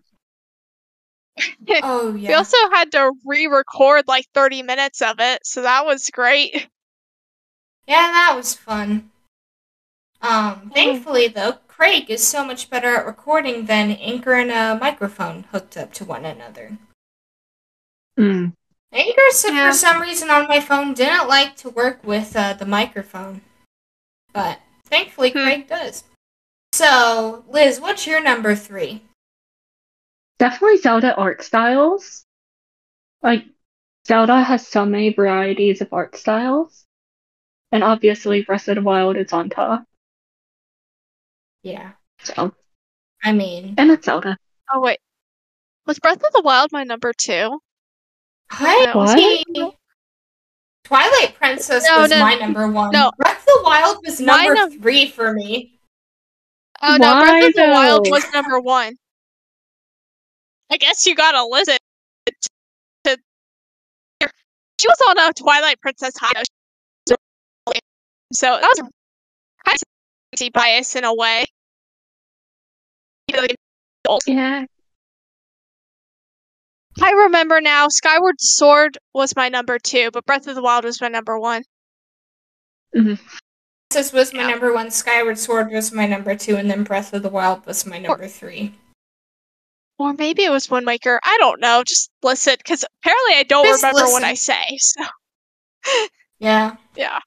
Oh 1.82 2.10
we 2.12 2.32
also 2.32 2.56
had 2.72 2.92
to 2.92 3.12
re-record 3.24 4.04
like 4.08 4.26
30 4.34 4.62
minutes 4.62 5.02
of 5.02 5.16
it, 5.20 5.44
so 5.46 5.62
that 5.62 5.84
was 5.86 6.10
great. 6.10 6.68
Yeah, 7.86 8.12
that 8.12 8.34
was 8.36 8.52
fun. 8.52 9.08
Um, 10.20 10.70
thankfully 10.74 11.28
though, 11.28 11.54
Craig 11.68 12.10
is 12.10 12.22
so 12.26 12.44
much 12.44 12.68
better 12.68 12.94
at 12.96 13.06
recording 13.06 13.64
than 13.64 13.92
Anchor 13.92 14.34
and 14.34 14.50
a 14.50 14.78
microphone 14.78 15.44
hooked 15.52 15.74
up 15.78 15.94
to 15.94 16.04
one 16.04 16.26
another. 16.26 16.76
Mm. 18.18 18.52
Anchor 18.92 19.22
said 19.30 19.54
Yeah. 19.54 19.70
for 19.70 19.76
some 19.78 20.02
reason 20.02 20.28
on 20.28 20.46
my 20.48 20.60
phone 20.60 20.92
didn't 20.92 21.28
like 21.28 21.56
to 21.56 21.70
work 21.70 22.00
with 22.04 22.36
uh, 22.36 22.52
the 22.52 22.66
microphone, 22.66 23.40
but 24.34 24.60
thankfully 24.84 25.30
Hmm. 25.30 25.38
Craig 25.44 25.68
does. 25.68 26.04
So, 26.74 27.44
Liz, 27.48 27.80
what's 27.80 28.06
your 28.06 28.22
number 28.22 28.54
three? 28.54 29.02
Definitely 30.38 30.78
Zelda 30.78 31.14
art 31.14 31.42
styles. 31.42 32.24
Like, 33.22 33.44
Zelda 34.06 34.40
has 34.42 34.66
so 34.66 34.84
many 34.84 35.12
varieties 35.12 35.80
of 35.80 35.92
art 35.92 36.16
styles. 36.16 36.84
And 37.72 37.82
obviously, 37.84 38.42
Breath 38.42 38.68
of 38.68 38.76
the 38.76 38.82
Wild 38.82 39.16
is 39.16 39.32
on 39.32 39.50
top. 39.50 39.84
Yeah, 41.62 41.90
So, 42.22 42.54
I 43.22 43.32
mean, 43.32 43.74
and 43.76 43.90
it's 43.90 44.06
Zelda. 44.06 44.36
Oh 44.72 44.80
wait, 44.80 44.98
was 45.86 45.98
Breath 45.98 46.22
of 46.24 46.32
the 46.32 46.40
Wild 46.42 46.70
my 46.72 46.84
number 46.84 47.12
two? 47.12 47.58
I 48.50 48.86
No, 48.94 49.00
What? 49.00 49.74
Twilight 50.84 51.34
Princess 51.34 51.84
No, 51.86 52.02
was 52.02 52.10
no, 52.10 52.20
my 52.20 52.34
number 52.36 52.68
one. 52.68 52.92
no. 52.92 53.10
Breath 53.18 53.40
of 53.40 53.44
the 53.44 53.60
Wild 53.64 53.98
was 54.06 54.20
number 54.20 54.54
num- 54.54 54.80
three 54.80 55.10
for 55.10 55.32
me. 55.34 55.78
Oh 56.80 56.96
no, 56.96 57.12
Why, 57.12 57.40
Breath 57.40 57.48
of 57.48 57.54
the 57.54 57.68
Wild 57.72 58.06
was 58.10 58.32
number 58.32 58.60
one. 58.60 58.96
I 60.70 60.76
guess 60.76 61.06
you 61.06 61.14
gotta 61.14 61.44
listen 61.44 61.76
to. 63.04 63.16
She 64.80 64.86
was 64.86 64.98
on 65.08 65.18
a 65.18 65.32
Twilight 65.32 65.80
Princess 65.80 66.14
high. 66.16 66.42
So 68.32 68.46
that 68.46 68.74
was 68.76 68.90
kind 69.66 69.78
of 70.40 70.52
bias 70.52 70.94
in 70.94 71.04
a 71.04 71.14
way. 71.14 71.44
Yeah. 74.26 74.64
I 77.00 77.10
remember 77.12 77.60
now. 77.60 77.88
Skyward 77.88 78.40
Sword 78.40 78.98
was 79.14 79.34
my 79.36 79.48
number 79.48 79.78
two, 79.78 80.10
but 80.12 80.26
Breath 80.26 80.46
of 80.46 80.54
the 80.54 80.62
Wild 80.62 80.84
was 80.84 81.00
my 81.00 81.08
number 81.08 81.38
one. 81.38 81.62
Mm-hmm. 82.96 83.14
This 83.90 84.12
was 84.12 84.32
my 84.32 84.40
Yeah. 84.40 84.50
number 84.50 84.72
one. 84.72 84.90
Skyward 84.90 85.38
Sword 85.38 85.70
was 85.70 85.92
my 85.92 86.06
number 86.06 86.34
two, 86.34 86.56
and 86.56 86.70
then 86.70 86.84
Breath 86.84 87.12
of 87.12 87.22
the 87.22 87.28
Wild 87.28 87.64
was 87.66 87.86
my 87.86 87.98
number 87.98 88.28
three. 88.28 88.74
Or 89.98 90.12
maybe 90.14 90.44
it 90.44 90.50
was 90.50 90.70
Wind 90.70 90.86
Waker. 90.86 91.18
I 91.24 91.36
don't 91.40 91.60
know. 91.60 91.82
Just 91.84 92.10
listen, 92.22 92.54
because 92.58 92.84
apparently 93.02 93.34
I 93.36 93.42
don't 93.42 93.64
Just 93.66 93.82
remember 93.82 94.10
what. 94.12 94.24
I 94.24 94.34
say. 94.34 94.78
So 94.80 95.04
Yeah. 96.40 96.76
yeah. 96.96 97.18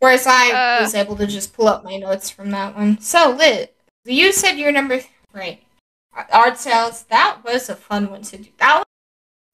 Whereas 0.00 0.26
I 0.26 0.50
Uh. 0.78 0.82
was 0.82 0.94
able 0.94 1.16
to 1.16 1.26
just 1.26 1.52
pull 1.52 1.66
up 1.68 1.82
my 1.84 1.96
notes 1.96 2.30
from 2.30 2.50
that 2.52 2.76
one. 2.76 3.00
So, 3.00 3.30
Liz, 3.36 3.68
you 4.04 4.32
said 4.32 4.52
your 4.58 4.70
number 4.72 5.00
right. 5.32 5.62
Art 6.32 6.58
sales. 6.58 7.04
That 7.10 7.38
was 7.44 7.68
a 7.68 7.76
fun 7.76 8.10
one 8.10 8.22
to 8.22 8.38
do. 8.38 8.48
That 8.58 8.78
was 8.78 8.86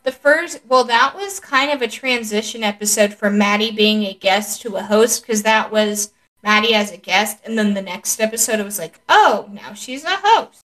the 0.03 0.13
first. 0.13 0.61
Well, 0.67 0.85
that 0.85 1.15
was 1.15 1.41
kind 1.41 1.71
of 1.71 1.83
a 1.83 1.89
transition 1.89 2.63
episode 2.63 3.15
from 3.15 3.37
Maddie 3.39 3.71
being 3.71 4.05
a 4.05 4.15
guest 4.15 4.63
to 4.63 4.77
a 4.77 4.83
host 4.83 5.23
because 5.23 5.43
that 5.43 5.71
was 5.71 6.13
Maddie 6.43 6.75
as 6.75 6.91
a 6.91 6.97
guest, 6.97 7.39
and 7.45 7.59
then 7.59 7.75
the 7.75 7.83
next 7.83 8.19
episode 8.21 8.61
it 8.61 8.65
was 8.65 8.79
like, 8.79 9.01
oh, 9.09 9.49
now 9.53 9.73
she's 9.75 10.05
a 10.05 10.17
host. 10.23 10.61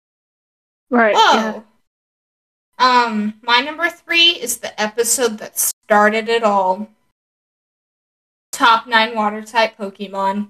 Right. 0.95 1.15
Yeah. 1.15 1.61
Um, 2.79 3.35
my 3.43 3.61
number 3.61 3.89
three 3.89 4.31
is 4.31 4.59
the 4.59 4.79
episode 4.81 5.39
that 5.39 5.59
started 5.59 6.29
it 6.29 6.43
all. 6.43 6.89
Top 8.53 8.87
nine 8.87 9.15
water 9.15 9.43
type 9.43 9.77
Pokemon. 9.77 10.49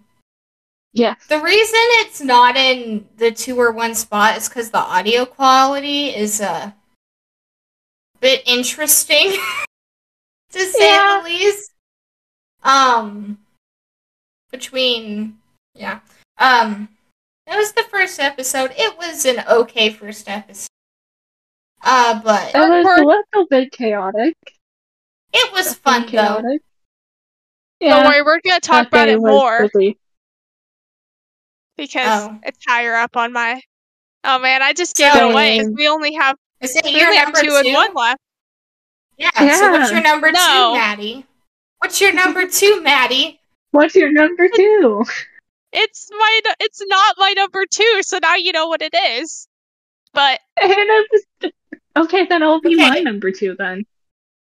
Yeah. 0.93 1.15
The 1.29 1.41
reason 1.41 1.81
it's 2.03 2.21
not 2.21 2.57
in 2.57 3.07
the 3.17 3.31
two 3.31 3.59
or 3.59 3.73
one 3.73 3.95
spot 3.95 4.37
is 4.37 4.49
because 4.49 4.71
the 4.71 4.79
audio 4.79 5.25
quality 5.25 6.09
is 6.09 6.41
a 6.41 6.75
bit 8.21 8.43
interesting, 8.47 9.33
to 10.53 10.61
say 10.61 10.87
Yeah. 10.91 11.21
the 11.23 11.29
least. 11.29 11.71
Um, 12.63 13.39
between 14.51 15.39
yeah, 15.75 16.01
um, 16.39 16.89
it 17.47 17.57
was 17.57 17.73
the 17.73 17.83
first 17.85 18.19
episode. 18.21 18.73
It 18.77 18.97
was 18.97 19.25
an 19.25 19.45
okay 19.49 19.91
first 19.91 20.29
episode. 20.29 20.69
Uh, 21.83 22.21
but 22.23 22.55
It 22.55 22.59
was 22.59 22.87
Or- 22.87 22.97
a 23.03 23.07
little 23.07 23.47
bit 23.49 23.71
chaotic. 23.73 24.35
it 25.33 25.53
was 25.53 25.75
fun 25.75 26.03
though. 26.03 26.09
chaotic. 26.11 26.63
Don't 27.81 28.07
worry, 28.07 28.23
we're 28.23 28.41
gonna 28.41 28.61
talk 28.61 28.91
that 28.91 29.09
about 29.09 29.09
it 29.09 29.19
more 29.21 29.69
busy. 29.69 29.99
because 31.77 32.29
Oh. 32.31 32.39
it's 32.45 32.59
higher 32.67 32.95
up 32.95 33.17
on 33.17 33.33
my. 33.33 33.61
Oh 34.23 34.39
man, 34.39 34.63
I 34.63 34.73
just 34.73 34.97
gave 34.97 35.15
it 35.15 35.23
away. 35.23 35.61
we 35.67 35.87
only 35.89 36.15
have 36.15 36.37
Is 36.61 36.75
it 36.77 36.85
we 36.85 36.93
your 36.99 37.07
only 37.07 37.17
have 37.19 37.27
number 37.29 37.41
two 37.41 37.49
two? 37.51 37.57
and 37.57 37.75
one 37.75 37.93
left. 37.95 38.21
Yeah. 39.19 39.31
So 39.59 39.71
what's 39.71 39.91
your 39.93 40.01
number 40.03 40.33
No. 40.33 40.41
two, 40.73 40.79
Maddie? 40.79 41.27
What's 41.79 42.01
your 42.01 42.13
number 42.13 42.49
two, 42.49 42.81
Maddie? 42.83 43.41
What's 43.73 43.95
your 43.95 44.11
number 44.11 44.49
two? 44.57 45.05
It's 45.77 46.09
my. 46.11 46.41
It's 46.61 46.81
not 46.87 47.17
my 47.19 47.33
number 47.37 47.65
two, 47.69 48.01
so 48.03 48.19
now 48.23 48.37
you 48.37 48.53
know 48.53 48.69
what 48.69 48.81
it 48.81 48.95
is. 48.95 49.49
But 50.13 50.39
And 50.57 50.73
I 50.73 51.05
was- 51.13 51.53
okay, 51.97 52.27
then 52.27 52.43
I'll 52.45 52.61
be 52.61 52.77
my 52.77 53.01
number 53.01 53.31
two 53.33 53.57
then. 53.59 53.85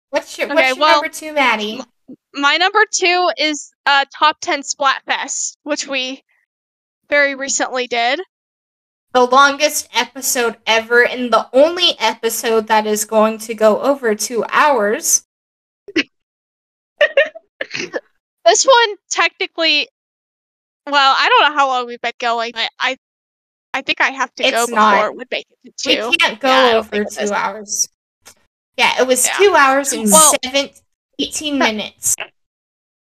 What's 0.09 0.37
your 0.37 0.47
Okay, 0.47 0.55
What's 0.55 0.67
your 0.69 0.77
well- 0.77 1.01
number 1.01 1.09
two, 1.13 1.33
Maddie? 1.33 1.81
my 2.33 2.55
number 2.55 2.85
two 2.93 3.29
is 3.37 3.71
uh 3.85 4.05
top 4.17 4.37
ten 4.39 4.61
Splatfest, 4.61 5.57
which 5.63 5.85
we 5.87 6.23
very 7.09 7.35
recently 7.35 7.87
did. 7.87 8.21
The 9.13 9.25
longest 9.25 9.89
episode 9.93 10.57
ever, 10.65 11.05
and 11.05 11.31
the 11.33 11.49
only 11.51 11.99
episode 11.99 12.67
that 12.67 12.85
is 12.87 13.03
going 13.05 13.37
to 13.39 13.53
go 13.53 13.81
over 13.81 14.15
two 14.15 14.45
hours. 14.49 15.25
This 18.45 18.63
one 18.65 18.95
technically, 19.09 19.89
well, 20.91 21.15
I 21.17 21.29
don't 21.29 21.49
know 21.51 21.57
how 21.57 21.67
long 21.67 21.87
we've 21.87 22.01
been 22.01 22.11
going, 22.19 22.51
but 22.53 22.69
I, 22.79 22.97
I 23.73 23.81
think 23.81 24.01
I 24.01 24.09
have 24.09 24.33
to 24.35 24.43
go 24.43 24.49
It's 24.49 24.65
before 24.67 24.75
not. 24.75 25.05
it 25.05 25.15
would 25.15 25.27
make 25.31 25.47
it 25.63 25.77
to 25.77 26.09
We 26.09 26.17
can't 26.17 26.39
go 26.39 26.47
Yeah, 26.47 26.77
over 26.77 27.03
two 27.03 27.21
is. 27.21 27.31
hours. 27.31 27.89
Yeah, 28.77 29.01
it 29.01 29.07
was 29.07 29.25
Yeah. 29.25 29.33
two 29.37 29.55
hours 29.55 29.93
and 29.93 30.11
Well- 30.11 30.33
seven, 30.43 30.69
18 31.19 31.57
minutes. 31.57 32.15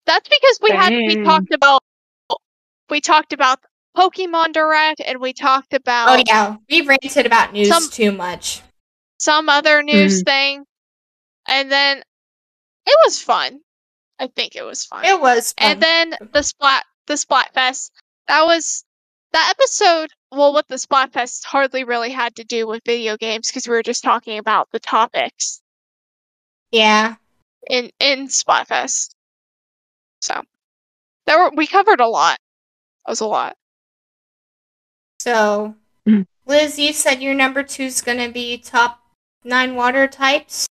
That's 0.06 0.30
because 0.30 0.60
we 0.62 0.72
had 0.72 0.94
we 0.94 1.24
talked 1.24 1.54
about 1.54 1.82
we 2.90 3.02
talked 3.02 3.34
about 3.34 3.60
Pokemon 3.98 4.54
Direct 4.54 5.02
and 5.02 5.20
we 5.20 5.34
talked 5.34 5.74
oh, 5.74 5.78
about 5.78 6.20
Oh 6.20 6.24
yeah, 6.28 6.58
we 6.70 6.82
ranted 6.82 7.26
about 7.26 7.54
news 7.54 7.70
Some- 7.70 7.90
too 7.90 8.12
much. 8.12 8.62
some 9.20 9.50
other 9.50 9.82
news 9.82 10.20
hmm. 10.20 10.24
thing, 10.26 10.66
and 11.48 11.72
then 11.72 12.04
it 12.86 12.98
was 13.06 13.20
fun. 13.22 13.62
I 14.20 14.28
think 14.28 14.56
it 14.56 14.64
was 14.64 14.86
fun. 14.86 15.04
It 15.06 15.20
was 15.20 15.54
fun. 15.60 15.72
and 15.72 15.82
then 15.82 16.16
the 16.32 16.44
splat 16.44 16.86
the 17.08 17.14
Splatfest 17.16 17.92
that 18.28 18.44
was 18.46 18.84
that 19.34 19.54
episode. 19.58 20.10
Well, 20.32 20.54
what 20.54 20.68
the 20.68 20.76
Splatfest 20.76 21.46
hardly 21.46 21.84
really 21.84 22.12
had 22.12 22.36
to 22.36 22.44
do 22.44 22.68
with 22.68 22.84
video 22.86 23.18
games 23.18 23.48
because 23.48 23.68
we 23.68 23.76
were 23.76 23.84
just 23.84 24.04
talking 24.04 24.38
about 24.38 24.70
the 24.72 24.80
topics 24.80 25.62
yeah, 26.76 27.16
in 27.70 27.90
in 28.00 28.28
Splatfest. 28.28 29.12
So 30.22 30.42
there 31.26 31.40
were 31.40 31.52
we 31.56 31.68
covered 31.68 32.02
a 32.02 32.08
lot. 32.08 32.38
That 33.06 33.12
was 33.12 33.22
a 33.22 33.28
lot. 33.28 33.56
so. 35.20 35.76
Liz, 36.48 36.78
you 36.78 36.94
said 36.94 37.22
your 37.24 37.34
number 37.34 37.64
two 37.64 37.84
is 37.84 38.02
gonna 38.02 38.30
be 38.30 38.58
top 38.58 39.00
nine 39.44 39.76
water 39.76 40.08
types. 40.08 40.68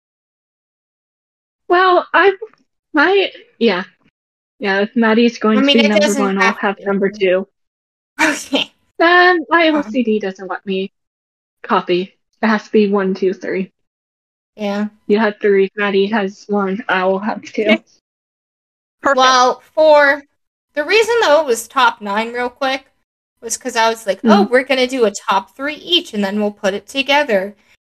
Well, 1.68 2.06
I, 2.12 2.36
my, 2.92 3.32
yeah, 3.58 3.84
yeah. 4.62 4.80
If 4.80 4.94
Maddie's 4.94 5.38
going 5.38 5.58
I 5.58 5.62
mean, 5.62 5.76
to 5.78 5.82
be 5.82 5.88
number 5.88 6.20
one, 6.20 6.38
I'll 6.38 6.44
have 6.52 6.58
have 6.58 6.76
to. 6.78 6.84
number 6.86 7.10
two. 7.10 7.46
Okay. 8.20 8.70
Then 8.98 9.44
my 9.48 9.68
Um. 9.68 9.82
OCD 9.82 10.20
doesn't 10.20 10.46
let 10.48 10.64
me 10.64 10.92
copy. 11.62 12.16
It 12.40 12.46
has 12.46 12.64
to 12.66 12.70
be 12.72 12.88
one, 12.88 13.12
two, 13.14 13.32
three. 13.34 13.72
Yeah. 14.56 14.88
You 15.08 15.18
have 15.18 15.34
three. 15.40 15.68
Maddie 15.76 16.06
has 16.06 16.44
one. 16.48 16.84
I 16.88 17.04
will 17.04 17.18
have 17.18 17.42
two. 17.42 17.64
Perfect. 19.02 19.16
Well, 19.16 19.60
for 19.74 20.22
the 20.74 20.84
reason 20.84 21.14
though 21.22 21.40
it 21.40 21.46
was 21.46 21.66
top 21.66 22.00
nine 22.00 22.32
real 22.32 22.48
quick 22.50 22.86
was 23.40 23.58
because 23.58 23.74
I 23.74 23.88
was 23.90 24.06
like, 24.06 24.20
Hmm. 24.20 24.30
oh, 24.30 24.42
we're 24.44 24.62
gonna 24.62 24.86
do 24.86 25.04
a 25.06 25.10
top 25.10 25.56
three 25.56 25.74
each, 25.74 26.14
and 26.14 26.22
then 26.22 26.40
we'll 26.40 26.52
put 26.52 26.74
it 26.74 26.86
together. 26.86 27.56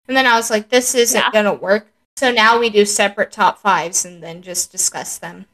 And 0.08 0.16
then 0.16 0.26
I 0.26 0.36
was 0.36 0.48
like, 0.50 0.70
this 0.70 0.94
isn't 0.94 1.20
Yeah. 1.20 1.30
gonna 1.30 1.52
work. 1.52 1.88
So 2.16 2.30
now 2.30 2.58
we 2.58 2.70
do 2.70 2.86
separate 2.86 3.32
top 3.32 3.58
fives 3.58 4.04
and 4.06 4.22
then 4.22 4.40
just 4.40 4.70
discuss 4.72 5.18
them. 5.18 5.44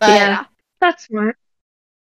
But 0.00 0.08
Yeah. 0.10 0.44
That's 0.80 1.04
smart. 1.06 1.36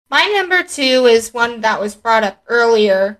my 0.09 0.25
number 0.27 0.63
two 0.63 1.05
is 1.05 1.33
one 1.33 1.61
that 1.61 1.79
was 1.79 1.95
brought 1.95 2.23
up 2.23 2.41
earlier 2.47 3.19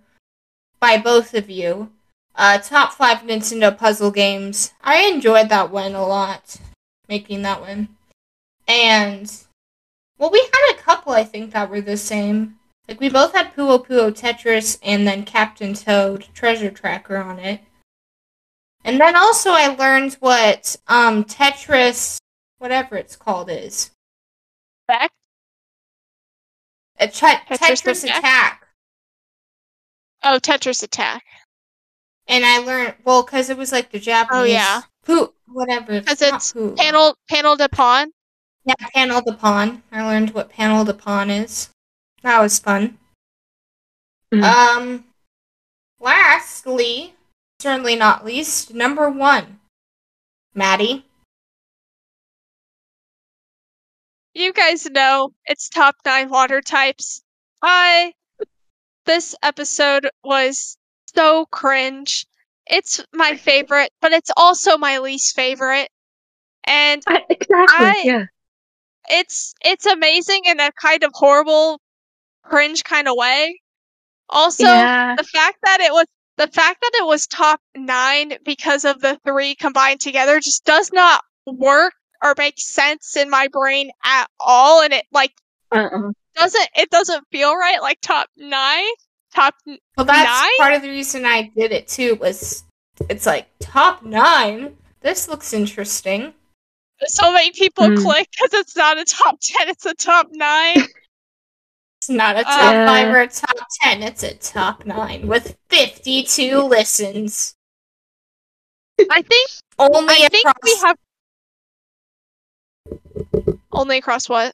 by 0.79 0.97
both 0.97 1.33
of 1.33 1.49
you. 1.49 1.91
Uh, 2.35 2.57
top 2.57 2.93
five 2.93 3.19
Nintendo 3.19 3.77
puzzle 3.77 4.09
games. 4.09 4.73
I 4.81 5.03
enjoyed 5.03 5.49
that 5.49 5.69
one 5.69 5.93
a 5.95 6.05
lot, 6.05 6.57
making 7.07 7.41
that 7.43 7.61
one. 7.61 7.89
And, 8.67 9.31
well, 10.17 10.31
we 10.31 10.39
had 10.39 10.73
a 10.73 10.81
couple, 10.81 11.13
I 11.13 11.23
think, 11.25 11.51
that 11.51 11.69
were 11.69 11.81
the 11.81 11.97
same. 11.97 12.57
Like 12.87 12.99
we 12.99 13.09
both 13.09 13.33
had 13.33 13.53
Puyo 13.55 13.85
Puyo 13.85 14.11
Tetris 14.11 14.77
and 14.83 15.05
then 15.07 15.25
Captain 15.25 15.73
Toad 15.73 16.27
Treasure 16.33 16.71
Tracker 16.71 17.17
on 17.17 17.39
it. 17.39 17.61
And 18.83 18.99
then 18.99 19.15
also 19.15 19.51
I 19.51 19.67
learned 19.67 20.15
what 20.19 20.75
um 20.87 21.23
Tetris 21.23 22.17
whatever 22.57 22.95
it's 22.97 23.15
called 23.15 23.49
is. 23.49 23.91
Back? 24.93 25.11
A 26.99 27.07
tre- 27.07 27.41
Tetris 27.49 27.81
Tetris, 27.81 28.03
Attack? 28.03 28.19
Attack. 28.19 28.67
Oh, 30.23 30.37
Tetris 30.39 30.83
Attack. 30.83 31.23
And 32.27 32.45
I 32.45 32.59
learned 32.59 32.93
well 33.03 33.23
because 33.23 33.49
it 33.49 33.57
was 33.57 33.71
like 33.71 33.91
the 33.91 33.97
Japanese. 33.97 34.39
Oh 34.39 34.43
yeah. 34.43 34.81
Poo 35.03 35.33
whatever. 35.47 35.99
Because 35.99 36.21
not 36.21 36.35
it's 36.35 36.53
poo. 36.53 36.75
Panel 36.75 37.17
Panel 37.27 37.55
de 37.55 37.67
Pon. 37.69 38.11
Yeah, 38.65 38.75
Panel 38.93 39.21
de 39.21 39.33
Pon. 39.33 39.81
I 39.91 40.05
learned 40.05 40.35
what 40.35 40.51
Panel 40.51 40.85
de 40.85 40.93
Pon 40.93 41.31
is. 41.31 41.69
That 42.21 42.39
was 42.39 42.59
fun. 42.59 42.99
Mm. 44.31 44.43
Um, 44.43 45.05
lastly, 45.99 47.15
certainly 47.59 47.95
not 47.95 48.23
least, 48.23 48.75
number 48.75 49.09
one, 49.09 49.59
Maddie. 50.53 51.05
You 54.33 54.51
guys 54.53 54.89
know 54.89 55.29
it's 55.45 55.69
top 55.69 55.95
nine 56.05 56.29
water 56.29 56.61
types. 56.61 57.23
I 57.61 58.13
this 59.05 59.35
episode 59.43 60.09
was 60.23 60.77
so 61.15 61.45
cringe. 61.47 62.25
It's 62.65 63.03
my 63.13 63.35
favorite, 63.37 63.91
but 64.01 64.11
it's 64.11 64.31
also 64.35 64.77
my 64.77 64.99
least 64.99 65.35
favorite. 65.35 65.89
And 66.65 67.01
I, 67.07 67.21
exactly. 67.29 67.85
I- 67.85 68.01
yeah. 68.03 68.25
it's 69.09 69.53
it's 69.63 69.85
amazing 69.85 70.41
in 70.45 70.59
a 70.59 70.71
kind 70.81 71.03
of 71.03 71.11
horrible 71.13 71.79
cringe 72.43 72.83
kind 72.83 73.07
of 73.07 73.15
way. 73.17 73.59
Also, 74.29 74.63
yeah. 74.63 75.15
the 75.15 75.23
fact 75.23 75.57
that 75.63 75.79
it 75.81 75.91
was 75.91 76.05
the 76.37 76.47
fact 76.47 76.81
that 76.81 76.91
it 76.95 77.05
was 77.05 77.27
top 77.27 77.59
nine 77.75 78.33
because 78.43 78.85
of 78.85 78.99
the 79.01 79.19
three 79.25 79.53
combined 79.53 79.99
together 79.99 80.39
just 80.39 80.65
does 80.65 80.91
not 80.91 81.21
work 81.45 81.93
or 82.23 82.33
make 82.37 82.59
sense 82.59 83.15
in 83.17 83.29
my 83.29 83.47
brain 83.51 83.91
at 84.05 84.27
all 84.39 84.81
and 84.81 84.93
it 84.93 85.05
like 85.11 85.33
Uh-uh. 85.71 86.11
doesn't 86.35 86.69
it 86.75 86.89
doesn't 86.89 87.25
feel 87.31 87.55
right 87.55 87.81
like 87.81 87.99
top 88.01 88.27
nine 88.37 88.85
top 89.35 89.53
Well, 89.65 90.05
that's 90.05 90.41
Nine? 90.41 90.49
part 90.57 90.73
of 90.73 90.81
the 90.83 90.89
reason 90.89 91.25
I 91.25 91.51
did 91.55 91.71
it 91.71 91.87
too. 91.87 92.15
Was 92.15 92.63
it's 93.09 93.25
like 93.25 93.47
top 93.59 94.03
nine. 94.03 94.77
This 95.01 95.27
looks 95.27 95.51
interesting. 95.53 96.33
so 97.05 97.33
many 97.33 97.51
people 97.51 97.87
Hmm. 97.87 97.95
click 97.95 98.29
because 98.31 98.53
it's 98.53 98.75
not 98.77 98.97
a 98.97 99.03
top 99.05 99.37
10 99.41 99.67
it's 99.69 99.85
a 99.85 99.93
top 99.95 100.27
nine 100.31 100.75
It's 101.99 102.09
not 102.09 102.37
a 102.37 102.43
top 102.43 102.53
Uh, 102.75 102.85
five 102.87 103.07
or 103.15 103.21
a 103.21 103.27
top 103.27 103.55
ten. 103.81 104.03
It's 104.03 104.23
a 104.23 104.33
top 104.35 104.85
nine 104.85 105.25
with 105.27 105.55
fifty-two 105.69 106.59
listens. 106.61 107.55
i 109.09 109.21
think 109.21 109.49
Only 109.79 110.13
i 110.25 110.27
think 110.29 110.45
we 110.63 110.75
have 110.81 110.97
only 113.71 113.97
across 113.97 114.27
what 114.29 114.53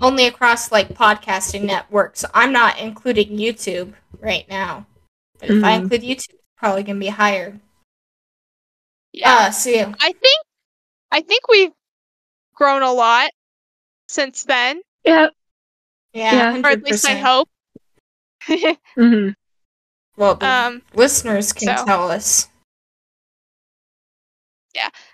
only 0.00 0.26
across 0.26 0.72
like 0.72 0.88
podcasting 0.90 1.64
networks. 1.64 2.24
I'm 2.32 2.52
not 2.52 2.78
including 2.78 3.36
YouTube 3.38 3.92
right 4.20 4.48
now. 4.48 4.86
But 5.40 5.50
if 5.50 5.64
I 5.64 5.72
Mhm. 5.76 5.82
include 5.82 6.02
YouTube, 6.02 6.28
it's 6.30 6.42
probably 6.56 6.82
gonna 6.84 6.98
be 6.98 7.08
higher. 7.08 7.60
yeah 9.12 9.46
Uh, 9.46 9.50
so 9.52 9.70
yeah. 9.70 9.92
i 10.00 10.10
think 10.12 10.40
i 11.12 11.20
think 11.20 11.46
we've 11.48 11.70
grown 12.54 12.82
a 12.82 12.92
lot 12.92 13.30
since 14.08 14.42
then 14.44 14.80
Yeah. 15.04 15.28
Yeah, 16.12 16.54
Yeah. 16.54 16.60
or 16.64 16.70
at 16.70 16.82
least 16.82 17.06
i 17.06 17.14
100%. 17.14 17.22
hope 17.22 17.48
hmm 18.96 19.28
Well, 20.16 20.34
the 20.36 20.46
um 20.48 20.82
listeners 20.94 21.52
can 21.52 21.76
so- 21.76 21.84
tell 21.84 22.10
us. 22.10 22.48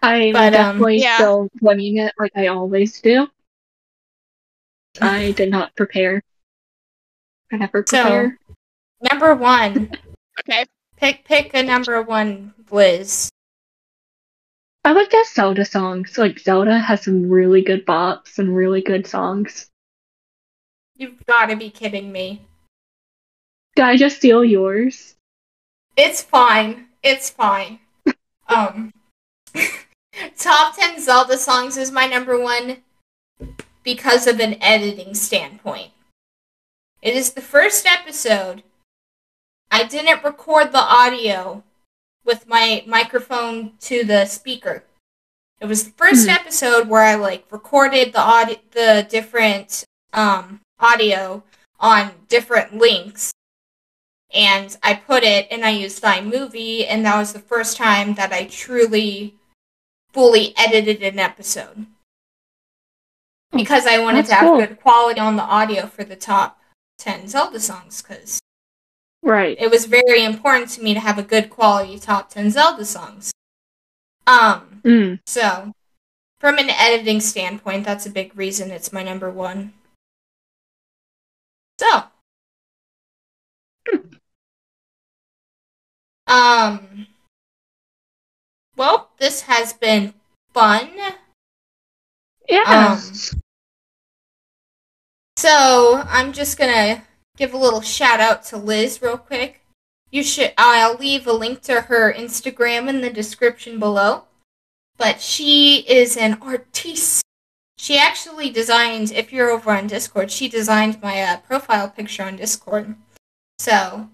I'm 0.03 0.33
But, 0.33 0.47
um, 0.47 0.53
definitely 0.53 1.03
yeah. 1.03 1.17
still 1.17 1.49
winging 1.61 1.99
it 1.99 2.13
like 2.19 2.33
I 2.37 2.49
always 2.49 3.01
do. 3.01 3.29
I 5.01 5.33
did 5.33 5.51
not 5.51 5.75
prepare. 5.77 6.23
I 7.53 7.57
never 7.57 7.85
So- 7.87 8.03
prepare. 8.03 8.39
Number 9.11 9.35
one, 9.35 9.91
okay 10.41 10.65
pick 10.97 11.25
pick 11.25 11.55
a 11.55 11.63
number 11.63 12.01
one, 12.03 12.53
Liz. 12.71 13.31
I 14.85 14.93
would 14.93 15.11
guess 15.11 15.35
Zelda 15.35 15.65
songs. 15.65 16.17
Like 16.19 16.39
Zelda 16.39 16.79
has 16.79 17.03
some 17.03 17.29
really 17.29 17.63
good 17.63 17.87
bops 17.87 18.39
and 18.39 18.55
really 18.55 18.83
good 18.83 19.07
songs. 19.07 19.69
You've 20.97 21.25
got 21.27 21.47
to 21.47 21.57
be 21.57 21.71
kidding 21.71 22.13
me. 22.13 22.43
Did 23.77 23.85
I 23.85 23.97
just 23.97 24.17
steal 24.17 24.45
yours? 24.45 25.17
It's 25.97 26.23
fine. 26.23 26.87
It's 27.03 27.31
fine. 27.31 27.79
um, 28.49 28.93
top 30.39 30.77
ten 30.77 31.01
Zelda 31.01 31.37
songs 31.37 31.77
is 31.77 31.91
my 31.91 32.07
number 32.07 32.39
one 32.39 32.79
because 33.83 34.27
of 34.27 34.41
an 34.41 34.57
editing 34.63 35.15
standpoint. 35.15 35.91
It 37.03 37.15
is 37.15 37.33
the 37.33 37.41
first 37.41 37.87
episode. 37.87 38.63
I 39.71 39.85
didn't 39.85 40.25
record 40.25 40.73
the 40.73 40.79
audio 40.79 41.63
with 42.25 42.47
my 42.49 42.85
microphone 42.87 43.73
to 43.81 44.05
the 44.05 44.27
speaker. 44.27 44.85
It 45.61 45.67
was 45.67 45.85
the 45.85 45.91
1st 45.93 46.27
Mhm. 46.27 46.35
episode 46.35 46.89
where 46.89 47.03
I 47.03 47.15
like 47.15 47.45
recorded 47.51 48.13
the 48.13 48.21
audio, 48.21 48.57
the 48.73 49.07
different 49.09 49.85
um 50.13 50.61
audio 50.79 51.43
on 51.79 52.13
different 52.29 52.77
links 52.77 53.33
and 54.33 54.77
I 54.83 54.95
put 54.95 55.23
it 55.23 55.49
and 55.51 55.65
I 55.65 55.71
used 55.71 56.03
iMovie, 56.03 56.87
and 56.89 57.05
that 57.05 57.19
was 57.19 57.33
the 57.33 57.41
first 57.41 57.77
time 57.77 58.15
that 58.15 58.33
I 58.33 58.45
truly 58.47 59.35
fully 60.13 60.55
edited 60.57 61.03
an 61.03 61.19
episode. 61.19 61.87
Because 63.53 63.87
I 63.87 63.99
wanted 63.99 64.27
That's 64.27 64.29
to 64.31 64.35
have 64.37 64.45
cool. 64.47 64.59
good 64.59 64.81
quality 64.81 65.21
on 65.21 65.37
the 65.37 65.43
audio 65.43 65.87
for 65.87 66.05
the 66.05 66.17
top 66.17 66.61
10 66.99 67.29
Zelda 67.29 67.59
songs, 67.59 68.03
because 68.03 68.41
Right. 69.23 69.57
it 69.61 69.71
was 69.71 69.87
very 69.87 70.25
important 70.25 70.71
to 70.71 70.83
me 70.83 70.95
to 70.95 71.01
have 71.01 71.19
a 71.19 71.23
good 71.23 71.51
quality 71.51 71.99
top 71.99 72.31
10 72.31 72.51
Zelda 72.51 72.85
songs. 72.85 73.33
Um, 74.27 74.81
Mm. 74.85 75.21
so 75.27 75.73
from 76.41 76.59
an 76.59 76.71
editing 76.71 77.21
standpoint, 77.21 77.85
that's 77.85 78.07
a 78.07 78.11
big 78.11 78.37
reason 78.37 78.71
it's 78.71 78.93
my 78.93 79.03
number 79.03 79.31
one. 79.31 79.75
So, 81.79 82.05
um, 86.27 87.07
well, 88.81 89.11
this 89.19 89.43
has 89.43 89.75
been 89.75 90.15
fun. 90.55 90.89
Yeah. 92.49 92.63
Um, 92.67 92.99
So 95.37 96.03
I'm 96.09 96.33
just 96.33 96.57
gonna 96.57 97.05
give 97.37 97.53
a 97.53 97.59
little 97.59 97.83
shout 97.83 98.21
out 98.21 98.43
to 98.47 98.57
Liz 98.57 99.03
real 99.03 99.19
quick. 99.19 99.61
You 100.11 100.23
should. 100.23 100.55
I'll 100.57 100.97
leave 100.97 101.27
a 101.27 101.33
link 101.33 101.61
to 101.63 101.83
her 101.83 102.11
Instagram 102.13 102.89
in 102.89 103.03
the 103.03 103.11
description 103.11 103.79
below. 103.79 104.25
But 104.97 105.21
she 105.21 105.81
is 105.81 106.17
an 106.17 106.39
artiste. 106.41 107.23
She 107.77 107.99
actually 107.99 108.49
designed. 108.49 109.13
If 109.13 109.31
you're 109.31 109.51
over 109.51 109.73
on 109.73 109.89
Discord, 109.89 110.31
she 110.31 110.49
designed 110.49 111.03
my 111.03 111.21
uh, 111.23 111.37
profile 111.39 111.91
picture 111.91 112.23
on 112.23 112.37
Discord. 112.37 112.97
So 113.59 114.09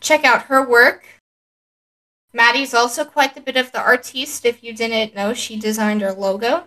check 0.00 0.24
out 0.24 0.42
her 0.42 0.64
work. 0.64 1.17
Maddie's 2.32 2.74
also 2.74 3.04
quite 3.04 3.36
a 3.36 3.40
bit 3.40 3.56
of 3.56 3.72
the 3.72 3.80
artiste. 3.80 4.44
If 4.44 4.62
you 4.62 4.72
didn't 4.74 5.14
know, 5.14 5.34
she 5.34 5.58
designed 5.58 6.02
our 6.02 6.12
logo. 6.12 6.64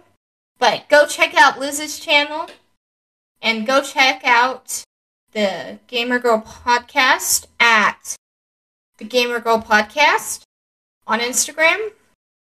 But 0.57 0.89
go 0.89 1.05
check 1.05 1.35
out 1.35 1.59
Liz's 1.59 1.99
channel 1.99 2.49
and 3.41 3.65
go 3.65 3.81
check 3.81 4.21
out 4.23 4.83
the 5.31 5.79
Gamer 5.87 6.19
Girl 6.19 6.41
podcast 6.41 7.47
at 7.59 8.15
the 8.97 9.05
Gamer 9.05 9.39
Girl 9.39 9.61
podcast 9.61 10.41
on 11.07 11.19
Instagram. 11.19 11.91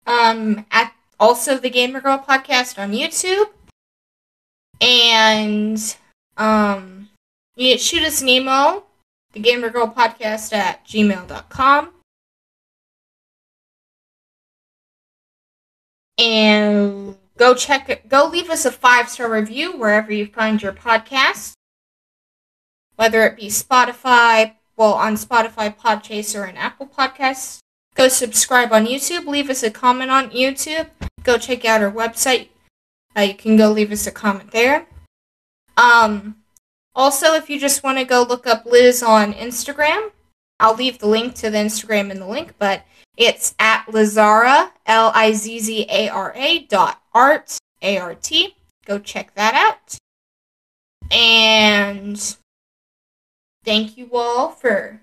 Um, 0.05 0.65
at 0.71 0.93
also 1.19 1.57
the 1.57 1.69
Gamer 1.69 2.01
Girl 2.01 2.17
podcast 2.17 2.81
on 2.81 2.91
YouTube. 2.91 3.47
And 4.81 5.95
um, 6.37 7.09
you 7.55 7.77
shoot 7.77 8.03
us 8.03 8.21
an 8.21 8.29
email, 8.29 8.85
the 9.31 9.39
Gamer 9.39 9.69
Girl 9.69 9.87
podcast 9.87 10.51
at 10.51 10.85
gmail.com. 10.85 11.89
And 16.17 17.17
go 17.37 17.53
check 17.55 17.89
it, 17.89 18.07
go 18.07 18.25
leave 18.27 18.49
us 18.49 18.65
a 18.65 18.71
five 18.71 19.09
star 19.09 19.31
review 19.31 19.77
wherever 19.77 20.11
you 20.11 20.27
find 20.27 20.61
your 20.61 20.73
podcast. 20.73 21.53
Whether 22.95 23.25
it 23.25 23.35
be 23.37 23.47
Spotify, 23.47 24.53
well, 24.75 24.93
on 24.93 25.15
Spotify, 25.15 25.75
Podchaser, 25.75 26.47
and 26.47 26.57
Apple 26.57 26.87
Podcasts. 26.87 27.59
Go 27.95 28.07
subscribe 28.07 28.71
on 28.71 28.85
YouTube. 28.87 29.27
Leave 29.27 29.49
us 29.49 29.63
a 29.63 29.69
comment 29.71 30.09
on 30.11 30.31
YouTube. 30.31 30.89
Go 31.23 31.37
check 31.37 31.63
out 31.65 31.81
our 31.81 31.91
website. 31.91 32.49
Uh, 33.15 33.21
you 33.21 33.35
can 33.35 33.55
go 33.55 33.69
leave 33.71 33.91
us 33.91 34.07
a 34.07 34.11
comment 34.11 34.51
there. 34.51 34.87
Um, 35.77 36.37
Also, 36.95 37.33
if 37.33 37.49
you 37.49 37.59
just 37.59 37.83
want 37.83 37.97
to 37.97 38.05
go 38.05 38.21
look 38.21 38.45
up 38.45 38.65
Liz 38.65 39.01
on 39.01 39.33
Instagram, 39.33 40.11
I'll 40.59 40.75
leave 40.75 40.99
the 40.99 41.07
link 41.07 41.33
to 41.35 41.49
the 41.49 41.57
Instagram 41.57 42.11
in 42.11 42.19
the 42.19 42.27
link, 42.27 42.53
but 42.59 42.83
it's 43.17 43.55
at 43.59 43.85
Lizzara, 43.85 44.71
L 44.85 45.11
I 45.13 45.33
Z 45.33 45.59
Z 45.59 45.85
A 45.89 46.09
R 46.09 46.33
A 46.35 46.59
dot 46.65 47.01
art, 47.13 47.57
A 47.81 47.97
R 47.97 48.15
T. 48.15 48.55
Go 48.85 48.99
check 48.99 49.33
that 49.35 49.53
out. 49.53 49.97
And 51.11 52.37
thank 53.63 53.97
you 53.97 54.09
all 54.13 54.49
for 54.49 54.99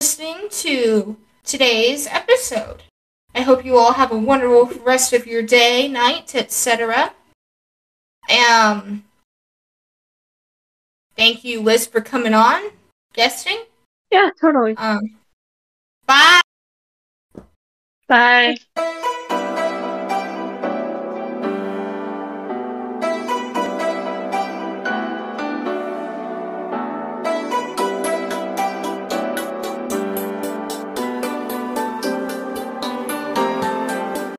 listening 0.00 0.48
to 0.50 1.16
today's 1.44 2.06
episode. 2.06 2.82
I 3.34 3.40
hope 3.40 3.64
you 3.64 3.76
all 3.76 3.92
have 3.92 4.12
a 4.12 4.18
wonderful 4.18 4.66
rest 4.84 5.12
of 5.12 5.26
your 5.26 5.42
day, 5.42 5.88
night, 5.88 6.34
etc. 6.34 7.12
Um, 8.30 9.04
thank 11.16 11.44
you, 11.44 11.60
Liz, 11.60 11.86
for 11.86 12.00
coming 12.00 12.34
on, 12.34 12.70
guesting. 13.12 13.64
Yeah, 14.10 14.30
totally. 14.40 14.76
Um. 14.76 15.00
Bye. 16.06 16.43
Bye. 18.08 18.56